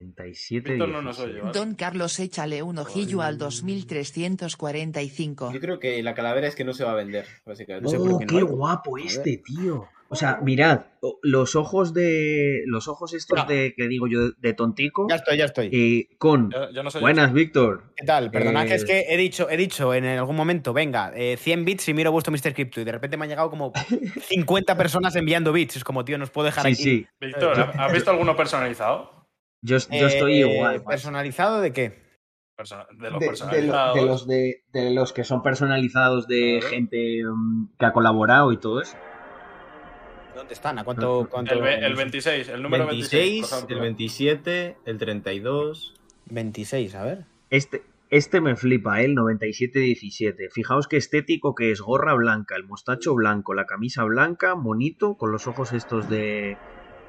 97, 0.00 0.72
Víctor 0.72 0.88
no 0.90 1.00
nos 1.00 1.16
17. 1.16 1.32
oye, 1.32 1.40
¿vale? 1.40 1.58
Don 1.58 1.74
Carlos, 1.74 2.20
échale 2.20 2.62
un 2.62 2.76
ojillo 2.78 3.22
al 3.22 3.38
2345. 3.38 5.52
Yo 5.52 5.60
creo 5.60 5.78
que 5.78 6.02
la 6.02 6.14
calavera 6.14 6.48
es 6.48 6.54
que 6.54 6.64
no 6.64 6.74
se 6.74 6.84
va 6.84 6.92
a 6.92 6.96
vender, 6.96 7.24
básicamente. 7.46 7.96
Oh, 7.96 8.18
qué 8.18 8.42
guapo 8.42 8.98
este, 8.98 9.38
tío. 9.38 9.88
O 10.12 10.14
sea, 10.14 10.40
mirad, 10.42 10.82
los 11.22 11.56
ojos 11.56 11.94
de. 11.94 12.64
Los 12.66 12.86
ojos 12.86 13.14
estos 13.14 13.46
de 13.48 13.72
que 13.74 13.88
digo 13.88 14.06
yo 14.08 14.32
de 14.32 14.52
tontico. 14.52 15.06
Ya 15.08 15.16
estoy, 15.16 15.38
ya 15.38 15.46
estoy. 15.46 15.70
eh, 15.72 16.14
con. 16.18 16.50
Ya 16.74 16.82
no 16.82 16.90
soy 16.90 17.00
Buenas, 17.00 17.32
Víctor. 17.32 17.94
¿Qué 17.96 18.04
tal? 18.04 18.30
Perdonad 18.30 18.66
que 18.66 18.72
Eh, 18.72 18.76
es 18.76 18.84
que 18.84 19.06
he 19.08 19.16
dicho, 19.16 19.48
he 19.48 19.56
dicho 19.56 19.94
en 19.94 20.04
algún 20.04 20.36
momento, 20.36 20.74
venga, 20.74 21.12
eh, 21.14 21.38
100 21.38 21.64
bits 21.64 21.88
y 21.88 21.94
miro 21.94 22.12
vuestro 22.12 22.30
Mr. 22.30 22.52
Crypto 22.52 22.82
y 22.82 22.84
de 22.84 22.92
repente 22.92 23.16
me 23.16 23.24
han 23.24 23.30
llegado 23.30 23.48
como 23.48 23.72
50 24.28 24.76
personas 24.76 25.16
enviando 25.16 25.50
bits. 25.50 25.76
Es 25.78 25.84
como, 25.84 26.04
tío, 26.04 26.18
nos 26.18 26.28
puedo 26.28 26.44
dejar 26.44 26.64
Sí, 26.66 26.72
aquí. 26.72 26.82
sí. 26.82 27.06
Víctor, 27.18 27.58
¿has 27.78 27.92
visto 27.92 28.10
alguno 28.10 28.36
personalizado? 28.36 29.26
Yo, 29.64 29.78
yo 29.78 30.06
estoy 30.08 30.42
Eh, 30.42 30.54
igual. 30.56 30.82
¿Personalizado 30.84 31.62
de 31.62 31.72
qué? 31.72 31.88
De 32.58 32.58
los 32.58 32.68
De, 32.70 33.04
de 33.06 33.10
lo- 33.10 33.18
personalizados. 33.18 33.94
de 33.94 34.02
los 34.04 34.26
de, 34.26 34.64
de 34.74 34.90
los 34.90 35.12
que 35.14 35.24
son 35.24 35.42
personalizados 35.42 36.28
de 36.28 36.60
gente 36.68 37.22
mm, 37.24 37.76
que 37.78 37.86
ha 37.86 37.92
colaborado 37.94 38.52
y 38.52 38.58
todo 38.58 38.82
eso. 38.82 38.94
¿Dónde 40.34 40.54
están? 40.54 40.78
¿A 40.78 40.84
cuánto? 40.84 41.28
cuánto 41.30 41.54
El, 41.54 41.64
el 41.84 41.94
26, 41.94 42.48
el 42.48 42.62
número 42.62 42.86
26. 42.86 43.12
26, 43.12 43.48
por 43.48 43.56
ejemplo. 43.58 43.76
el 43.76 43.82
27, 43.82 44.76
el 44.84 44.98
32. 44.98 45.94
26, 46.26 46.94
a 46.94 47.04
ver. 47.04 47.24
Este, 47.50 47.82
este 48.10 48.40
me 48.40 48.56
flipa, 48.56 49.00
¿eh? 49.00 49.06
el 49.06 49.16
97-17. 49.16 50.50
Fijaos 50.50 50.88
qué 50.88 50.96
estético 50.96 51.54
que 51.54 51.70
es 51.70 51.80
gorra 51.80 52.14
blanca, 52.14 52.56
el 52.56 52.64
mostacho 52.64 53.14
blanco, 53.14 53.54
la 53.54 53.66
camisa 53.66 54.04
blanca, 54.04 54.54
monito, 54.54 55.16
con 55.16 55.32
los 55.32 55.46
ojos 55.46 55.72
estos 55.72 56.08
de, 56.08 56.56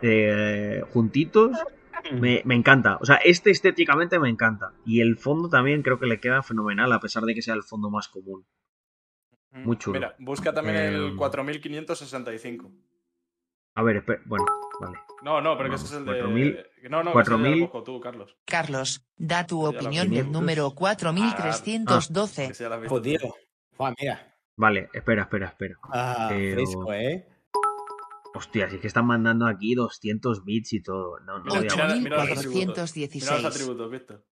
de, 0.01 0.84
juntitos. 0.91 1.57
Me, 2.11 2.41
me 2.43 2.55
encanta. 2.55 2.97
O 2.99 3.05
sea, 3.05 3.15
este 3.17 3.51
estéticamente 3.51 4.19
me 4.19 4.28
encanta. 4.30 4.74
Y 4.86 4.99
el 4.99 5.17
fondo 5.17 5.47
también 5.47 5.84
creo 5.84 5.99
que 5.99 6.05
le 6.07 6.19
queda 6.19 6.43
fenomenal, 6.43 6.91
a 6.91 6.99
pesar 6.99 7.24
de 7.24 7.34
que 7.34 7.41
sea 7.41 7.53
el 7.53 7.63
fondo 7.63 7.89
más 7.89 8.09
común. 8.09 8.45
Muy 9.51 9.78
chulo. 9.78 9.99
Mira, 9.99 10.15
busca 10.19 10.53
también 10.53 10.76
el 10.78 11.11
Eh, 11.11 11.15
4565. 11.15 12.71
A 13.76 13.84
ver, 13.84 13.97
espera. 13.97 14.21
Bueno, 14.26 14.45
vale. 14.80 14.97
No, 15.24 15.41
no, 15.41 15.57
pero 15.57 15.69
que 15.69 15.76
ese 15.76 15.86
es 15.86 15.91
el 15.93 16.05
4000, 16.05 16.53
de. 16.53 16.89
No, 16.89 17.03
no, 17.03 17.13
que 17.13 17.19
ese 17.21 17.32
ya 17.32 17.38
lo 17.38 17.43
4000. 17.43 17.65
cojo 17.69 17.84
tú, 17.84 17.99
Carlos. 18.01 18.36
Carlos, 18.45 19.05
da 19.17 19.45
tu 19.47 19.65
opinión 19.65 20.09
del 20.11 20.32
número 20.32 20.71
4312. 20.71 22.47
Que 22.49 22.53
se 22.53 22.63
ya 22.63 22.69
lo 22.69 22.76
has 22.76 22.82
visto 22.82 22.95
Joder. 22.95 23.95
mira. 23.99 24.36
Vale, 24.55 24.89
espera, 24.93 25.24
espera, 25.24 25.47
espera. 25.47 25.76
Ah, 25.91 26.28
Pero- 26.30 26.55
fresco, 26.55 26.93
¿eh? 26.93 27.28
Hostia, 28.36 28.67
si 28.69 28.76
es 28.76 28.82
que 28.82 28.88
están 28.88 29.05
mandando 29.05 29.45
aquí 29.45 29.76
200 29.76 30.43
bits 30.43 30.74
y 30.74 30.82
todo. 30.82 31.19
No, 31.21 31.39
no 31.39 31.45
voy 31.45 31.57
a 31.57 31.61
Mira, 31.61 31.74
aguantar. 31.74 32.01
mira 32.01 32.17
los 32.17 32.24
atributos. 32.38 32.53
Mira 32.55 32.67
los 32.67 32.91
8416. 32.91 33.45
atributos, 33.45 33.91
Víctor. 33.91 34.26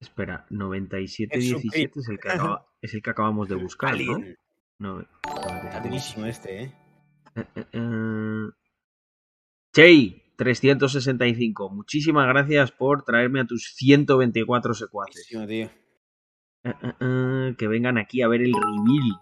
Espera, 0.00 0.46
97 0.50 1.38
Es 1.38 1.48
su 1.50 1.58
17 1.58 2.00
es 2.00 2.08
el 2.08 2.18
que 2.18 2.28
acaba- 2.30 2.66
es 2.80 2.94
el 2.94 3.02
que 3.02 3.10
acabamos 3.10 3.48
de 3.48 3.54
buscar, 3.56 3.98
¿no? 4.00 4.18
No, 4.78 5.00
Está 5.02 5.80
durísimo 5.80 6.24
este, 6.26 6.62
¿eh? 6.62 6.74
Eh, 7.36 7.44
eh, 7.56 7.64
eh. 7.72 8.48
Chey, 9.74 10.22
365. 10.36 11.70
Muchísimas 11.70 12.26
gracias 12.26 12.72
por 12.72 13.04
traerme 13.04 13.40
a 13.40 13.44
tus 13.46 13.74
124 13.76 14.74
secuaces. 14.74 15.26
Tío. 15.28 15.42
Eh, 15.42 15.70
eh, 16.64 16.92
eh, 17.00 17.54
que 17.56 17.68
vengan 17.68 17.98
aquí 17.98 18.22
a 18.22 18.28
ver 18.28 18.42
el 18.42 18.52
reveal. 18.52 19.18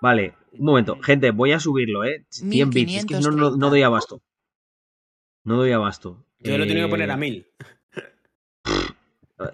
Vale, 0.00 0.34
un 0.52 0.66
momento. 0.66 0.98
Gente, 1.02 1.30
voy 1.30 1.52
a 1.52 1.60
subirlo, 1.60 2.04
¿eh? 2.04 2.26
100 2.28 2.70
bits. 2.70 2.94
Es 2.94 3.06
que 3.06 3.14
no, 3.20 3.30
no, 3.30 3.56
no 3.56 3.70
doy 3.70 3.82
abasto. 3.82 4.22
No 5.44 5.56
doy 5.56 5.72
abasto. 5.72 6.26
Yo 6.40 6.58
lo 6.58 6.64
he 6.64 6.66
tenido 6.66 6.86
que 6.86 6.90
poner 6.90 7.10
a 7.10 7.14
Eh, 7.14 7.16
1000. 7.16 7.46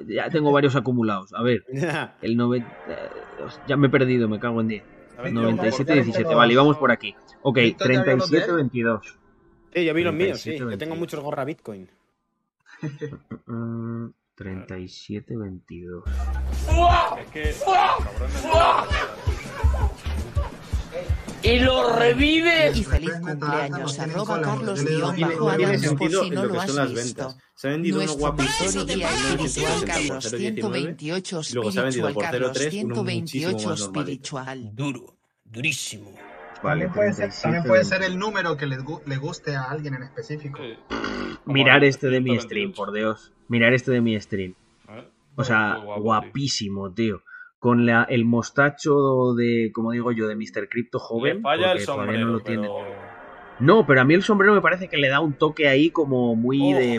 Ya 0.09 0.29
tengo 0.29 0.53
varios 0.53 0.77
acumulados. 0.77 1.33
A 1.35 1.43
ver, 1.43 1.64
el 2.23 2.37
90... 2.37 2.68
eh, 2.89 3.11
Ya 3.66 3.77
me 3.77 3.87
he 3.87 3.91
perdido, 3.91 4.29
me 4.29 4.39
cago 4.41 4.61
en 4.61 4.68
10. 4.68 4.85
A 5.21 5.23
ver, 5.23 5.33
97, 5.33 5.77
¿por 5.77 5.87
qué 5.87 5.93
17. 6.03 6.23
los- 6.25 6.35
Vale, 6.35 6.53
y 6.53 6.57
vamos 6.57 6.77
por 6.79 6.91
aquí. 6.91 7.14
Ok, 7.43 7.57
Víctor 7.57 7.93
ya 7.93 8.03
vio 8.03 8.16
los 8.16 8.31
de 8.31 8.39
37, 8.39 8.51
él? 8.51 8.57
22. 8.57 9.18
Sí, 9.75 9.85
yo 9.85 9.95
vi 9.95 10.03
los 10.03 10.14
míos, 10.14 10.41
sí. 10.41 10.51
37, 10.51 10.59
Yo 10.73 10.79
tengo 10.79 10.95
22. 10.95 10.99
muchos 10.99 11.21
gorra 11.21 11.45
Bitcoin. 11.45 11.91
Mm, 13.47 14.07
37, 14.35 15.37
22. 15.37 16.05
Es 17.21 17.27
que. 17.31 17.55
Y 21.43 21.59
lo 21.61 21.97
revive. 21.97 22.72
Y 22.74 22.84
feliz 22.84 23.12
cumpleaños 23.20 23.99
arroba 23.99 24.41
Carlos 24.43 24.84
guion 24.84 25.20
bajo 25.20 25.49
Adams 25.51 25.70
por 25.70 25.99
sentido 25.99 26.24
si 26.24 26.30
no 26.30 26.45
lo 26.45 26.61
has 26.61 26.66
son 26.66 26.76
las 26.76 26.88
visto. 26.95 27.22
ventas. 27.28 27.45
Se 27.55 27.68
ha 27.68 27.70
vendido 27.72 28.01
uno 28.03 28.12
guapísimo 28.14 28.82
y 28.82 28.86
de 28.86 28.95
guía 28.95 29.09
1980 29.11 29.36
espiritual 29.47 29.84
Carlos 29.86 30.32
0,19, 30.32 30.38
128 30.38 31.41
y 31.51 31.55
luego 31.55 31.72
se 31.72 31.80
ha 31.80 31.82
vendido 31.82 32.09
espiritual 32.09 32.14
por 32.14 32.22
Carlos 32.24 32.51
0,3 32.57 32.84
uno 32.84 32.95
muchísimo 32.95 33.59
128 33.59 33.68
más 33.68 33.80
normalito. 33.80 34.01
espiritual. 34.01 34.70
Duro, 34.74 35.16
durísimo. 35.45 36.12
Vale, 36.62 36.86
También 36.88 36.93
puede, 36.93 37.09
ser, 37.12 37.16
37, 37.30 37.43
también 37.43 37.64
puede 37.64 37.84
ser 37.84 38.01
22. 38.01 38.12
el 38.12 38.18
número 38.18 38.57
que 38.57 38.66
le, 38.66 38.76
le 39.07 39.16
guste 39.16 39.57
a 39.57 39.62
alguien 39.64 39.95
en 39.95 40.03
específico. 40.03 40.59
Mirar 41.47 41.84
este 41.84 42.09
de 42.09 42.20
mi 42.20 42.38
128. 42.38 42.43
stream, 42.47 42.72
por 42.74 42.93
Dios. 42.93 43.32
Mirar 43.49 43.72
este 43.72 43.93
de 43.93 44.01
mi 44.03 44.20
stream. 44.20 44.55
O 45.36 45.45
sea, 45.45 45.76
guapísimo, 45.99 46.91
tío. 46.93 47.22
Con 47.61 47.86
la, 47.86 48.02
el 48.04 48.24
mostacho 48.24 49.34
de, 49.34 49.70
como 49.72 49.92
digo 49.92 50.11
yo, 50.11 50.26
de 50.26 50.34
Mr. 50.34 50.68
Crypto 50.68 50.98
joven. 50.98 51.36
Le 51.36 51.42
falla 51.42 51.72
el 51.72 51.80
sombrero, 51.80 52.26
no 52.26 52.32
lo 52.32 52.40
tiene. 52.40 52.62
pero... 52.62 53.20
No, 53.61 53.86
pero 53.86 54.00
a 54.00 54.04
mí 54.04 54.14
el 54.14 54.22
sombrero 54.22 54.54
me 54.54 54.62
parece 54.62 54.88
que 54.88 54.96
le 54.96 55.08
da 55.08 55.20
un 55.20 55.34
toque 55.34 55.68
ahí 55.68 55.90
como 55.90 56.34
muy 56.34 56.72
de. 56.72 56.98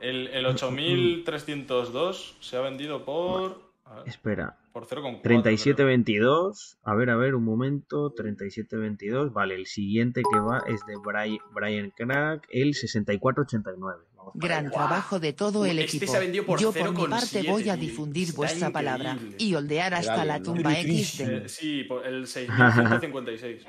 El, 0.00 0.28
el 0.28 0.44
8302 0.44 2.36
se 2.40 2.56
ha 2.58 2.60
vendido 2.60 3.02
por. 3.06 3.62
a 3.86 3.94
ver, 3.96 4.08
Espera. 4.08 4.58
por 4.74 4.84
0,4. 4.84 5.22
3722. 5.22 6.76
A 6.84 6.94
ver, 6.94 7.08
a 7.08 7.16
ver, 7.16 7.34
un 7.34 7.44
momento. 7.44 8.10
3722. 8.10 9.32
Vale, 9.32 9.54
el 9.54 9.64
siguiente 9.64 10.20
que 10.30 10.38
va 10.38 10.62
es 10.66 10.84
de 10.84 10.96
Brian, 11.02 11.38
Brian 11.54 11.90
Crack, 11.96 12.46
el 12.50 12.74
6489. 12.74 14.02
Gran 14.34 14.70
trabajo 14.70 15.20
de 15.20 15.32
todo 15.32 15.64
el 15.64 15.78
Este 15.78 15.98
equipo. 15.98 16.56
Yo 16.56 16.72
por 16.72 16.92
mi 16.92 17.02
0,7, 17.02 17.10
parte 17.10 17.50
voy 17.50 17.68
a 17.68 17.76
difundir 17.76 18.32
vuestra 18.34 18.70
palabra 18.70 19.16
y 19.38 19.54
holdear 19.54 19.94
hasta 19.94 20.24
la 20.24 20.40
tumba. 20.40 20.72
Eh, 20.72 21.48
sí, 21.48 21.86
el 22.04 22.26
6156. 22.26 23.66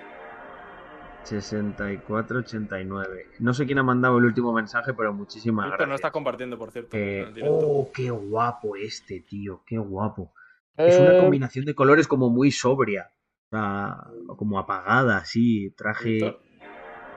6489. 1.24 3.26
No 3.40 3.54
sé 3.54 3.66
quién 3.66 3.80
ha 3.80 3.84
mandado 3.84 4.18
el 4.18 4.26
último 4.26 4.54
mensaje, 4.54 4.94
pero 4.94 5.14
muchísimas 5.14 5.66
Víctor, 5.66 5.80
gracias. 5.80 5.90
no 5.90 5.96
está 5.96 6.12
compartiendo, 6.12 6.58
por 6.58 6.72
cierto. 6.72 6.96
Eh, 6.96 7.34
oh, 7.44 7.92
qué 7.94 8.10
guapo 8.10 8.76
este, 8.76 9.22
tío, 9.22 9.64
qué 9.66 9.78
guapo. 9.78 10.34
Es 10.78 11.00
una 11.00 11.20
combinación 11.20 11.66
de 11.66 11.74
colores 11.74 12.08
como 12.08 12.30
muy 12.30 12.52
sobria, 12.52 13.10
o 13.48 13.50
sea, 13.50 13.98
como 14.38 14.60
apagada, 14.60 15.18
así, 15.18 15.72
traje 15.72 16.10
Víctor, 16.10 16.42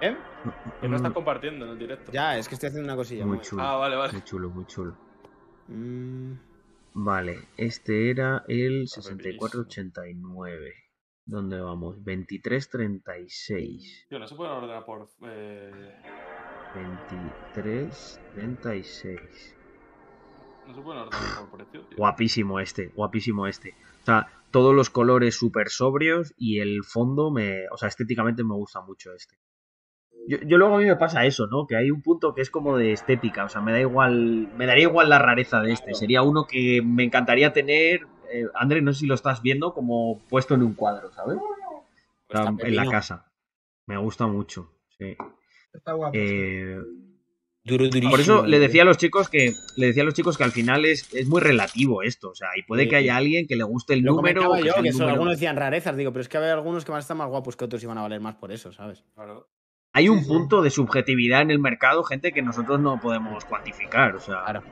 ¿Eh? 0.00 0.16
que 0.80 0.88
no 0.88 0.96
está 0.96 1.10
compartiendo 1.10 1.64
en 1.64 1.72
el 1.72 1.78
directo. 1.78 2.12
Ya, 2.12 2.38
es 2.38 2.48
que 2.48 2.54
estoy 2.54 2.68
haciendo 2.68 2.86
una 2.86 2.94
cosilla. 2.96 3.26
muy 3.26 3.38
muy- 3.38 3.44
chulo, 3.44 3.62
Ah, 3.62 3.76
vale, 3.76 3.96
vale. 3.96 4.12
muy 4.12 4.22
chulo, 4.22 4.48
muy 4.50 4.64
chulo. 4.66 4.96
Mm, 5.68 6.32
Vale, 6.94 7.48
este 7.56 8.10
era 8.10 8.44
el 8.48 8.88
6489. 8.88 10.74
¿Dónde 11.26 11.60
vamos? 11.60 11.96
2336. 12.04 14.06
Tío, 14.08 14.18
no 14.18 14.26
se 14.26 14.34
pueden 14.34 14.52
ordenar 14.54 14.84
por. 14.84 15.08
Eh... 15.22 15.94
2336. 16.74 19.54
No 20.66 20.74
se 20.74 20.80
pueden 20.82 21.02
ordenar 21.02 21.48
por 21.50 21.58
precio, 21.58 21.82
tío. 21.86 21.96
Guapísimo 21.98 22.58
este, 22.60 22.88
guapísimo 22.88 23.46
este. 23.46 23.74
O 24.02 24.04
sea, 24.04 24.26
todos 24.50 24.74
los 24.74 24.90
colores 24.90 25.34
súper 25.36 25.68
sobrios 25.68 26.34
y 26.36 26.58
el 26.60 26.82
fondo 26.84 27.30
me. 27.30 27.68
O 27.70 27.76
sea, 27.76 27.88
estéticamente 27.88 28.42
me 28.44 28.54
gusta 28.54 28.80
mucho 28.80 29.12
este. 29.14 29.36
Yo, 30.28 30.38
yo 30.46 30.58
luego 30.58 30.76
a 30.76 30.78
mí 30.78 30.84
me 30.84 30.96
pasa 30.96 31.24
eso, 31.24 31.46
¿no? 31.46 31.66
Que 31.66 31.76
hay 31.76 31.90
un 31.90 32.02
punto 32.02 32.34
que 32.34 32.42
es 32.42 32.50
como 32.50 32.76
de 32.76 32.92
estética. 32.92 33.44
O 33.44 33.48
sea, 33.48 33.60
me 33.62 33.72
da 33.72 33.80
igual. 33.80 34.48
Me 34.56 34.66
daría 34.66 34.84
igual 34.84 35.08
la 35.08 35.18
rareza 35.18 35.60
de 35.60 35.72
este. 35.72 35.94
Sería 35.94 36.22
uno 36.22 36.46
que 36.46 36.82
me 36.84 37.02
encantaría 37.04 37.52
tener. 37.52 38.06
Eh, 38.30 38.44
André, 38.54 38.82
no 38.82 38.92
sé 38.92 39.00
si 39.00 39.06
lo 39.06 39.14
estás 39.14 39.40
viendo, 39.42 39.72
como 39.72 40.20
puesto 40.28 40.54
en 40.54 40.62
un 40.62 40.74
cuadro, 40.74 41.10
¿sabes? 41.12 41.38
Sea, 42.30 42.42
Está 42.50 42.66
en 42.66 42.76
la 42.76 42.90
casa. 42.90 43.32
Me 43.86 43.96
gusta 43.96 44.26
mucho. 44.26 44.70
Sí. 44.98 45.16
Está 45.72 45.92
guapo. 45.94 46.12
Eh, 46.14 46.78
por 48.10 48.20
eso 48.20 48.46
le 48.46 48.58
decía 48.58 48.82
a 48.82 48.84
los 48.86 48.96
chicos 48.96 49.28
que 49.28 49.52
le 49.76 49.86
decía 49.88 50.02
a 50.02 50.06
los 50.06 50.14
chicos 50.14 50.38
que 50.38 50.44
al 50.44 50.52
final 50.52 50.84
es, 50.86 51.12
es 51.14 51.26
muy 51.28 51.40
relativo 51.40 52.02
esto, 52.02 52.30
o 52.30 52.34
sea, 52.34 52.48
y 52.56 52.62
puede 52.62 52.84
Sí. 52.84 52.88
que 52.88 52.96
haya 52.96 53.16
alguien 53.16 53.46
que 53.46 53.56
le 53.56 53.64
guste 53.64 53.92
el 53.92 54.00
Lo 54.00 54.12
número, 54.14 54.52
que 54.54 54.64
yo, 54.64 54.72
que 54.74 54.88
el 54.88 54.92
número- 54.94 55.10
algunos 55.10 55.34
decían 55.34 55.56
rarezas, 55.56 55.94
digo, 55.96 56.10
pero 56.10 56.22
es 56.22 56.28
que 56.30 56.38
había 56.38 56.54
algunos 56.54 56.84
que 56.86 56.92
van 56.92 56.98
a 56.98 57.00
estar 57.00 57.16
más 57.16 57.28
guapos 57.28 57.56
que 57.56 57.66
otros 57.66 57.82
y 57.82 57.86
van 57.86 57.98
a 57.98 58.02
valer 58.02 58.20
más 58.20 58.36
por 58.36 58.52
eso, 58.52 58.72
¿sabes? 58.72 59.04
Claro. 59.14 59.48
Hay 59.98 60.08
un 60.08 60.24
punto 60.24 60.62
de 60.62 60.70
subjetividad 60.70 61.42
en 61.42 61.50
el 61.50 61.58
mercado, 61.58 62.04
gente 62.04 62.30
que 62.30 62.40
nosotros 62.40 62.78
no 62.78 63.00
podemos 63.00 63.44
cuantificar, 63.44 64.14
o 64.14 64.20
sea. 64.20 64.44
Claro. 64.44 64.62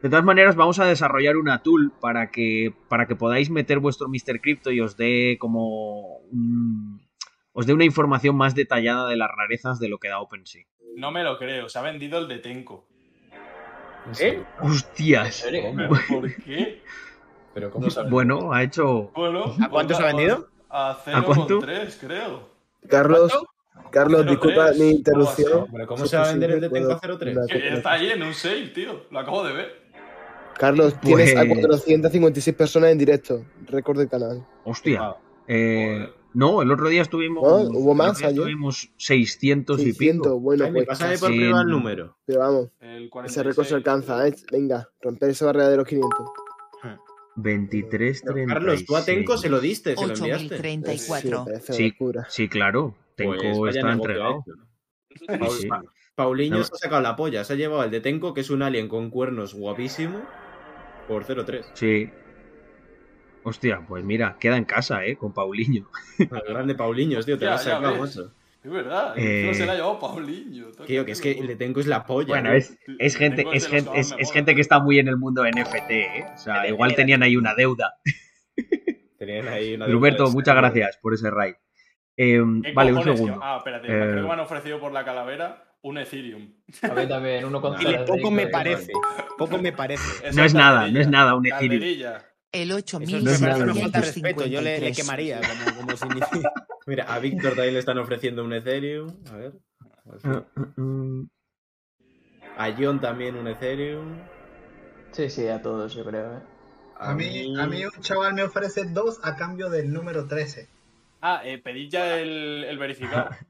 De 0.00 0.08
todas 0.08 0.24
maneras, 0.24 0.54
vamos 0.54 0.78
a 0.78 0.84
desarrollar 0.84 1.36
una 1.36 1.60
tool 1.64 1.90
para 2.00 2.30
que 2.30 2.72
para 2.88 3.06
que 3.08 3.16
podáis 3.16 3.50
meter 3.50 3.80
vuestro 3.80 4.06
Mr. 4.08 4.40
Crypto 4.40 4.70
y 4.70 4.80
os 4.80 4.96
dé 4.96 5.38
como 5.40 6.18
un- 6.30 7.00
os 7.52 7.66
dé 7.66 7.72
una 7.72 7.84
información 7.84 8.36
más 8.36 8.54
detallada 8.54 9.08
de 9.08 9.16
las 9.16 9.28
rarezas 9.36 9.80
de 9.80 9.88
lo 9.88 9.98
que 9.98 10.08
da 10.08 10.20
OpenSea. 10.20 10.66
No 10.96 11.10
me 11.10 11.24
lo 11.24 11.36
creo, 11.36 11.68
se 11.68 11.76
ha 11.80 11.82
vendido 11.82 12.20
el 12.20 12.28
de 12.28 12.38
Tenko. 12.38 12.86
¿Eh? 14.20 14.40
Hostias. 14.60 15.44
¿Pero 15.50 15.88
¿Por 16.08 16.32
qué? 16.44 16.80
Pero 17.54 17.70
¿cómo? 17.72 17.88
Bueno, 18.08 18.52
ha 18.52 18.62
hecho 18.62 19.10
Bueno, 19.16 19.52
¿A 19.60 19.68
cuánto 19.68 19.94
se 19.94 20.02
ha 20.04 20.06
vendido? 20.06 20.48
A 20.70 20.92
¿A 20.92 21.22
cuánto? 21.24 21.60
0,3, 21.60 21.98
creo. 21.98 22.50
Carlos, 22.88 23.36
Carlos, 23.90 24.26
disculpa 24.26 24.72
mi 24.78 24.90
interrupción. 24.90 25.66
Pero 25.72 25.86
¿cómo 25.86 26.06
se 26.06 26.16
va 26.16 26.24
a 26.24 26.30
vender 26.32 26.50
el 26.52 26.60
de 26.60 26.68
Tenko 26.70 26.92
a 26.92 27.00
¿Puedo- 27.00 27.18
0,3? 27.18 27.32
una 27.36 27.46
Que 27.46 27.54
cosa? 27.60 27.74
está 27.76 27.92
ahí 27.92 28.10
en 28.10 28.22
un 28.22 28.34
sale, 28.34 28.68
tío. 28.68 29.06
Lo 29.10 29.18
acabo 29.18 29.44
de 29.44 29.52
ver. 29.54 29.88
Carlos, 30.58 31.00
tienes 31.00 31.32
a 31.36 31.40
Pues- 31.44 31.48
456 31.60 32.56
personas 32.56 32.90
en 32.90 32.98
directo. 32.98 33.44
Récord 33.66 33.98
del 33.98 34.08
canal. 34.08 34.44
Hostia. 34.64 35.00
Wow. 35.02 35.14
Eh, 35.46 36.08
no, 36.34 36.60
el 36.62 36.70
otro 36.70 36.88
día 36.88 37.02
estuvimos. 37.02 37.42
¿No? 37.70 37.78
¿Hubo 37.78 37.94
más 37.94 38.18
ayer? 38.18 38.30
Estuvimos 38.30 38.90
600 38.96 39.80
y 39.80 39.84
600, 39.84 40.26
pico. 40.26 40.40
bueno, 40.40 40.68
pues 40.72 40.86
pásame 40.86 41.12
casi. 41.12 41.20
por 41.22 41.30
privado 41.30 41.62
el 41.62 41.68
número. 41.68 42.16
Pero 42.26 42.40
vamos, 42.40 42.68
El 42.80 43.08
46. 43.08 43.30
ese 43.36 43.42
récord 43.44 43.66
se 43.66 43.74
alcanza, 43.76 44.26
¿eh? 44.28 44.34
Venga, 44.52 44.88
romper 45.00 45.30
esa 45.30 45.46
barrera 45.46 45.68
de 45.70 45.76
los 45.76 45.86
500. 45.86 46.26
23, 47.40 48.20
Pero, 48.22 48.34
36. 48.34 48.52
Carlos, 48.52 48.84
tú 48.84 48.96
a 48.96 49.04
Tenko 49.04 49.36
se 49.38 49.48
lo 49.48 49.60
diste, 49.60 49.94
se 49.96 50.06
lo 50.06 50.12
enviaste. 50.12 50.42
Sí, 50.48 50.50
me 50.50 50.56
8034. 50.56 51.44
parece 51.44 51.72
Sí. 51.72 51.82
una 51.84 51.88
locura. 51.92 52.26
Sí, 52.28 52.48
claro. 52.48 52.94
Tenko 53.18 53.36
Pues 53.36 53.58
vaya 53.58 53.80
está 53.80 53.92
entregado. 53.92 54.44
hecho. 54.46 55.50
Sí. 55.50 55.68
Paulinho 56.14 56.58
No. 56.58 56.64
se 56.64 56.72
ha 56.74 56.78
sacado 56.78 57.02
la 57.02 57.14
polla. 57.16 57.44
Se 57.44 57.52
ha 57.52 57.56
llevado 57.56 57.84
el 57.84 57.90
de 57.90 58.00
Tenko, 58.00 58.32
que 58.34 58.40
es 58.40 58.50
un 58.50 58.62
alien 58.62 58.88
con 58.88 59.10
cuernos 59.10 59.54
guapísimo, 59.54 60.20
por 61.06 61.24
0,3. 61.24 61.66
Sí. 61.74 62.10
Hostia, 63.44 63.84
pues 63.86 64.04
mira, 64.04 64.36
queda 64.38 64.56
en 64.56 64.64
casa, 64.64 65.04
¿eh? 65.04 65.16
Con 65.16 65.32
Paulinho. 65.32 65.88
El 66.18 66.28
grande 66.48 66.74
Paulinho, 66.74 67.22
tío, 67.22 67.38
te 67.38 67.44
lo 67.46 67.52
has 67.52 67.62
sacado, 67.64 67.92
ves. 68.02 68.16
macho. 68.16 68.32
Es 68.64 68.70
verdad. 68.72 69.14
Eh, 69.16 69.44
No 69.46 69.54
se 69.54 69.64
la 69.64 69.72
ha 69.72 69.76
llevado 69.76 69.98
Paulinho. 70.00 70.66
Tío, 70.86 71.04
que 71.04 71.12
es 71.12 71.20
que 71.20 71.32
el 71.32 71.46
de 71.46 71.56
Tenko 71.56 71.80
es 71.80 71.86
la 71.86 72.04
polla. 72.04 72.28
Bueno, 72.28 72.52
es, 72.52 72.76
es 72.98 73.16
gente, 73.16 73.44
es 73.52 73.68
gente, 73.68 73.90
es, 73.94 74.32
gente 74.32 74.54
que 74.54 74.60
está 74.60 74.80
muy 74.80 74.98
en 74.98 75.08
el 75.08 75.16
mundo 75.16 75.44
NFT, 75.44 75.90
¿eh? 75.90 76.24
O 76.34 76.38
sea, 76.38 76.66
igual 76.68 76.94
tenían 76.96 77.22
ahí 77.22 77.36
una 77.36 77.54
deuda. 77.54 77.94
Tenían 79.18 79.48
ahí 79.48 79.74
una 79.74 79.86
Roberto, 79.88 80.24
deuda 80.24 80.30
de 80.30 80.34
muchas 80.36 80.56
gracias 80.56 80.98
por 81.00 81.14
ese 81.14 81.30
raid. 81.30 81.54
Eh, 82.20 82.42
¿Qué 82.64 82.72
vale, 82.72 82.92
un 82.92 83.02
segundo. 83.04 83.38
Ah, 83.40 83.56
espérate. 83.58 83.86
Eh, 83.86 83.90
Creo 83.90 84.14
que 84.16 84.22
me 84.22 84.32
han 84.32 84.40
ofrecido 84.40 84.80
por 84.80 84.90
la 84.92 85.04
calavera 85.04 85.64
un 85.82 85.98
Ethereum. 85.98 86.52
A 86.82 86.88
ver 86.94 87.08
también, 87.08 87.44
uno 87.44 87.60
con 87.60 87.76
Dile, 87.78 88.00
poco 88.00 88.30
me 88.32 88.48
parece. 88.48 88.92
Poco 89.38 89.56
me 89.58 89.72
parece. 89.72 90.32
No 90.32 90.42
es 90.44 90.52
nada, 90.52 90.88
no 90.90 91.00
es 91.00 91.08
nada 91.08 91.36
un 91.36 91.46
Ethereum. 91.46 91.82
El 92.50 92.70
Eso 92.72 92.98
No 92.98 93.04
es 93.04 93.12
es 93.12 93.22
me 93.22 93.22
parece 93.22 93.46
nada. 93.46 93.64
una 93.64 93.74
falta 93.74 94.00
de 94.00 94.06
respeto. 94.06 94.46
Yo 94.46 94.60
le, 94.60 94.80
le 94.80 94.88
8353. 94.90 94.96
quemaría 94.96 95.40
como, 95.40 95.76
como 95.76 95.96
significa. 95.96 96.52
Mira, 96.86 97.04
a 97.04 97.18
Víctor 97.20 97.50
también 97.54 97.74
le 97.74 97.80
están 97.80 97.98
ofreciendo 97.98 98.42
un 98.44 98.52
Ethereum. 98.52 99.14
A 99.30 99.36
ver. 99.36 99.52
si-. 100.20 101.28
A 102.56 102.74
John 102.76 103.00
también 103.00 103.36
un 103.36 103.46
Ethereum. 103.46 104.18
Sí, 105.12 105.30
sí, 105.30 105.46
a 105.46 105.62
todos, 105.62 105.94
yo 105.94 106.04
creo, 106.04 106.38
¿eh? 106.38 106.42
A 106.98 107.14
mí, 107.14 107.54
a 107.56 107.66
mí 107.68 107.84
un 107.84 108.02
chaval 108.02 108.34
me 108.34 108.42
ofrece 108.42 108.84
dos 108.86 109.20
a 109.22 109.36
cambio 109.36 109.70
del 109.70 109.92
número 109.92 110.26
13. 110.26 110.68
Ah, 111.20 111.40
eh, 111.44 111.58
pedid 111.58 111.90
ya 111.90 112.18
el, 112.20 112.64
el 112.64 112.78
verificado. 112.78 113.30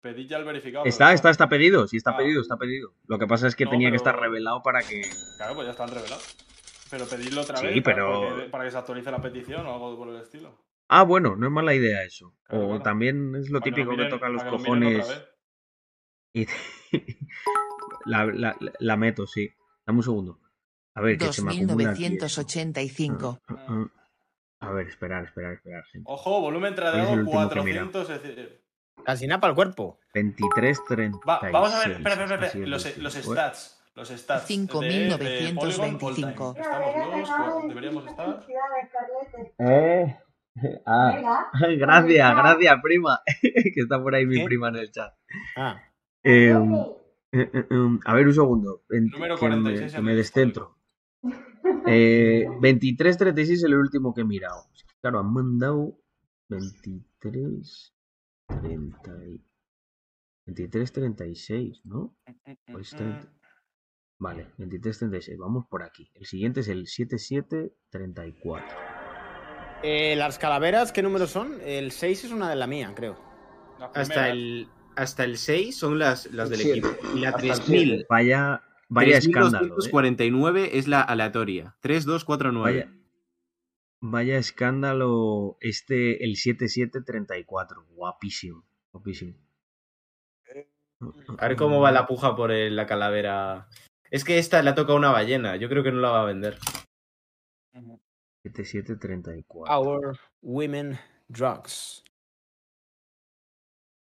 Pedid 0.00 0.28
ya 0.28 0.36
el 0.38 0.44
verificado. 0.44 0.84
Está, 0.84 1.06
pero- 1.06 1.14
está, 1.16 1.30
está 1.30 1.48
pedido, 1.48 1.86
sí, 1.88 1.96
está 1.96 2.12
Ah. 2.12 2.16
pedido, 2.16 2.40
está 2.40 2.56
pedido. 2.56 2.94
Lo 3.08 3.18
que 3.18 3.26
pasa 3.26 3.48
es 3.48 3.56
que 3.56 3.64
No, 3.64 3.70
tenía 3.72 3.90
que 3.90 3.96
estar 3.96 4.18
revelado 4.18 4.62
para 4.62 4.80
que. 4.80 5.02
Claro, 5.36 5.54
pues 5.56 5.66
ya 5.66 5.72
están 5.72 5.88
revelados. 5.88 6.36
Pero 6.90 7.04
pedidlo 7.06 7.40
otra 7.42 7.56
Sí, 7.58 7.66
vez 7.66 7.82
para- 7.82 7.96
pero- 7.96 8.50
para 8.50 8.64
que 8.64 8.70
se 8.70 8.78
actualice 8.78 9.10
la 9.10 9.20
petición 9.20 9.66
o 9.66 9.72
algo 9.74 9.98
por 9.98 10.08
el 10.08 10.22
estilo. 10.22 10.56
Ah, 10.88 11.02
bueno, 11.02 11.34
no 11.36 11.46
es 11.46 11.52
mala 11.52 11.74
idea 11.74 12.02
eso. 12.04 12.34
Claro, 12.44 12.64
o 12.64 12.68
claro. 12.68 12.82
también 12.82 13.34
es 13.34 13.50
lo 13.50 13.58
Para 13.60 13.64
que 13.64 13.74
típico 13.74 13.90
que, 13.90 13.96
miren- 13.96 14.10
los 14.10 14.42
que 14.42 14.50
lo 14.50 14.58
miren 14.58 14.96
otra 14.96 15.04
cojones. 15.04 15.24
Y 16.32 16.46
la, 18.06 18.24
la- 18.26 18.56
la 18.78 18.96
meto, 18.96 19.26
sí. 19.26 19.50
Dame 19.86 19.98
un 19.98 20.02
segundo. 20.04 20.40
A 20.94 21.00
ver, 21.02 21.18
que 21.18 21.32
se 21.32 21.42
me 21.42 21.52
acumula. 21.52 21.88
2985. 21.90 23.40
Ah, 23.48 23.66
ah. 23.68 23.86
A 24.60 24.70
ver, 24.72 24.88
esperar, 24.88 25.24
esperar, 25.24 25.54
esperar. 25.54 25.84
gente. 25.92 26.04
Ojo, 26.10 26.40
volumen 26.40 26.74
¿Cuál 26.74 26.86
es 26.86 26.92
tradeado 26.92 27.14
el 27.14 27.20
último 27.20 27.48
que 27.48 27.58
he 27.58 27.62
mirado? 27.64 27.90
400. 27.92 28.10
Ece- 28.10 28.60
Casi 29.04 29.26
nada 29.26 29.40
para 29.40 29.50
el 29.52 29.54
cuerpo. 29.54 29.98
23, 30.14 30.84
36. 30.88 31.22
Va, 31.28 31.40
vamos 31.52 31.72
a 31.74 31.78
ver, 31.80 31.90
espera, 31.92 32.14
espera, 32.14 32.34
espera. 32.34 32.46
Así 32.48 32.62
es, 32.62 32.68
Los, 32.68 32.82
sí, 32.82 33.00
los 33.00 33.12
sí. 33.14 33.22
stats. 33.22 33.74
Los 33.94 34.08
stats. 34.08 34.48
de- 34.48 34.54
de 34.56 34.66
5.925. 34.68 35.54
Polygon 35.54 35.98
all 36.02 36.14
time. 36.14 36.60
Estamos 36.60 37.18
los, 37.18 37.30
pues, 37.30 37.68
deberíamos 37.68 38.06
estar. 38.06 38.46
Eh. 39.58 40.16
Ah, 40.86 41.12
Venga. 41.14 41.46
gracias, 41.78 42.36
gracias, 42.36 42.76
prima. 42.82 43.20
que 43.42 43.72
está 43.76 44.02
por 44.02 44.14
ahí 44.14 44.26
mi 44.26 44.38
¿Qué? 44.38 44.44
prima 44.44 44.68
en 44.68 44.76
el 44.76 44.90
chat. 44.90 45.14
Ah. 45.56 45.80
Eh, 46.24 46.50
eh, 47.32 47.50
eh, 47.52 47.66
um, 47.70 48.00
a 48.04 48.14
ver, 48.14 48.26
un 48.26 48.34
segundo. 48.34 48.82
en- 48.90 49.06
Número 49.06 49.36
que 49.36 49.44
me, 49.48 49.50
46 49.56 49.94
que 49.94 50.00
me 50.02 50.14
descentro. 50.16 50.77
Eh, 51.86 52.46
23.36 52.60 53.52
es 53.52 53.64
el 53.64 53.74
último 53.74 54.12
que 54.14 54.20
he 54.22 54.24
mirado. 54.24 54.64
Claro, 55.00 55.20
han 55.20 55.32
mandado 55.32 55.98
23, 56.48 57.94
30 58.48 59.10
y- 59.26 59.42
23.36, 60.46 61.80
¿no? 61.84 62.16
O 62.74 62.78
es 62.78 62.90
30. 62.90 63.30
Vale, 64.18 64.50
23.36. 64.58 65.36
Vamos 65.38 65.66
por 65.68 65.82
aquí. 65.82 66.10
El 66.14 66.26
siguiente 66.26 66.60
es 66.60 66.68
el 66.68 66.86
77.34. 66.86 68.64
Eh, 69.82 70.16
las 70.16 70.38
calaveras, 70.38 70.90
¿qué 70.92 71.02
números 71.02 71.30
son? 71.30 71.60
El 71.60 71.92
6 71.92 72.24
es 72.24 72.32
una 72.32 72.50
de 72.50 72.56
la 72.56 72.66
mía, 72.66 72.92
creo. 72.96 73.16
La 73.78 73.86
Hasta 73.86 74.28
el, 74.30 74.68
hasta 74.96 75.22
el 75.24 75.38
6 75.38 75.76
son 75.76 75.98
las, 76.00 76.26
las 76.32 76.50
del 76.50 76.62
equipo. 76.62 76.88
Y 77.14 77.20
la 77.20 77.28
Hasta 77.28 77.42
el 77.42 77.52
3000. 77.52 78.06
Vaya, 78.90 79.06
vaya 79.08 79.18
escándalo. 79.18 79.64
¿eh? 79.66 79.68
3249 79.76 80.78
es 80.78 80.88
la 80.88 81.02
aleatoria. 81.02 81.76
3249. 81.80 82.62
Vaya, 82.86 82.92
vaya 84.00 84.38
escándalo 84.38 85.56
este, 85.60 86.24
el 86.24 86.36
7734. 86.36 87.84
Guapísimo. 87.90 88.64
Guapísimo. 88.92 89.34
A 91.38 91.46
ver 91.48 91.56
cómo 91.56 91.80
va 91.80 91.92
la 91.92 92.06
puja 92.06 92.34
por 92.34 92.50
el- 92.50 92.74
la 92.74 92.86
calavera. 92.86 93.68
Es 94.10 94.24
que 94.24 94.38
esta 94.38 94.62
le 94.62 94.70
ha 94.70 94.74
tocado 94.74 94.96
una 94.96 95.10
ballena. 95.12 95.56
Yo 95.56 95.68
creo 95.68 95.82
que 95.84 95.92
no 95.92 96.00
la 96.00 96.10
va 96.10 96.22
a 96.22 96.26
vender. 96.26 96.58
7734. 98.42 99.72
Our 99.78 100.18
Women 100.42 100.98
Drugs. 101.28 102.02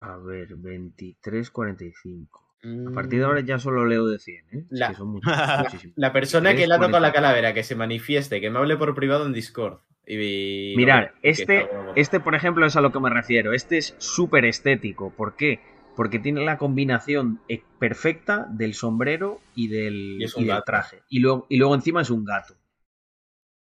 A 0.01 0.15
ver, 0.17 0.49
2345. 0.49 2.46
Mm. 2.67 2.87
A 2.89 2.91
partir 2.91 3.19
de 3.19 3.25
ahora 3.25 3.39
ya 3.41 3.59
solo 3.59 3.85
leo 3.85 4.07
de 4.07 4.19
100, 4.19 4.45
¿eh? 4.51 4.65
La- 4.69 4.89
que 4.89 4.95
son 4.95 5.07
muchos- 5.11 5.31
muchísimos. 5.59 5.93
La 5.97 6.11
persona 6.11 6.55
que 6.55 6.67
le 6.67 6.73
ha 6.73 6.77
tocado 6.77 6.99
la 6.99 7.07
23, 7.07 7.13
calavera, 7.13 7.53
que 7.53 7.63
se 7.63 7.75
manifieste, 7.75 8.41
que 8.41 8.49
me 8.49 8.59
hable 8.59 8.77
por 8.77 8.93
privado 8.95 9.25
en 9.25 9.33
Discord. 9.33 9.79
Y, 10.09 10.73
que 11.21 11.29
este, 11.29 11.67
este, 11.95 12.19
por 12.21 12.33
ejemplo, 12.33 12.65
es 12.65 12.75
a 12.77 12.81
lo 12.81 12.91
que 12.93 12.99
me 12.99 13.09
refiero. 13.09 13.51
Este 13.53 13.77
es 13.77 13.93
súper 13.97 14.45
estético. 14.45 15.09
¿Por 15.11 15.35
qué? 15.35 15.59
Porque 15.97 16.19
tiene 16.19 16.45
la 16.45 16.57
combinación 16.57 17.41
eh, 17.49 17.63
perfecta 17.79 18.47
del 18.49 18.73
sombrero 18.73 19.41
y 19.55 19.67
del, 19.67 20.17
Y 20.21 20.25
y 20.43 20.49
traje. 20.65 21.01
Y 21.09 21.19
luego, 21.19 21.45
y 21.49 21.57
luego 21.57 21.75
encima 21.75 22.01
es 22.01 22.09
un 22.09 22.23
gato. 22.23 22.55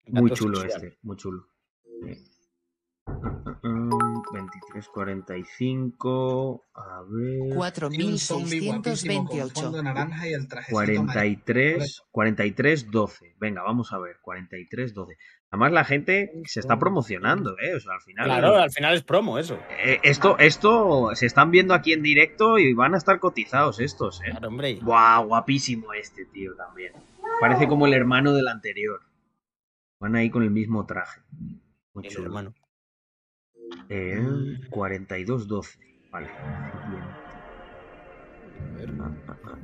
Muy 0.09 0.31
chulo 0.33 0.63
este, 0.63 0.99
muy 1.03 1.17
chulo. 1.17 1.49
Sí. 2.05 2.36
Mm, 3.63 3.91
23.45. 4.33 6.63
A 6.75 7.03
ver. 7.09 7.39
Tiene 7.91 8.07
un 8.07 8.19
zombie 8.19 8.61
guapísimo 8.61 9.25
con 9.25 9.39
4.628. 9.39 9.53
fondo 9.63 9.81
naranja 9.83 10.29
y 10.29 10.33
el 10.33 10.49
trajecito 10.49 10.79
amarillo. 10.79 11.03
43, 11.05 12.03
43, 12.11 12.91
12. 12.91 13.37
Venga, 13.39 13.63
vamos 13.63 13.93
a 13.93 13.99
ver. 13.99 14.17
43, 14.21 14.95
12. 14.95 15.17
Además, 15.51 15.73
la 15.73 15.85
gente 15.85 16.33
se 16.45 16.59
está 16.61 16.77
promocionando, 16.79 17.57
¿eh? 17.61 17.75
O 17.77 17.81
sea, 17.81 17.95
al 17.95 18.01
final. 18.01 18.25
Claro, 18.27 18.57
al 18.57 18.71
final 18.73 18.95
es 18.95 19.03
promo 19.05 19.39
eso. 19.39 19.59
Eh, 19.85 20.01
esto, 20.03 20.37
esto 20.39 21.11
se 21.15 21.27
están 21.27 21.51
viendo 21.53 21.73
aquí 21.73 21.93
en 21.93 22.03
directo 22.03 22.59
y 22.59 22.75
van 22.75 22.95
a 22.95 22.99
estar 22.99 23.21
cotizados 23.21 23.79
estos, 23.81 24.21
¿eh? 24.23 24.31
Claro, 24.31 24.49
hombre. 24.49 24.81
Buah, 24.83 25.21
guapísimo 25.21 25.93
este 25.93 26.25
tío 26.27 26.57
también. 26.57 26.93
Parece 27.41 27.69
como 27.69 27.87
el 27.87 27.95
hermano 27.95 28.35
del 28.35 28.49
anterior. 28.49 29.01
Van 30.01 30.17
ahí 30.17 30.31
con 30.31 30.43
el 30.43 30.51
mismo 30.51 30.85
traje. 30.85 31.21
Muy 31.95 32.07
El 32.07 32.13
chulo. 32.13 32.27
hermano. 32.27 32.53
Eh, 33.89 34.59
42-12. 34.71 35.79
Vale. 36.11 36.29
Ah, 39.01 39.13
ah, 39.29 39.37
ah. 39.45 39.59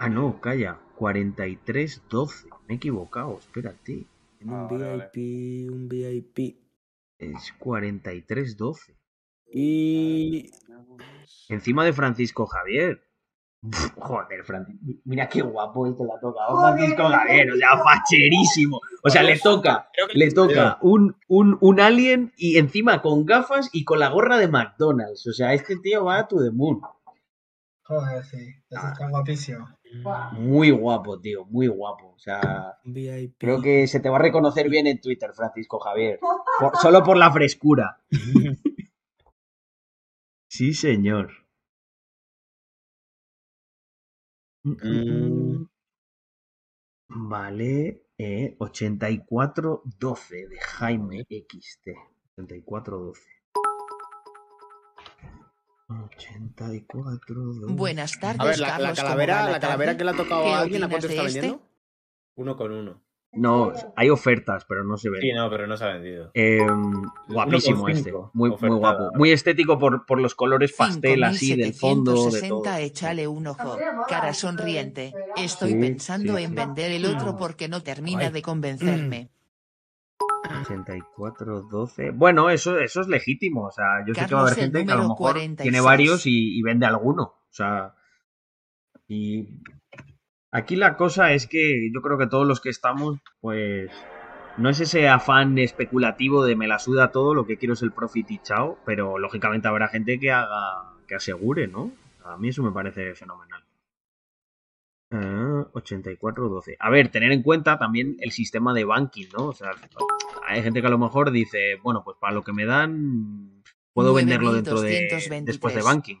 Ah, 0.00 0.08
no, 0.08 0.40
calla. 0.40 0.80
43-12. 0.96 2.48
Me 2.66 2.74
he 2.74 2.76
equivocado, 2.76 3.38
espérate. 3.38 4.06
Un 4.42 4.52
Ah, 4.54 4.66
vale, 4.70 4.84
vale. 4.84 5.10
VIP, 5.12 5.70
un 5.70 5.88
VIP. 5.88 6.56
Es 7.18 7.52
43-12. 7.58 8.94
Y. 9.52 10.50
Encima 11.48 11.84
de 11.84 11.92
Francisco 11.92 12.46
Javier. 12.46 13.02
Pff, 13.70 13.94
Joder, 13.98 14.44
Francisco. 14.44 14.84
Mira 15.04 15.28
qué 15.28 15.40
guapo 15.42 15.86
este 15.86 16.04
le 16.04 16.12
ha 16.12 16.20
tocado 16.20 16.58
a 16.58 16.72
Francisco 16.74 17.04
Javier. 17.08 17.50
O 17.52 17.56
sea, 17.56 17.78
facherísimo. 17.78 18.80
O 19.02 19.08
sea, 19.10 19.22
le 19.22 19.38
toca, 19.38 19.88
que 20.12 20.18
le 20.18 20.30
toca 20.32 20.78
un, 20.82 21.16
un, 21.28 21.56
un 21.60 21.80
alien 21.80 22.32
y 22.36 22.58
encima 22.58 23.00
con 23.00 23.24
gafas 23.24 23.70
y 23.72 23.84
con 23.84 24.00
la 24.00 24.08
gorra 24.10 24.36
de 24.38 24.48
McDonald's. 24.48 25.26
O 25.26 25.32
sea, 25.32 25.54
este 25.54 25.76
tío 25.76 26.04
va 26.04 26.18
a 26.18 26.28
to 26.28 26.36
the 26.42 26.50
moon. 26.50 26.80
Joder, 27.86 28.24
sí. 28.24 28.36
Ese 28.70 28.86
está 28.92 29.08
guapísimo. 29.08 29.68
Muy 30.32 30.70
guapo, 30.70 31.20
tío, 31.20 31.44
muy 31.46 31.66
guapo. 31.68 32.14
O 32.14 32.18
sea, 32.18 32.78
VIP. 32.84 33.36
creo 33.38 33.62
que 33.62 33.86
se 33.86 34.00
te 34.00 34.08
va 34.08 34.16
a 34.16 34.22
reconocer 34.22 34.68
bien 34.68 34.86
en 34.86 35.00
Twitter, 35.00 35.30
Francisco 35.34 35.78
Javier. 35.78 36.18
Por- 36.58 36.76
solo 36.78 37.02
por 37.02 37.16
la 37.16 37.30
frescura. 37.32 38.02
Sí, 40.48 40.72
señor. 40.72 41.43
Mm. 44.64 45.66
Vale, 47.08 48.06
eh, 48.18 48.56
8412 48.58 50.48
de 50.48 50.58
Jaime 50.58 51.24
XT. 51.28 51.88
8412. 52.36 53.20
8412. 55.88 57.72
Buenas 57.74 58.18
tardes, 58.18 58.40
A 58.40 58.44
ver, 58.44 58.58
la, 58.58 58.66
la 58.68 58.72
Carlos. 58.72 58.88
¿cómo 58.98 59.08
calavera, 59.08 59.36
la 59.36 59.44
tarde? 59.52 59.60
calavera 59.60 59.96
que 59.96 60.04
le 60.04 60.10
ha 60.10 60.16
tocado 60.16 60.42
¿Qué 60.44 60.52
a 60.52 60.60
alguien, 60.60 60.84
¿a 60.84 60.88
cuánto 60.88 61.06
opinas 61.06 61.24
está 61.26 61.28
este? 61.28 61.40
vendiendo? 61.40 61.68
Uno 62.36 62.56
con 62.56 62.72
uno. 62.72 63.03
No, 63.36 63.72
hay 63.96 64.10
ofertas, 64.10 64.64
pero 64.68 64.84
no 64.84 64.96
se 64.96 65.10
ven. 65.10 65.20
Sí, 65.20 65.32
no, 65.32 65.50
pero 65.50 65.66
no 65.66 65.76
se 65.76 65.84
ha 65.84 65.94
vendido. 65.94 66.30
Eh, 66.34 66.66
guapísimo 67.28 67.88
este, 67.88 68.12
muy, 68.32 68.50
muy 68.50 68.70
guapo. 68.70 69.10
Muy 69.14 69.32
estético 69.32 69.78
por, 69.78 70.06
por 70.06 70.20
los 70.20 70.34
colores 70.34 70.72
pastel 70.76 71.24
así 71.24 71.56
del 71.56 71.74
fondo, 71.74 72.12
de 72.12 72.16
todo. 72.18 72.30
5760, 72.30 72.80
échale 72.80 73.26
un 73.26 73.46
ojo. 73.46 73.76
Cara 74.08 74.32
sonriente. 74.34 75.12
Estoy 75.36 75.72
Sí, 75.72 75.78
pensando 75.78 76.36
sí, 76.36 76.44
en 76.44 76.50
sí. 76.50 76.56
vender 76.56 76.92
el 76.92 77.06
otro 77.06 77.36
porque 77.36 77.68
no 77.68 77.82
termina 77.82 78.26
Ay. 78.26 78.32
de 78.32 78.42
convencerme. 78.42 79.30
8412. 80.44 82.10
Bueno, 82.10 82.50
eso, 82.50 82.78
eso 82.78 83.00
es 83.00 83.08
legítimo. 83.08 83.66
O 83.66 83.70
sea, 83.70 84.04
yo 84.06 84.14
sé 84.14 84.26
que 84.26 84.34
va 84.34 84.40
a 84.40 84.44
haber 84.44 84.54
Carlos, 84.54 84.72
gente 84.72 84.86
que 84.86 84.92
a 84.92 84.96
lo 84.96 85.02
mejor 85.02 85.16
46. 85.32 85.62
tiene 85.62 85.80
varios 85.80 86.26
y, 86.26 86.58
y 86.58 86.62
vende 86.62 86.86
alguno. 86.86 87.22
O 87.22 87.52
sea, 87.56 87.94
y 89.08 89.48
aquí 90.54 90.76
la 90.76 90.96
cosa 90.96 91.32
es 91.32 91.46
que 91.46 91.90
yo 91.92 92.00
creo 92.00 92.16
que 92.16 92.28
todos 92.28 92.46
los 92.46 92.60
que 92.60 92.70
estamos, 92.70 93.18
pues, 93.40 93.90
no 94.56 94.70
es 94.70 94.80
ese 94.80 95.08
afán 95.08 95.58
especulativo 95.58 96.44
de 96.44 96.54
me 96.54 96.68
la 96.68 96.78
suda 96.78 97.10
todo, 97.10 97.34
lo 97.34 97.44
que 97.44 97.58
quiero 97.58 97.74
es 97.74 97.82
el 97.82 97.92
profit 97.92 98.30
y 98.30 98.38
chao, 98.38 98.78
pero 98.86 99.18
lógicamente 99.18 99.68
habrá 99.68 99.88
gente 99.88 100.18
que 100.18 100.30
haga, 100.30 100.94
que 101.08 101.16
asegure, 101.16 101.66
¿no? 101.66 101.90
A 102.24 102.36
mí 102.38 102.48
eso 102.48 102.62
me 102.62 102.70
parece 102.70 103.14
fenomenal. 103.14 103.64
Ah, 105.10 105.66
8412. 105.72 106.76
A 106.78 106.90
ver, 106.90 107.08
tener 107.08 107.32
en 107.32 107.42
cuenta 107.42 107.78
también 107.78 108.16
el 108.20 108.30
sistema 108.30 108.72
de 108.72 108.84
banking, 108.84 109.26
¿no? 109.36 109.46
O 109.46 109.52
sea, 109.52 109.72
hay 110.46 110.62
gente 110.62 110.80
que 110.80 110.86
a 110.86 110.90
lo 110.90 110.98
mejor 110.98 111.32
dice, 111.32 111.78
bueno, 111.82 112.02
pues 112.04 112.16
para 112.18 112.32
lo 112.32 112.42
que 112.42 112.52
me 112.52 112.64
dan, 112.64 113.62
puedo 113.92 114.14
venderlo 114.14 114.52
dentro 114.52 114.80
de 114.80 115.08
9223. 115.10 115.46
después 115.46 115.74
de 115.74 115.82
banking. 115.82 116.16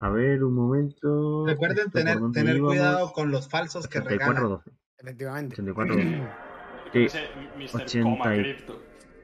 A 0.00 0.08
ver, 0.08 0.42
un 0.44 0.54
momento. 0.54 1.44
Recuerden 1.46 1.86
Esto, 1.88 1.90
¿por 1.92 2.00
tener, 2.02 2.32
tener 2.32 2.56
íbamos? 2.56 2.72
cuidado 2.74 3.12
con 3.12 3.30
los 3.30 3.48
falsos 3.48 3.86
que 3.86 4.00
regalan. 4.00 4.36
8412. 4.44 4.70
Efectivamente. 4.98 5.54
8412. 5.60 6.18
Yo 6.86 6.92
qué 6.92 7.08
Sí. 7.08 7.18
sé, 7.18 7.28
Mr. 7.56 7.82
80 7.82 8.02
Coma 8.18 8.36
y-. 8.36 8.56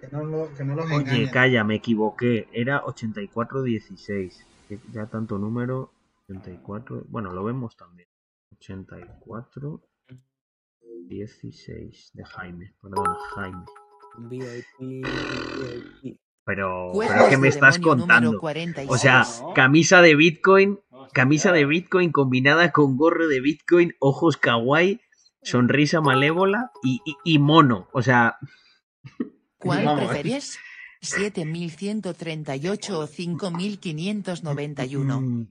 Que 0.01 0.09
no, 0.13 0.25
lo- 0.25 0.55
que 0.55 0.65
no 0.65 0.75
los 0.77 0.85
Oye, 0.87 0.95
engañen. 0.97 1.31
calla, 1.31 1.65
me 1.65 1.77
equivoqué. 1.77 2.49
Era 2.53 2.85
8416. 2.85 4.47
Que 4.69 4.79
Ya 4.93 5.07
tanto 5.07 5.39
número. 5.39 5.93
84. 6.29 7.05
Bueno, 7.09 7.33
lo 7.33 7.43
vemos 7.45 7.77
también. 7.77 8.09
84. 8.53 9.81
16 11.09 12.11
de 12.15 12.25
Jaime. 12.25 12.75
Perdona, 12.83 13.17
Jaime. 13.35 13.65
VIP, 14.19 15.05
VIP. 16.03 16.21
Pero, 16.47 16.93
Juegos 16.93 17.13
pero 17.13 17.25
es 17.25 17.31
que 17.31 17.37
me 17.39 17.49
estás 17.49 17.79
contando. 17.81 18.39
46. 18.39 18.89
O 18.91 18.97
sea, 18.99 19.27
camisa 19.55 20.01
de 20.01 20.15
Bitcoin, 20.15 20.79
camisa 21.13 21.51
de. 21.51 21.67
Bitcoin 21.67 22.13
combinada 22.13 22.71
con 22.71 22.97
gorro 22.97 23.27
de 23.27 23.41
Bitcoin, 23.41 23.95
ojos 23.99 24.37
kawaii, 24.37 25.01
sonrisa 25.43 26.01
malévola 26.01 26.71
y, 26.85 27.01
y- 27.05 27.17
y 27.25 27.39
mono. 27.41 27.89
O 27.93 28.01
sea, 28.03 28.37
¿Cuál 29.59 29.85
Vamos. 29.85 30.05
prefieres? 30.09 30.59
7138 31.01 32.99
o 33.01 33.07
5591. 33.07 35.21
Mm, 35.21 35.47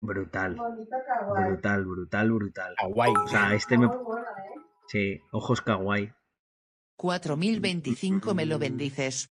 Brutal. 0.00 0.56
Brutal, 0.56 1.84
brutal, 1.86 2.30
brutal. 2.32 2.74
Kawaii. 2.78 3.14
O 3.24 3.28
sea, 3.28 3.54
este 3.54 3.78
me. 3.78 3.86
¿eh? 3.86 3.90
Sí, 4.88 5.20
ojos 5.32 5.62
kawaii. 5.62 6.12
4025 6.96 8.34
me 8.34 8.44
lo 8.46 8.58
bendices. 8.58 9.30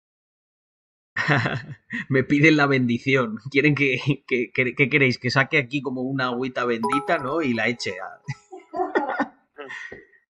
me 2.10 2.24
piden 2.24 2.58
la 2.58 2.66
bendición. 2.68 3.38
Quieren 3.52 3.76
que, 3.76 4.00
que, 4.28 4.52
que- 4.52 4.76
¿qué 4.76 4.90
queréis? 4.90 5.18
Que 5.18 5.32
saque 5.32 5.58
aquí 5.58 5.82
como 5.82 6.02
una 6.02 6.26
agüita 6.28 6.66
bendita, 6.66 7.18
¿no? 7.18 7.42
Y 7.42 7.54
la 7.54 7.68
eche. 7.68 7.96
a- 8.00 8.22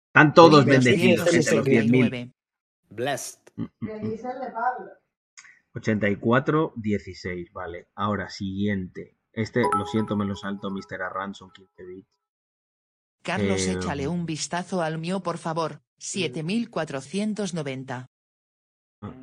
Están 0.07 0.33
todos 0.33 0.65
bendecidos, 0.65 1.29
gente, 1.29 1.55
los 1.55 1.65
10.000. 1.65 1.91
1269. 1.91 2.33
Blessed. 2.89 3.39
Le 3.81 3.99
dice 3.99 4.27
el 4.29 4.39
de 4.39 4.51
Pablo. 4.51 4.91
84, 5.75 6.73
16, 6.75 7.51
vale. 7.53 7.87
Ahora, 7.95 8.29
siguiente. 8.29 9.15
Este, 9.33 9.61
lo 9.61 9.85
siento, 9.85 10.15
me 10.17 10.25
lo 10.25 10.35
salto, 10.35 10.71
Mr. 10.71 11.03
Arranson, 11.03 11.51
15 11.51 11.85
bits. 11.85 12.09
Carlos, 13.21 13.67
Eh, 13.67 13.73
échale 13.73 14.07
un 14.07 14.25
vistazo 14.25 14.81
al 14.81 14.97
mío, 14.97 15.19
por 15.21 15.37
favor. 15.37 15.81
7490. 15.99 18.07
Ah, 19.01 19.13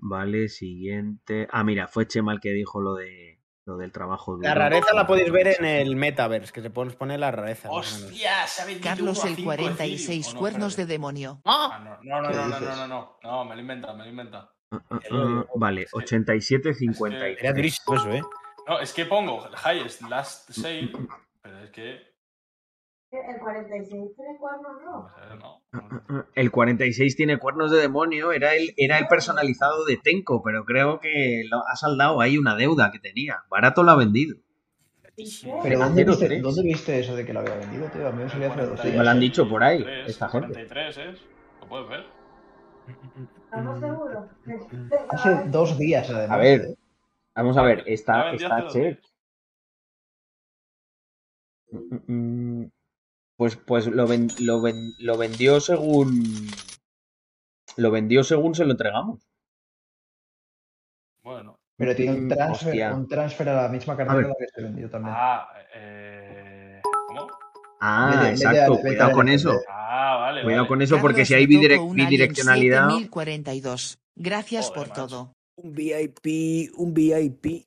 vale, 0.00 0.48
siguiente. 0.48 1.48
Ah, 1.50 1.64
mira, 1.64 1.88
fue 1.88 2.06
Chema 2.06 2.32
el 2.32 2.40
que 2.40 2.50
dijo 2.50 2.80
lo 2.80 2.94
de 2.94 3.40
lo 3.66 3.76
del 3.76 3.92
trabajo 3.92 4.32
duro. 4.32 4.48
La 4.48 4.54
rareza 4.54 4.92
la 4.94 5.06
podéis 5.06 5.30
ver 5.30 5.48
en 5.48 5.64
el 5.64 5.94
metaverse, 5.96 6.52
que 6.52 6.62
se 6.62 6.70
pone 6.70 6.92
pone 6.92 7.18
la 7.18 7.30
rareza. 7.30 7.70
¡Hostia! 7.70 8.46
¿Se 8.46 8.62
ha 8.62 8.64
vendido 8.64 8.84
Carlos 8.84 9.24
el 9.24 9.36
cinco 9.36 9.44
46 9.44 10.08
Ethereum? 10.08 10.30
¿O 10.30 10.32
no? 10.32 10.40
cuernos 10.40 10.76
de 10.76 10.86
demonio. 10.86 11.40
Ah, 11.44 11.80
no, 11.84 11.98
no, 12.02 12.22
no, 12.22 12.28
¿Qué 12.28 12.36
no, 12.36 12.48
no, 12.48 12.60
no, 12.60 12.76
no, 12.76 12.86
no, 12.86 13.18
no, 13.22 13.44
me 13.44 13.54
lo 13.54 13.60
inventa, 13.60 13.92
me 13.92 14.04
lo 14.04 14.10
inventa. 14.10 14.50
Ah, 14.72 14.80
ah, 14.90 15.00
ah, 15.10 15.44
vale, 15.56 15.86
87, 15.92 16.74
53. 16.74 17.38
Era 17.40 17.52
durísimo 17.52 17.96
eso, 17.96 18.10
¿eh? 18.10 18.22
No, 18.66 18.78
es 18.80 18.92
que 18.92 19.04
pongo 19.04 19.48
highest 19.64 20.02
last 20.02 20.50
sale, 20.52 20.92
pero 21.42 21.58
es 21.58 21.70
que. 21.70 22.09
El 23.12 23.40
46 23.40 24.16
tiene 24.16 24.38
cuernos, 24.38 24.82
¿no? 24.84 25.08
pues, 25.12 25.32
eh, 25.32 25.36
no. 25.40 26.26
El 26.34 26.50
46 26.52 27.16
tiene 27.16 27.38
cuernos 27.38 27.72
de 27.72 27.78
demonio, 27.78 28.30
era 28.30 28.54
el, 28.54 28.72
era 28.76 28.98
el 28.98 29.08
personalizado 29.08 29.84
de 29.84 29.96
Tenko, 29.96 30.42
pero 30.42 30.64
creo 30.64 31.00
que 31.00 31.42
lo 31.50 31.66
ha 31.66 31.74
saldado 31.74 32.20
ahí 32.20 32.38
una 32.38 32.54
deuda 32.54 32.92
que 32.92 33.00
tenía. 33.00 33.42
Barato 33.50 33.82
lo 33.82 33.90
ha 33.90 33.96
vendido. 33.96 34.36
Pero 35.62 35.78
¿dónde 35.80 36.04
viste. 36.04 36.40
¿dónde 36.40 36.62
viste 36.62 37.00
eso 37.00 37.16
de 37.16 37.26
que 37.26 37.32
lo 37.32 37.40
había 37.40 37.56
vendido, 37.56 37.88
tío? 37.88 38.06
A 38.06 38.12
mí 38.12 38.22
me 38.22 38.30
salía 38.30 38.52
hace 38.52 38.66
dos 38.66 38.82
días. 38.82 38.96
Me 38.96 39.04
lo 39.04 39.10
han 39.10 39.20
dicho 39.20 39.48
por 39.48 39.62
ahí, 39.62 39.82
43, 39.82 40.08
esta 40.08 40.28
gente. 40.28 40.46
43 40.52 40.96
es. 40.96 41.20
¿Lo 41.60 41.68
puedes 41.68 41.88
ver? 41.88 42.06
¿Estamos 43.44 43.80
seguros? 43.80 44.24
Hace 45.10 45.48
dos 45.48 45.78
días, 45.78 46.08
además. 46.10 46.30
A 46.30 46.40
ver, 46.40 46.60
¿eh? 46.60 46.74
vamos 47.34 47.56
a 47.56 47.62
ver, 47.62 47.82
está, 47.86 48.32
está 48.32 48.68
check. 48.68 49.00
Mm, 53.40 53.44
mm, 53.44 53.46
Pues, 53.46 53.56
pues 53.56 53.86
lo, 53.86 54.06
ven- 54.06 54.30
lo, 54.40 54.60
ven- 54.60 54.92
lo 54.98 55.16
vendió 55.16 55.60
según. 55.60 56.22
Lo 57.76 57.90
vendió 57.90 58.22
según 58.22 58.54
se 58.54 58.64
lo 58.66 58.72
entregamos. 58.72 59.20
Bueno. 61.22 61.56
Pero 61.76 61.96
tiene 61.96 62.12
un 62.12 62.26
Mm, 62.26 62.28
transfer, 62.28 62.68
hostia. 62.68 62.94
un 62.94 63.08
transfer 63.08 63.48
a 63.48 63.62
la 63.62 63.68
misma 63.68 63.96
cartera 63.96 64.16
ver. 64.18 64.26
a 64.26 64.28
la 64.28 64.34
que 64.38 64.46
se 64.54 64.62
vendió 64.62 64.90
también. 64.90 65.14
Ah, 65.18 65.48
eh. 65.74 66.82
¿Cómo? 67.08 67.26
Ah, 67.80 68.26
exacto, 68.28 68.78
cuidado 68.78 69.12
con 69.12 69.28
eso. 69.30 69.58
Ah, 69.70 70.18
vale. 70.20 70.42
Cuidado 70.42 70.64
vale. 70.64 70.68
con 70.68 70.82
eso 70.82 70.98
porque 71.00 71.22
Carlos, 71.22 71.28
si 71.28 71.34
hay 71.34 71.46
bidirec- 71.46 71.94
bidireccionalidad. 71.94 72.88
7042. 72.90 73.98
Gracias 74.16 74.66
Joder, 74.68 74.78
por 74.78 74.88
macho. 74.90 75.06
todo. 75.06 75.32
Un 75.56 75.72
VIP, 75.74 76.70
un 76.76 76.92
VIP. 76.92 77.66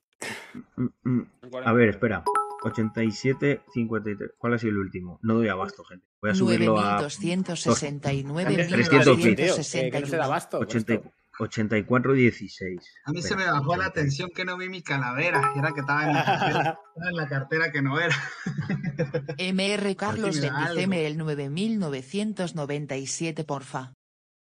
Mm, 0.76 0.86
mm. 1.02 1.26
A 1.64 1.72
ver, 1.72 1.88
espera. 1.88 2.22
87, 2.64 3.62
53. 3.72 4.30
¿Cuál 4.38 4.54
ha 4.54 4.58
sido 4.58 4.70
el 4.72 4.78
último? 4.78 5.18
No 5.22 5.34
doy 5.34 5.48
abasto, 5.48 5.84
gente. 5.84 6.06
Voy 6.22 6.30
a 6.30 6.34
subirlo 6.34 6.78
a 6.78 6.94
9269 6.96 8.54
300 8.68 9.16
bits. 9.16 9.36
Tío, 9.36 9.36
que- 9.36 9.44
que 9.90 10.00
no 10.00 10.06
se 10.06 10.16
da 10.16 10.24
1261. 10.24 10.24
abasto. 10.24 10.58
con 10.58 10.66
80 10.66 10.94
esto. 10.94 11.10
84, 11.40 12.12
16. 12.12 12.80
A 13.06 13.10
mí 13.10 13.20
se 13.20 13.34
me 13.34 13.44
bajó 13.44 13.74
la 13.76 13.88
80. 13.88 13.88
atención 13.88 14.30
que 14.32 14.44
no 14.44 14.56
vi 14.56 14.68
mi 14.68 14.82
calavera. 14.82 15.50
Era 15.56 15.72
que 15.72 15.80
estaba 15.80 16.04
en 16.08 16.14
la 16.14 16.24
cartera, 16.24 16.78
estaba 16.94 17.10
en 17.10 17.16
la 17.16 17.28
cartera 17.28 17.72
que 17.72 17.82
no 17.82 17.98
era. 17.98 18.14
MR 19.52 19.96
Carlos, 19.96 20.36
me 20.36 20.42
da 20.42 20.56
algo. 20.58 20.66
bendíceme 20.76 21.06
el 21.08 21.18
9997, 21.18 23.42
porfa. 23.44 23.92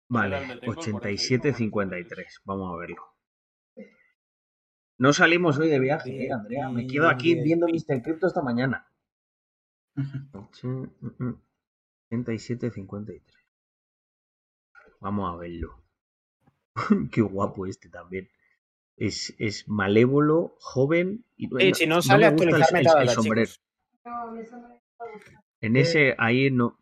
Vale, 0.09 0.38
Era 0.38 0.45
el 0.45 0.49
de 0.59 0.68
Tenko, 0.68 0.74
el 0.74 0.78
87, 0.78 1.53
53. 1.55 2.41
Vamos 2.45 2.72
a 2.72 2.78
verlo. 2.78 3.14
No 4.98 5.14
salimos 5.14 5.58
hoy 5.58 5.70
de 5.70 5.80
viaje, 5.80 6.26
eh, 6.26 6.32
Andrea. 6.32 6.70
Me 6.70 6.88
quedo 6.88 7.10
aquí 7.10 7.36
viendo 7.36 7.68
Mr. 7.68 8.02
Crypto 8.02 8.28
esta 8.28 8.41
mañana. 8.41 8.88
Ocho- 10.34 10.68
mm, 10.68 11.24
mm. 11.24 11.41
87, 12.12 12.72
53. 12.72 13.38
Vamos 15.00 15.34
a 15.34 15.38
verlo. 15.38 15.84
Qué 17.12 17.22
guapo 17.22 17.66
este 17.66 17.89
también. 17.89 18.30
Es, 18.98 19.36
es 19.39 19.68
malévolo, 19.68 20.56
joven 20.60 21.26
y 21.36 21.48
Sí, 21.48 21.74
si 21.74 21.88
no 21.88 22.02
sale, 22.02 22.32
me 22.32 22.32
gusta 22.32 22.46
el- 22.46 22.54
el- 22.54 23.02
el 23.02 23.10
sombrero. 23.10 23.52
No, 24.06 24.36
eso 24.39 24.58
no. 24.58 24.82
En 25.62 25.76
ese, 25.78 26.16
ahí 26.18 26.52
no. 26.52 26.80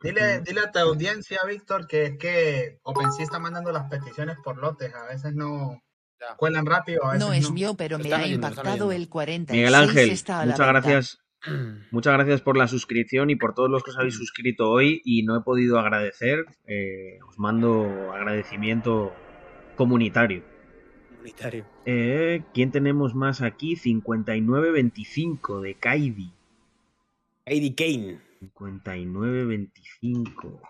Dile, 0.00 0.40
dile 0.40 0.60
a 0.60 0.70
tu 0.72 0.78
audiencia, 0.78 1.40
Víctor, 1.46 1.86
que 1.86 2.04
es 2.04 2.18
que 2.18 2.78
OpenSea 2.84 3.24
está 3.24 3.38
mandando 3.38 3.72
las 3.72 3.90
peticiones 3.90 4.36
por 4.42 4.56
lotes. 4.56 4.94
A 4.94 5.06
veces 5.06 5.34
no. 5.34 5.82
Cuelan 6.36 6.66
rápido, 6.66 7.04
a 7.04 7.12
veces 7.12 7.20
No 7.20 7.28
no. 7.28 7.32
es 7.34 7.50
mío, 7.50 7.74
pero 7.74 7.98
me 7.98 8.12
ha 8.12 8.26
impactado 8.26 8.92
el 8.92 9.08
46 9.08 9.56
Miguel 9.58 9.74
Ángel, 9.74 10.10
está 10.10 10.40
a 10.40 10.46
la 10.46 10.52
muchas 10.52 10.66
venta. 10.66 10.80
gracias. 10.80 11.20
Muchas 11.90 12.14
gracias 12.14 12.40
por 12.40 12.56
la 12.56 12.66
suscripción 12.68 13.28
y 13.28 13.36
por 13.36 13.52
todos 13.54 13.68
los 13.68 13.82
que 13.82 13.90
os 13.90 13.98
habéis 13.98 14.14
suscrito 14.16 14.70
hoy 14.70 15.02
y 15.04 15.24
no 15.24 15.36
he 15.36 15.42
podido 15.42 15.78
agradecer. 15.78 16.46
eh, 16.66 17.18
os 17.28 17.38
mando 17.38 18.12
agradecimiento 18.14 19.12
comunitario. 19.76 20.42
Comunitario. 21.10 21.66
Eh, 21.84 22.44
¿Quién 22.54 22.70
tenemos 22.70 23.14
más 23.14 23.42
aquí? 23.42 23.76
5925 23.76 25.60
de 25.60 25.74
Kaidi. 25.74 26.32
Eddie 27.44 27.74
Kane. 27.74 28.20
5925. 28.40 30.62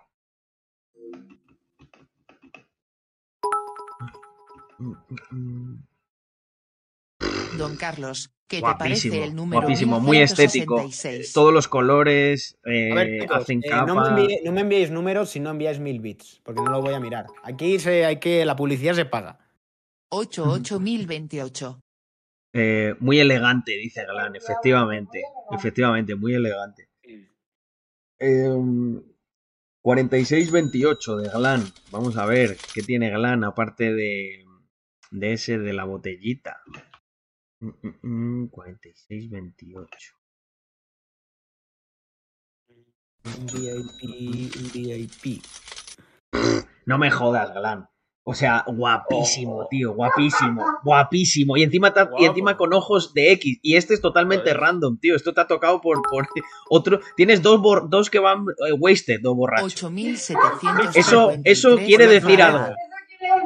Don 7.56 7.76
Carlos, 7.76 8.30
¿qué 8.48 8.56
te 8.60 8.74
parece 8.78 9.24
el 9.24 9.34
número 9.34 9.62
guapísimo, 9.62 10.00
muy 10.00 10.18
estético. 10.18 10.74
1166? 10.80 11.32
Todos 11.32 11.52
los 11.52 11.68
colores 11.68 12.58
eh, 12.64 12.90
A 12.92 12.94
ver, 12.96 13.20
chicos, 13.20 13.36
hacen 13.36 13.60
eh, 13.62 13.68
capa. 13.68 13.86
no, 13.86 13.94
me 14.02 14.09
envié- 14.09 14.40
no 14.44 14.52
me 14.52 14.60
enviéis 14.62 14.90
números 14.90 15.30
si 15.30 15.40
no 15.40 15.51
enviáis 15.51 15.78
mil 15.78 16.01
bits, 16.01 16.40
porque 16.44 16.60
no 16.62 16.70
lo 16.70 16.82
voy 16.82 16.94
a 16.94 17.01
mirar. 17.01 17.26
Aquí 17.44 17.78
se, 17.78 18.05
hay 18.05 18.18
que, 18.18 18.44
la 18.44 18.56
publicidad 18.56 18.94
se 18.94 19.05
paga. 19.05 19.38
88028. 20.10 21.80
Eh, 22.56 22.94
muy 23.01 23.18
elegante, 23.20 23.72
dice 23.72 24.05
Glan, 24.05 24.36
efectivamente. 24.36 25.22
Efectivamente, 25.51 26.14
muy 26.14 26.34
elegante. 26.34 26.88
Eh, 28.18 28.48
4628 29.82 31.16
de 31.16 31.28
Glan. 31.30 31.64
Vamos 31.90 32.16
a 32.16 32.26
ver 32.26 32.56
qué 32.72 32.82
tiene 32.82 33.10
Glan 33.10 33.42
aparte 33.44 33.92
de, 33.92 34.43
de 35.15 35.32
ese 35.35 35.59
de 35.59 35.73
la 35.73 35.85
botellita. 35.85 36.61
Mm, 37.61 37.69
mm, 37.82 38.43
mm, 38.43 38.49
4628. 38.49 40.15
Un 43.24 43.47
VIP, 43.47 44.57
un 44.57 44.70
VIP. 44.73 45.43
No 46.86 46.99
me 46.99 47.11
jodas, 47.11 47.55
Glan. 47.55 47.89
O 48.27 48.32
sea, 48.35 48.65
guapísimo, 48.66 49.66
tío, 49.69 49.93
guapísimo, 49.93 50.65
guapísimo. 50.82 51.57
Y 51.59 51.62
encima, 51.62 51.93
ta- 51.93 52.11
y 52.19 52.24
encima 52.24 52.57
con 52.57 52.73
ojos 52.73 53.12
de 53.12 53.32
X. 53.32 53.59
Y 53.62 53.77
este 53.77 53.93
es 53.95 54.01
totalmente 54.01 54.53
random, 54.55 54.99
tío. 54.99 55.15
Esto 55.15 55.32
te 55.35 55.43
ha 55.43 55.47
tocado 55.47 55.81
por, 55.82 56.01
por 56.03 56.27
otro. 56.70 57.01
Tienes 57.16 57.43
dos, 57.43 57.61
bor- 57.61 57.89
dos 57.89 58.09
que 58.11 58.19
van 58.19 58.47
eh, 58.69 58.73
wasted, 58.73 59.20
dos 59.23 59.36
borrachos. 59.36 59.74
8753. 59.85 60.97
Eso, 60.97 61.32
eso 61.45 61.77
quiere 61.77 62.07
decir 62.07 62.41
algo. 62.43 62.74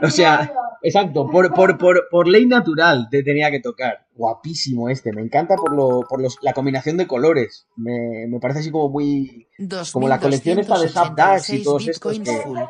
O 0.02 0.10
sea, 0.10 0.52
exacto, 0.82 1.28
por, 1.28 1.52
por, 1.54 1.78
por, 1.78 2.08
por 2.10 2.28
ley 2.28 2.46
natural 2.46 3.08
te 3.10 3.22
tenía 3.22 3.50
que 3.50 3.60
tocar. 3.60 4.06
Guapísimo 4.14 4.88
este, 4.88 5.12
me 5.12 5.22
encanta 5.22 5.56
por, 5.56 5.74
lo, 5.74 6.00
por 6.08 6.20
los, 6.20 6.38
la 6.42 6.52
combinación 6.52 6.96
de 6.96 7.06
colores. 7.06 7.68
Me, 7.76 8.26
me 8.28 8.40
parece 8.40 8.60
así 8.60 8.70
como 8.70 8.88
muy. 8.88 9.48
Como 9.92 10.08
la 10.08 10.18
colección 10.20 10.58
esta 10.58 10.78
de 10.78 10.88
Zapdax 10.88 11.50
y 11.50 11.62
2286 11.62 11.64
todos 11.64 11.88
estos 11.88 12.20
que. 12.20 12.68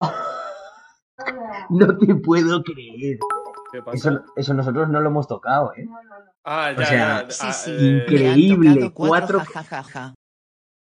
No 1.70 1.98
te 1.98 2.14
puedo 2.14 2.62
creer. 2.62 3.18
¿Qué 3.72 3.82
pasa? 3.82 3.96
Eso, 3.96 4.20
eso 4.36 4.54
nosotros 4.54 4.88
no 4.88 5.00
lo 5.00 5.08
hemos 5.08 5.26
tocado, 5.26 5.72
¿eh? 5.76 5.86
Ah, 6.44 6.72
O 6.74 6.80
ya, 6.80 6.86
sea, 6.86 7.22
ya. 7.22 7.30
Sí, 7.30 7.46
ah, 7.48 7.52
sí, 7.52 7.70
eh, 7.72 8.02
increíble, 8.04 8.92
cuatro. 8.94 9.42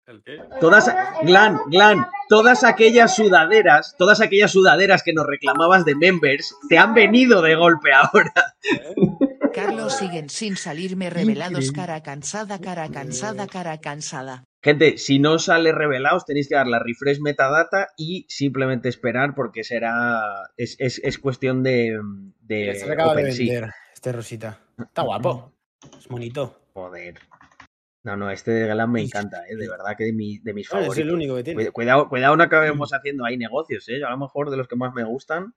¿El 0.09 0.23
qué? 0.23 0.37
Todas, 0.59 0.91
Glan, 1.23 1.59
Glan, 1.67 2.07
todas 2.29 2.63
aquellas 2.63 3.15
sudaderas, 3.15 3.95
todas 3.97 4.21
aquellas 4.21 4.51
sudaderas 4.51 5.03
que 5.03 5.13
nos 5.13 5.27
reclamabas 5.27 5.85
de 5.85 5.93
members, 5.95 6.55
te 6.67 6.79
han 6.79 6.95
venido 6.95 7.43
de 7.43 7.53
golpe 7.55 7.89
ahora. 7.93 8.33
Carlos 9.53 9.93
siguen 9.97 10.29
sin 10.29 10.55
salirme 10.57 11.09
revelados 11.09 11.71
cara 11.71 12.01
cansada, 12.01 12.59
cara 12.59 12.89
cansada, 12.89 13.45
cara 13.47 13.77
cansada. 13.79 14.45
Gente, 14.63 14.97
si 14.97 15.19
no 15.19 15.37
sale 15.39 15.71
revelados, 15.71 16.25
tenéis 16.25 16.49
que 16.49 16.55
dar 16.55 16.67
la 16.67 16.79
refresh 16.79 17.19
metadata 17.21 17.89
y 17.95 18.25
simplemente 18.29 18.89
esperar 18.89 19.33
porque 19.35 19.63
será. 19.63 20.19
Es, 20.57 20.75
es- 20.79 20.99
es 21.03 21.17
cuestión 21.19 21.63
de. 21.63 21.97
de 22.41 22.71
Este 22.71 22.85
se 22.87 22.91
acaba 22.93 23.15
de 23.15 23.23
vender, 23.23 23.69
este 23.93 24.11
Rosita. 24.11 24.59
Está 24.77 25.03
guapo. 25.03 25.53
Es 25.97 26.07
bonito. 26.07 26.59
Joder. 26.73 27.15
No, 28.09 28.17
no, 28.17 28.31
este 28.31 28.49
de 28.49 28.65
Galan 28.67 28.91
me 28.91 29.03
encanta, 29.03 29.43
¿eh? 29.47 29.55
de 29.55 29.69
verdad 29.69 29.95
que 29.95 30.05
de, 30.05 30.13
mi- 30.13 30.39
de 30.39 30.53
mis 30.55 30.65
Ah, 30.73 30.77
es 30.79 30.85
el 30.85 30.87
favoritos. 30.87 31.13
único 31.13 31.35
que 31.35 31.43
tiene. 31.43 31.57
Cuida- 31.57 31.71
Cuidado, 31.71 32.09
cuidado, 32.09 32.35
no 32.37 32.43
acabemos 32.43 32.91
haciendo 32.91 33.23
ahí 33.23 33.37
negocios, 33.37 33.87
¿eh? 33.87 33.99
Yo 33.99 34.07
a 34.07 34.09
lo 34.11 34.17
mejor 34.17 34.49
de 34.49 34.57
los 34.57 34.67
que 34.67 34.75
más 34.75 34.93
me 34.95 35.03
gustan 35.03 35.53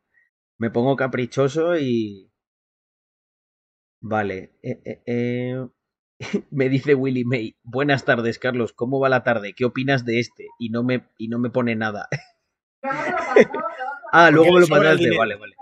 me 0.58 0.70
pongo 0.70 0.94
caprichoso 0.96 1.78
y. 1.78 2.30
Vale. 4.02 4.58
eh, 4.62 4.82
eh, 4.84 5.02
eh. 5.06 5.66
Me 6.50 6.68
dice 6.68 6.94
Willy 6.94 7.24
May. 7.24 7.56
Buenas 7.62 8.04
tardes, 8.04 8.38
Carlos. 8.38 8.74
¿Cómo 8.74 9.00
va 9.00 9.08
la 9.08 9.22
tarde? 9.24 9.54
¿Qué 9.56 9.64
opinas 9.64 10.04
de 10.04 10.20
este? 10.20 10.46
Y 10.58 10.68
no 10.68 10.82
me, 10.84 11.08
y 11.16 11.28
no 11.28 11.38
me 11.38 11.48
pone 11.50 11.74
nada. 11.74 12.08
ah, 14.12 14.30
luego 14.30 14.52
me 14.52 14.60
lo 14.60 14.66
mandaste. 14.68 15.16
Vale, 15.16 15.36
vale. 15.36 15.56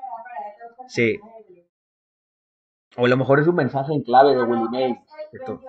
Sí. 0.88 1.18
O 2.96 3.06
a 3.06 3.08
lo 3.08 3.16
mejor 3.16 3.38
es 3.40 3.46
un 3.46 3.54
mensaje 3.54 3.92
en 3.94 4.02
clave 4.02 4.34
de 4.34 4.42
Willy 4.42 4.68
May. 4.70 4.94
Esto. 5.32 5.60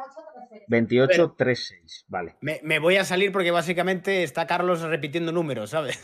2836. 0.67 2.05
Vale. 2.07 2.35
Me, 2.41 2.59
me 2.63 2.79
voy 2.79 2.97
a 2.97 3.03
salir 3.05 3.31
porque 3.31 3.51
básicamente 3.51 4.23
está 4.23 4.47
Carlos 4.47 4.81
repitiendo 4.81 5.31
números, 5.31 5.69
¿sabes? 5.71 5.99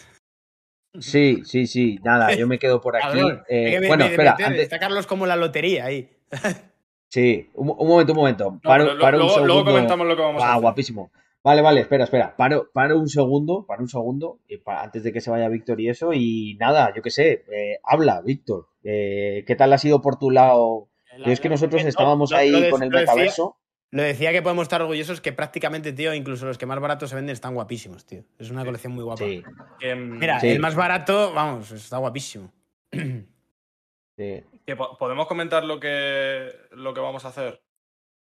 Sí, 1.00 1.42
sí, 1.46 1.68
sí. 1.68 2.00
Nada, 2.04 2.34
yo 2.34 2.48
me 2.48 2.60
quedo 2.60 2.82
por 2.82 2.96
aquí. 3.04 3.20
Eh, 3.50 3.80
me- 3.80 3.88
bueno, 3.88 4.06
me- 4.06 4.12
espera. 4.12 4.36
me- 4.38 4.46
antes- 4.46 4.62
Está 4.64 4.80
Carlos 4.80 5.06
como 5.08 5.26
la 5.26 5.36
lotería 5.36 5.86
ahí. 5.86 6.10
Sí, 7.10 7.50
un, 7.54 7.70
un 7.70 7.88
momento, 7.88 8.12
un 8.12 8.18
momento. 8.18 8.60
Paro, 8.62 8.84
lo- 8.94 9.00
paro 9.00 9.18
un 9.18 9.24
luego- 9.24 9.38
luego 9.46 9.60
segundo. 9.62 9.72
comentamos 9.72 10.08
lo 10.08 10.16
que 10.18 10.22
vamos 10.24 10.44
a 10.44 10.46
Ah, 10.46 10.52
hacer. 10.52 10.62
guapísimo. 10.62 11.12
Vale, 11.42 11.62
vale, 11.62 11.80
espera, 11.80 12.04
espera. 12.04 12.36
Paro, 12.36 12.70
paro 12.74 13.00
un 13.00 13.08
segundo, 13.08 13.66
paro 13.66 13.82
un 13.82 13.88
segundo, 13.88 14.42
y 14.46 14.58
pa- 14.58 14.84
antes 14.84 15.04
de 15.04 15.14
que 15.14 15.22
se 15.22 15.30
vaya 15.32 15.48
Víctor 15.48 15.80
y 15.80 15.88
eso. 15.88 16.12
Y 16.12 16.58
nada, 16.60 16.92
yo 16.94 17.02
qué 17.02 17.10
sé, 17.10 17.46
eh, 17.50 17.80
habla, 17.86 18.20
Víctor. 18.22 18.68
Eh, 18.84 19.46
¿Qué 19.48 19.56
tal 19.56 19.72
ha 19.72 19.78
sido 19.78 20.02
por 20.02 20.20
tu 20.20 20.32
lado? 20.32 20.90
Yo 21.26 21.31
es 21.31 21.39
que 21.39 21.49
nosotros 21.49 21.81
No, 21.84 21.89
estábamos 21.89 22.31
ahí 22.34 22.52
de- 22.52 22.69
con 22.69 22.84
el 22.84 22.89
metaverso. 22.89 23.57
Lo 23.91 24.02
decía 24.03 24.31
que 24.34 24.41
podemos 24.41 24.64
estar 24.64 24.81
orgullosos 24.81 25.22
que 25.22 25.31
prácticamente, 25.31 25.94
tío, 25.94 26.14
incluso 26.14 26.45
los 26.45 26.57
que 26.57 26.65
más 26.65 26.80
baratos 26.80 27.10
se 27.10 27.15
venden 27.15 27.34
están 27.34 27.53
guapísimos, 27.53 28.06
tío. 28.06 28.23
Es 28.38 28.52
una 28.52 28.65
colección 28.65 28.91
muy 28.94 29.03
guapa. 29.03 29.23
Sí. 29.23 29.41
Mm, 29.81 30.18
Mira, 30.19 30.39
Sí. 30.41 30.49
el 30.49 30.60
más 30.60 30.76
barato, 30.76 31.34
vamos, 31.34 31.72
está 31.72 31.98
guapísimo. 31.98 32.52
Sí. 32.91 34.44
que 34.65 34.76
po- 34.76 34.98
¿Podemos 34.98 35.27
comentar 35.27 35.64
lo 35.64 35.80
que, 35.80 36.52
lo 36.72 36.94
que 36.94 36.99
vamos 36.99 37.23
a 37.23 37.30
hacer? 37.30 37.64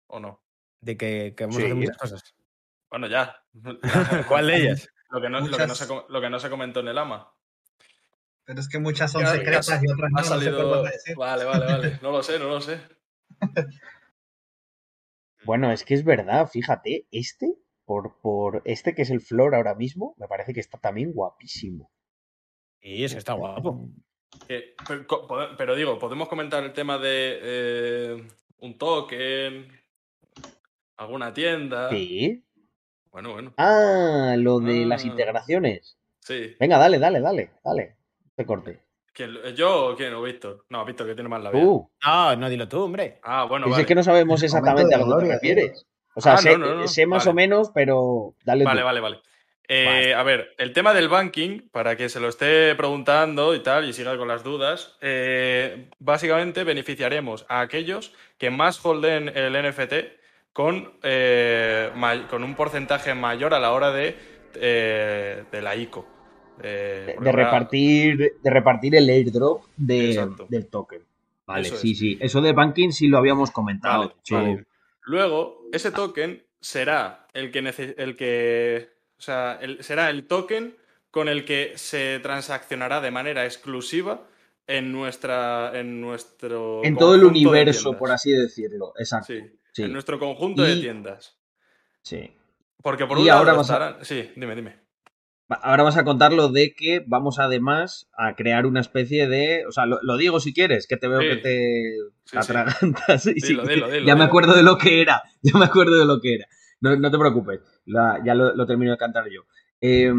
¿O 0.08 0.20
no? 0.20 0.42
De 0.82 0.98
que, 0.98 1.34
que 1.36 1.46
vamos 1.46 1.56
Sí. 1.56 1.64
a 1.64 1.66
hacer 1.66 1.76
muchas 1.76 1.98
cosas. 1.98 2.36
Bueno, 2.92 3.08
ya. 3.08 3.42
¿Cuál 4.28 4.48
de 4.48 4.56
ellas? 4.58 4.90
Lo 5.10 5.22
que, 5.22 5.30
no, 5.30 5.40
lo, 5.40 5.58
que 5.58 5.66
no 5.68 5.74
se, 5.76 5.88
lo 6.10 6.22
que 6.22 6.30
no 6.30 6.40
se 6.40 6.50
comentó 6.50 6.82
en 6.82 6.90
el 6.90 6.98
AMA. 6.98 7.32
Pero 8.50 8.62
es 8.62 8.68
que 8.68 8.80
muchas 8.80 9.12
son 9.12 9.22
Ya- 9.22 9.32
secretas 9.34 9.68
ya 9.68 9.80
y 9.84 9.92
otras 9.92 10.10
no, 10.12 10.18
ha 10.18 10.22
no 10.22 10.24
sé 10.24 10.30
cuál 10.32 10.42
salido... 10.42 10.84
decir. 10.84 11.16
Vale, 11.16 11.46
vale, 11.46 11.66
vale. 11.68 12.00
No 12.02 12.10
lo 12.10 12.24
sé, 12.24 12.40
no 12.40 12.48
lo 12.50 12.60
sé. 12.60 12.80
Bueno, 15.46 15.72
es 15.72 15.84
que 15.86 15.94
es 15.94 16.04
verdad, 16.04 16.48
fíjate, 16.48 17.06
este, 17.12 17.54
por, 17.86 18.20
por 18.22 18.62
este 18.66 18.94
que 18.96 19.04
es 19.04 19.10
el 19.12 19.22
Flor 19.22 19.54
ahora 19.56 19.74
mismo, 19.76 20.14
me 20.18 20.28
parece 20.28 20.54
que 20.54 20.60
está 20.60 20.78
también 20.80 21.14
guapísimo. 21.14 21.92
Sí, 22.82 23.04
es 23.04 23.14
que 23.14 23.20
está 23.20 23.34
guapo. 23.34 23.88
Pero, 25.58 25.76
digo, 25.76 25.98
podemos 26.00 26.28
comentar 26.28 26.64
el 26.64 26.74
tema 26.74 26.98
de 26.98 27.40
eh, 27.42 28.28
un 28.58 28.78
token, 28.78 29.68
alguna 30.98 31.34
tienda. 31.34 31.90
Sí. 31.90 32.44
Bueno, 33.12 33.32
bueno. 33.32 33.54
Ah, 33.58 34.36
lo 34.38 34.60
de 34.60 34.86
las 34.86 35.04
Ah. 35.04 35.08
integraciones. 35.08 35.98
Sí. 36.20 36.56
Venga, 36.60 36.78
dale, 36.80 37.00
dale, 37.00 37.22
dale, 37.22 37.52
dale. 37.64 37.96
Te 38.40 38.46
corte. 38.46 38.80
¿Quién- 39.12 39.38
¿Yo 39.54 39.88
o 39.88 39.96
quién? 39.98 40.14
¿O 40.14 40.22
Víctor? 40.22 40.64
No, 40.70 40.86
Víctor, 40.86 41.08
que 41.08 41.14
tiene 41.14 41.28
más 41.28 41.44
la 41.44 41.52
vida. 41.52 41.62
Tú. 41.62 41.92
No, 42.06 42.36
no, 42.38 42.50
dilo 42.50 42.70
tú, 42.70 42.84
hombre. 42.84 43.20
Ah, 43.22 43.44
bueno, 43.44 43.68
vale. 43.68 43.82
es 43.82 43.86
que 43.88 43.96
no 43.96 44.02
sabemos 44.02 44.42
exactamente 44.42 44.96
a 44.96 44.98
lo 45.00 45.04
que 45.04 45.10
te 45.10 45.14
gloria, 45.16 45.34
refieres. 45.34 45.86
O 46.16 46.22
sea, 46.22 46.36
Ah, 46.36 46.38
sé, 46.38 46.58
no, 46.58 46.68
no, 46.68 46.76
no. 46.76 46.88
sé 46.88 47.06
más 47.06 47.26
Vale. 47.26 47.32
o 47.32 47.34
menos, 47.34 47.72
pero 47.76 48.36
dale 48.46 48.64
Vale, 48.64 48.80
tú. 48.80 48.86
vale, 48.86 49.00
vale. 49.02 49.20
Eh, 49.68 50.14
a 50.14 50.24
ver, 50.24 50.56
el 50.58 50.72
tema 50.72 50.94
del 50.94 51.10
banking, 51.10 51.68
para 51.70 51.98
que 51.98 52.08
se 52.08 52.22
lo 52.22 52.30
esté 52.30 52.74
preguntando 52.76 53.54
y 53.56 53.60
tal, 53.60 53.90
y 53.90 53.92
siga 53.92 54.18
con 54.18 54.30
las 54.30 54.42
dudas, 54.42 54.96
eh, 55.02 55.90
básicamente 56.00 56.64
beneficiaremos 56.64 57.46
a 57.50 57.60
aquellos 57.60 58.14
que 58.38 58.52
más 58.52 58.80
holden 58.86 59.28
el 59.36 59.54
NFT 59.58 60.18
con, 60.54 60.94
eh, 61.04 61.92
con 62.30 62.46
un 62.46 62.56
porcentaje 62.56 63.14
mayor 63.16 63.54
a 63.54 63.60
la 63.60 63.74
hora 63.74 63.92
de, 63.92 64.16
eh, 64.56 65.44
de 65.52 65.62
la 65.62 65.76
ICO. 65.76 66.08
Eh, 66.62 67.06
De, 67.08 67.16
ahora- 67.18 67.32
repartir, 67.32 68.34
de 68.42 68.50
repartir 68.50 68.96
el 68.96 69.10
airdrop 69.10 69.64
de- 69.78 70.30
del 70.50 70.68
token. 70.68 71.02
Vale, 71.46 71.66
Eso 71.68 71.76
es. 71.76 71.82
sí, 71.82 71.96
sí. 71.96 72.18
Eso 72.22 72.42
de 72.42 72.54
banking 72.54 72.92
sí 72.92 73.08
lo 73.08 73.18
habíamos 73.18 73.50
comentado. 73.52 74.14
Vale, 74.30 74.48
vale. 74.54 74.66
Luego, 75.04 75.62
ese 75.72 75.92
token 75.92 76.44
será 76.60 77.28
el 77.34 77.52
que, 77.52 77.60
el 77.98 78.16
que 78.16 78.90
o 79.18 79.22
sea, 79.22 79.58
el- 79.62 79.84
será 79.84 80.10
el 80.10 80.28
token 80.28 80.76
con 81.12 81.28
el 81.28 81.46
que 81.46 81.74
se 81.76 82.20
transaccionará 82.20 83.02
de 83.02 83.10
manera 83.12 83.46
exclusiva 83.46 84.28
en 84.68 84.92
nuestra 84.92 85.72
en 85.80 86.00
nuestro 86.00 86.84
en 86.84 86.96
todo 86.96 87.16
el 87.16 87.24
universo, 87.24 87.98
por 87.98 88.12
así 88.12 88.32
decirlo. 88.32 88.94
Exacto. 89.00 89.34
Sí, 89.34 89.42
Sí. 89.72 89.84
en 89.84 89.94
nuestro 89.94 90.20
conjunto 90.20 90.62
de 90.62 90.76
tiendas. 90.76 91.36
Sí. 92.04 92.32
Porque 92.84 93.06
por 93.08 93.18
Y 93.18 93.22
un 93.22 93.28
lado 93.28 93.40
ahora 93.40 93.54
a- 93.54 93.62
estarán- 93.62 94.06
Sí, 94.06 94.30
dime, 94.36 94.56
dime. 94.56 94.76
Ahora 95.50 95.84
vas 95.84 95.98
a 95.98 96.04
contar 96.04 96.32
lo 96.32 96.50
de 96.50 96.74
que 96.76 97.04
vamos 97.08 97.40
además 97.40 98.08
a 98.18 98.36
crear 98.36 98.66
una 98.68 98.80
especie 98.82 99.28
de. 99.28 99.66
O 99.68 99.72
sea, 99.72 99.86
lo, 99.88 99.98
lo 100.04 100.16
digo 100.18 100.40
si 100.40 100.54
quieres, 100.54 100.86
que 100.88 100.96
te 100.98 101.08
veo 101.08 101.22
Sí. 101.22 101.28
que 101.28 101.36
te 101.38 101.92
Sí, 102.26 102.38
atragantas. 102.38 103.24
Sí. 103.24 103.34
Dilo, 103.34 103.66
dilo, 103.66 103.90
dilo, 103.90 104.06
ya 104.06 104.16
me 104.16 104.26
acuerdo 104.26 104.54
de 104.56 104.64
lo 104.64 104.78
que 104.78 105.02
era. 105.02 105.24
Ya 105.42 105.58
me 105.58 105.66
acuerdo 105.66 105.96
de 105.98 106.06
lo 106.06 106.20
que 106.22 106.36
era. 106.36 106.46
No, 106.82 106.96
no 106.96 107.10
te 107.12 107.18
preocupes. 107.18 107.60
la- 107.86 108.22
ya 108.24 108.36
lo, 108.36 108.56
lo 108.56 108.66
termino 108.68 108.92
de 108.92 108.98
cantar 108.98 109.26
yo. 109.34 109.42
Eh, 109.82 110.12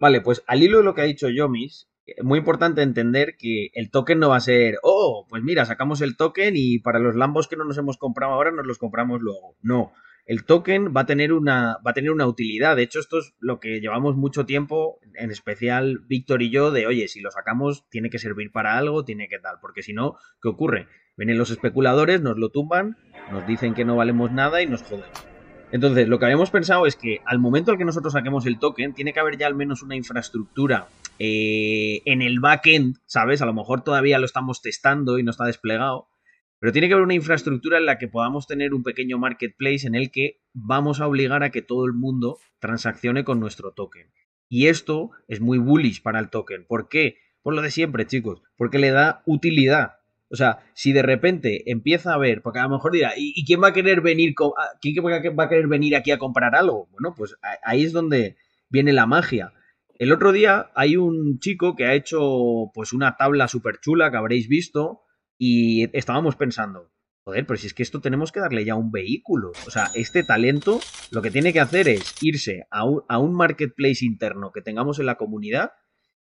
vale, 0.00 0.20
pues 0.20 0.42
al 0.46 0.62
hilo 0.62 0.78
de 0.78 0.84
lo 0.84 0.94
que 0.94 1.02
ha 1.02 1.04
dicho 1.04 1.28
Yomis, 1.28 1.88
eh, 2.06 2.22
muy 2.22 2.38
importante 2.40 2.82
entender 2.82 3.36
que 3.38 3.68
el 3.74 3.90
token 3.90 4.18
no 4.18 4.30
va 4.30 4.36
a 4.36 4.40
ser, 4.40 4.78
oh, 4.82 5.26
pues 5.28 5.42
mira, 5.44 5.64
sacamos 5.66 6.00
el 6.00 6.16
token 6.16 6.54
y 6.56 6.78
para 6.80 6.98
los 6.98 7.14
lambos 7.14 7.46
que 7.46 7.56
no 7.56 7.64
nos 7.64 7.78
hemos 7.78 7.98
comprado 7.98 8.32
ahora 8.32 8.50
nos 8.50 8.66
los 8.66 8.78
compramos 8.78 9.20
luego. 9.20 9.56
No, 9.62 9.92
el 10.24 10.44
token 10.44 10.94
va 10.96 11.02
a 11.02 11.06
tener 11.06 11.32
una, 11.32 11.78
va 11.84 11.90
a 11.90 11.94
tener 11.94 12.10
una 12.10 12.26
utilidad. 12.26 12.76
De 12.76 12.82
hecho, 12.82 13.00
esto 13.00 13.18
es 13.18 13.34
lo 13.40 13.58
que 13.58 13.80
llevamos 13.80 14.16
mucho 14.16 14.46
tiempo, 14.46 14.98
en 15.14 15.30
especial 15.30 16.00
Víctor 16.06 16.42
y 16.42 16.50
yo, 16.50 16.70
de 16.70 16.86
oye, 16.86 17.08
si 17.08 17.20
lo 17.20 17.30
sacamos, 17.30 17.88
tiene 17.90 18.10
que 18.10 18.18
servir 18.18 18.52
para 18.52 18.78
algo, 18.78 19.04
tiene 19.04 19.28
que 19.28 19.38
tal. 19.38 19.56
Porque 19.60 19.82
si 19.82 19.92
no, 19.92 20.16
¿qué 20.40 20.48
ocurre? 20.48 20.86
Vienen 21.16 21.38
los 21.38 21.50
especuladores, 21.50 22.22
nos 22.22 22.38
lo 22.38 22.50
tumban, 22.50 22.96
nos 23.30 23.46
dicen 23.46 23.74
que 23.74 23.84
no 23.84 23.96
valemos 23.96 24.32
nada 24.32 24.62
y 24.62 24.66
nos 24.66 24.82
joden. 24.82 25.10
Entonces, 25.72 26.06
lo 26.06 26.18
que 26.18 26.26
habíamos 26.26 26.50
pensado 26.50 26.86
es 26.86 26.96
que 26.96 27.20
al 27.24 27.38
momento 27.38 27.72
al 27.72 27.78
que 27.78 27.84
nosotros 27.84 28.12
saquemos 28.12 28.44
el 28.46 28.58
token, 28.58 28.92
tiene 28.92 29.12
que 29.12 29.20
haber 29.20 29.38
ya 29.38 29.46
al 29.46 29.54
menos 29.54 29.82
una 29.82 29.96
infraestructura 29.96 30.86
eh, 31.18 32.02
en 32.04 32.20
el 32.20 32.40
backend, 32.40 32.96
¿sabes? 33.06 33.40
A 33.40 33.46
lo 33.46 33.54
mejor 33.54 33.82
todavía 33.82 34.18
lo 34.18 34.26
estamos 34.26 34.60
testando 34.60 35.18
y 35.18 35.22
no 35.22 35.30
está 35.30 35.46
desplegado, 35.46 36.08
pero 36.62 36.70
tiene 36.70 36.86
que 36.86 36.94
haber 36.94 37.06
una 37.06 37.14
infraestructura 37.14 37.78
en 37.78 37.86
la 37.86 37.98
que 37.98 38.06
podamos 38.06 38.46
tener 38.46 38.72
un 38.72 38.84
pequeño 38.84 39.18
marketplace 39.18 39.84
en 39.84 39.96
el 39.96 40.12
que 40.12 40.38
vamos 40.52 41.00
a 41.00 41.08
obligar 41.08 41.42
a 41.42 41.50
que 41.50 41.60
todo 41.60 41.86
el 41.86 41.92
mundo 41.92 42.38
transaccione 42.60 43.24
con 43.24 43.40
nuestro 43.40 43.72
token. 43.72 44.12
Y 44.48 44.68
esto 44.68 45.10
es 45.26 45.40
muy 45.40 45.58
bullish 45.58 46.02
para 46.02 46.20
el 46.20 46.30
token. 46.30 46.64
¿Por 46.68 46.88
qué? 46.88 47.16
Por 47.42 47.54
lo 47.54 47.62
de 47.62 47.72
siempre, 47.72 48.06
chicos. 48.06 48.42
Porque 48.56 48.78
le 48.78 48.92
da 48.92 49.24
utilidad. 49.26 49.94
O 50.30 50.36
sea, 50.36 50.60
si 50.72 50.92
de 50.92 51.02
repente 51.02 51.68
empieza 51.68 52.14
a 52.14 52.18
ver, 52.18 52.42
porque 52.42 52.60
a 52.60 52.62
lo 52.62 52.76
mejor 52.76 52.92
dirá, 52.92 53.14
¿y, 53.16 53.44
quién 53.44 53.60
va 53.60 53.70
a 53.70 53.72
querer 53.72 54.00
venir 54.00 54.32
quién 54.80 55.04
va 55.04 55.44
a- 55.44 55.48
querer 55.48 55.66
venir 55.66 55.96
aquí 55.96 56.12
a 56.12 56.18
comprar 56.18 56.54
algo? 56.54 56.86
Bueno, 56.92 57.12
pues 57.16 57.34
ahí 57.64 57.82
es 57.82 57.92
donde 57.92 58.36
viene 58.68 58.92
la 58.92 59.06
magia. 59.06 59.52
El 59.98 60.12
otro 60.12 60.30
día 60.30 60.70
hay 60.76 60.96
un 60.96 61.40
chico 61.40 61.74
que 61.74 61.86
ha 61.86 61.94
hecho 61.94 62.70
pues 62.72 62.92
una 62.92 63.16
tabla 63.16 63.48
súper 63.48 63.80
chula 63.80 64.12
que 64.12 64.16
habréis 64.16 64.46
visto 64.46 65.00
y 65.44 65.90
estábamos 65.98 66.36
pensando, 66.36 66.92
joder, 67.24 67.44
pero 67.48 67.58
si 67.58 67.66
es 67.66 67.74
que 67.74 67.82
esto 67.82 68.00
tenemos 68.00 68.30
que 68.30 68.38
darle 68.38 68.64
ya 68.64 68.76
un 68.76 68.92
vehículo. 68.92 69.50
O 69.66 69.70
sea, 69.72 69.90
este 69.96 70.22
talento 70.22 70.78
lo 71.10 71.20
que 71.20 71.32
tiene 71.32 71.52
que 71.52 71.58
hacer 71.58 71.88
es 71.88 72.14
irse 72.22 72.68
a 72.70 72.84
un, 72.84 73.02
a 73.08 73.18
un 73.18 73.34
marketplace 73.34 74.04
interno 74.04 74.52
que 74.52 74.62
tengamos 74.62 75.00
en 75.00 75.06
la 75.06 75.16
comunidad 75.16 75.72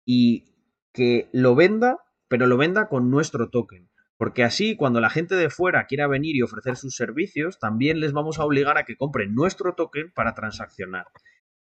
y 0.04 0.46
que 0.94 1.30
lo 1.32 1.54
venda, 1.54 2.00
pero 2.28 2.48
lo 2.48 2.58
venda 2.58 2.88
con 2.88 3.12
nuestro 3.12 3.52
token. 3.52 3.88
Porque 4.18 4.44
así, 4.44 4.76
cuando 4.76 5.00
la 5.00 5.12
gente 5.12 5.36
de 5.36 5.52
fuera 5.52 5.86
quiera 5.86 6.08
venir 6.08 6.36
y 6.36 6.42
ofrecer 6.42 6.76
sus 6.76 6.96
servicios, 6.96 7.60
también 7.60 8.00
les 8.00 8.14
vamos 8.14 8.40
a 8.40 8.46
obligar 8.46 8.80
a 8.80 8.84
que 8.84 8.98
compren 8.98 9.36
nuestro 9.36 9.76
token 9.76 10.12
para 10.12 10.34
transaccionar. 10.34 11.06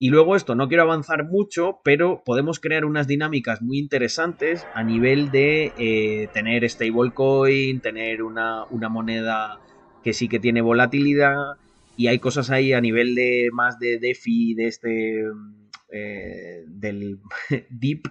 Y 0.04 0.10
luego 0.10 0.36
esto, 0.36 0.54
no 0.54 0.68
quiero 0.68 0.82
avanzar 0.82 1.24
mucho, 1.24 1.80
pero 1.82 2.22
podemos 2.26 2.60
crear 2.60 2.84
unas 2.84 3.06
dinámicas 3.06 3.62
muy 3.62 3.78
interesantes 3.78 4.68
a 4.74 4.84
nivel 4.84 5.30
de 5.30 5.72
eh, 5.78 6.28
tener 6.34 6.68
stablecoin, 6.68 7.80
tener 7.80 8.22
una, 8.22 8.64
una 8.68 8.90
moneda 8.90 9.62
que 10.02 10.12
sí 10.12 10.28
que 10.28 10.40
tiene 10.40 10.60
volatilidad, 10.60 11.36
y 11.96 12.08
hay 12.08 12.18
cosas 12.18 12.50
ahí 12.50 12.74
a 12.74 12.82
nivel 12.82 13.14
de 13.14 13.48
más 13.52 13.78
de 13.78 13.98
DeFi, 13.98 14.54
de 14.54 14.66
este 14.66 15.22
eh, 15.90 16.64
del 16.66 17.20
Deep, 17.70 18.02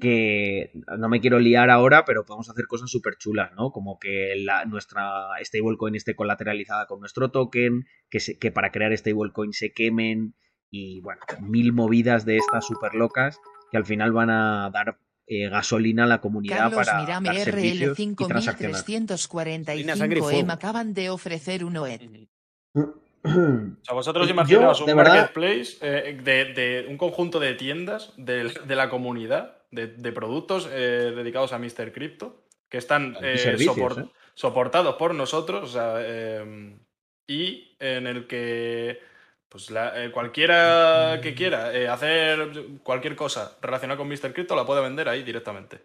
que 0.00 0.70
no 0.98 1.08
me 1.08 1.20
quiero 1.20 1.38
liar 1.38 1.70
ahora, 1.70 2.04
pero 2.04 2.24
podemos 2.24 2.50
hacer 2.50 2.66
cosas 2.66 2.90
súper 2.90 3.14
chulas, 3.16 3.52
¿no? 3.56 3.70
Como 3.70 3.98
que 3.98 4.34
la, 4.36 4.64
nuestra 4.66 5.10
stablecoin 5.42 5.94
esté 5.94 6.14
colateralizada 6.14 6.86
con 6.86 7.00
nuestro 7.00 7.30
token, 7.30 7.84
que, 8.10 8.20
se- 8.20 8.38
que 8.38 8.50
para 8.50 8.70
crear 8.70 8.96
stablecoin 8.96 9.52
se 9.52 9.72
quemen 9.72 10.34
y, 10.74 11.00
bueno, 11.00 11.20
mil 11.40 11.72
movidas 11.72 12.24
de 12.24 12.36
estas 12.36 12.66
súper 12.66 12.94
locas 12.94 13.38
que 13.70 13.76
al 13.76 13.84
final 13.86 14.10
van 14.12 14.30
a 14.30 14.70
dar 14.72 14.98
eh, 15.26 15.48
gasolina 15.48 16.02
a 16.04 16.06
la 16.06 16.20
comunidad 16.20 16.70
Carlos 16.70 16.84
para 16.86 17.00
Mirame 17.00 17.28
dar 17.28 17.36
servicios 17.36 17.98
y 17.98 18.14
transaccionar. 18.16 18.82
RL5345 18.82 20.32
E 20.32 20.44
me 20.44 20.52
acaban 20.52 20.92
de 20.92 21.10
ofrecer 21.10 21.64
un 21.64 21.76
OED. 21.76 22.26
O 22.74 22.90
sea, 23.82 23.94
vosotros 23.94 24.26
Yo, 24.26 24.34
imaginaos 24.34 24.80
un 24.80 24.86
de 24.86 24.94
verdad- 24.94 25.14
marketplace 25.14 25.76
eh, 25.80 26.20
de, 26.22 26.44
de 26.52 26.86
un 26.88 26.98
conjunto 26.98 27.38
de 27.40 27.54
tiendas 27.54 28.12
de, 28.16 28.52
de 28.66 28.76
la 28.76 28.90
comunidad, 28.90 29.58
de, 29.70 29.86
de 29.86 30.12
productos 30.12 30.68
eh, 30.70 31.12
dedicados 31.14 31.52
a 31.52 31.58
Mr. 31.58 31.92
Crypto, 31.92 32.44
que 32.68 32.78
están 32.78 33.16
eh, 33.22 33.56
¿eh? 33.56 34.06
soportados 34.34 34.96
por 34.96 35.14
nosotros, 35.14 35.70
o 35.70 35.72
sea, 35.72 35.94
eh, 36.00 36.76
y 37.28 37.76
en 37.78 38.06
el 38.08 38.26
que 38.26 38.98
pues 39.54 39.70
la- 39.70 40.04
eh, 40.04 40.10
cualquiera 40.10 41.20
que 41.22 41.32
quiera 41.32 41.72
eh, 41.72 41.86
hacer 41.86 42.80
cualquier 42.82 43.14
cosa 43.14 43.56
relacionada 43.62 43.96
con 43.96 44.08
Mr. 44.08 44.32
Crypto 44.32 44.56
la 44.56 44.66
puede 44.66 44.82
vender 44.82 45.08
ahí 45.08 45.22
directamente. 45.22 45.80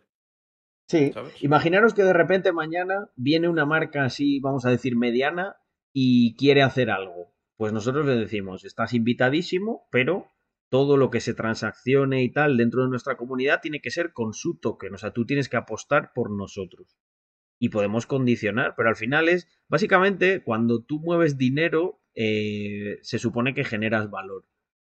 Sí, 0.88 1.12
¿Sabes? 1.14 1.36
imaginaros 1.44 1.94
que 1.94 2.02
de 2.02 2.14
repente 2.14 2.52
mañana 2.52 3.12
viene 3.16 3.48
una 3.48 3.68
marca 3.68 4.06
así, 4.06 4.40
vamos 4.40 4.66
a 4.66 4.72
decir, 4.72 4.96
mediana 4.98 5.58
y 5.94 6.36
quiere 6.36 6.64
hacer 6.64 6.90
algo. 6.90 7.32
Pues 7.58 7.72
nosotros 7.72 8.08
le 8.08 8.16
decimos, 8.16 8.66
estás 8.66 8.96
invitadísimo, 8.96 9.88
pero 9.92 10.26
todo 10.72 10.98
lo 10.98 11.12
que 11.12 11.20
se 11.20 11.36
transaccione 11.36 12.24
y 12.24 12.32
tal 12.32 12.58
dentro 12.58 12.82
de 12.82 12.90
nuestra 12.90 13.18
comunidad 13.18 13.62
tiene 13.62 13.82
que 13.82 13.92
ser 13.92 14.14
con 14.14 14.34
su 14.34 14.58
token. 14.58 14.96
O 14.96 14.98
sea, 14.98 15.14
tú 15.14 15.28
tienes 15.28 15.48
que 15.48 15.58
apostar 15.58 16.12
por 16.16 16.32
nosotros. 16.32 16.98
Y 17.60 17.70
podemos 17.70 18.08
condicionar, 18.08 18.74
pero 18.76 18.90
al 18.90 18.96
final 18.96 19.30
es, 19.30 19.48
básicamente, 19.68 20.42
cuando 20.44 20.82
tú 20.84 21.00
mueves 21.00 21.38
dinero, 21.38 21.99
eh, 22.16 22.98
se 23.02 23.20
supone 23.20 23.54
que 23.54 23.64
generas 23.64 24.10
valor. 24.10 24.46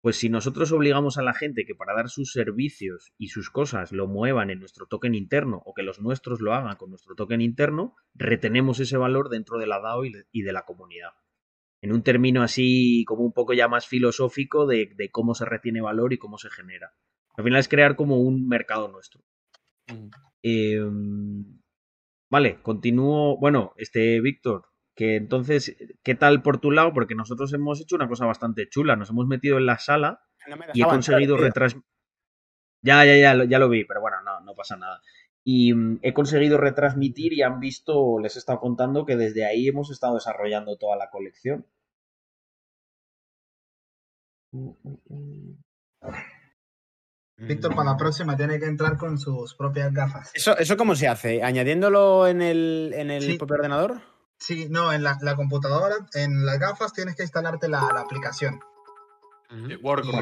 Pues 0.02 0.18
si 0.18 0.30
nosotros 0.30 0.72
obligamos 0.72 1.18
a 1.18 1.24
la 1.24 1.34
gente 1.34 1.66
que 1.66 1.74
para 1.74 1.96
dar 1.96 2.10
sus 2.10 2.32
servicios 2.32 3.12
y 3.18 3.30
sus 3.30 3.50
cosas 3.50 3.92
lo 3.92 4.06
muevan 4.08 4.52
en 4.52 4.60
nuestro 4.60 4.86
token 4.86 5.16
interno 5.16 5.64
o 5.66 5.74
que 5.74 5.82
los 5.82 6.00
nuestros 6.00 6.42
lo 6.42 6.54
hagan 6.54 6.76
con 6.78 6.92
nuestro 6.92 7.16
token 7.16 7.42
interno, 7.42 7.96
retenemos 8.14 8.80
ese 8.80 8.98
valor 8.98 9.30
dentro 9.30 9.58
de 9.58 9.66
la 9.66 9.80
DAO 9.80 10.06
y 10.06 10.12
de- 10.44 10.54
la 10.54 10.64
comunidad. 10.66 11.10
En 11.82 11.92
un 11.92 12.04
término 12.04 12.44
así 12.44 13.04
como 13.08 13.24
un 13.24 13.34
poco 13.34 13.54
ya 13.54 13.68
más 13.68 13.88
filosófico 13.88 14.68
de, 14.68 14.92
de 14.96 15.10
cómo 15.10 15.34
se 15.34 15.46
retiene 15.46 15.82
valor 15.82 16.14
y 16.14 16.18
cómo 16.20 16.38
se 16.38 16.50
genera. 16.52 16.92
Al 17.36 17.44
final 17.44 17.60
es 17.60 17.68
crear 17.68 17.96
como 17.96 18.22
un 18.22 18.48
mercado 18.48 18.88
nuestro. 18.88 19.24
Eh, 20.44 20.80
vale, 22.30 22.62
continúo. 22.62 23.38
Bueno, 23.40 23.74
este 23.78 24.22
Víctor, 24.22 24.66
que 24.96 25.16
entonces, 25.18 25.76
¿qué 26.04 26.16
tal 26.16 26.42
por 26.42 26.60
tu 26.60 26.72
lado? 26.72 26.94
Porque 26.94 27.16
nosotros 27.16 27.52
hemos 27.54 27.82
hecho 27.82 27.96
una 27.96 28.08
cosa 28.08 28.26
bastante 28.26 28.68
chula. 28.70 28.96
Nos 28.96 29.10
hemos 29.10 29.28
metido 29.28 29.58
en 29.58 29.66
la 29.66 29.78
sala 29.78 30.22
No 30.48 30.58
y 30.74 30.82
he 30.82 30.86
conseguido 30.86 31.38
retransmitir. 31.38 31.90
Ya, 32.82 33.04
ya, 33.04 33.18
ya, 33.18 33.34
lo- 33.34 33.44
ya 33.46 33.60
lo 33.60 33.68
vi, 33.70 33.84
pero 33.84 34.00
bueno, 34.02 34.18
no, 34.24 34.40
no 34.42 34.54
pasa 34.56 34.78
nada. 34.78 35.02
Y 35.44 35.74
mm, 35.74 36.00
he 36.02 36.14
conseguido 36.14 36.58
retransmitir 36.58 37.34
y 37.34 37.42
han 37.42 37.60
visto, 37.60 38.20
les 38.20 38.36
he 38.36 38.40
estado 38.40 38.60
contando 38.60 39.06
que 39.06 39.16
desde 39.18 39.46
ahí 39.46 39.68
hemos 39.68 39.92
estado 39.92 40.16
desarrollando 40.16 40.78
toda 40.78 40.96
la 40.96 41.10
colección. 41.10 41.66
Víctor 47.38 47.76
para 47.76 47.92
la 47.92 47.98
próxima 47.98 48.38
tiene 48.38 48.60
que 48.60 48.66
entrar 48.66 48.98
con 48.98 49.18
sus 49.20 49.56
propias 49.56 49.94
gafas. 49.94 50.32
¿Eso, 50.34 50.58
¿Eso 50.58 50.78
cómo 50.78 50.96
se 50.96 51.08
hace? 51.08 51.44
¿Añadiéndolo 51.44 52.28
en 52.28 52.42
el, 52.42 52.94
en 52.96 53.12
el 53.12 53.24
Sí. 53.24 53.38
propio 53.38 53.56
ordenador? 53.56 54.02
Sí, 54.38 54.68
no, 54.70 54.92
en 54.94 55.04
la, 55.04 55.18
la 55.22 55.36
computadora, 55.36 55.96
en 56.14 56.46
las 56.46 56.60
gafas 56.60 56.94
tienes 56.94 57.16
que 57.16 57.24
instalarte 57.24 57.68
la, 57.68 57.82
la 57.94 58.02
aplicación. 58.02 58.60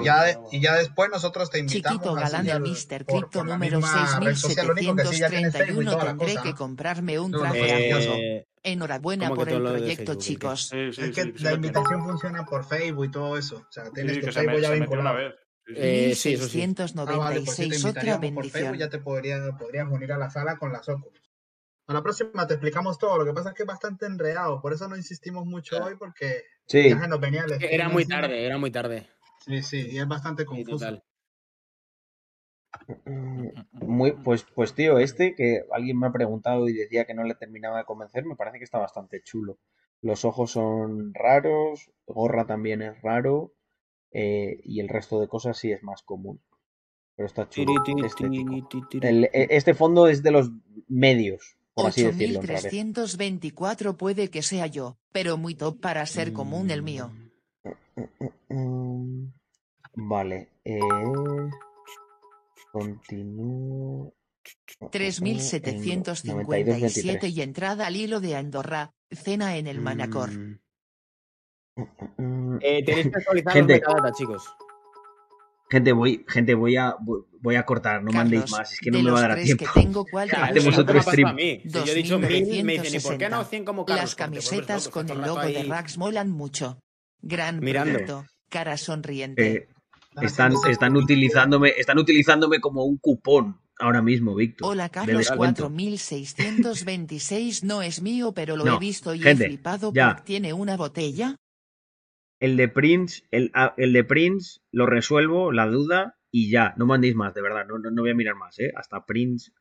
Y 0.01 0.03
ya, 0.05 0.23
de- 0.23 0.37
y 0.51 0.59
ya 0.61 0.75
después 0.75 1.09
nosotros 1.09 1.49
te 1.49 1.59
invitamos. 1.59 1.97
Chiquito 1.97 2.13
galán 2.13 2.49
al- 2.49 2.57
el 2.57 2.61
Mr. 2.71 3.05
Crypto 3.05 3.43
número 3.43 3.77
misma 3.77 4.19
red 4.19 4.35
social, 4.35 4.67
lo 4.67 4.73
único 4.73 4.95
que 4.95 5.05
sí 5.05 5.17
ya 5.19 5.29
tienes 5.29 5.53
Facebook 5.53 5.81
y 5.81 5.85
6731 5.85 5.91
toda 5.91 6.03
la 6.03 6.09
tendré 6.17 6.43
que 6.43 6.53
comprarme 6.57 7.19
un 7.19 7.31
traje 7.31 7.59
eh, 7.59 7.89
hermoso. 7.89 8.45
Enhorabuena 8.65 9.29
¿cómo 9.29 9.43
que 9.45 9.51
por 9.55 9.61
el 9.61 9.63
proyecto, 9.77 10.15
chicos. 10.15 10.67
Sí, 10.69 10.93
sí, 10.93 11.01
Es 11.01 11.15
que 11.15 11.23
sí, 11.23 11.33
la 11.43 11.53
invitación 11.53 12.03
funciona 12.03 12.45
por 12.45 12.65
Facebook 12.65 13.05
y 13.05 13.11
todo 13.11 13.37
eso. 13.37 13.57
O 13.67 13.71
sea, 13.71 13.89
tienes 13.91 14.19
tu 14.19 14.25
que 14.27 14.31
se, 14.31 14.39
Facebook 14.39 14.55
me- 14.55 14.61
ya 14.61 14.67
se 14.69 14.79
vinculado. 14.79 15.15
vez. 15.17 15.33
Sí, 15.65 15.73
sí. 15.73 15.79
Eh, 15.81 16.15
sí, 16.15 16.33
eso 16.33 16.47
sí. 16.49 16.61
Ah, 16.61 17.17
vale, 17.17 17.41
pues 17.41 17.57
1696, 17.59 17.85
otra 17.85 18.01
por 18.03 18.19
Facebook, 18.19 18.21
bendición. 18.51 18.77
ya 18.77 18.89
te 18.89 18.99
podría, 18.99 19.57
podrías 19.57 19.87
unir 19.89 20.11
a 20.11 20.17
la 20.17 20.29
sala 20.29 20.57
con 20.57 20.73
las 20.73 20.87
Oculus. 20.89 21.22
A 21.87 21.93
la 21.93 22.01
próxima 22.01 22.47
te 22.47 22.53
explicamos 22.53 22.97
todo, 22.97 23.17
lo 23.17 23.25
que 23.25 23.33
pasa 23.33 23.49
es 23.49 23.55
que 23.55 23.63
es 23.63 23.67
bastante 23.67 24.05
enredado, 24.05 24.61
por 24.61 24.71
eso 24.73 24.87
no 24.87 24.95
insistimos 24.95 25.45
mucho 25.45 25.83
hoy, 25.83 25.95
porque 25.97 26.43
Sí. 26.67 26.93
venía 27.19 27.45
Era 27.59 27.89
muy 27.89 28.05
tarde, 28.05 28.45
era 28.45 28.57
muy 28.57 28.71
tarde. 28.71 29.07
Sí, 29.45 29.61
sí, 29.61 29.87
y 29.91 29.99
es 29.99 30.07
bastante 30.07 30.43
Sí, 30.43 30.47
confuso. 30.47 30.77
total. 30.77 31.03
Mm, 33.05 33.47
Muy, 33.85 34.11
pues, 34.13 34.45
pues 34.55 34.73
tío, 34.73 34.97
este 34.97 35.35
que 35.35 35.63
alguien 35.71 35.99
me 35.99 36.07
ha 36.07 36.11
preguntado 36.11 36.69
y 36.69 36.73
decía 36.73 37.05
que 37.05 37.13
no 37.13 37.23
le 37.23 37.35
terminaba 37.35 37.77
de 37.79 37.85
convencer, 37.85 38.25
me 38.25 38.35
parece 38.35 38.57
que 38.57 38.63
está 38.63 38.79
bastante 38.79 39.21
chulo. 39.21 39.57
Los 40.01 40.25
ojos 40.25 40.51
son 40.51 41.13
raros, 41.13 41.91
gorra 42.07 42.45
también 42.45 42.81
es 42.81 43.01
raro, 43.01 43.53
eh, 44.11 44.59
y 44.63 44.79
el 44.79 44.89
resto 44.89 45.19
de 45.19 45.27
cosas 45.27 45.57
sí 45.57 45.71
es 45.71 45.83
más 45.83 46.01
común. 46.01 46.41
Pero 47.15 47.27
está 47.27 47.47
chulo, 47.47 47.83
Tiri, 47.83 47.95
tiri, 47.95 48.07
estético. 48.07 48.67
tiri, 48.69 48.87
tiri. 48.89 49.07
El- 49.07 49.23
e- 49.25 49.47
este 49.51 49.73
fondo 49.73 50.07
es 50.07 50.23
de 50.23 50.31
los 50.31 50.49
medios, 50.87 51.57
por 51.73 51.87
así 51.87 52.03
decirlo, 52.03 52.41
en 52.41 52.47
realidad. 52.47 52.67
8324 52.69 53.97
puede 53.97 54.29
que 54.29 54.41
sea 54.43 54.67
yo, 54.67 54.97
pero 55.11 55.37
muy 55.37 55.55
top 55.55 55.79
para 55.79 56.05
ser 56.05 56.33
común 56.33 56.69
el 56.71 56.83
mío. 56.83 57.11
Mm, 58.49 59.27
Vale, 59.95 60.49
eh, 60.65 60.79
continúo. 62.71 64.13
en 64.79 64.89
3757 64.91 67.27
92-23. 67.27 67.29
y 67.29 67.41
entrada 67.41 67.87
al 67.87 67.95
hilo 67.95 68.19
de 68.19 68.35
Andorra, 68.35 68.93
cena 69.11 69.57
en 69.57 69.67
el 69.67 69.81
Manacor. 69.81 70.31
Mm. 70.31 70.59
Mm, 72.17 72.57
Eh, 72.61 72.83
tenéis 72.85 73.09
que 73.09 73.17
actualizar 73.17 73.53
Gente. 73.53 73.73
los 73.73 73.81
metadatas, 73.81 74.17
chicos. 74.17 74.43
Gente, 75.69 75.91
voy, 75.91 76.23
gente, 76.27 76.53
voy 76.53 76.75
a, 76.75 76.95
voy 76.99 77.23
voy 77.43 77.55
a 77.55 77.65
cortar, 77.65 78.03
no 78.03 78.11
mandéis 78.11 78.49
más, 78.51 78.73
es 78.73 78.79
que 78.79 78.89
no 78.89 79.01
me 79.03 79.11
va 79.11 79.19
a 79.19 79.21
dar 79.21 79.33
tres 79.35 79.45
tiempo. 79.45 79.65
que 79.65 79.81
tengo, 79.81 80.05
¿cuál 80.09 80.29
Hacemos 80.31 80.77
otro 80.77 80.85
¿qué 80.85 80.93
me 80.93 80.99
pasa 80.99 81.11
stream. 81.11 81.35
mí? 81.35 81.61
Si 81.63 81.69
yo 81.71 81.83
he 81.91 81.95
dicho 81.95 82.17
mil, 82.17 82.63
me 82.63 82.73
dicen, 82.79 82.95
¿y 82.95 82.99
por 83.03 83.17
qué 83.17 83.29
no 83.29 83.37
2960? 83.37 83.49
100 83.49 83.65
como 83.65 83.85
Carlos? 83.85 84.03
Las 84.03 84.15
camisetas 84.15 84.87
con 84.89 85.09
el 85.09 85.21
logo 85.21 85.41
de. 85.41 85.63
Rax 85.63 85.97
molan 85.97 86.31
mucho. 86.31 86.79
Gran 87.21 87.59
Mirando. 87.59 87.93
producto, 87.93 88.25
cara 88.49 88.77
sonriente. 88.77 89.53
Eh, 89.55 89.67
están, 90.21 90.53
están, 90.69 90.95
utilizándome, 90.95 91.73
están 91.77 91.97
utilizándome 91.99 92.59
como 92.59 92.85
un 92.85 92.97
cupón 92.97 93.59
ahora 93.79 94.01
mismo, 94.01 94.35
Víctor. 94.35 94.69
Hola 94.71 94.89
Carlos 94.89 95.17
descuento. 95.17 95.63
4626 95.63 97.63
no 97.63 97.81
es 97.81 98.01
mío, 98.01 98.33
pero 98.33 98.55
lo 98.55 98.65
No, 98.65 98.75
he 98.75 98.79
visto 98.79 99.13
y 99.15 99.19
gente, 99.21 99.45
he 99.45 99.47
flipado 99.47 99.91
ya. 99.93 100.21
tiene 100.23 100.53
una 100.53 100.77
botella. 100.77 101.35
El 102.39 102.57
de 102.57 102.67
Prince, 102.67 103.23
el, 103.31 103.51
a- 103.53 103.73
el 103.77 103.93
de 103.93 104.03
Prince 104.03 104.59
lo 104.71 104.85
resuelvo, 104.85 105.51
la 105.51 105.65
duda, 105.67 106.15
y 106.33 106.49
ya. 106.49 106.73
No 106.77 106.85
mandéis 106.85 107.15
más, 107.15 107.33
de 107.33 107.41
verdad. 107.41 107.65
No, 107.67 107.77
no, 107.77 107.91
no 107.91 108.01
voy 108.01 108.11
a 108.11 108.15
mirar 108.15 108.35
más, 108.35 108.59
¿eh? 108.59 108.73
Hasta 108.75 109.05
Prince 109.05 109.51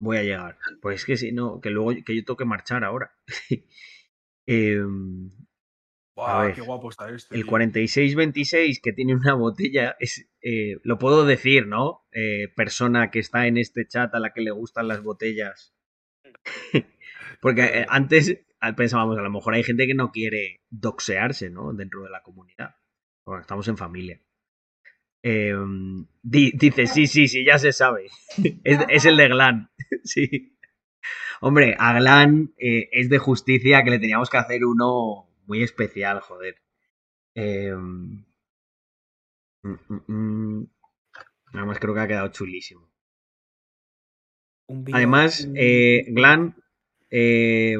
voy 0.00 0.18
a 0.18 0.22
llegar. 0.22 0.56
Pues 0.80 1.00
es 1.00 1.04
que 1.04 1.16
si 1.16 1.32
no, 1.32 1.60
que 1.60 1.70
luego 1.70 1.92
que 2.04 2.14
yo 2.16 2.24
tengo 2.24 2.36
que 2.36 2.44
marchar 2.44 2.84
ahora. 2.84 3.12
A 6.16 6.16
Buah, 6.16 6.42
ver, 6.42 6.54
qué 6.54 6.60
guapo 6.60 6.90
está 6.90 7.08
este. 7.08 7.34
el 7.34 7.42
tío. 7.42 7.50
4626 7.50 8.80
que 8.82 8.92
tiene 8.92 9.14
una 9.14 9.34
botella, 9.34 9.96
es, 10.00 10.28
eh, 10.42 10.78
lo 10.82 10.98
puedo 10.98 11.24
decir, 11.24 11.66
¿no? 11.66 12.06
Eh, 12.12 12.48
persona 12.54 13.10
que 13.10 13.20
está 13.20 13.46
en 13.46 13.56
este 13.56 13.86
chat 13.86 14.14
a 14.14 14.20
la 14.20 14.32
que 14.32 14.42
le 14.42 14.50
gustan 14.50 14.88
las 14.88 15.02
botellas. 15.02 15.74
Porque 17.40 17.62
eh, 17.62 17.86
antes 17.88 18.44
ah, 18.60 18.74
pensábamos, 18.76 19.18
a 19.18 19.22
lo 19.22 19.30
mejor 19.30 19.54
hay 19.54 19.62
gente 19.62 19.86
que 19.86 19.94
no 19.94 20.10
quiere 20.10 20.62
doxearse, 20.68 21.48
¿no? 21.48 21.72
Dentro 21.72 22.02
de 22.02 22.10
la 22.10 22.22
comunidad. 22.22 22.74
Bueno, 23.24 23.40
estamos 23.40 23.68
en 23.68 23.78
familia. 23.78 24.20
Eh, 25.22 25.54
di- 26.22 26.52
dice, 26.52 26.86
sí, 26.86 27.06
sí, 27.06 27.28
sí, 27.28 27.44
ya 27.44 27.58
se 27.58 27.72
sabe. 27.72 28.06
es, 28.64 28.78
es 28.88 29.04
el 29.04 29.16
de 29.16 29.28
Glan. 29.28 29.70
sí. 30.04 30.56
Hombre, 31.40 31.76
a 31.78 31.94
Glan 31.94 32.52
eh, 32.58 32.88
es 32.92 33.08
de 33.10 33.18
justicia 33.18 33.84
que 33.84 33.90
le 33.90 33.98
teníamos 33.98 34.30
que 34.30 34.38
hacer 34.38 34.64
uno 34.64 35.28
muy 35.46 35.62
especial, 35.62 36.20
joder. 36.20 36.56
Eh, 37.34 37.74
Mm, 39.62 39.76
mm, 39.88 40.00
mm. 40.08 40.66
Además, 41.54 41.78
creo 41.80 41.94
que 41.94 42.00
ha 42.00 42.08
quedado 42.08 42.28
chulísimo. 42.28 42.90
Además, 44.92 45.48
eh, 45.54 46.04
Glan, 46.08 46.54
eh, 47.10 47.76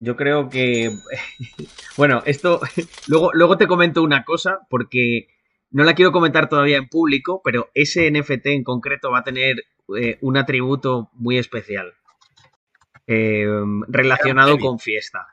yo 0.00 0.16
creo 0.16 0.48
que. 0.48 0.90
Bueno, 1.96 2.22
esto. 2.24 2.60
Luego, 3.06 3.30
luego 3.34 3.58
te 3.58 3.66
comento 3.66 4.02
una 4.02 4.24
cosa, 4.24 4.60
porque 4.70 5.28
no 5.72 5.84
la 5.84 5.94
quiero 5.94 6.12
comentar 6.12 6.48
todavía 6.48 6.76
en 6.76 6.88
público, 6.88 7.40
pero 7.42 7.70
ese 7.74 8.10
NFT 8.10 8.46
en 8.46 8.64
concreto 8.64 9.10
va 9.10 9.20
a 9.20 9.24
tener 9.24 9.64
eh, 9.96 10.18
un 10.20 10.36
atributo 10.36 11.10
muy 11.14 11.38
especial. 11.38 11.94
Eh, 13.06 13.46
relacionado 13.88 14.58
con 14.58 14.78
fiesta. 14.78 15.26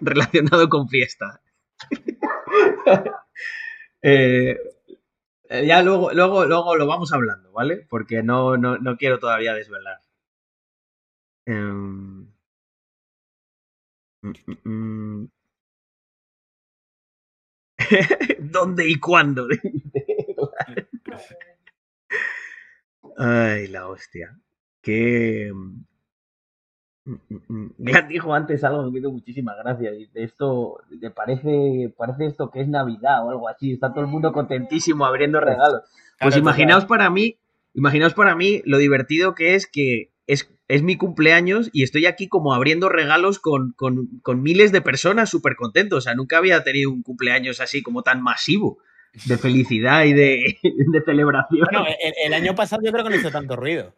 relacionado 0.00 0.68
con 0.68 0.88
fiesta. 0.88 1.42
Eh, 4.04 4.58
ya 5.48 5.80
luego, 5.82 6.12
luego, 6.12 6.44
luego 6.44 6.76
lo 6.76 6.88
vamos 6.88 7.12
hablando, 7.12 7.52
¿vale? 7.52 7.86
Porque 7.88 8.24
no, 8.24 8.56
no, 8.56 8.78
no 8.78 8.96
quiero 8.96 9.20
todavía 9.20 9.54
desvelar. 9.54 10.00
Em, 11.46 12.26
mm, 14.22 14.32
mm, 14.46 14.68
mm. 14.68 15.28
¿Dónde 18.38 18.88
y 18.88 18.96
cuándo? 18.96 19.46
Ay, 23.16 23.68
la 23.68 23.88
hostia. 23.88 24.38
Que. 24.80 25.52
mm, 27.04 27.12
mm, 27.28 27.40
mm. 27.48 27.74
Glad 27.78 28.04
dijo 28.04 28.34
antes 28.34 28.64
algo 28.64 28.84
que 28.84 28.90
me 28.90 28.98
hizo 29.00 29.10
muchísimas 29.10 29.56
gracias. 29.62 29.94
Esto 30.14 30.82
le 30.90 31.10
parece, 31.10 31.92
parece 31.96 32.26
esto 32.26 32.50
que 32.50 32.60
es 32.60 32.68
Navidad 32.68 33.26
o 33.26 33.30
algo 33.30 33.48
así. 33.48 33.72
Está 33.72 33.90
todo 33.90 34.00
el 34.00 34.10
mundo 34.10 34.32
contentísimo 34.32 35.04
abriendo 35.04 35.40
regalos. 35.40 35.82
Pues 36.18 36.34
Claro, 36.34 36.38
imaginaos 36.38 36.84
para 36.86 37.10
mí, 37.10 37.36
imaginaos 37.74 38.14
para 38.14 38.34
mí 38.34 38.62
lo 38.64 38.78
divertido 38.78 39.34
que 39.34 39.54
es 39.54 39.66
que 39.66 40.10
es, 40.26 40.50
es 40.74 40.82
mi 40.82 40.96
cumpleaños 40.96 41.68
y 41.72 41.82
estoy 41.82 42.06
aquí 42.06 42.28
como 42.28 42.54
abriendo 42.54 42.88
regalos 42.88 43.38
con, 43.38 43.72
con- 43.76 44.08
con 44.22 44.42
miles 44.42 44.72
de 44.72 44.80
personas 44.82 45.30
súper 45.30 45.54
contentos. 45.56 45.98
O 45.98 46.00
sea, 46.00 46.14
nunca 46.14 46.38
había 46.38 46.62
tenido 46.64 46.90
un 46.90 47.02
cumpleaños 47.02 47.60
así 47.60 47.82
como 47.82 48.02
tan 48.02 48.22
masivo 48.22 48.78
de 49.26 49.36
felicidad 49.36 50.04
y 50.04 50.12
de, 50.14 50.58
de 50.62 51.02
celebración. 51.04 51.68
Bueno, 51.70 51.86
el, 51.86 52.12
el 52.26 52.34
año 52.34 52.54
pasado 52.54 52.82
yo 52.84 52.92
creo 52.92 53.04
que 53.04 53.10
no 53.10 53.16
hizo 53.16 53.30
tanto 53.30 53.56
ruido. 53.56 53.94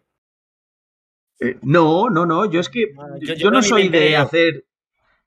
Eh, 1.40 1.58
No, 1.62 2.08
no, 2.10 2.26
no, 2.26 2.50
yo 2.50 2.60
es 2.60 2.68
que 2.68 2.92
yo- 2.92 3.18
yo, 3.20 3.34
yo 3.34 3.50
no 3.50 3.62
soy 3.62 3.88
de 3.88 4.12
yo. 4.12 4.20
hacer. 4.20 4.64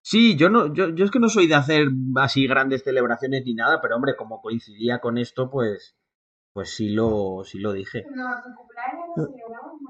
Sí, 0.01 0.37
yo 0.37 0.49
no, 0.49 0.73
yo, 0.73 0.89
yo 0.89 1.03
es 1.03 1.11
que 1.11 1.19
no 1.19 1.27
soy 1.27 1.47
de 1.47 1.55
hacer 1.55 1.87
así 2.15 2.47
grandes 2.47 2.83
celebraciones 2.83 3.43
ni 3.45 3.53
nada, 3.53 3.81
pero 3.81 3.95
hombre, 3.97 4.15
como 4.15 4.41
coincidía 4.41 4.99
con 4.99 5.17
esto, 5.17 5.49
pues, 5.49 5.97
pues 6.53 6.69
sí 6.73 6.89
lo, 6.89 7.41
sí 7.43 7.59
lo 7.59 7.73
dije. 7.73 8.05
No, 8.15 8.23
tu 8.41 8.55
cumpleaños 8.55 9.07
lo 9.17 9.25
celebramos. 9.25 9.81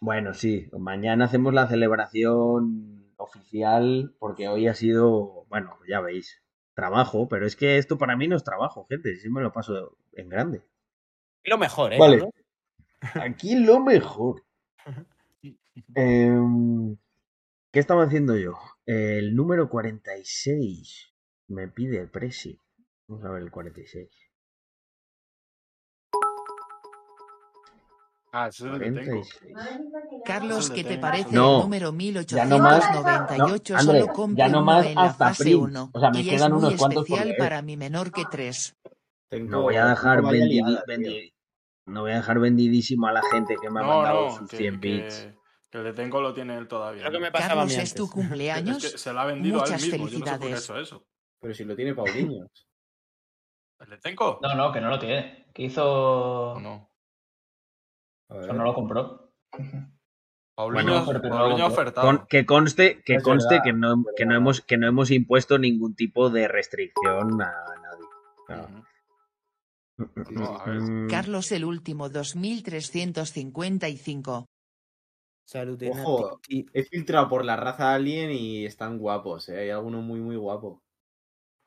Bueno, 0.00 0.34
sí, 0.34 0.68
mañana 0.78 1.24
hacemos 1.24 1.52
la 1.52 1.66
celebración 1.66 3.12
oficial 3.16 4.14
porque 4.18 4.48
hoy 4.48 4.68
ha 4.68 4.74
sido, 4.74 5.44
bueno, 5.48 5.76
ya 5.88 6.00
veis, 6.00 6.40
trabajo, 6.74 7.28
pero 7.28 7.46
es 7.46 7.56
que 7.56 7.78
esto 7.78 7.98
para 7.98 8.16
mí 8.16 8.28
no 8.28 8.36
es 8.36 8.44
trabajo, 8.44 8.86
gente, 8.88 9.16
sí 9.16 9.28
me 9.28 9.40
lo 9.40 9.52
paso 9.52 9.96
en 10.12 10.28
grande. 10.28 10.62
Lo 11.44 11.58
mejor, 11.58 11.92
¿eh? 11.92 11.98
Vale. 11.98 12.22
Aquí 13.14 13.56
lo 13.56 13.80
mejor. 13.80 14.44
Em, 15.94 16.96
¿Qué 17.70 17.78
estaba 17.78 18.02
haciendo 18.04 18.36
yo? 18.36 18.54
El 18.84 19.36
número 19.36 19.68
46 19.68 21.14
me 21.48 21.68
pide 21.68 22.00
el 22.00 22.10
presi. 22.10 22.58
Vamos 23.06 23.24
a 23.24 23.30
ver 23.30 23.42
el 23.42 23.50
46. 23.50 24.27
Ah, 28.32 28.48
eso 28.48 28.66
es 28.74 28.78
Tenko. 28.80 28.94
46. 29.00 29.40
Carlos, 30.24 30.70
¿qué 30.70 30.84
te 30.84 30.98
parece 30.98 31.30
No, 31.32 31.56
el 31.56 31.62
número 31.62 31.92
ya 32.26 32.44
no 32.44 32.58
más. 32.58 32.84
1898? 32.90 33.74
No, 33.74 33.80
André, 33.80 34.00
Solo 34.00 34.12
compro 34.12 34.36
ya 34.38 34.48
no 34.48 34.58
en 34.60 34.94
la 34.94 35.02
hasta 35.02 35.28
fase 35.28 35.42
Prince. 35.44 35.56
1 35.58 35.90
O 35.92 36.00
sea, 36.00 36.10
me 36.10 36.20
y 36.20 36.28
es 36.28 36.34
quedan 36.34 36.52
muy 36.52 36.58
unos 36.58 36.74
cuantos 36.76 36.96
por 37.04 37.04
especial 37.06 37.28
leer. 37.28 37.38
para 37.38 37.62
mi 37.62 37.76
menor 37.76 38.12
que 38.12 38.24
3. 38.30 38.76
Tengo, 39.30 39.50
No 39.50 39.62
voy 39.62 39.76
a 39.76 39.86
dejar 39.86 40.16
tengo 40.18 40.28
vaya 40.28 40.44
vendidi- 40.44 40.48
liada, 40.66 40.84
tío. 40.84 40.94
vendi- 40.96 41.34
no 41.86 42.00
voy 42.02 42.12
a 42.12 42.14
dejar 42.16 42.38
vendidísimo 42.38 43.06
a 43.06 43.12
la 43.12 43.22
gente 43.30 43.56
que 43.60 43.70
me 43.70 43.80
ha 43.80 43.82
No, 43.82 43.88
mandado 43.88 44.24
no, 44.26 44.36
sus 44.36 44.50
que, 44.50 44.56
100 44.58 44.80
que- 44.80 44.88
bits. 44.88 45.28
que 45.70 45.78
el 45.78 45.84
de 45.84 45.92
Tenko 45.94 46.20
lo 46.20 46.34
tiene 46.34 46.56
él 46.58 46.68
todavía. 46.68 47.00
Creo 47.02 47.12
que 47.12 47.18
me 47.20 47.30
pasaba 47.32 47.62
Carlos, 47.62 47.72
es 47.78 47.94
tu 47.94 48.08
cumpleaños. 48.10 48.84
Es 48.84 48.92
que 48.92 48.98
se 48.98 49.12
la 49.12 49.22
ha 49.22 49.26
vendido 49.26 49.56
a 49.60 49.64
él 49.64 49.70
Muchas 49.70 49.82
mismo. 49.82 49.96
Yo 49.96 50.02
no 50.04 50.08
sé 50.10 50.18
por 50.18 50.24
qué 50.24 50.30
ha 50.30 50.38
felicidades. 50.38 50.64
hecho 50.64 50.78
eso. 50.78 51.04
Pero 51.40 51.54
si 51.54 51.64
lo 51.64 51.74
tiene 51.76 51.94
Paulinho. 51.94 52.46
¿El 53.80 53.88
de 53.90 53.98
Tenko? 53.98 54.38
No, 54.42 54.54
no, 54.54 54.72
que 54.72 54.80
no 54.80 54.90
lo 54.90 54.98
tiene. 54.98 55.46
Que 55.54 55.62
hizo. 55.64 56.52
¿O 56.54 56.60
no? 56.60 56.87
O 58.28 58.42
sea, 58.42 58.52
no 58.52 58.64
lo 58.64 58.74
compró. 58.74 59.32
Ha 60.56 60.66
lo- 60.66 61.66
ofertado. 61.66 62.06
Con- 62.06 62.26
que 62.26 62.44
conste, 62.44 63.00
que 63.04 63.14
Es 63.14 63.22
conste 63.22 63.54
verdad, 63.54 63.64
que, 63.64 63.72
no, 63.72 64.04
que, 64.16 64.26
no 64.26 64.34
hemos, 64.34 64.60
que 64.60 64.76
no 64.76 64.86
hemos 64.88 65.10
impuesto 65.10 65.58
ningún 65.58 65.94
tipo 65.94 66.28
de 66.30 66.48
restricción 66.48 67.40
a 67.40 67.52
nadie. 67.82 68.04
No, 70.30 70.56
a 70.56 70.64
Carlos, 71.08 71.50
el 71.52 71.64
último 71.64 72.08
2355. 72.08 74.46
Salud, 75.44 75.80
Ojo, 75.90 76.40
he 76.48 76.82
filtrado 76.84 77.28
por 77.28 77.44
la 77.44 77.56
raza 77.56 77.94
alien 77.94 78.30
y 78.32 78.64
están 78.66 78.98
guapos, 78.98 79.48
¿eh? 79.48 79.58
Hay 79.60 79.70
alguno 79.70 80.02
muy, 80.02 80.20
muy 80.20 80.36
guapo. 80.36 80.82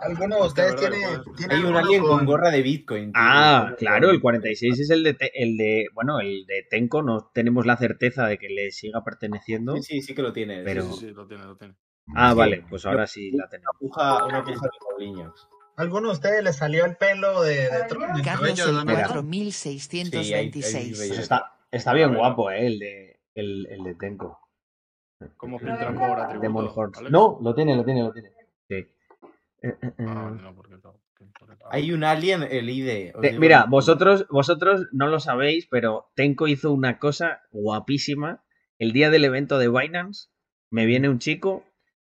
¿Alguno 0.01 0.35
de 0.37 0.47
ustedes 0.47 0.75
tiene, 0.75 0.97
tiene 1.37 1.53
Hay 1.55 1.63
un 1.63 1.75
alien 1.75 2.01
con 2.01 2.17
con- 2.17 2.25
gorra 2.25 2.49
de 2.51 2.61
Bitcoin. 2.61 3.05
tío. 3.13 3.21
Ah, 3.23 3.61
¿Cómo 3.65 3.75
claro, 3.77 4.09
el 4.09 4.19
46 4.21 4.79
es 4.79 4.89
el 4.89 5.03
de, 5.03 5.15
el 5.33 5.57
de, 5.57 5.85
bueno, 5.93 6.19
el 6.19 6.45
de 6.45 6.65
Tenko, 6.69 7.01
no 7.03 7.29
tenemos 7.33 7.65
la 7.65 7.77
certeza 7.77 8.25
de 8.27 8.37
que 8.37 8.49
le 8.49 8.71
siga 8.71 9.03
perteneciendo. 9.03 9.75
Sí, 9.77 9.83
sí, 9.83 10.01
sí 10.01 10.15
que 10.15 10.21
lo 10.21 10.33
tiene. 10.33 10.63
Pero- 10.63 10.83
Sí, 10.83 10.93
sí, 10.93 10.99
sí, 11.07 11.11
lo 11.11 11.27
tiene, 11.27 11.43
lo 11.45 11.55
tiene. 11.55 11.75
Ah, 12.15 12.31
Sí. 12.31 12.37
vale, 12.37 12.65
pues 12.69 12.85
ahora 12.85 13.05
sí 13.07 13.31
la 13.31 13.47
tenemos. 13.47 13.75
Una 13.79 13.89
puja, 13.93 14.25
una 14.25 14.43
puja 14.43 14.65
de 14.65 14.71
Paulinho. 14.89 15.33
¿Alguno 15.77 16.07
de 16.09 16.13
ustedes 16.13 16.43
le 16.43 16.51
salió 16.53 16.85
el 16.85 16.97
pelo 16.97 17.41
de, 17.43 17.55
de, 17.55 17.83
Tron- 17.87 18.21
Carlos, 18.23 18.59
el 18.59 18.65
Donald 18.65 18.87
Mira. 18.89 19.07
Trump? 19.07 19.29
4626. 19.29 20.27
Sí, 20.27 20.33
hay- 20.33 20.83
hay- 20.83 20.91
Pues 21.09 21.19
está, 21.19 21.53
está 21.71 21.93
bien 21.93 22.13
guapo, 22.15 22.51
eh, 22.51 22.65
el 22.67 22.79
de, 22.79 23.19
el, 23.35 23.67
el 23.69 23.83
de 23.83 23.95
Tenko. 23.95 24.39
¿Cócómo 25.37 25.59
filtran 25.59 25.93
por 25.95 26.19
atributos? 26.19 26.41
Demon 26.41 26.69
Horns. 26.73 26.97
Alex? 26.97 27.11
No, 27.11 27.39
lo 27.41 27.53
tiene, 27.53 27.75
lo 27.75 27.85
tiene, 27.85 28.01
lo 28.01 28.11
tiene. 28.11 28.29
Eh, 29.61 29.67
eh, 29.81 29.87
eh. 29.97 30.05
Ah, 30.07 30.35
no, 30.41 30.55
porque 30.55 30.73
no, 30.73 30.81
porque- 30.81 31.55
Hay 31.69 31.91
un 31.91 32.03
alien, 32.03 32.43
el 32.43 32.67
Te- 33.21 33.29
digo 33.29 33.39
mira, 33.39 33.63
yo. 33.65 33.69
vosotros, 33.69 34.25
vosotros 34.29 34.87
no 34.91 35.07
lo 35.07 35.19
sabéis, 35.19 35.67
pero 35.69 36.11
Tenko 36.15 36.47
hizo 36.47 36.71
una 36.71 36.97
cosa 36.99 37.41
guapísima. 37.51 38.43
El 38.79 38.91
día 38.93 39.09
del 39.09 39.25
evento 39.25 39.59
de 39.59 39.69
Binance 39.69 40.29
me 40.71 40.85
viene 40.85 41.09
un 41.09 41.19
chico 41.19 41.63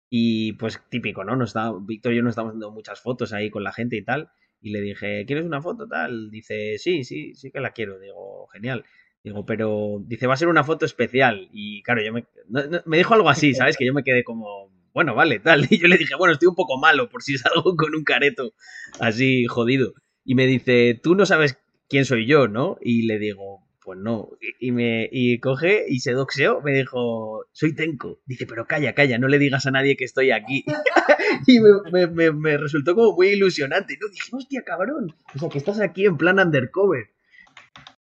y 0.09 0.53
pues 0.53 0.81
típico, 0.89 1.23
¿no? 1.23 1.35
Nos 1.35 1.49
está, 1.51 1.71
Víctor 1.79 2.13
y 2.13 2.17
yo 2.17 2.23
nos 2.23 2.31
estamos 2.31 2.53
dando 2.53 2.71
muchas 2.71 2.99
fotos 3.01 3.33
ahí 3.33 3.49
con 3.49 3.63
la 3.63 3.71
gente 3.71 3.95
y 3.97 4.03
tal. 4.03 4.29
Y 4.59 4.71
le 4.71 4.81
dije, 4.81 5.25
¿quieres 5.25 5.45
una 5.45 5.61
foto 5.61 5.87
tal? 5.87 6.31
Dice, 6.31 6.77
sí, 6.79 7.03
sí, 7.03 7.35
sí 7.35 7.51
que 7.51 7.59
la 7.59 7.71
quiero. 7.71 7.99
Digo, 7.99 8.47
genial. 8.53 8.85
Digo, 9.23 9.45
pero 9.45 10.01
dice, 10.05 10.25
va 10.27 10.33
a 10.33 10.37
ser 10.37 10.47
una 10.47 10.63
foto 10.63 10.85
especial. 10.85 11.49
Y 11.51 11.83
claro, 11.83 12.01
yo 12.03 12.13
me, 12.13 12.25
no- 12.47 12.65
no- 12.67 12.81
me 12.85 12.97
dijo 12.97 13.13
algo 13.13 13.29
así, 13.29 13.53
¿sabes? 13.71 13.77
Que 13.77 13.85
yo 13.85 13.93
me 13.93 14.03
quedé 14.03 14.23
como, 14.23 14.71
bueno, 14.93 15.15
vale, 15.15 15.39
tal. 15.39 15.67
Y 15.69 15.79
yo 15.79 15.87
le 15.87 15.97
dije, 15.97 16.15
bueno, 16.15 16.33
estoy 16.33 16.47
un 16.47 16.55
poco 16.55 16.77
malo 16.77 17.09
por 17.09 17.23
si 17.23 17.37
salgo 17.37 17.75
con 17.75 17.95
un 17.95 18.03
careto 18.03 18.53
así 18.99 19.45
jodido. 19.45 19.93
Y 20.25 20.35
me 20.35 20.45
dice, 20.47 20.99
tú 21.01 21.15
no 21.15 21.25
sabes 21.25 21.57
quién 21.89 22.05
soy 22.05 22.25
yo, 22.27 22.47
¿no? 22.47 22.77
Y 22.81 23.03
le 23.07 23.19
digo, 23.19 23.67
pues 23.83 23.99
no. 23.99 24.29
Y, 24.59 24.67
y 24.69 24.71
me 24.71 25.09
y 25.11 25.39
coge 25.39 25.83
y 25.89 25.99
se 25.99 26.13
doxeó, 26.13 26.61
me 26.61 26.71
dijo, 26.73 27.45
soy 27.51 27.75
Tenko. 27.75 28.21
Dice, 28.25 28.45
pero 28.45 28.65
calla, 28.65 28.93
calla, 28.93 29.17
no 29.17 29.27
le 29.27 29.39
digas 29.39 29.65
a 29.65 29.71
nadie 29.71 29.97
que 29.97 30.05
estoy 30.05 30.31
aquí. 30.31 30.63
y 31.47 31.59
me, 31.59 31.69
me- 31.91 32.07
me- 32.07 32.31
me 32.31 32.57
resultó 32.57 32.95
como 32.95 33.13
muy 33.13 33.27
ilusionante. 33.29 33.97
No, 34.01 34.07
dije, 34.07 34.29
hostia, 34.31 34.63
cabrón. 34.63 35.13
O 35.35 35.39
sea, 35.39 35.49
que 35.49 35.57
estás 35.57 35.79
aquí 35.81 36.05
en 36.05 36.17
plan 36.17 36.39
undercover. 36.39 37.09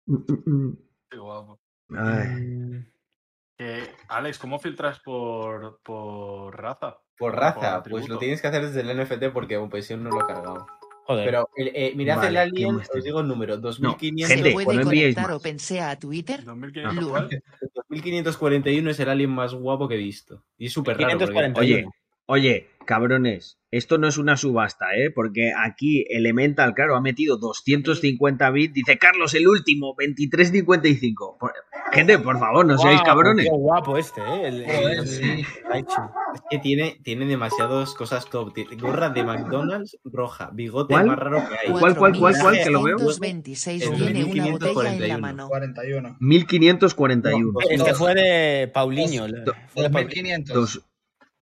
Mm, 0.06 0.16
mm, 0.16 0.44
mm. 0.45 0.78
Qué 1.10 1.18
guapo. 1.18 1.60
Ay. 1.90 2.86
Que, 3.57 3.84
Alex, 4.10 4.38
¿cómo 4.38 4.60
filtras 4.60 4.99
por, 4.99 5.80
por 5.84 6.56
raza? 6.61 6.98
Por 7.18 7.32
Por 7.32 7.36
raza, 7.40 7.82
pues 7.84 8.10
lo 8.10 8.18
tienes 8.18 8.41
que 8.41 8.48
hacer 8.48 8.65
desde 8.68 8.82
el 8.82 8.98
NFT 9.02 9.32
porque 9.32 9.56
Opension 9.57 10.03
no 10.03 10.10
lo 10.10 10.22
he 10.23 10.27
cargado. 10.27 10.68
Joder. 11.06 11.26
Pero 11.26 11.49
el- 11.56 11.72
eh, 11.73 11.94
mirad 11.95 12.18
Vale, 12.18 12.27
el 12.27 12.34
¿qué 12.34 12.40
alien, 12.40 12.76
os 12.76 13.03
digo 13.03 13.19
el 13.22 13.27
número, 13.27 13.57
¿Se2500, 13.61 14.27
gente, 14.27 14.52
puede 14.52 14.65
pues 14.65 14.76
no 14.77 14.82
enviéis 14.84 15.15
conectar 15.15 15.27
más. 15.27 15.36
OpenSea 15.40 15.90
a 15.91 15.99
Twitter? 15.99 16.44
2500 16.44 17.03
Lu- 17.03 17.10
¿cuál? 17.10 17.30
2541 17.90 18.90
es 18.91 18.99
el 18.99 19.10
alien 19.10 19.30
más 19.30 19.53
guapo 19.53 19.88
que 19.88 19.95
he 19.95 19.99
visto. 19.99 20.44
Y 20.57 20.65
es 20.65 20.73
súper 20.73 20.98
raro. 20.98 21.11
porque- 21.18 21.26
541. 21.34 21.60
Oye, 21.60 21.88
Oye, 22.27 22.68
cabrones, 22.88 23.60
esto 23.69 23.97
no 23.99 24.07
es 24.07 24.18
una 24.18 24.35
subasta, 24.35 24.85
¿eh? 24.95 25.11
Porque 25.11 25.52
aquí 25.56 26.06
Elemental, 26.10 26.73
claro, 26.73 26.95
ha 26.95 27.02
metido 27.02 27.38
250 27.38 28.49
bits. 28.49 28.73
Dice 28.73 28.97
Carlos, 28.97 29.34
el 29.35 29.47
último, 29.47 29.95
23.55. 29.95 31.38
Por- 31.39 31.53
Gente, 31.91 32.18
por 32.18 32.39
favor, 32.39 32.65
no 32.65 32.77
seáis 32.80 33.02
cabrones. 33.03 33.45
Qué 33.45 33.52
guapo 33.56 33.95
este, 33.97 34.19
¿eh? 34.22 34.47
El- 34.47 34.61
el- 34.64 34.99
el- 34.99 35.07
sí. 35.07 35.45
Es 35.73 36.41
que 36.49 36.57
tiene, 36.57 36.97
tiene 37.03 37.26
demasiadas 37.27 37.93
cosas 37.93 38.26
top. 38.30 38.53
Gorra 38.80 39.11
de 39.11 39.23
McDonald's 39.23 39.97
roja, 40.03 40.49
bigote 40.52 40.93
¿Cuál? 40.95 41.06
más 41.07 41.19
raro 41.19 41.47
que 41.47 41.56
hay. 41.56 41.80
¿Cuál, 41.80 41.95
cuál, 41.95 42.18
cuál, 42.18 42.35
cuál? 42.41 42.57
Que 42.64 42.69
lo 42.72 42.81
veo. 42.84 42.97
4.626 42.97 43.84
El 43.84 43.97
tiene 43.97 44.23
una 44.26 44.52
botella 44.52 44.93
en 44.93 45.10
la 45.10 45.18
1541. 45.18 45.19
mano. 45.19 45.47
41. 45.47 46.18
1541. 46.19 47.60
Este 47.69 47.93
fue 47.93 48.15
de 48.15 48.68
Paulinho. 48.73 49.27
Dos- 49.27 49.56
Fue 49.69 49.84
de 49.84 49.89
Paulinho. 49.91 50.38
2500. 50.39 50.81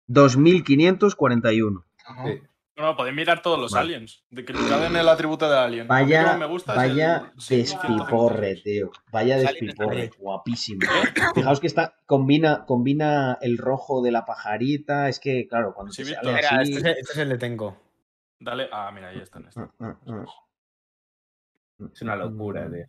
Dos- 0.07 0.33
2541. 0.35 1.83
Ajá. 2.05 2.25
Sí. 2.27 2.41
No, 2.77 2.83
no, 2.83 2.97
podéis 2.97 3.15
mirar 3.15 3.41
todos 3.41 3.57
los 3.57 3.71
Vale. 3.71 3.95
aliens. 3.95 4.25
De 4.29 4.43
que 4.43 4.51
le 4.51 4.59
caben 4.67 4.93
el 4.97 5.07
atributo 5.07 5.49
de 5.49 5.57
alien. 5.57 5.87
Vaya, 5.87 6.35
me 6.37 6.45
gusta 6.45 6.73
vaya 6.75 7.31
el 7.33 7.41
6153. 7.41 8.03
despiporre, 8.03 8.55
tío. 8.61 8.91
Vaya 9.13 9.37
despiporre. 9.37 9.95
de 10.01 10.09
Guapísimo. 10.19 10.81
Fijaos 11.33 11.61
que 11.61 11.67
está, 11.67 11.95
combina, 12.05 12.65
combina 12.65 13.37
el 13.41 13.57
rojo 13.57 14.01
de 14.01 14.11
la 14.11 14.25
pajarita. 14.25 15.07
Es 15.07 15.21
que, 15.21 15.47
claro, 15.47 15.73
cuando 15.73 15.93
Sí, 15.93 16.03
Víctor. 16.03 16.23
sale 16.25 16.35
Mira, 16.35 16.49
así. 16.59 16.73
este, 16.73 16.91
es- 16.91 16.97
este 16.97 17.11
es 17.13 17.17
el 17.19 17.29
de 17.29 17.37
Tenko. 17.37 17.77
Dale. 18.41 18.67
Ah, 18.73 18.91
mira, 18.93 19.07
ahí 19.07 19.19
están. 19.19 19.45
están. 19.47 19.71
Ah, 19.79 19.97
ah, 20.07 20.23
ah. 20.27 21.87
Es 21.93 22.01
una 22.01 22.17
locura, 22.17 22.69
tío. 22.69 22.85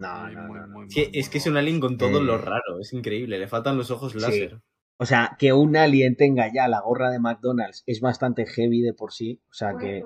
No, 0.00 0.14
Muy, 0.26 0.34
no, 0.34 0.42
muy, 0.42 0.58
no, 0.58 0.66
no. 0.66 0.72
muy, 0.80 0.90
Sí, 0.90 1.00
muy, 1.08 1.10
es 1.20 1.28
que 1.28 1.38
es 1.38 1.46
un 1.46 1.56
alien 1.56 1.78
con 1.78 1.96
todo 1.96 2.18
Eh. 2.18 2.24
lo 2.24 2.38
raro. 2.38 2.80
Es 2.80 2.92
increíble. 2.92 3.38
Le 3.38 3.46
faltan 3.46 3.76
los 3.78 3.92
ojos 3.92 4.16
láser. 4.16 4.60
O 5.02 5.04
sea, 5.04 5.36
que 5.36 5.52
un 5.52 5.76
alien 5.76 6.16
tenga 6.16 6.52
ya 6.52 6.68
la 6.68 6.80
gorra 6.80 7.10
de 7.10 7.18
McDonald's 7.18 7.82
es 7.86 8.00
bastante 8.00 8.46
heavy 8.46 8.82
de 8.82 8.94
por 8.94 9.12
sí. 9.12 9.40
O 9.50 9.52
sea 9.52 9.76
que. 9.76 10.04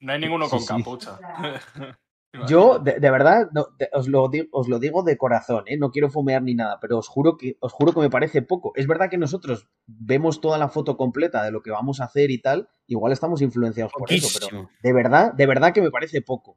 No 0.00 0.12
hay 0.12 0.18
ninguno 0.18 0.48
con 0.48 0.58
sí. 0.58 0.66
capucha. 0.66 1.20
Yo, 2.48 2.78
de, 2.78 2.98
de 2.98 3.10
verdad, 3.10 3.48
no, 3.52 3.66
de- 3.78 3.88
os, 3.92 4.08
lo 4.08 4.28
digo, 4.28 4.46
os 4.52 4.68
lo 4.68 4.78
digo 4.78 5.02
de 5.02 5.16
corazón, 5.16 5.64
¿eh? 5.66 5.76
no 5.76 5.90
quiero 5.90 6.10
fomear 6.10 6.42
ni 6.42 6.54
nada, 6.54 6.78
pero 6.80 6.98
os 6.98 7.06
juro, 7.06 7.36
que, 7.36 7.56
os 7.60 7.72
juro 7.72 7.92
que 7.92 8.00
me 8.00 8.10
parece 8.10 8.40
poco. 8.42 8.72
Es 8.76 8.86
verdad 8.86 9.10
que 9.10 9.18
nosotros 9.18 9.68
vemos 9.86 10.40
toda 10.40 10.56
la 10.58 10.68
foto 10.68 10.96
completa 10.96 11.44
de 11.44 11.50
lo 11.52 11.62
que 11.62 11.70
vamos 11.70 12.00
a 12.00 12.04
hacer 12.04 12.30
y 12.30 12.40
tal, 12.40 12.68
igual 12.86 13.12
estamos 13.12 13.42
influenciados 13.42 13.92
por 13.92 14.10
eso, 14.12 14.28
pero 14.48 14.68
de 14.82 14.92
verdad, 14.92 15.32
de 15.34 15.46
verdad 15.46 15.72
que 15.72 15.82
me 15.82 15.90
parece 15.90 16.22
poco. 16.22 16.56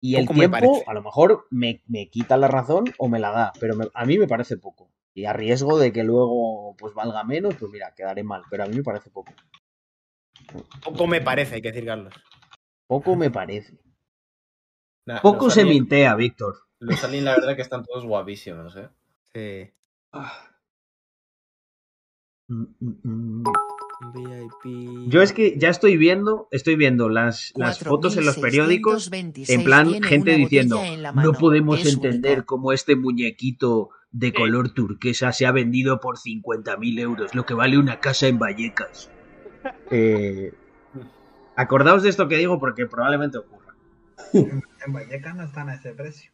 Y 0.00 0.16
el 0.16 0.26
Poco 0.26 0.38
tiempo, 0.38 0.82
a 0.86 0.94
lo 0.94 1.02
mejor 1.02 1.46
me, 1.50 1.82
me 1.88 2.08
quita 2.10 2.36
la 2.36 2.48
razón 2.48 2.84
o 2.98 3.08
me 3.08 3.18
la 3.18 3.30
da, 3.30 3.52
pero 3.58 3.74
me- 3.76 3.88
a 3.92 4.04
mí 4.04 4.18
me 4.18 4.28
parece 4.28 4.56
poco. 4.56 4.93
Y 5.14 5.26
a 5.26 5.32
riesgo 5.32 5.78
de 5.78 5.92
que 5.92 6.02
luego 6.02 6.74
pues 6.76 6.92
valga 6.94 7.22
menos, 7.24 7.54
pues 7.54 7.70
mira, 7.70 7.94
quedaré 7.94 8.24
mal, 8.24 8.42
pero 8.50 8.64
a 8.64 8.66
mí 8.66 8.74
me 8.76 8.82
parece 8.82 9.10
poco. 9.10 9.32
Poco 10.84 11.06
me 11.06 11.20
parece, 11.20 11.54
hay 11.56 11.62
que 11.62 11.68
decir, 11.70 11.86
Carlos. 11.86 12.12
Poco 12.88 13.14
me 13.16 13.30
parece. 13.30 13.78
Nah, 15.06 15.20
Poco 15.20 15.50
se 15.50 15.62
alien- 15.62 15.68
mintea, 15.82 16.14
Víctor. 16.16 16.56
Los 16.80 17.02
aliens, 17.04 17.24
la 17.24 17.34
verdad, 17.36 17.56
que 17.56 17.62
están 17.62 17.84
todos 17.84 18.04
guapísimos, 18.04 18.74
¿eh? 18.76 18.88
Sí. 19.32 19.72
Mm, 22.48 22.64
mm, 22.80 22.94
mm. 23.40 23.44
VIP. 24.12 25.08
Yo 25.08 25.22
es 25.22 25.32
que 25.32 25.56
ya 25.58 25.70
estoy 25.70 25.96
viendo, 25.96 26.48
estoy 26.50 26.76
viendo 26.76 27.08
las, 27.08 27.52
las 27.56 27.78
fotos 27.78 28.16
en 28.16 28.26
los 28.26 28.36
periódicos, 28.36 29.10
en 29.12 29.64
plan 29.64 30.02
gente 30.02 30.34
diciendo, 30.36 30.76
botella 30.76 30.94
en 30.94 31.02
la 31.02 31.12
no 31.12 31.32
podemos 31.32 31.80
Es 31.80 31.94
entender 31.94 32.38
único". 32.38 32.46
cómo 32.46 32.72
este 32.72 32.96
muñequito 32.96 33.90
de 34.14 34.32
color 34.32 34.70
turquesa 34.70 35.32
se 35.32 35.44
ha 35.44 35.50
vendido 35.50 35.98
por 35.98 36.18
50.000 36.18 37.00
euros, 37.00 37.34
lo 37.34 37.44
que 37.44 37.52
vale 37.54 37.76
una 37.78 37.98
casa 37.98 38.28
en 38.28 38.38
Vallecas. 38.38 39.10
Eh, 39.90 40.52
acordaos 41.56 42.04
de 42.04 42.10
esto 42.10 42.28
que 42.28 42.36
digo 42.36 42.60
porque 42.60 42.86
probablemente 42.86 43.38
ocurra. 43.38 43.74
En 44.32 44.92
Vallecas 44.92 45.34
no 45.34 45.42
están 45.42 45.68
a 45.68 45.74
ese 45.74 45.94
precio. 45.94 46.30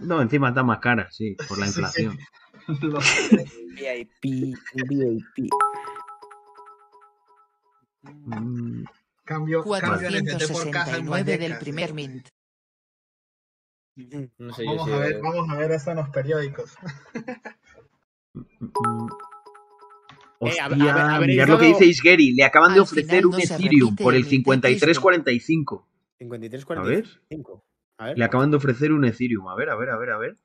No, 0.00 0.22
encima 0.22 0.48
está 0.48 0.62
más 0.62 0.78
cara, 0.78 1.08
sí, 1.10 1.36
por 1.46 1.58
la 1.58 1.66
Sí, 1.66 1.72
sí. 1.72 1.80
inflación. 1.80 2.18
VIP, 3.76 4.56
VIP. 4.88 5.50
Mm, 8.02 8.84
Cambio, 9.24 9.62
cambio 9.62 10.08
NFT 10.10 10.52
por 10.52 10.70
caja 10.70 10.96
en 10.96 11.06
469 11.06 11.38
del 11.38 11.58
primer 11.58 11.92
mint. 11.92 12.28
No 14.38 14.52
sé 14.52 14.64
yo 14.64 14.76
Vamos 14.76 14.90
a 14.92 14.98
ver, 14.98 15.20
vamos 15.22 15.48
a 15.50 15.56
ver 15.56 15.72
eso 15.72 15.90
en 15.90 15.96
los 15.96 16.08
periódicos. 16.10 16.76
Eh, 20.38 20.60
a 20.60 20.68
ver- 20.68 20.78
Hostia, 20.78 21.14
a 21.14 21.18
ver- 21.18 21.28
mirad 21.28 21.48
lo 21.48 21.58
que 21.58 21.64
dice 21.66 21.86
Isgeri, 21.86 22.32
le 22.34 22.44
acaban 22.44 22.74
de 22.74 22.80
ofrecer 22.80 23.22
final 23.22 23.26
un 23.26 23.40
Ethereum 23.40 23.96
por 23.96 24.14
el 24.14 24.22
el 24.22 24.24
Mint 24.30 24.44
5345. 24.44 25.88
53, 26.18 26.62
A 26.62 26.82
ver. 26.82 27.02
45. 27.04 27.64
A 27.98 28.04
ver. 28.06 28.18
Le 28.18 28.24
acaban 28.24 28.50
de 28.50 28.56
ofrecer 28.58 28.92
un 28.92 29.04
Ethereum. 29.06 29.48
A 29.48 29.54
ver, 29.56 29.70
a 29.70 29.76
ver, 29.76 29.88
a 29.88 29.96
ver, 29.96 30.10
a 30.10 30.18
ver. 30.18 30.36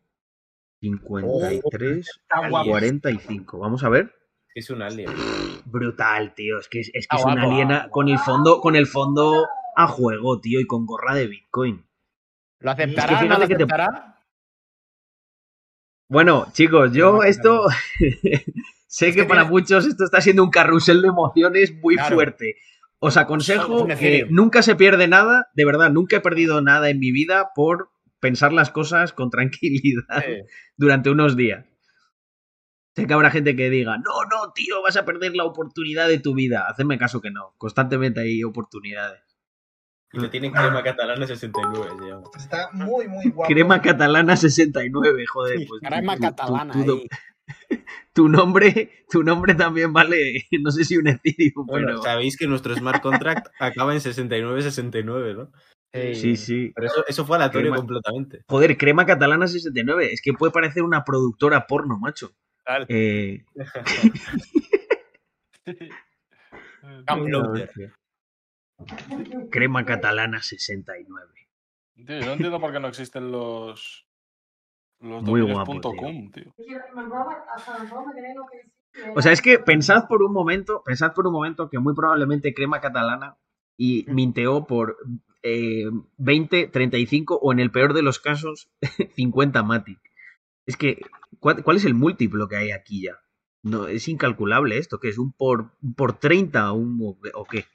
53, 0.79 2.07
Está 2.07 2.47
guapo. 2.49 2.69
45. 2.69 3.59
Vamos 3.59 3.83
a 3.83 3.89
ver. 3.89 4.15
Es 4.55 4.69
un 4.69 4.81
alien. 4.81 5.09
Brutal, 5.65 6.33
tío. 6.35 6.57
Es 6.59 6.69
que 6.69 6.79
es, 6.79 6.89
es, 6.93 7.07
que 7.09 7.17
es 7.17 7.25
una 7.25 7.33
guapo. 7.35 7.51
aliena 7.51 7.89
con 7.89 8.07
el 8.07 8.17
fondo, 8.17 8.61
con 8.61 8.77
el 8.77 8.87
fondo 8.87 9.45
a 9.75 9.87
juego, 9.87 10.39
tío, 10.39 10.61
y 10.61 10.65
con 10.67 10.85
gorra 10.85 11.15
de 11.15 11.27
Bitcoin. 11.27 11.85
¿Lo 12.61 12.71
Es 12.71 12.77
que 12.77 12.83
aceptará? 12.83 13.21
¿No 13.23 13.37
lo 13.39 13.47
te- 13.47 13.53
aceptará? 13.55 14.17
Bueno, 16.09 16.47
chicos, 16.51 16.91
yo 16.93 17.23
esto 17.23 17.67
sé 18.87 19.09
Es 19.09 19.15
que 19.15 19.21
que 19.21 19.27
para 19.27 19.41
tiene- 19.41 19.51
muchos 19.51 19.85
esto 19.85 20.03
está 20.03 20.21
siendo 20.21 20.43
un 20.43 20.49
carrusel 20.51 21.01
de 21.01 21.07
emociones 21.07 21.73
muy 21.81 21.95
Claro. 21.95 22.15
fuerte. 22.15 22.55
Os 22.99 23.17
aconsejo 23.17 23.87
que 23.87 24.27
nunca 24.29 24.61
se 24.61 24.75
pierde 24.75 25.07
nada, 25.07 25.47
de 25.55 25.65
verdad, 25.65 25.89
nunca 25.89 26.17
he 26.17 26.21
perdido 26.21 26.61
nada 26.61 26.89
en 26.89 26.99
mi 26.99 27.11
vida 27.11 27.49
por 27.55 27.89
pensar 28.19 28.53
las 28.53 28.69
cosas 28.69 29.13
con 29.13 29.29
tranquilidad 29.31 30.23
Sí. 30.23 30.41
durante 30.77 31.09
unos 31.09 31.35
días. 31.35 31.65
Sé 32.95 33.07
que 33.07 33.13
habrá 33.13 33.31
gente 33.31 33.55
que 33.55 33.69
diga, 33.69 33.97
no, 33.97 34.23
no, 34.29 34.51
tío, 34.53 34.81
vas 34.83 34.97
a 34.97 35.05
perder 35.05 35.33
la 35.33 35.45
oportunidad 35.45 36.09
de 36.09 36.19
tu 36.19 36.35
vida. 36.35 36.67
Hacedme 36.67 36.97
caso 36.99 37.21
que 37.21 37.31
no, 37.31 37.55
constantemente 37.57 38.19
hay 38.19 38.43
oportunidades. 38.43 39.21
Y 40.13 40.19
lo 40.19 40.29
tienen 40.29 40.51
crema 40.51 40.83
catalana 40.83 41.25
69, 41.25 41.85
se 41.99 42.05
llama. 42.09 42.23
Está 42.37 42.69
muy, 42.73 43.07
muy 43.07 43.29
guapo. 43.29 43.51
Crema 43.53 43.81
catalana 43.81 44.35
69, 44.35 45.25
joder. 45.25 45.59
Sí, 45.59 45.65
Pues, 45.67 45.81
Crema 45.81 46.15
tu- 46.15 46.21
catalana. 46.21 46.73
tu- 48.13 48.29
nombre, 48.29 48.91
tu 49.09 49.23
nombre 49.23 49.55
también 49.55 49.91
vale, 49.93 50.45
no 50.61 50.71
sé 50.71 50.83
si 50.85 50.97
un 50.97 51.07
Ethereum, 51.07 51.65
Bueno, 51.65 51.87
pero 51.87 52.01
sabéis 52.03 52.37
que 52.37 52.47
nuestro 52.47 52.75
smart 52.75 53.01
contract 53.01 53.47
acaba 53.59 53.93
en 53.93 53.99
69-69, 53.99 55.35
¿no? 55.35 55.51
sí, 56.13 56.35
sí. 56.37 56.71
Pero 56.75 56.87
eso, 56.87 57.03
eso 57.07 57.25
fue 57.25 57.37
aleatorio 57.37 57.71
Crema- 57.71 57.77
completamente. 57.77 58.43
Joder, 58.47 58.77
Crema 58.77 59.05
Catalana 59.05 59.47
69, 59.47 60.11
es 60.13 60.21
que 60.21 60.33
puede 60.33 60.51
parecer 60.51 60.83
una 60.83 61.03
productora 61.03 61.67
porno, 61.67 61.97
macho. 61.97 62.31
Tal. 62.65 62.85
Eh, 62.89 63.43
Camp 67.05 67.27
Loader. 67.27 67.69
Crema 69.49 69.85
Catalana 69.85 70.41
69. 70.41 71.27
Tío, 71.95 72.19
yo 72.19 72.25
no 72.25 72.31
entiendo 72.33 72.59
por 72.59 72.71
qué 72.71 72.79
no 72.79 72.87
existen 72.87 73.31
los. 73.31 74.07
Los 74.99 75.23
Muy 75.23 75.41
guapo, 75.41 75.65
punto 75.65 75.91
tío. 75.91 75.99
com, 75.99 76.31
decís. 76.31 76.53
O 79.15 79.21
sea, 79.21 79.31
es 79.31 79.41
que 79.41 79.57
pensad 79.59 80.07
por 80.07 80.21
un 80.21 80.33
momento, 80.33 80.83
pensad 80.83 81.13
por 81.13 81.25
un 81.27 81.33
momento 81.33 81.69
que 81.69 81.79
muy 81.79 81.95
probablemente 81.95 82.53
Crema 82.53 82.81
Catalana 82.81 83.37
y 83.77 84.05
minteó 84.09 84.67
por 84.67 84.97
eh, 85.43 85.85
20, 86.17 86.67
35 86.67 87.39
o 87.41 87.51
en 87.51 87.59
el 87.59 87.71
peor 87.71 87.93
de 87.93 88.03
los 88.03 88.19
casos 88.19 88.69
50 89.15 89.63
Matic. 89.63 89.99
Es 90.65 90.77
que, 90.77 91.01
¿cuál, 91.39 91.63
cuál 91.63 91.77
es 91.77 91.85
el 91.85 91.93
múltiplo 91.93 92.47
que 92.47 92.57
hay 92.57 92.71
aquí 92.71 93.03
ya? 93.03 93.19
No, 93.63 93.87
es 93.87 94.07
incalculable 94.07 94.77
esto, 94.77 94.99
que 94.99 95.09
es 95.09 95.17
un 95.17 95.33
por, 95.33 95.71
un 95.81 95.93
por 95.93 96.19
30 96.19 96.71
un, 96.73 96.99
o, 97.01 97.17
o 97.33 97.45
qué. 97.45 97.65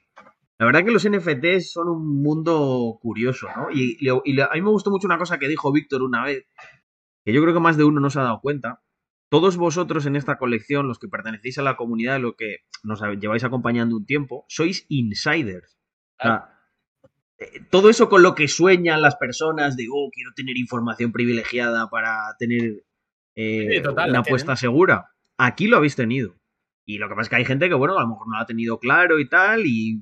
La 0.59 0.65
verdad 0.65 0.83
que 0.83 0.91
los 0.91 1.07
NFTs 1.07 1.71
son 1.71 1.87
un 1.89 2.21
mundo 2.23 2.97
curioso, 3.01 3.47
¿no? 3.55 3.67
Y, 3.71 3.97
y- 3.99 4.09
y 4.25 4.41
a 4.41 4.49
mí 4.53 4.61
me 4.61 4.69
gustó 4.71 4.89
mucho 4.89 5.07
una 5.07 5.17
cosa 5.19 5.37
que 5.37 5.47
dijo 5.47 5.71
Víctor 5.71 6.01
una 6.01 6.23
vez, 6.23 6.45
que 7.23 7.33
yo 7.33 7.41
creo 7.41 7.53
que 7.53 7.59
más 7.59 7.77
de 7.77 7.83
uno 7.83 7.99
no 7.99 8.09
se 8.09 8.19
ha 8.19 8.23
dado 8.23 8.41
cuenta. 8.41 8.81
Todos 9.29 9.57
vosotros 9.57 10.05
en 10.05 10.15
esta 10.15 10.37
colección, 10.37 10.87
los 10.87 10.99
que 10.99 11.09
pertenecéis 11.09 11.57
a 11.59 11.61
la 11.61 11.75
comunidad, 11.75 12.19
lo 12.19 12.35
que 12.35 12.59
nos 12.83 13.01
lleváis 13.19 13.43
acompañando 13.43 13.95
un 13.97 14.05
tiempo, 14.05 14.45
sois 14.47 14.85
insiders. 14.89 15.77
O 16.19 16.23
sea, 16.23 16.49
eh, 17.37 17.61
todo 17.69 17.89
eso 17.89 18.09
con 18.09 18.23
lo 18.23 18.33
que 18.33 18.47
sueñan 18.47 19.01
las 19.01 19.15
personas 19.17 19.75
de, 19.77 19.85
oh, 19.91 20.09
quiero 20.11 20.31
tener 20.35 20.57
información 20.57 21.11
privilegiada 21.11 21.89
para 21.89 22.17
tener 22.39 22.83
eh, 23.35 23.67
Sí, 23.75 23.83
total, 23.83 24.09
una 24.09 24.19
apuesta 24.19 24.47
tienen. 24.55 24.57
segura. 24.57 25.09
Aquí 25.37 25.67
lo 25.67 25.77
habéis 25.77 25.95
tenido. 25.95 26.35
Y 26.85 26.97
lo 26.97 27.07
que 27.09 27.15
pasa 27.15 27.23
es 27.23 27.29
que 27.29 27.35
hay 27.35 27.45
gente 27.45 27.67
que, 27.67 27.75
bueno, 27.75 27.97
a 27.97 28.01
lo 28.01 28.07
mejor 28.07 28.27
no 28.29 28.37
lo 28.37 28.41
ha 28.41 28.45
tenido 28.47 28.79
claro 28.79 29.19
y 29.19 29.27
tal, 29.29 29.65
y 29.67 30.01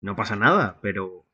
no 0.00 0.16
pasa 0.16 0.36
nada, 0.36 0.78
pero. 0.82 1.26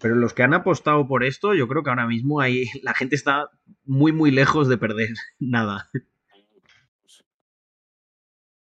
Pero 0.00 0.14
los 0.14 0.32
que 0.34 0.44
han 0.44 0.54
apostado 0.54 1.06
por 1.08 1.24
esto, 1.24 1.52
yo 1.54 1.66
creo 1.66 1.82
que 1.82 1.90
ahora 1.90 2.06
mismo 2.06 2.40
hay, 2.40 2.64
la 2.82 2.94
gente 2.94 3.16
está 3.16 3.50
muy, 3.84 4.12
muy 4.12 4.30
lejos 4.30 4.68
de 4.68 4.78
perder 4.78 5.08
nada. 5.38 5.90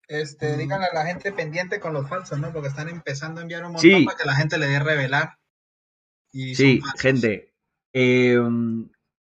este, 0.07 0.57
díganle 0.57 0.87
a 0.87 0.93
la 0.93 1.05
gente 1.05 1.31
pendiente 1.31 1.79
con 1.79 1.93
los 1.93 2.07
falsos, 2.07 2.39
¿no? 2.39 2.51
Porque 2.51 2.67
están 2.67 2.89
empezando 2.89 3.39
a 3.39 3.43
enviar 3.43 3.63
un 3.63 3.71
montón 3.73 3.81
Sí. 3.89 4.05
para 4.05 4.17
que 4.17 4.25
la 4.25 4.35
gente 4.35 4.57
le 4.57 4.67
dé 4.67 4.79
revelar. 4.79 5.39
Y 6.31 6.55
Sí, 6.55 6.81
gente. 6.99 7.53
eh, 7.93 8.37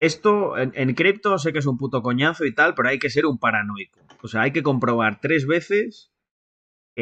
esto 0.00 0.56
en, 0.56 0.72
en 0.74 0.94
cripto 0.94 1.36
sé 1.38 1.52
que 1.52 1.58
es 1.58 1.66
un 1.66 1.76
puto 1.76 2.02
coñazo 2.02 2.46
y 2.46 2.54
tal, 2.54 2.74
pero 2.74 2.88
hay 2.88 2.98
que 2.98 3.10
ser 3.10 3.26
un 3.26 3.38
paranoico. 3.38 4.00
O 4.22 4.28
sea, 4.28 4.42
hay 4.42 4.52
que 4.52 4.62
comprobar 4.62 5.20
tres 5.20 5.46
veces 5.46 6.10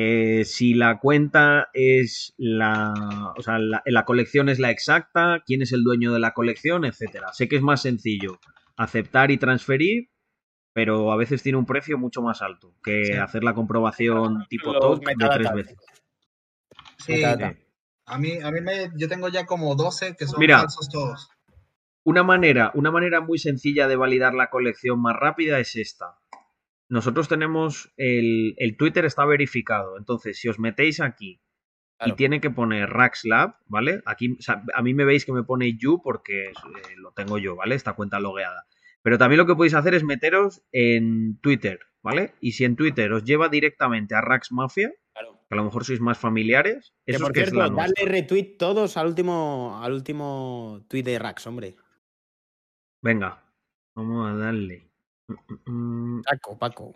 eh, 0.01 0.45
si 0.45 0.75
la 0.75 1.01
cuenta 1.01 1.71
es 1.73 2.33
la. 2.37 3.33
O 3.37 3.43
sea, 3.43 3.59
la, 3.59 3.83
la 3.85 4.05
colección 4.05 4.49
es 4.49 4.61
la 4.61 4.71
exacta, 4.71 5.43
quién 5.45 5.61
es 5.63 5.73
el 5.73 5.83
dueño 5.83 6.13
de 6.13 6.21
la 6.21 6.35
colección, 6.35 6.85
etcétera. 6.85 7.33
Sé 7.33 7.49
que 7.49 7.57
es 7.57 7.63
más 7.63 7.83
sencillo 7.83 8.39
aceptar 8.77 9.33
y 9.33 9.39
transferir, 9.39 10.11
pero 10.73 11.11
a 11.11 11.17
veces 11.17 11.43
tiene 11.43 11.59
un 11.59 11.67
precio 11.67 11.99
mucho 11.99 12.23
más 12.23 12.43
alto 12.43 12.75
que 12.85 13.07
Sí. 13.07 13.13
hacer 13.15 13.43
la 13.43 13.55
comprobación 13.55 14.47
tipo 14.49 14.73
TOC 14.79 15.05
de 15.05 15.29
tres 15.35 15.53
veces. 15.53 15.77
Sí, 16.99 17.25
a 17.25 18.19
mí, 18.19 18.39
a 18.41 18.51
mí 18.51 18.61
me, 18.61 18.91
yo 18.97 19.09
tengo 19.09 19.29
ya 19.29 19.47
como 19.47 19.75
12 19.75 20.15
que 20.17 20.27
son 20.27 20.39
Mira. 20.39 20.61
falsos 20.61 20.89
todos. 20.89 21.29
Una 22.05 22.23
manera, 22.23 22.71
una 22.75 22.91
manera 22.91 23.21
muy 23.21 23.39
sencilla 23.39 23.89
de 23.89 23.97
validar 23.97 24.33
la 24.35 24.49
colección 24.49 25.03
más 25.03 25.17
rápida 25.17 25.59
es 25.59 25.75
esta. 25.77 26.17
Nosotros 26.89 27.29
tenemos 27.29 27.93
el, 27.97 28.55
el 28.57 28.77
Twitter 28.77 29.05
está 29.05 29.25
verificado. 29.25 29.99
Entonces, 29.99 30.39
si 30.39 30.49
os 30.49 30.59
metéis 30.59 31.01
aquí 31.01 31.41
y 32.07 32.13
tiene 32.13 32.41
que 32.41 32.51
poner 32.51 32.89
Raxlab, 32.91 33.57
¿vale? 33.67 34.03
Aquí, 34.07 34.37
o 34.39 34.43
sea, 34.43 34.63
a 34.75 34.83
mí 34.83 34.95
me 34.95 35.05
veis 35.05 35.25
que 35.25 35.33
me 35.33 35.43
pone 35.43 35.77
you 35.77 36.01
porque 36.03 36.45
eh, 36.45 36.53
lo 36.97 37.13
tengo 37.13 37.39
yo, 37.39 37.57
¿vale? 37.57 37.75
Esta 37.75 37.95
cuenta 37.95 38.21
logueada. 38.21 38.67
Pero 39.03 39.19
también 39.19 39.39
lo 39.39 39.47
que 39.47 39.55
podéis 39.55 39.75
hacer 39.75 39.95
es 39.95 40.05
meteros 40.05 40.63
en 40.73 41.39
Twitter, 41.41 41.81
¿vale? 42.03 42.35
Y 42.41 42.53
si 42.53 42.65
en 42.65 42.77
Twitter 42.77 43.13
os 43.13 43.25
lleva 43.25 43.49
directamente 43.49 44.15
a 44.15 44.21
Rax 44.21 44.53
Mafia, 44.53 44.93
que 45.49 45.55
a 45.55 45.57
lo 45.57 45.65
mejor 45.65 45.85
sois 45.85 46.01
más 46.01 46.19
familiares, 46.19 46.95
Que 47.07 47.13
eso 47.13 47.23
por 47.23 47.31
es 47.31 47.35
que 47.35 47.41
es 47.41 47.51
cierto, 47.51 47.75
la 47.75 47.83
dale 47.83 48.05
retweet 48.05 48.57
todos 48.59 48.97
al 48.97 49.07
último, 49.07 49.81
al 49.83 49.93
último 49.93 50.85
tweet 50.89 51.05
de 51.05 51.19
Rax, 51.19 51.47
hombre. 51.47 51.77
Venga, 53.03 53.43
vamos 53.95 54.29
a 54.29 54.35
darle. 54.35 54.88
Paco, 56.25 56.59
Paco. 56.59 56.95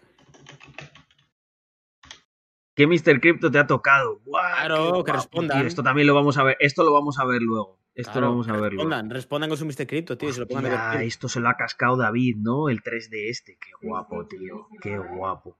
¿Qué 2.75 2.87
Mr. 2.87 3.21
Crypto 3.21 3.51
te 3.51 3.59
ha 3.59 3.67
tocado? 3.67 4.21
¡Guau, 4.25 4.43
Claro, 4.57 4.93
qué 5.05 5.05
que 5.05 5.13
respondan. 5.13 5.59
tío! 5.59 5.67
Esto 5.69 5.83
también 5.83 6.07
lo 6.07 6.15
vamos 6.15 6.39
a 6.39 6.43
ver. 6.43 6.57
Esto 6.59 6.85
lo 6.85 6.93
vamos 6.93 7.19
a 7.19 7.25
ver 7.27 7.43
luego. 7.43 7.79
Esto 7.95 8.13
Claro, 8.13 8.27
lo 8.29 8.33
vamos 8.33 8.49
a 8.49 8.53
ver 8.53 8.61
luego. 8.73 8.75
respondan, 8.89 9.11
respondan 9.11 9.49
con 9.51 9.59
su 9.59 9.67
Mr. 9.67 9.87
Crypto, 9.87 10.17
tío, 10.17 10.31
y 10.31 10.33
se 10.33 10.41
lo 10.41 10.49
pongan 10.49 10.65
a 10.65 10.69
Hostia, 10.69 10.83
divertir. 10.85 11.09
esto 11.09 11.29
se 11.29 11.41
lo 11.41 11.49
ha 11.51 11.57
cascado 11.59 11.97
David, 11.99 12.37
¿no? 12.39 12.71
El 12.71 12.83
3 12.83 13.11
de 13.11 13.29
este. 13.29 13.59
Qué 13.61 13.87
guapo, 13.87 14.27
tío. 14.27 14.67
Qué 14.81 14.97
guapo. 14.97 15.59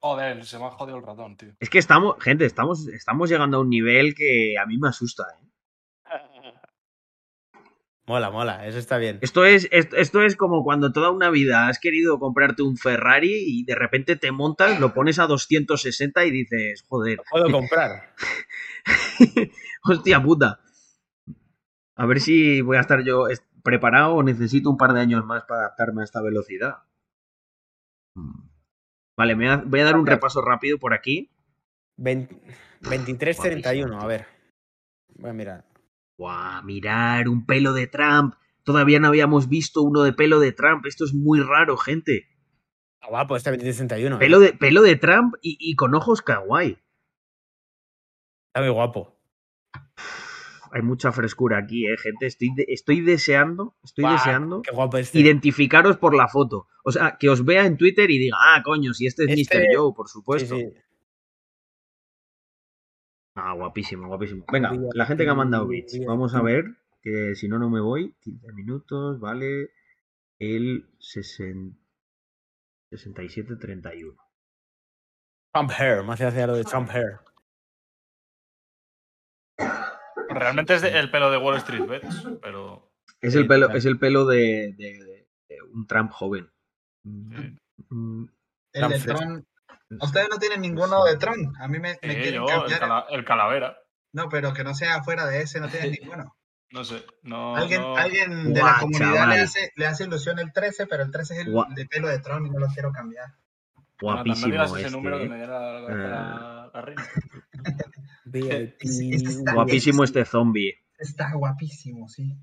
Joder, 0.00 0.44
se 0.44 0.58
me 0.58 0.64
ha 0.64 0.70
jodido 0.70 0.98
el 0.98 1.04
ratón, 1.04 1.36
tío. 1.36 1.52
Es 1.60 1.70
que 1.70 1.78
estamos, 1.78 2.16
gente, 2.20 2.44
estamos, 2.44 2.88
estamos 2.88 3.30
llegando 3.30 3.58
a 3.58 3.60
un 3.60 3.70
nivel 3.70 4.16
que 4.16 4.56
a 4.60 4.66
mí 4.66 4.76
me 4.78 4.88
asusta, 4.88 5.22
¿eh? 5.40 5.46
Mola, 8.12 8.30
mola, 8.30 8.66
eso 8.66 8.78
está 8.78 8.98
bien. 8.98 9.18
Esto 9.22 9.46
es, 9.46 9.68
esto, 9.72 9.96
esto 9.96 10.20
es 10.20 10.36
como 10.36 10.62
cuando 10.64 10.92
toda 10.92 11.10
una 11.10 11.30
vida 11.30 11.68
has 11.68 11.78
querido 11.78 12.18
comprarte 12.18 12.60
un 12.62 12.76
Ferrari 12.76 13.32
y 13.32 13.64
de 13.64 13.74
repente 13.74 14.16
te 14.16 14.30
montas, 14.32 14.78
lo 14.78 14.92
pones 14.92 15.18
a 15.18 15.26
260 15.26 16.22
y 16.26 16.30
dices, 16.30 16.84
joder, 16.86 17.22
Puedo 17.30 17.50
comprar. 17.50 18.14
hostia 19.84 20.22
puta. 20.22 20.60
A 21.96 22.04
ver 22.04 22.20
si 22.20 22.60
voy 22.60 22.76
a 22.76 22.80
estar 22.80 23.02
yo 23.02 23.28
preparado 23.64 24.16
o 24.16 24.22
necesito 24.22 24.68
un 24.68 24.76
par 24.76 24.92
de 24.92 25.00
años 25.00 25.24
más 25.24 25.44
para 25.44 25.62
adaptarme 25.62 26.02
a 26.02 26.04
esta 26.04 26.20
velocidad. 26.20 26.82
Mm. 28.14 28.42
Vale, 29.16 29.36
me 29.36 29.46
voy 29.46 29.54
a- 29.54 29.64
voy 29.64 29.80
a 29.80 29.84
dar 29.84 29.96
un 29.96 30.06
repaso 30.06 30.42
rápido 30.42 30.76
por 30.78 30.92
aquí. 30.92 31.30
23.31, 32.82 34.02
a 34.02 34.06
ver. 34.06 34.26
Voy 35.14 35.30
a 35.30 35.32
mirar. 35.32 35.64
Guau, 36.16 36.62
mirar, 36.64 37.28
un 37.28 37.46
pelo 37.46 37.72
de 37.72 37.86
Trump. 37.86 38.34
Todavía 38.64 39.00
no 39.00 39.08
habíamos 39.08 39.48
visto 39.48 39.82
uno 39.82 40.02
de 40.02 40.12
pelo 40.12 40.38
de 40.40 40.52
Trump. 40.52 40.86
Esto 40.86 41.04
es 41.04 41.14
muy 41.14 41.40
raro, 41.40 41.76
gente. 41.76 42.28
Ah, 43.00 43.08
guapo, 43.08 43.36
este 43.36 43.50
23.31. 43.50 44.18
Pelo 44.18 44.38
de, 44.38 44.52
pelo 44.52 44.82
de 44.82 44.96
Trump 44.96 45.34
y, 45.42 45.56
y 45.60 45.74
con 45.74 45.94
ojos 45.94 46.22
kawaii. 46.22 46.78
Está 48.48 48.60
muy 48.60 48.68
guapo. 48.70 49.18
Hay 50.74 50.80
mucha 50.82 51.12
frescura 51.12 51.58
aquí, 51.58 51.86
eh, 51.86 51.96
gente. 51.98 52.26
Estoy, 52.26 52.48
de- 52.54 52.64
estoy 52.68 53.00
deseando, 53.00 53.76
estoy 53.82 54.02
Buah, 54.04 54.12
deseando 54.14 54.62
este. 54.98 55.18
identificaros 55.18 55.96
por 55.98 56.14
la 56.14 56.28
foto. 56.28 56.66
O 56.84 56.92
sea, 56.92 57.16
que 57.18 57.28
os 57.28 57.44
vea 57.44 57.66
en 57.66 57.76
Twitter 57.76 58.10
y 58.10 58.18
diga, 58.18 58.36
ah, 58.40 58.62
coño, 58.64 58.94
si 58.94 59.06
este 59.06 59.24
es 59.24 59.38
Este- 59.38 59.58
Mr. 59.58 59.76
Joe, 59.76 59.92
por 59.94 60.08
supuesto. 60.08 60.56
Sí, 60.56 60.62
sí. 60.62 60.72
Ah, 63.34 63.52
guapísimo, 63.54 64.08
guapísimo. 64.08 64.44
Venga, 64.52 64.72
la 64.94 65.06
gente 65.06 65.24
que 65.24 65.30
ha 65.30 65.34
mandado 65.34 65.66
bits. 65.66 66.04
Vamos 66.06 66.34
a 66.34 66.42
ver, 66.42 66.64
que 67.02 67.34
si 67.34 67.48
no, 67.48 67.58
no 67.58 67.70
me 67.70 67.80
voy. 67.80 68.14
15 68.20 68.52
minutos, 68.52 69.20
vale. 69.20 69.70
El 70.38 70.88
60 70.98 71.76
67-31. 72.90 74.16
Trump 75.54 75.70
hair, 75.78 76.02
me 76.04 76.12
hace 76.12 76.26
hacia 76.26 76.46
lo 76.46 76.54
de 76.56 76.64
Trump 76.64 76.90
hair. 76.90 77.20
Realmente 80.28 80.74
es 80.74 80.82
el 80.82 81.10
pelo 81.10 81.30
de 81.30 81.38
Wall 81.38 81.56
Street 81.58 81.86
Bets, 81.86 82.28
pero. 82.42 82.90
Es 83.20 83.34
el 83.34 83.46
pelo, 83.46 83.70
es 83.70 83.84
el 83.84 83.98
pelo 83.98 84.26
de, 84.26 84.74
de- 84.76 85.04
de- 85.04 85.28
de 85.48 85.62
un 85.72 85.86
Trump 85.86 86.10
joven. 86.10 86.50
Mm, 87.04 88.24
El 88.72 88.88
de 88.88 88.98
fresco. 88.98 89.42
Ustedes 90.00 90.28
no 90.30 90.38
tienen 90.38 90.60
ninguno 90.60 91.04
de 91.04 91.16
Tron. 91.16 91.52
A 91.60 91.68
mí 91.68 91.78
me, 91.78 91.90
me 91.90 91.98
quieren 92.00 92.34
yo, 92.34 92.42
el, 92.44 92.48
cambiar. 92.60 92.80
cala- 92.80 93.06
el 93.10 93.24
calavera. 93.24 93.76
No, 94.12 94.28
pero 94.28 94.52
que 94.52 94.64
no 94.64 94.74
sea 94.74 95.02
fuera 95.02 95.26
de 95.26 95.42
ese, 95.42 95.60
no 95.60 95.68
tienen 95.68 95.92
ninguno. 95.92 96.36
No 96.70 96.84
sé. 96.84 97.04
No, 97.22 97.54
Alguien, 97.56 97.80
no- 97.82 97.96
alguien 97.96 98.52
de 98.54 98.60
Guau, 98.60 98.72
la 98.72 98.80
comunidad 98.80 99.28
le 99.28 99.40
hace, 99.40 99.72
le 99.76 99.86
hace 99.86 100.04
ilusión 100.04 100.38
el 100.38 100.52
13, 100.52 100.86
pero 100.86 101.02
el 101.02 101.10
13 101.10 101.34
es 101.34 101.40
el 101.46 101.52
Guau. 101.52 101.66
de 101.74 101.84
pelo 101.86 102.08
de 102.08 102.18
Tron 102.20 102.46
y 102.46 102.50
no 102.50 102.58
lo 102.58 102.66
quiero 102.68 102.92
cambiar. 102.92 103.26
Jonathan, 104.00 104.00
no 104.00 104.14
Guapísimo 104.24 104.52
digas 104.52 104.70
ese 104.70 104.80
este. 104.80 104.90
número 104.90 105.18
que 105.18 105.24
eh. 105.24 105.28
me 105.28 105.36
diera 105.36 105.60
la, 105.60 105.80
la, 105.80 106.70
la-. 106.72 106.72
VIP. 108.24 108.78
Guapísimo 109.54 109.98
bien, 109.98 110.04
este 110.04 110.24
zombie. 110.24 110.74
Está 110.98 111.32
guapísimo, 111.34 112.08
sí. 112.08 112.36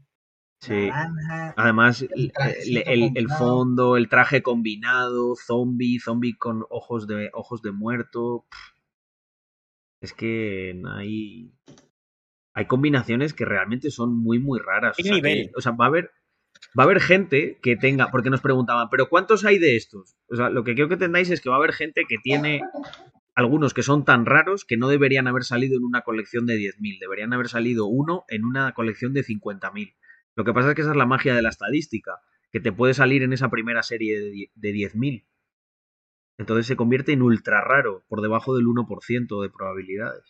Sí. 0.62 0.88
Naranja. 0.88 1.54
Además, 1.58 2.02
El 2.02 2.32
combinado. 2.34 3.38
fondo, 3.38 3.98
el 3.98 4.10
traje 4.10 4.42
combinado, 4.42 5.36
zombie, 5.36 6.00
zombie 6.00 6.36
con 6.38 6.66
ojos 6.70 7.08
de, 7.08 7.30
ojos 7.34 7.62
de 7.62 7.72
muerto. 7.72 8.46
Es 10.02 10.14
que 10.14 10.82
hay, 10.96 11.52
hay 12.54 12.66
combinaciones 12.66 13.34
que 13.34 13.46
realmente 13.46 13.90
son 13.92 14.16
muy, 14.18 14.40
muy 14.40 14.60
raras. 14.60 14.96
¿Qué 14.98 15.04
O 15.04 15.06
sea, 15.06 15.16
que- 15.16 15.22
nivel? 15.22 15.52
o 15.56 15.62
sea, 15.62 15.72
va 15.74 15.86
a 15.86 15.88
haber, 15.88 16.12
va 16.78 16.84
a 16.84 16.86
haber 16.86 17.00
gente 17.02 17.58
que 17.62 17.76
tenga, 17.78 18.12
porque 18.12 18.30
nos 18.30 18.42
preguntaban, 18.42 18.90
¿pero 18.90 19.08
cuántos 19.10 19.46
hay 19.46 19.60
de 19.60 19.76
estos? 19.78 20.16
O 20.30 20.36
sea, 20.36 20.50
lo 20.50 20.64
que 20.64 20.74
quiero 20.74 20.88
que 20.90 20.96
entendáis 20.96 21.30
es 21.30 21.42
que 21.42 21.50
va 21.50 21.56
a 21.56 21.60
haber 21.60 21.74
gente 21.74 22.04
que 22.08 22.18
tiene 22.22 22.62
algunos 23.36 23.74
que 23.74 23.84
son 23.84 24.04
tan 24.04 24.26
raros 24.26 24.66
que 24.66 24.76
no 24.76 24.90
deberían 24.90 25.28
haber 25.28 25.44
salido 25.46 25.78
en 25.78 25.84
una 25.86 26.02
colección 26.02 26.46
de 26.46 26.56
10.000, 26.58 27.00
deberían 27.00 27.32
haber 27.32 27.48
salido 27.48 27.86
uno 27.86 28.26
en 28.28 28.44
una 28.44 28.74
colección 28.74 29.14
de 29.14 29.24
50.000. 29.24 29.96
Lo 30.40 30.46
que 30.46 30.54
pasa 30.54 30.70
es 30.70 30.76
que 30.76 30.84
esa 30.84 30.92
es 30.92 30.96
la 30.96 31.06
magia 31.06 31.36
de 31.36 31.42
la 31.42 31.50
estadística, 31.50 32.22
que 32.50 32.62
te 32.62 32.72
puede 32.72 32.94
salir 32.94 33.24
en 33.24 33.34
esa 33.34 33.50
primera 33.50 33.84
serie 33.84 34.22
de 34.22 34.50
de 34.56 34.72
10.000. 34.72 35.28
Entonces 36.38 36.66
se 36.66 36.78
convierte 36.78 37.12
en 37.12 37.24
ultra 37.24 37.60
raro, 37.60 38.06
por 38.08 38.22
debajo 38.22 38.56
del 38.56 38.66
1% 38.66 39.42
de 39.42 39.50
probabilidades. 39.50 40.24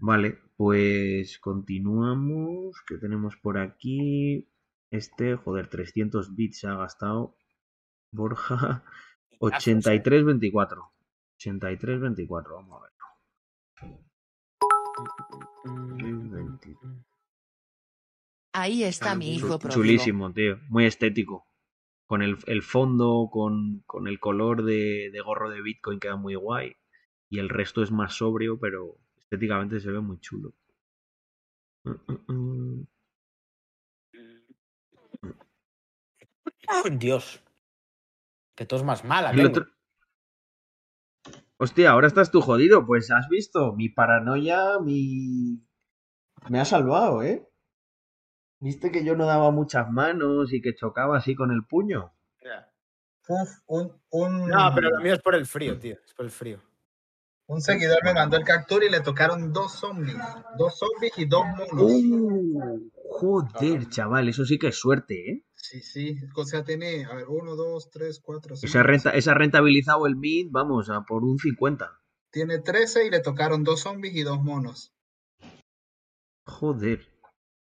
Vale, 0.00 0.38
pues 0.56 1.40
continuamos. 1.40 2.80
¿Qué 2.86 2.98
tenemos 2.98 3.36
por 3.36 3.58
aquí? 3.58 4.48
Este, 4.92 5.34
joder, 5.34 5.66
300 5.66 6.36
bits 6.36 6.60
se 6.60 6.68
ha 6.68 6.76
gastado. 6.76 7.36
Borja, 8.12 8.84
83-24. 9.40 10.88
83-24, 11.40 12.54
vamos 12.54 12.80
a 12.80 12.84
ver. 12.84 12.92
20. 15.64 16.76
Ahí 18.56 18.84
está 18.84 19.16
mi 19.16 19.34
hijo 19.34 19.58
pródigo. 19.58 19.82
Chulísimo, 19.82 20.32
tío. 20.32 20.58
Muy 20.68 20.86
estético. 20.86 21.46
Con 22.06 22.22
el, 22.22 22.38
el 22.46 22.62
fondo, 22.62 23.28
con, 23.32 23.82
con 23.84 24.06
el 24.06 24.20
color 24.20 24.62
de, 24.62 25.10
de 25.12 25.20
gorro 25.20 25.50
de 25.50 25.60
Bitcoin 25.60 25.98
queda 25.98 26.16
muy 26.16 26.36
guay. 26.36 26.76
Y 27.28 27.40
el 27.40 27.48
resto 27.48 27.82
es 27.82 27.90
más 27.90 28.14
sobrio, 28.14 28.58
pero 28.60 28.96
estéticamente 29.18 29.80
se 29.80 29.90
ve 29.90 29.98
muy 30.00 30.20
chulo. 30.20 30.54
Mm. 31.84 32.82
Dios. 36.92 37.42
Que 38.54 38.66
tos 38.66 38.84
más 38.84 39.04
mala, 39.04 39.32
otro- 39.46 39.66
Hostia, 41.56 41.90
ahora 41.90 42.06
estás 42.06 42.30
tú 42.30 42.40
jodido. 42.40 42.86
Pues 42.86 43.10
has 43.10 43.28
visto, 43.28 43.74
mi 43.74 43.88
paranoia, 43.88 44.78
mi... 44.80 45.60
Me 46.48 46.60
ha 46.60 46.64
salvado, 46.64 47.22
¿eh? 47.22 47.48
¿Viste 48.64 48.90
que 48.90 49.04
yo 49.04 49.14
no 49.14 49.26
daba 49.26 49.50
muchas 49.50 49.90
manos 49.90 50.54
y 50.54 50.62
que 50.62 50.74
chocaba 50.74 51.18
así 51.18 51.34
con 51.34 51.50
el 51.50 51.66
puño? 51.66 52.14
Uf, 53.28 53.50
un, 53.66 53.92
un, 54.08 54.48
No, 54.48 54.72
pero 54.74 54.88
lo 54.88 55.02
mío 55.02 55.12
es 55.12 55.20
por 55.20 55.34
el 55.34 55.44
frío, 55.44 55.78
tío. 55.78 55.96
Es 56.02 56.14
por 56.14 56.24
el 56.24 56.30
frío. 56.30 56.62
un 57.46 57.60
seguidor 57.60 57.98
me 58.02 58.14
mandó 58.14 58.38
el 58.38 58.44
capture 58.44 58.86
y 58.86 58.90
le 58.90 59.00
tocaron 59.00 59.52
dos 59.52 59.72
zombies. 59.72 60.16
Dos 60.56 60.78
zombies 60.78 61.12
y 61.18 61.26
dos 61.26 61.44
monos. 61.44 61.92
Uh, 61.92 62.90
joder, 63.10 63.86
chaval, 63.90 64.30
eso 64.30 64.46
sí 64.46 64.58
que 64.58 64.68
es 64.68 64.78
suerte, 64.78 65.30
¿eh? 65.30 65.44
Sí, 65.52 65.82
sí. 65.82 66.16
O 66.34 66.46
sea, 66.46 66.64
tiene, 66.64 67.04
a 67.04 67.16
ver, 67.16 67.26
uno, 67.28 67.56
dos, 67.56 67.90
tres, 67.90 68.18
cuatro, 68.18 68.56
cinco. 68.56 68.66
Esa, 68.66 68.82
renta, 68.82 69.10
esa 69.10 69.32
ha 69.32 69.34
rentabilizado 69.34 70.06
el 70.06 70.16
mid, 70.16 70.48
vamos, 70.50 70.88
a 70.88 71.02
por 71.02 71.22
un 71.22 71.38
50. 71.38 72.00
Tiene 72.30 72.60
13 72.60 73.08
y 73.08 73.10
le 73.10 73.20
tocaron 73.20 73.62
dos 73.62 73.80
zombies 73.80 74.14
y 74.14 74.22
dos 74.22 74.42
monos. 74.42 74.94
Joder. 76.46 77.13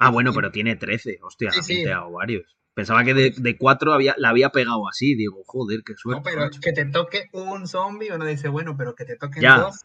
Ah, 0.01 0.11
bueno, 0.11 0.33
pero 0.35 0.51
tiene 0.51 0.75
13. 0.77 1.19
Hostia, 1.23 1.51
Sí, 1.53 1.61
ha 1.61 1.63
sí. 1.63 1.85
varios. 2.13 2.57
Pensaba 2.75 3.05
que 3.05 3.15
de, 3.15 3.33
de 3.37 3.57
4 3.59 3.93
había, 3.93 4.15
la 4.19 4.31
había 4.31 4.51
pegado 4.51 4.89
así. 4.89 5.15
Digo, 5.15 5.43
joder, 5.47 5.83
qué 5.85 5.93
No, 5.93 5.99
suerte. 5.99 6.23
pero 6.25 6.43
macho. 6.45 6.61
que 6.63 6.73
te 6.73 6.85
toque 6.87 7.29
un 7.33 7.67
zombie, 7.67 8.11
uno 8.13 8.25
dice, 8.25 8.49
bueno, 8.49 8.77
pero 8.77 8.95
que 8.95 9.05
te 9.05 9.17
toquen 9.17 9.43
Ya. 9.43 9.57
dos, 9.57 9.85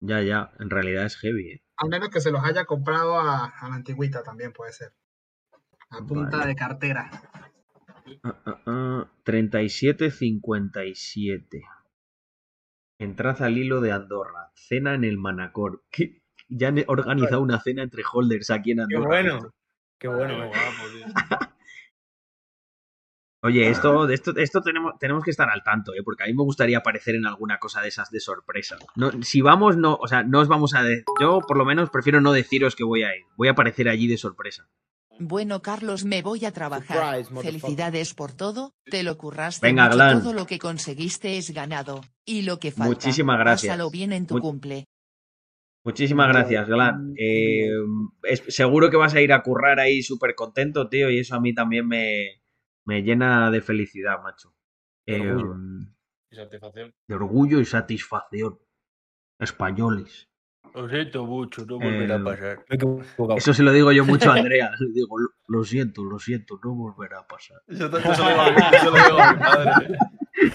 Ya, 0.00 0.20
ya, 0.22 0.52
en 0.60 0.70
realidad 0.70 1.06
es 1.06 1.16
heavy, 1.16 1.50
¿eh? 1.52 1.62
al 1.76 1.88
menos 1.88 2.10
que 2.10 2.20
se 2.20 2.30
los 2.30 2.44
haya 2.44 2.66
comprado 2.66 3.18
a, 3.18 3.46
a 3.46 3.68
la 3.68 3.74
antigüita 3.76 4.22
también 4.22 4.52
puede 4.52 4.72
ser. 4.72 4.92
A 5.90 5.98
punta 6.06 6.36
Vale. 6.38 6.48
de 6.48 6.54
cartera. 6.56 7.10
Ah, 8.22 8.38
ah, 8.46 8.60
ah, 8.66 9.08
37-57. 9.24 11.62
Entrad 12.98 13.40
al 13.42 13.56
hilo 13.56 13.80
de 13.80 13.92
Andorra. 13.92 14.50
Cena 14.54 14.94
en 14.94 15.04
el 15.04 15.16
Manacor. 15.16 15.84
¿Qué? 15.92 16.22
Ya 16.48 16.68
han 16.68 16.84
organizado 16.86 17.40
una 17.42 17.60
cena 17.60 17.82
entre 17.82 18.02
holders 18.12 18.50
aquí 18.50 18.72
en 18.72 18.78
Qué 18.78 18.82
Andorra. 18.96 19.06
bueno. 19.06 19.50
Qué 19.98 20.08
bueno. 20.08 20.34
Qué 20.38 20.44
eh. 20.44 20.48
guapo, 20.48 20.92
tío. 20.92 21.48
Oye, 23.42 23.68
esto, 23.68 24.06
de 24.06 24.14
esto, 24.14 24.32
de 24.32 24.42
esto 24.42 24.62
tenemos, 24.62 24.94
tenemos 24.98 25.22
que 25.22 25.30
estar 25.30 25.50
al 25.50 25.62
tanto, 25.62 25.92
¿eh? 25.92 26.02
porque 26.02 26.22
a 26.22 26.26
mí 26.26 26.32
me 26.32 26.42
gustaría 26.44 26.78
aparecer 26.78 27.14
en 27.14 27.26
alguna 27.26 27.58
cosa 27.58 27.82
de 27.82 27.88
esas 27.88 28.10
de 28.10 28.18
sorpresa. 28.18 28.78
No, 28.96 29.10
si 29.22 29.42
vamos, 29.42 29.76
no, 29.76 29.96
o 29.96 30.08
sea, 30.08 30.22
no 30.22 30.40
os 30.40 30.48
vamos 30.48 30.72
a... 30.74 30.82
de- 30.82 31.04
yo 31.20 31.40
por 31.46 31.58
lo 31.58 31.66
menos 31.66 31.90
prefiero 31.90 32.22
no 32.22 32.32
deciros 32.32 32.74
que 32.74 32.84
voy 32.84 33.02
a 33.02 33.14
ir. 33.14 33.22
Voy 33.36 33.48
a 33.48 33.50
aparecer 33.50 33.90
allí 33.90 34.06
de 34.06 34.16
sorpresa. 34.16 34.66
Bueno, 35.20 35.60
Carlos, 35.60 36.06
me 36.06 36.22
voy 36.22 36.46
a 36.46 36.52
trabajar. 36.52 37.22
Surprise. 37.22 37.42
Felicidades 37.50 38.14
por 38.14 38.32
todo. 38.32 38.72
Te 38.86 39.02
lo 39.02 39.18
curraste 39.18 39.64
Venga, 39.66 39.84
mucho. 39.84 39.96
Glan. 39.96 40.22
Todo 40.22 40.32
lo 40.32 40.46
que 40.46 40.58
conseguiste 40.58 41.36
es 41.36 41.50
ganado. 41.50 42.00
Y 42.24 42.42
lo 42.42 42.58
que 42.58 42.72
falta. 42.72 42.88
Muchísimas 42.88 43.38
gracias. 43.38 43.70
Pásalo 43.70 43.90
bien 43.90 44.12
en 44.14 44.26
tu 44.26 44.36
Mu- 44.36 44.40
cumple. 44.40 44.86
Muchísimas 45.84 46.28
gracias, 46.28 46.66
Glan. 46.66 47.14
Eh, 47.18 47.68
es- 48.22 48.42
seguro 48.48 48.90
que 48.90 48.96
vas 48.96 49.14
a 49.14 49.20
ir 49.20 49.32
a 49.32 49.42
currar 49.42 49.78
ahí 49.80 50.02
súper 50.02 50.34
contento, 50.34 50.88
tío, 50.88 51.10
y 51.10 51.18
eso 51.18 51.34
a 51.36 51.40
mí 51.40 51.54
también 51.54 51.86
me, 51.86 52.42
me 52.86 53.02
llena 53.02 53.50
de 53.50 53.60
felicidad, 53.60 54.22
macho. 54.22 54.54
De 55.06 55.16
Eh, 55.16 55.30
orgullo. 55.30 55.56
Y 56.30 56.36
satisfacción. 56.36 56.94
de 57.06 57.14
orgullo 57.14 57.60
y 57.60 57.64
satisfacción. 57.66 58.58
Españoles. 59.38 60.28
Lo 60.74 60.88
siento 60.88 61.24
mucho, 61.24 61.64
no 61.66 61.78
volverá 61.78 62.16
a 62.16 62.24
pasar. 62.24 62.64
He 62.68 62.74
equivocado. 62.74 63.36
Eso 63.36 63.52
se 63.54 63.62
lo 63.62 63.72
digo 63.72 63.92
yo 63.92 64.04
mucho 64.28 64.32
a 64.32 64.36
Andrea. 64.36 64.70
Le 64.80 64.92
digo, 64.92 65.18
lo, 65.18 65.28
lo 65.46 65.64
siento, 65.64 66.02
lo 66.02 66.18
siento, 66.18 66.58
no 66.64 66.74
volverá 66.74 67.20
a 67.20 67.26
pasar. 67.26 67.58
Yo, 67.68 67.88
yo 67.90 68.14
se 68.14 68.22
lo 68.86 68.92
digo 68.92 69.18
a 69.20 69.32
mi 69.34 69.38
padre. 69.40 69.98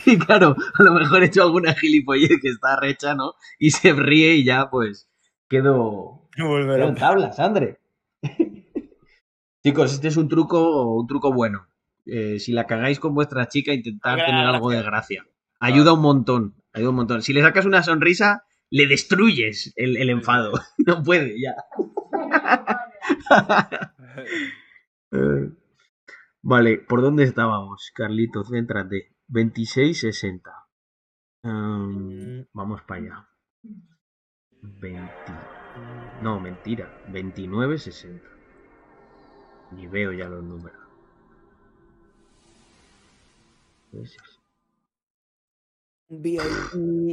Y 0.05 0.19
claro, 0.19 0.55
a 0.77 0.83
lo 0.83 0.93
mejor 0.93 1.23
he 1.23 1.27
hecho 1.27 1.41
alguna 1.41 1.73
gilipollez 1.73 2.29
que 2.41 2.49
está 2.49 2.75
recha, 2.79 3.15
¿no? 3.15 3.33
Y 3.57 3.71
se 3.71 3.93
ríe 3.93 4.35
y 4.35 4.43
ya, 4.43 4.69
pues, 4.69 5.08
quedo, 5.49 6.29
quedo 6.31 6.87
en 6.87 6.95
tablas, 6.95 7.39
Andre. 7.39 7.79
Chicos, 9.63 9.93
este 9.93 10.07
es 10.07 10.17
un 10.17 10.29
truco, 10.29 10.95
un 10.95 11.07
truco 11.07 11.33
bueno. 11.33 11.67
Eh, 12.05 12.39
si 12.39 12.53
la 12.53 12.65
cagáis 12.65 12.99
con 12.99 13.13
vuestra 13.13 13.47
chica, 13.47 13.73
intentad 13.73 14.13
Haga 14.13 14.25
tener 14.25 14.45
algo 14.45 14.69
de 14.69 14.81
gracia. 14.81 15.25
Ayuda 15.59 15.93
un 15.93 16.01
montón, 16.01 16.55
ayuda 16.71 16.91
un 16.91 16.95
montón. 16.95 17.21
Si 17.21 17.33
le 17.33 17.41
sacas 17.41 17.65
una 17.65 17.83
sonrisa, 17.83 18.45
le 18.69 18.87
destruyes 18.87 19.73
el, 19.75 19.97
el 19.97 20.09
enfado. 20.09 20.53
No 20.85 21.03
puede, 21.03 21.35
ya. 21.39 21.55
Vale, 26.41 26.77
¿por 26.77 27.01
dónde 27.01 27.23
estábamos, 27.23 27.91
Carlitos? 27.93 28.49
Céntrate. 28.49 29.13
26-60. 29.27 30.41
Um, 31.43 32.45
vamos 32.53 32.81
para 32.83 33.01
allá. 33.01 33.29
20. 34.61 35.09
No, 36.21 36.39
mentira. 36.39 36.89
29-60. 37.11 38.21
Ni 39.71 39.87
veo 39.87 40.11
ya 40.11 40.27
los 40.29 40.43
números. 40.43 40.79
Es- 43.93 44.17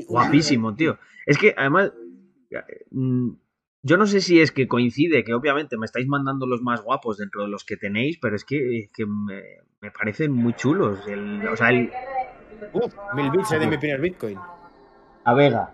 Guapísimo, 0.08 0.74
tío. 0.74 0.98
Es 1.26 1.38
que 1.38 1.54
además. 1.56 1.92
mm, 2.90 3.30
Yo 3.82 3.96
no 3.96 4.06
sé 4.06 4.20
si 4.20 4.40
es 4.40 4.50
que 4.50 4.66
coincide, 4.66 5.22
que 5.22 5.32
obviamente 5.34 5.76
me 5.78 5.84
estáis 5.86 6.08
mandando 6.08 6.46
los 6.46 6.60
más 6.60 6.82
guapos 6.82 7.18
dentro 7.18 7.42
de 7.42 7.48
los 7.48 7.64
que 7.64 7.76
tenéis, 7.76 8.18
pero 8.20 8.34
es 8.34 8.44
que, 8.44 8.78
es 8.80 8.90
que 8.90 9.06
me, 9.06 9.42
me 9.80 9.90
parecen 9.92 10.32
muy 10.32 10.54
chulos. 10.54 11.06
El, 11.06 11.46
o 11.46 11.56
sea, 11.56 11.70
el. 11.70 11.92
Uf, 12.72 12.92
mil 13.14 13.30
bits 13.30 13.52
eh, 13.52 13.58
de 13.60 13.66
mi 13.68 13.78
primer 13.78 14.00
Bitcoin. 14.00 14.38
A 15.24 15.34
Vega. 15.34 15.72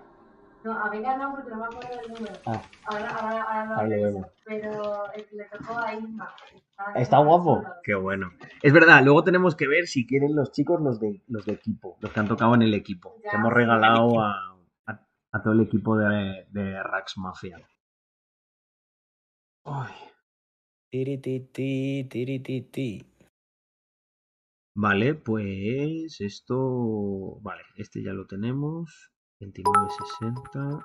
No, 0.65 0.73
a 0.79 0.89
Vega 0.91 1.17
no, 1.17 1.33
porque 1.35 1.51
no 1.51 1.57
me 1.57 1.65
acuerdo 1.65 1.97
del 2.01 2.13
número. 2.13 2.35
Ah. 2.47 2.63
Ahora, 2.85 3.11
ahora, 3.11 3.43
ahora 3.43 3.65
lo 3.67 3.75
Ahora 3.75 3.97
lo 3.97 4.03
vemos. 4.03 4.27
Pero 4.45 5.13
el 5.13 5.27
que 5.27 5.37
le 5.37 5.45
tocó 5.47 5.79
a 5.79 5.95
Isma. 5.95 6.35
Está 6.97 7.19
guapo. 7.19 7.65
Qué 7.83 7.95
bueno. 7.95 8.31
Es 8.63 8.73
verdad, 8.73 9.03
luego 9.05 9.25
tenemos 9.25 9.55
que 9.57 9.67
ver 9.69 9.87
si 9.87 10.07
quieren 10.07 10.35
los 10.37 10.53
chicos 10.53 10.81
los 10.81 10.99
de 11.01 11.23
los 11.29 11.45
de 11.47 11.53
equipo, 11.55 11.97
los 12.01 12.13
que 12.13 12.21
han 12.21 12.29
tocado 12.29 12.55
en 12.55 12.63
el 12.63 12.75
equipo. 12.75 13.15
Que 13.23 13.37
hemos 13.37 13.53
regalado 13.53 14.21
a, 14.21 14.57
a- 14.87 15.07
a 15.33 15.43
todo 15.43 15.53
el 15.53 15.61
equipo 15.63 15.97
de, 15.97 16.47
de 16.51 16.83
Rax 16.83 17.19
Mafia. 17.19 17.59
Ay. 19.65 19.95
Tirititi, 20.91 22.05
tirititi. 22.11 23.07
Vale, 24.75 25.15
pues 25.15 26.21
esto. 26.21 27.39
Vale, 27.43 27.63
este 27.77 28.03
ya 28.03 28.13
lo 28.13 28.27
tenemos. 28.27 29.12
29.60. 29.43 30.85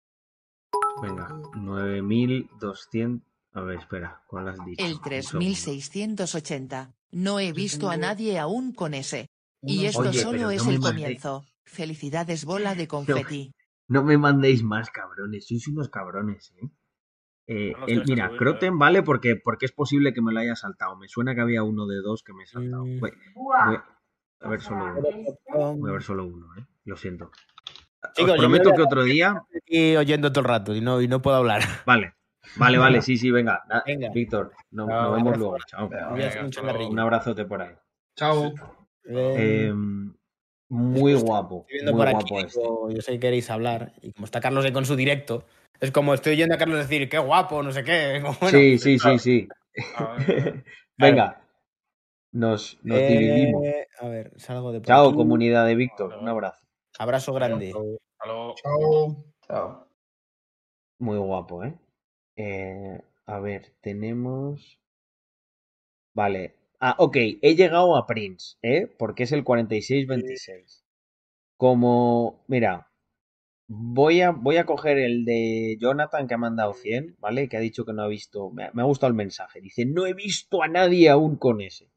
Venga, 1.01 1.27
9.200. 1.55 3.21
A 3.53 3.61
ver, 3.61 3.79
espera, 3.79 4.21
¿cuál 4.27 4.49
has 4.49 4.63
dicho? 4.63 4.85
El 4.85 4.93
Un 4.93 5.01
segundo. 5.23 5.39
3680. 5.39 6.93
No 7.11 7.39
he 7.39 7.51
visto 7.51 7.89
a 7.89 7.97
nadie 7.97 8.37
aún 8.37 8.73
con 8.73 8.93
ese. 8.93 9.31
Y 9.61 9.85
esto 9.85 10.01
Oye, 10.01 10.21
solo 10.21 10.51
es 10.51 10.63
no 10.65 10.71
el 10.71 10.79
comienzo. 10.79 11.43
Felicidades, 11.65 12.45
bola 12.45 12.75
de 12.75 12.87
confeti. 12.87 13.51
No 13.89 14.03
me 14.03 14.17
mandéis 14.17 14.63
más 14.63 14.89
cabrones, 14.91 15.47
sois 15.47 15.67
unos 15.67 15.89
cabrones, 15.89 16.53
¿eh? 16.61 16.69
Eh, 17.51 17.73
No 17.77 17.87
el- 17.87 18.03
mira, 18.05 18.29
Croten 18.37 18.77
vale 18.77 19.01
porque, 19.01 19.35
porque 19.35 19.65
es 19.65 19.71
posible 19.71 20.13
que 20.13 20.21
me 20.21 20.31
lo 20.31 20.39
haya 20.39 20.55
saltado. 20.55 20.95
Me 20.95 21.07
suena 21.07 21.33
que 21.33 21.41
había 21.41 21.63
uno 21.63 21.87
de 21.87 21.97
dos 22.01 22.23
que 22.23 22.31
me 22.33 22.43
he 22.43 22.45
saltado. 22.47 22.85
Mm. 22.85 22.99
Voy, 22.99 23.11
a 24.41 24.49
ver 24.49 24.61
solo 24.61 24.85
uno. 24.85 25.01
Voy 25.79 25.89
a 25.89 25.93
ver 25.93 26.03
solo 26.03 26.25
uno, 26.25 26.45
¿eh? 26.57 26.65
Lo 26.85 26.95
siento. 26.95 27.31
Chicos, 28.13 28.31
Os 28.33 28.37
prometo 28.37 28.73
que 28.73 28.81
otro 28.83 29.03
día. 29.03 29.43
Y 29.65 29.95
oyendo 29.95 30.31
todo 30.31 30.41
el 30.41 30.47
rato 30.47 30.75
y 30.75 30.81
no, 30.81 31.01
y 31.01 31.07
no 31.07 31.21
puedo 31.21 31.37
hablar. 31.37 31.61
Vale, 31.87 32.13
vale, 32.55 32.77
vale, 32.77 33.01
sí, 33.01 33.17
sí, 33.17 33.31
venga. 33.31 33.63
Venga. 33.85 34.09
Víctor, 34.13 34.53
no- 34.71 34.85
nos 34.85 35.15
vemos 35.15 35.37
luego. 35.37 35.57
Chao. 35.65 35.89
Un 36.89 36.99
abrazote 36.99 37.45
por 37.45 37.61
ahí. 37.63 37.75
Chao. 38.15 38.53
Eh, 39.05 39.73
Eh, 40.71 40.73
muy 40.75 41.13
guapo. 41.15 41.61
estoy 41.61 41.73
viendo 41.73 41.93
Muy 41.93 42.01
por 42.01 42.11
guapo 42.11 42.37
aquí, 42.37 42.45
este. 42.45 42.59
digo, 42.61 42.89
yo 42.91 43.01
sé 43.01 43.11
que 43.13 43.19
queréis 43.19 43.49
hablar. 43.49 43.93
Y 44.01 44.11
como 44.13 44.25
está 44.25 44.39
Carlos 44.39 44.65
ahí 44.65 44.71
con 44.71 44.85
su 44.85 44.95
directo, 44.95 45.43
es 45.79 45.91
como 45.91 46.13
estoy 46.13 46.33
oyendo 46.33 46.55
a 46.55 46.57
Carlos 46.57 46.77
decir, 46.79 47.09
qué 47.09 47.17
guapo, 47.17 47.63
no 47.63 47.71
sé 47.71 47.83
qué. 47.83 48.19
como, 48.21 48.35
bueno, 48.39 48.57
Sí, 48.57 48.77
sí, 48.77 48.99
sí, 48.99 49.19
sí. 49.19 49.47
Venga. 50.97 51.41
Nos, 52.31 52.77
nos 52.83 52.99
eh, 52.99 53.07
dividimos. 53.07 53.63
A 53.99 54.07
ver, 54.07 54.31
salgo 54.39 54.71
de 54.71 54.79
por 54.79 54.87
Chao, 54.87 55.07
aquí. 55.07 55.17
comunidad 55.17 55.65
de 55.65 55.75
Víctor. 55.75 56.15
Un 56.21 56.27
abrazo. 56.29 56.63
Abrazo 56.99 57.33
grande. 57.33 57.71
Chao. 57.71 59.23
Chao. 59.47 59.87
Muy 60.99 61.17
guapo, 61.17 61.63
¿eh? 61.63 61.73
Eh, 62.35 63.01
A 63.25 63.39
ver, 63.39 63.73
tenemos. 63.81 64.79
Vale. 66.13 66.58
Ah, 66.79 66.95
ok. 66.97 67.17
He 67.41 67.55
llegado 67.55 67.97
a 67.97 68.07
Prince, 68.07 68.57
¿eh? 68.61 68.87
Porque 68.97 69.23
es 69.23 69.31
el 69.31 69.43
4626. 69.43 70.85
Como. 71.57 72.43
Mira. 72.47 72.85
Voy 73.71 74.21
a, 74.21 74.31
voy 74.31 74.57
a 74.57 74.65
coger 74.65 74.97
el 74.97 75.25
de 75.25 75.77
Jonathan 75.79 76.27
que 76.27 76.33
ha 76.33 76.39
mandado 76.39 76.73
100, 76.73 77.17
¿vale? 77.19 77.47
Que 77.47 77.57
ha 77.57 77.59
dicho 77.59 77.85
que 77.85 77.93
no 77.93 78.01
ha 78.01 78.07
visto. 78.07 78.49
Me 78.49 78.63
ha, 78.63 78.71
me 78.73 78.81
ha 78.81 78.85
gustado 78.85 79.09
el 79.09 79.15
mensaje. 79.15 79.61
Dice: 79.61 79.85
No 79.85 80.07
he 80.07 80.13
visto 80.13 80.63
a 80.63 80.67
nadie 80.67 81.09
aún 81.09 81.35
con 81.35 81.61
ese. 81.61 81.91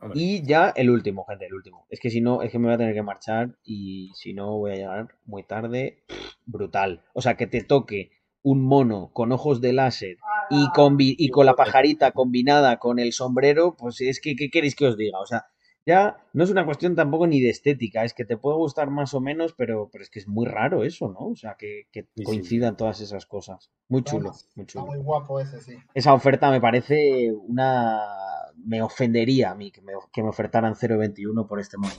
Hombre. 0.00 0.20
Y 0.20 0.46
ya 0.46 0.72
el 0.76 0.90
último, 0.90 1.24
gente, 1.24 1.46
el 1.46 1.54
último. 1.54 1.86
Es 1.88 1.98
que 1.98 2.10
si 2.10 2.20
no, 2.20 2.42
es 2.42 2.52
que 2.52 2.60
me 2.60 2.66
voy 2.66 2.74
a 2.74 2.78
tener 2.78 2.94
que 2.94 3.02
marchar 3.02 3.58
y 3.64 4.12
si 4.14 4.32
no 4.34 4.56
voy 4.58 4.70
a 4.72 4.76
llegar 4.76 5.08
muy 5.24 5.42
tarde. 5.42 6.04
Brutal. 6.46 7.02
O 7.12 7.22
sea, 7.22 7.36
que 7.36 7.48
te 7.48 7.64
toque 7.64 8.12
un 8.42 8.62
mono 8.64 9.10
con 9.12 9.32
ojos 9.32 9.60
de 9.60 9.72
láser 9.72 10.16
y 10.50 10.70
con, 10.72 10.96
vi- 10.96 11.16
y 11.18 11.28
con 11.30 11.44
la 11.46 11.54
pajarita 11.54 12.12
combinada 12.12 12.78
con 12.78 12.98
el 12.98 13.12
sombrero, 13.12 13.76
pues 13.76 14.00
es 14.00 14.20
que, 14.20 14.36
¿qué 14.36 14.48
queréis 14.50 14.74
que 14.74 14.86
os 14.86 14.96
diga? 14.96 15.18
O 15.18 15.26
sea, 15.26 15.46
ya 15.84 16.18
no 16.34 16.44
es 16.44 16.50
una 16.50 16.64
cuestión 16.66 16.94
tampoco 16.94 17.26
ni 17.26 17.40
de 17.40 17.48
estética, 17.50 18.04
es 18.04 18.12
que 18.14 18.24
te 18.26 18.36
puede 18.36 18.56
gustar 18.58 18.90
más 18.90 19.14
o 19.14 19.20
menos, 19.20 19.54
pero, 19.54 19.88
pero 19.90 20.04
es 20.04 20.10
que 20.10 20.18
es 20.18 20.28
muy 20.28 20.46
raro 20.46 20.84
eso, 20.84 21.08
¿no? 21.08 21.28
O 21.28 21.36
sea, 21.36 21.56
que, 21.58 21.84
que 21.92 22.06
sí. 22.14 22.22
coincidan 22.24 22.76
todas 22.76 23.00
esas 23.00 23.24
cosas. 23.26 23.70
Muy 23.88 24.02
chulo, 24.04 24.30
muy- 24.30 24.38
muy 24.56 24.66
Está 24.66 24.80
chulo. 24.80 24.86
muy 24.86 24.98
guapo 24.98 25.40
ese, 25.40 25.60
sí. 25.60 25.76
Esa 25.94 26.12
oferta 26.14 26.50
me 26.50 26.60
parece 26.60 27.32
una... 27.32 28.00
Me 28.64 28.82
ofendería 28.82 29.50
a 29.50 29.54
mí 29.54 29.70
que 29.70 29.80
me, 29.82 29.92
que 30.12 30.22
me 30.22 30.28
ofertaran 30.28 30.74
0.21 30.74 31.46
por 31.46 31.58
este 31.60 31.78
mono. 31.78 31.94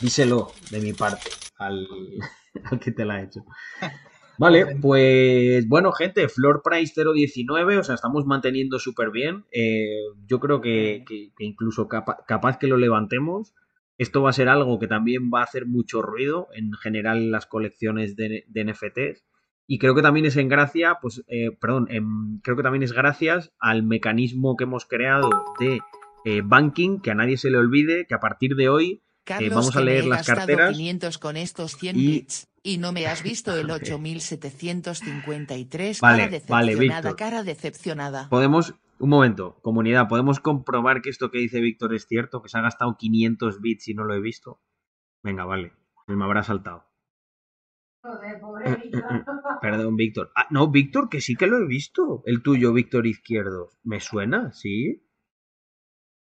Díselo 0.00 0.50
de 0.70 0.80
mi 0.80 0.92
parte 0.92 1.30
al, 1.58 1.86
al 2.64 2.80
que 2.80 2.90
te 2.92 3.04
la 3.04 3.14
ha 3.14 3.22
hecho. 3.22 3.44
Vale, 4.38 4.76
pues 4.80 5.68
bueno, 5.68 5.92
gente, 5.92 6.28
floor 6.28 6.62
price 6.64 6.92
0.19, 6.94 7.78
o 7.78 7.82
sea, 7.84 7.94
estamos 7.94 8.26
manteniendo 8.26 8.78
súper 8.78 9.10
bien. 9.10 9.44
Eh, 9.52 9.86
yo 10.26 10.40
creo 10.40 10.60
que, 10.60 11.04
que- 11.06 11.32
que 11.36 11.44
incluso 11.44 11.88
capa- 11.88 12.24
capaz 12.26 12.58
que 12.58 12.66
lo 12.66 12.76
levantemos. 12.76 13.54
Esto 13.96 14.22
va 14.22 14.30
a 14.30 14.32
ser 14.32 14.48
algo 14.48 14.78
que 14.80 14.88
también 14.88 15.30
va 15.32 15.40
a 15.40 15.44
hacer 15.44 15.66
mucho 15.66 16.02
ruido 16.02 16.48
en 16.54 16.72
general 16.72 17.18
en 17.18 17.30
las 17.30 17.46
colecciones 17.46 18.16
de, 18.16 18.44
de 18.48 18.64
NFTs. 18.64 19.24
Y 19.66 19.78
creo 19.78 19.94
que 19.94 20.02
también 20.02 20.26
es 20.26 20.36
en 20.36 20.48
gracia, 20.48 20.98
pues, 21.00 21.22
eh, 21.28 21.50
perdón, 21.60 21.86
em, 21.90 22.40
creo 22.42 22.56
que 22.56 22.62
también 22.64 22.82
es 22.82 22.92
gracias 22.92 23.52
al 23.60 23.82
mecanismo 23.84 24.56
que 24.56 24.64
hemos 24.64 24.84
creado 24.84 25.30
de 25.60 25.78
eh, 26.26 26.42
banking, 26.44 27.00
que 27.00 27.10
a 27.12 27.14
nadie 27.14 27.36
se 27.36 27.50
le 27.50 27.58
olvide, 27.58 28.06
que 28.06 28.14
a 28.14 28.20
partir 28.20 28.56
de 28.56 28.68
hoy 28.68 28.90
eh, 28.94 29.00
Carlos, 29.24 29.54
vamos 29.54 29.76
a 29.76 29.80
leer 29.80 30.06
las 30.06 30.26
carteras. 30.26 30.76
500 30.76 31.18
con 31.18 31.36
estos 31.36 31.76
100 31.76 31.96
y- 31.98 32.06
bits 32.06 32.48
y 32.64 32.78
no 32.78 32.90
me 32.92 33.06
has 33.06 33.22
visto 33.22 33.54
el 33.54 33.70
8753 33.70 36.00
Vale, 36.00 36.22
cara 36.22 36.40
vale, 36.48 36.72
decepcionada, 36.72 37.10
Víctor. 37.10 37.16
cara 37.16 37.42
decepcionada. 37.44 38.28
Podemos, 38.30 38.74
un 38.98 39.10
momento, 39.10 39.60
comunidad, 39.62 40.08
¿podemos 40.08 40.40
comprobar 40.40 41.02
que 41.02 41.10
esto 41.10 41.30
que 41.30 41.38
dice 41.38 41.60
Víctor 41.60 41.94
es 41.94 42.06
cierto? 42.08 42.42
Que 42.42 42.48
se 42.48 42.58
ha 42.58 42.62
gastado 42.62 42.96
500 42.96 43.60
bits 43.60 43.86
y 43.88 43.94
no 43.94 44.02
lo 44.04 44.14
he 44.14 44.20
visto. 44.20 44.60
Venga, 45.22 45.44
vale, 45.44 45.72
pues 46.06 46.18
me 46.18 46.24
habrá 46.24 46.42
saltado. 46.42 46.86
Joder, 48.02 48.40
pobre 48.40 48.76
Víctor. 48.76 49.04
Perdón, 49.62 49.96
Víctor. 49.96 50.32
Ah, 50.34 50.46
no, 50.50 50.70
Víctor, 50.70 51.08
que 51.08 51.20
sí 51.20 51.36
que 51.36 51.46
lo 51.46 51.58
he 51.58 51.66
visto. 51.66 52.22
El 52.26 52.42
tuyo, 52.42 52.72
Víctor 52.72 53.06
Izquierdo. 53.06 53.70
¿Me 53.82 54.00
suena? 54.00 54.52
¿Sí? 54.52 55.06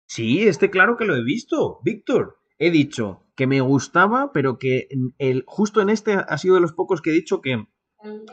Sí, 0.07 0.47
este 0.47 0.69
claro 0.69 0.97
que 0.97 1.05
lo 1.05 1.15
he 1.15 1.23
visto. 1.23 1.80
Víctor, 1.84 2.39
he 2.65 2.72
dicho 2.72 3.23
que 3.35 3.48
me 3.48 3.61
gustaba, 3.61 4.31
pero 4.31 4.57
que 4.57 4.88
el, 5.18 5.44
justo 5.48 5.81
en 5.81 5.90
este 5.90 6.14
ha 6.14 6.38
sido 6.38 6.56
de 6.56 6.61
los 6.61 6.73
pocos 6.73 7.02
que 7.02 7.10
he 7.10 7.14
dicho 7.14 7.41
que 7.41 7.68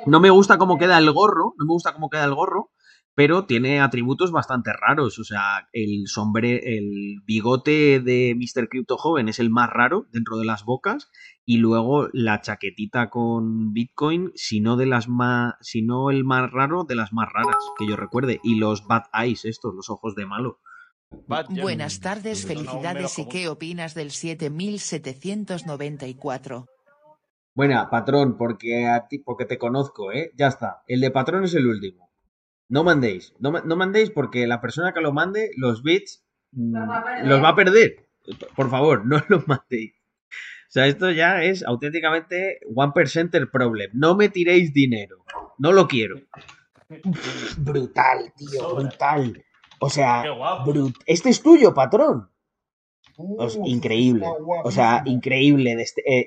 no 0.07 0.21
me 0.21 0.31
gusta 0.31 0.59
cómo 0.59 0.79
queda 0.79 0.99
el 0.99 1.11
gorro, 1.13 1.55
no 1.59 1.65
me 1.65 1.73
gusta 1.73 1.93
cómo 1.93 2.11
queda 2.11 2.25
el 2.25 2.35
gorro, 2.35 2.71
pero 3.15 3.45
tiene 3.45 3.81
atributos 3.81 4.31
bastante 4.31 4.73
raros. 4.73 5.19
O 5.19 5.25
sea, 5.25 5.69
el 5.73 6.07
sombre, 6.07 6.77
el 6.77 7.21
bigote 7.27 8.01
de 8.01 8.35
Mr. 8.37 8.69
Crypto 8.69 8.97
Joven 8.97 9.29
es 9.29 9.39
el 9.39 9.51
más 9.51 9.69
raro 9.69 10.07
dentro 10.13 10.39
de 10.39 10.45
las 10.45 10.65
bocas. 10.65 11.11
Y 11.45 11.59
luego 11.59 12.09
la 12.13 12.41
chaquetita 12.41 13.11
con 13.11 13.73
Bitcoin, 13.73 14.33
si 14.37 14.61
no 14.61 14.77
de 14.77 14.87
las 14.87 15.09
más, 15.09 15.55
si 15.61 15.83
no 15.83 16.11
el 16.11 16.25
más 16.25 16.51
raro, 16.51 16.85
de 16.85 16.95
las 16.95 17.13
más 17.13 17.29
raras, 17.33 17.59
que 17.79 17.87
yo 17.87 17.97
recuerde. 17.97 18.41
Y 18.45 18.55
los 18.55 18.87
bad 18.87 19.05
eyes, 19.13 19.45
estos, 19.45 19.75
los 19.75 19.91
ojos 19.91 20.15
de 20.15 20.27
malo. 20.27 20.61
Buenas 21.11 22.01
tardes, 22.01 22.47
felicidades 22.47 23.19
y 23.19 23.27
qué 23.29 23.49
opinas 23.49 23.95
del 23.95 24.11
7794. 24.13 26.67
Buena, 27.55 27.89
patrón, 27.91 28.37
porque 28.37 28.87
a 28.87 29.09
ti, 29.09 29.19
porque 29.19 29.45
te 29.45 29.59
conozco, 29.59 30.13
¿eh? 30.13 30.31
Ya 30.37 30.47
está. 30.47 30.85
El 30.87 31.01
de 31.01 31.11
patrón 31.11 31.43
es 31.45 31.55
el 31.55 31.67
último. 31.67 32.09
No 32.69 32.85
mandéis. 32.85 33.35
No, 33.41 33.51
no 33.51 33.75
mandéis 33.77 34.11
porque 34.11 34.47
la 34.47 34.61
persona 34.61 34.93
que 34.95 35.01
lo 35.01 35.13
mande, 35.13 35.51
los 35.57 35.83
bits, 35.83 36.25
mm, 36.53 36.77
Los 36.77 36.89
va 36.89 36.99
a 36.99 37.05
perder. 37.05 37.27
los 37.27 37.43
va 37.43 37.49
a 37.49 37.57
perder. 37.57 38.09
Por 38.55 38.71
favor, 38.71 39.05
no 39.11 39.21
los 39.29 39.49
mandéis. 39.49 39.95
O 40.69 40.73
sea, 40.73 40.87
esto 40.87 41.11
ya 41.11 41.43
es 41.43 41.65
auténticamente 41.65 42.61
one 42.73 42.93
percenter 42.95 43.51
problem. 43.51 43.91
No 43.95 44.15
me 44.15 44.29
tiréis 44.29 44.73
dinero. 44.73 45.25
No 45.59 45.73
lo 45.73 45.89
quiero. 45.89 46.21
Brutal, 47.59 48.33
tío, 48.37 48.77
brutal. 48.77 49.45
O 49.81 49.89
sea, 49.91 50.23
brut- 50.65 51.03
este 51.07 51.31
es 51.31 51.43
tuyo, 51.43 51.73
patrón. 51.75 52.29
Os- 53.17 53.59
increíble. 53.65 54.27
O 54.65 54.71
sea, 54.71 55.03
increíble 55.07 55.77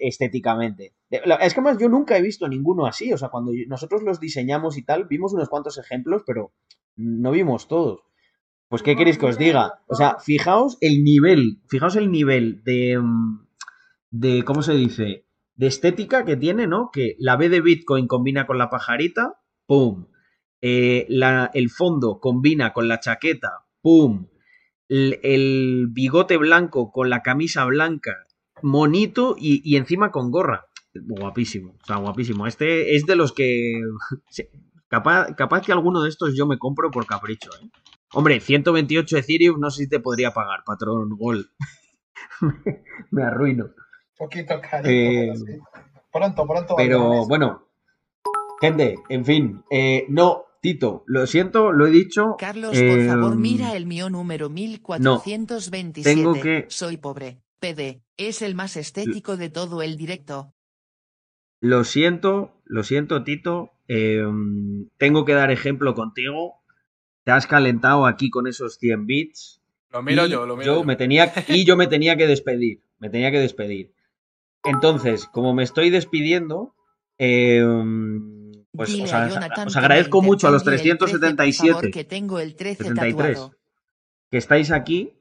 estéticamente. 0.02 0.94
Es 1.10 1.54
que 1.54 1.62
más 1.62 1.78
yo 1.78 1.90
nunca 1.90 2.18
he 2.18 2.22
visto 2.22 2.48
ninguno 2.48 2.86
así. 2.86 3.12
O 3.14 3.18
sea, 3.18 3.30
cuando 3.30 3.52
nosotros 3.68 4.04
los 4.04 4.20
diseñamos 4.20 4.78
y 4.78 4.84
tal, 4.84 5.06
vimos 5.06 5.34
unos 5.34 5.50
cuantos 5.50 5.78
ejemplos, 5.78 6.24
pero 6.26 6.52
no 6.96 7.32
vimos 7.32 7.68
todos. 7.68 8.02
Pues, 8.70 8.82
¿qué 8.82 8.96
queréis 8.96 9.18
que 9.20 9.28
os 9.28 9.38
diga? 9.38 9.82
O 9.88 9.96
sea, 9.96 10.18
fijaos 10.20 10.78
el 10.82 11.04
nivel, 11.04 11.62
fijaos 11.68 11.96
el 11.96 12.12
nivel 12.12 12.64
de, 12.64 12.98
mm, 13.00 13.46
de, 14.10 14.44
¿cómo 14.44 14.64
se 14.64 14.74
dice? 14.74 15.26
De 15.56 15.68
estética 15.68 16.26
que 16.26 16.36
tiene, 16.38 16.66
¿no? 16.66 16.90
Que 16.92 17.16
la 17.20 17.36
B 17.36 17.50
de 17.50 17.62
Bitcoin 17.62 18.08
combina 18.08 18.48
con 18.48 18.58
la 18.58 18.72
pajarita, 18.72 19.40
¡pum! 19.68 20.08
Eh, 20.66 21.06
la- 21.10 21.52
el 21.54 21.70
fondo 21.70 22.20
combina 22.22 22.72
con 22.72 22.88
la 22.88 23.02
chaqueta, 23.02 23.66
¡pum! 23.82 24.28
El, 24.88 25.20
el 25.24 25.88
bigote 25.90 26.38
blanco 26.38 26.92
con 26.92 27.10
la 27.10 27.22
camisa 27.22 27.66
blanca, 27.66 28.24
monito 28.62 29.36
y, 29.38 29.62
y 29.70 29.76
encima 29.76 30.10
con 30.12 30.32
gorra. 30.32 30.68
Guapísimo, 30.96 31.76
o 31.82 31.86
sea, 31.86 31.98
guapísimo. 31.98 32.48
Este 32.48 32.96
es 32.96 33.06
de 33.06 33.16
los 33.16 33.34
que... 33.34 33.82
Capaz, 34.88 35.34
capaz 35.36 35.62
que 35.66 35.72
alguno 35.72 36.04
de 36.04 36.10
estos 36.10 36.36
yo 36.38 36.46
me 36.46 36.60
compro 36.60 36.92
por 36.92 37.08
capricho, 37.08 37.50
¿eh? 37.60 37.68
Hombre, 38.14 38.40
128 38.40 39.18
Ethereum 39.18 39.60
no 39.60 39.72
sé 39.72 39.86
si 39.86 39.90
te 39.90 40.00
podría 40.00 40.32
pagar, 40.36 40.60
patrón 40.64 41.10
Gol. 41.18 41.50
me 43.12 43.24
arruino. 43.24 43.72
Poquito 44.16 44.62
carito, 44.62 44.90
Eh. 44.90 45.34
Pronto, 46.12 46.46
pronto. 46.46 46.76
Pero 46.78 47.26
bueno, 47.26 47.68
gente, 48.62 49.00
en 49.10 49.26
fin, 49.26 49.64
eh, 49.72 50.06
no, 50.10 50.44
Tito, 50.64 51.04
lo 51.08 51.28
siento, 51.28 51.74
lo 51.74 51.86
he 51.88 51.92
dicho. 51.92 52.38
Carlos, 52.40 52.70
por 52.72 53.06
favor, 53.06 53.34
em, 53.34 53.40
mira 53.42 53.76
el 53.76 53.86
mío 53.86 54.10
número 54.10 54.50
1427. 54.50 56.16
tengo 56.16 56.34
que- 56.42 56.66
Soy 56.70 56.96
pobre. 56.96 57.42
PD. 57.60 58.02
Es 58.16 58.42
el 58.42 58.56
más 58.56 58.78
estético 58.78 59.36
de 59.36 59.50
todo 59.50 59.82
el 59.82 59.98
directo. 59.98 60.54
Lo 61.60 61.84
siento, 61.84 62.62
lo 62.64 62.84
siento, 62.84 63.24
Tito. 63.26 63.72
eh, 63.90 64.24
tengo 64.98 65.26
que 65.26 65.34
dar 65.34 65.52
ejemplo 65.52 65.94
contigo. 65.96 66.62
Te 67.26 67.32
has 67.32 67.46
calentado 67.46 68.06
aquí 68.06 68.30
con 68.30 68.48
esos 68.48 68.78
100 68.78 69.06
bits. 69.06 69.62
Lo 69.92 70.02
miro 70.02 70.26
yo, 70.28 70.46
lo 70.46 70.56
miro 70.56 70.76
yo. 70.78 70.84
Me 70.86 70.96
tenía, 70.96 71.34
y 71.50 71.66
yo 71.66 71.76
me 71.76 71.88
tenía 71.88 72.16
que 72.16 72.26
despedir. 72.26 72.82
Me 73.00 73.10
tenía 73.10 73.32
que 73.32 73.40
despedir. 73.40 73.94
Entonces, 74.64 75.26
como 75.28 75.54
me 75.54 75.64
estoy 75.64 75.90
despidiendo, 75.90 76.74
eh, 77.18 77.62
pues 78.76 78.90
Dile 78.90 79.04
os, 79.04 79.14
a 79.14 79.66
os 79.66 79.78
agradezco 79.78 80.22
mucho 80.22 80.48
a 80.48 80.52
los 80.52 80.64
intercambie 80.64 80.92
el 80.92 80.98
13, 80.98 80.98
por 80.98 81.10
377. 81.10 81.74
favor, 81.74 81.92
que 81.92 82.04
tengo 82.04 82.40
el 82.40 82.56
13 82.56 82.84
73 82.84 83.38
tatuado. 83.38 83.56
que 84.30 84.38
estáis 84.38 84.72
aquí. 84.72 85.14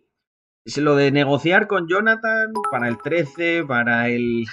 Es 0.64 0.78
lo 0.78 0.94
de 0.94 1.10
negociar 1.10 1.66
con 1.66 1.88
Jonathan 1.88 2.52
para 2.70 2.88
el 2.88 2.96
13, 2.98 3.64
para 3.64 4.08
el 4.08 4.46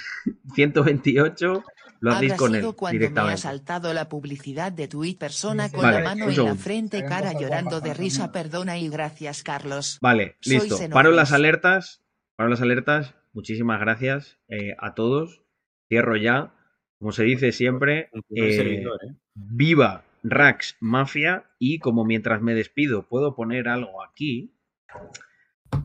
128, 0.54 1.64
lo 2.00 2.12
hacéis 2.12 2.34
con 2.34 2.54
él 2.54 2.74
cuando 2.74 2.82
me 2.82 2.88
ha 2.88 2.92
directamente. 2.92 3.36
saltado 3.36 3.92
la 3.92 4.08
publicidad 4.08 4.72
de 4.72 4.88
tu 4.88 5.04
persona 5.18 5.70
con 5.70 5.82
Vale, 5.82 5.98
la 5.98 6.04
mano 6.04 6.30
en 6.30 6.44
la 6.44 6.54
frente, 6.56 7.04
cara 7.04 7.32
llorando 7.38 7.80
de 7.80 7.94
risa. 7.94 8.32
Perdona 8.32 8.78
y 8.78 8.88
gracias, 8.88 9.42
Carlos. 9.42 9.98
Vale, 10.00 10.36
listo. 10.42 10.78
Paro 10.90 11.10
las 11.12 11.32
alertas. 11.32 12.02
Paro 12.36 12.48
las 12.48 12.62
alertas. 12.62 13.14
Muchísimas 13.32 13.78
gracias 13.80 14.38
eh, 14.48 14.74
a 14.78 14.94
todos. 14.94 15.42
Cierro 15.88 16.16
ya. 16.16 16.54
Como 17.00 17.12
se 17.12 17.24
dice 17.24 17.50
siempre, 17.50 18.10
eh, 18.28 18.52
servidor, 18.52 19.00
¿eh? 19.02 19.14
viva 19.34 20.04
Rax 20.22 20.76
Mafia. 20.80 21.50
Y 21.58 21.78
como 21.78 22.04
mientras 22.04 22.42
me 22.42 22.54
despido 22.54 23.08
puedo 23.08 23.34
poner 23.34 23.68
algo 23.68 24.04
aquí, 24.04 24.54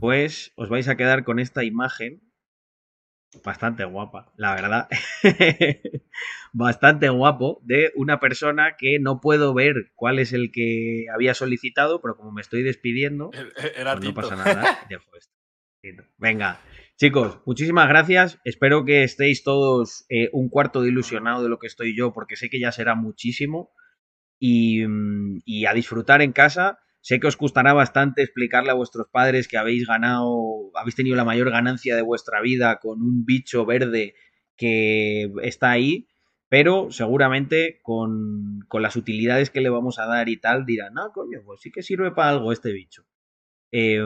pues 0.01 0.51
os 0.57 0.67
vais 0.67 0.89
a 0.89 0.97
quedar 0.97 1.23
con 1.23 1.39
esta 1.39 1.63
imagen 1.63 2.21
bastante 3.45 3.85
guapa, 3.85 4.33
la 4.35 4.55
verdad. 4.55 4.89
bastante 6.53 7.07
guapo 7.07 7.61
de 7.63 7.93
una 7.95 8.19
persona 8.19 8.75
que 8.77 8.99
no 8.99 9.21
puedo 9.21 9.53
ver 9.53 9.93
cuál 9.95 10.19
es 10.19 10.33
el 10.33 10.51
que 10.51 11.05
había 11.13 11.33
solicitado, 11.33 12.01
pero 12.01 12.17
como 12.17 12.33
me 12.33 12.41
estoy 12.41 12.61
despidiendo, 12.61 13.31
Era 13.77 13.93
pues 13.93 14.05
no 14.05 14.13
pasa 14.13 14.35
nada. 14.35 14.79
Dejo 14.89 15.15
esto. 15.15 15.33
Venga, 16.17 16.59
chicos, 16.97 17.39
muchísimas 17.45 17.87
gracias. 17.87 18.39
Espero 18.43 18.85
que 18.85 19.03
estéis 19.03 19.43
todos 19.43 20.05
eh, 20.09 20.29
un 20.33 20.49
cuarto 20.49 20.81
de 20.81 20.89
ilusionado 20.89 21.43
de 21.43 21.49
lo 21.49 21.59
que 21.59 21.67
estoy 21.67 21.95
yo, 21.95 22.13
porque 22.13 22.35
sé 22.35 22.49
que 22.49 22.59
ya 22.59 22.71
será 22.71 22.95
muchísimo. 22.95 23.71
Y, 24.39 24.85
mm, 24.85 25.41
y 25.45 25.65
a 25.65 25.73
disfrutar 25.73 26.21
en 26.21 26.33
casa. 26.33 26.79
sé 27.01 27.19
que 27.19 27.27
os 27.27 27.37
costará 27.37 27.73
bastante 27.73 28.23
explicarle 28.23 28.71
a 28.71 28.73
vuestros 28.73 29.07
padres 29.11 29.47
que 29.47 29.57
habéis 29.57 29.87
ganado, 29.87 30.71
habéis 30.75 30.95
tenido 30.95 31.15
la 31.15 31.23
mayor 31.23 31.51
ganancia 31.51 31.95
de 31.95 32.01
vuestra 32.01 32.41
vida 32.41 32.79
con 32.79 33.01
un 33.01 33.25
bicho 33.25 33.65
verde 33.65 34.15
que 34.57 35.31
está 35.43 35.71
ahí, 35.71 36.07
pero 36.49 36.91
seguramente 36.91 37.79
con, 37.83 38.61
con 38.67 38.81
las 38.81 38.95
utilidades 38.95 39.49
que 39.51 39.61
le 39.61 39.69
vamos 39.69 39.99
a 39.99 40.07
dar 40.07 40.29
y 40.29 40.37
tal 40.37 40.65
dirán, 40.65 40.93
no, 40.95 41.11
coño, 41.11 41.41
pues 41.45 41.61
sí 41.61 41.71
que 41.71 41.83
sirve 41.83 42.11
para 42.11 42.29
algo 42.29 42.51
este 42.51 42.71
bicho. 42.71 43.03
Eh, 43.71 44.01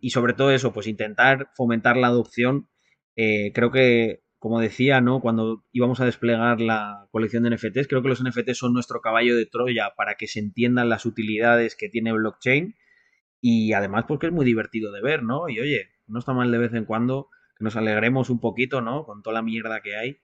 y 0.00 0.10
sobre 0.10 0.34
todo 0.34 0.50
eso, 0.50 0.72
pues 0.72 0.86
intentar 0.86 1.50
fomentar 1.54 1.96
la 1.96 2.08
adopción. 2.08 2.68
Eh, 3.16 3.52
creo 3.54 3.70
que, 3.70 4.22
como 4.38 4.60
decía, 4.60 5.00
¿no? 5.00 5.20
Cuando 5.20 5.64
íbamos 5.72 6.00
a 6.00 6.06
desplegar 6.06 6.60
la 6.60 7.06
colección 7.10 7.42
de 7.44 7.50
NFTs, 7.50 7.88
creo 7.88 8.02
que 8.02 8.08
los 8.08 8.22
NFTs 8.22 8.58
son 8.58 8.72
nuestro 8.72 9.00
caballo 9.00 9.36
de 9.36 9.46
Troya 9.46 9.92
para 9.96 10.16
que 10.16 10.26
se 10.26 10.40
entiendan 10.40 10.88
las 10.88 11.06
utilidades 11.06 11.76
que 11.76 11.88
tiene 11.88 12.12
blockchain. 12.12 12.74
Y 13.40 13.72
además, 13.72 14.04
porque 14.06 14.26
es 14.26 14.32
muy 14.32 14.44
divertido 14.44 14.92
de 14.92 15.02
ver, 15.02 15.22
¿no? 15.22 15.48
Y 15.48 15.60
oye, 15.60 15.90
no 16.06 16.18
está 16.18 16.32
mal 16.32 16.50
de 16.50 16.58
vez 16.58 16.74
en 16.74 16.84
cuando 16.84 17.28
que 17.56 17.64
nos 17.64 17.76
alegremos 17.76 18.30
un 18.30 18.40
poquito, 18.40 18.80
¿no? 18.80 19.04
Con 19.04 19.22
toda 19.22 19.34
la 19.34 19.42
mierda 19.42 19.80
que 19.80 19.96
hay, 19.96 20.18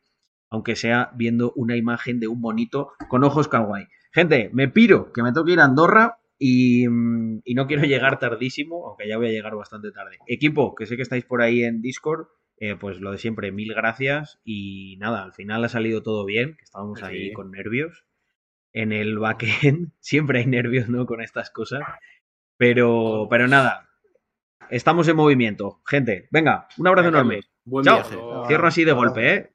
aunque 0.50 0.76
sea 0.76 1.10
viendo 1.14 1.52
una 1.56 1.76
imagen 1.76 2.20
de 2.20 2.28
un 2.28 2.40
bonito 2.40 2.92
con 3.08 3.24
ojos 3.24 3.48
kawaii. 3.48 3.86
Gente, 4.12 4.50
me 4.52 4.68
piro, 4.68 5.12
que 5.12 5.22
me 5.22 5.32
tengo 5.32 5.44
que 5.44 5.52
ir 5.52 5.60
a 5.60 5.64
Andorra 5.64 6.18
y, 6.38 6.86
mm, 6.88 7.40
y 7.44 7.54
no 7.54 7.66
quiero 7.66 7.82
llegar 7.86 8.18
tardísimo, 8.18 8.86
aunque 8.88 9.08
ya 9.08 9.16
voy 9.16 9.26
a 9.28 9.32
llegar 9.32 9.54
bastante 9.56 9.90
tarde. 9.92 10.18
Equipo, 10.26 10.74
que 10.74 10.86
sé 10.86 10.96
que 10.96 11.02
estáis 11.02 11.24
por 11.24 11.42
ahí 11.42 11.64
en 11.64 11.82
Discord, 11.82 12.26
eh, 12.60 12.74
pues 12.74 13.00
lo 13.00 13.12
de 13.12 13.18
siempre, 13.18 13.52
mil 13.52 13.72
gracias 13.74 14.40
y 14.44 14.96
nada, 14.98 15.22
al 15.22 15.32
final 15.32 15.64
ha 15.64 15.68
salido 15.68 16.02
todo 16.02 16.24
bien, 16.24 16.56
que 16.56 16.64
estábamos 16.64 17.02
ahí 17.02 17.28
Sí. 17.28 17.32
con 17.32 17.50
nervios. 17.52 18.04
En 18.72 18.92
el 18.92 19.18
backend 19.18 19.92
siempre 20.00 20.40
hay 20.40 20.46
nervios, 20.46 20.88
¿no? 20.88 21.06
Con 21.06 21.20
estas 21.22 21.50
cosas. 21.50 21.82
Pero, 22.56 23.28
pero 23.30 23.46
nada, 23.46 23.88
estamos 24.70 25.06
en 25.08 25.16
movimiento. 25.16 25.80
Gente, 25.86 26.28
venga, 26.32 26.66
un 26.76 26.88
abrazo 26.88 27.06
Venga, 27.08 27.20
enorme. 27.20 27.40
Buen 27.64 27.84
Chao. 27.84 27.96
viaje. 27.96 28.16
Cierro 28.48 28.66
así 28.66 28.84
de 28.84 28.92
golpe, 28.92 29.34
¿eh? 29.34 29.50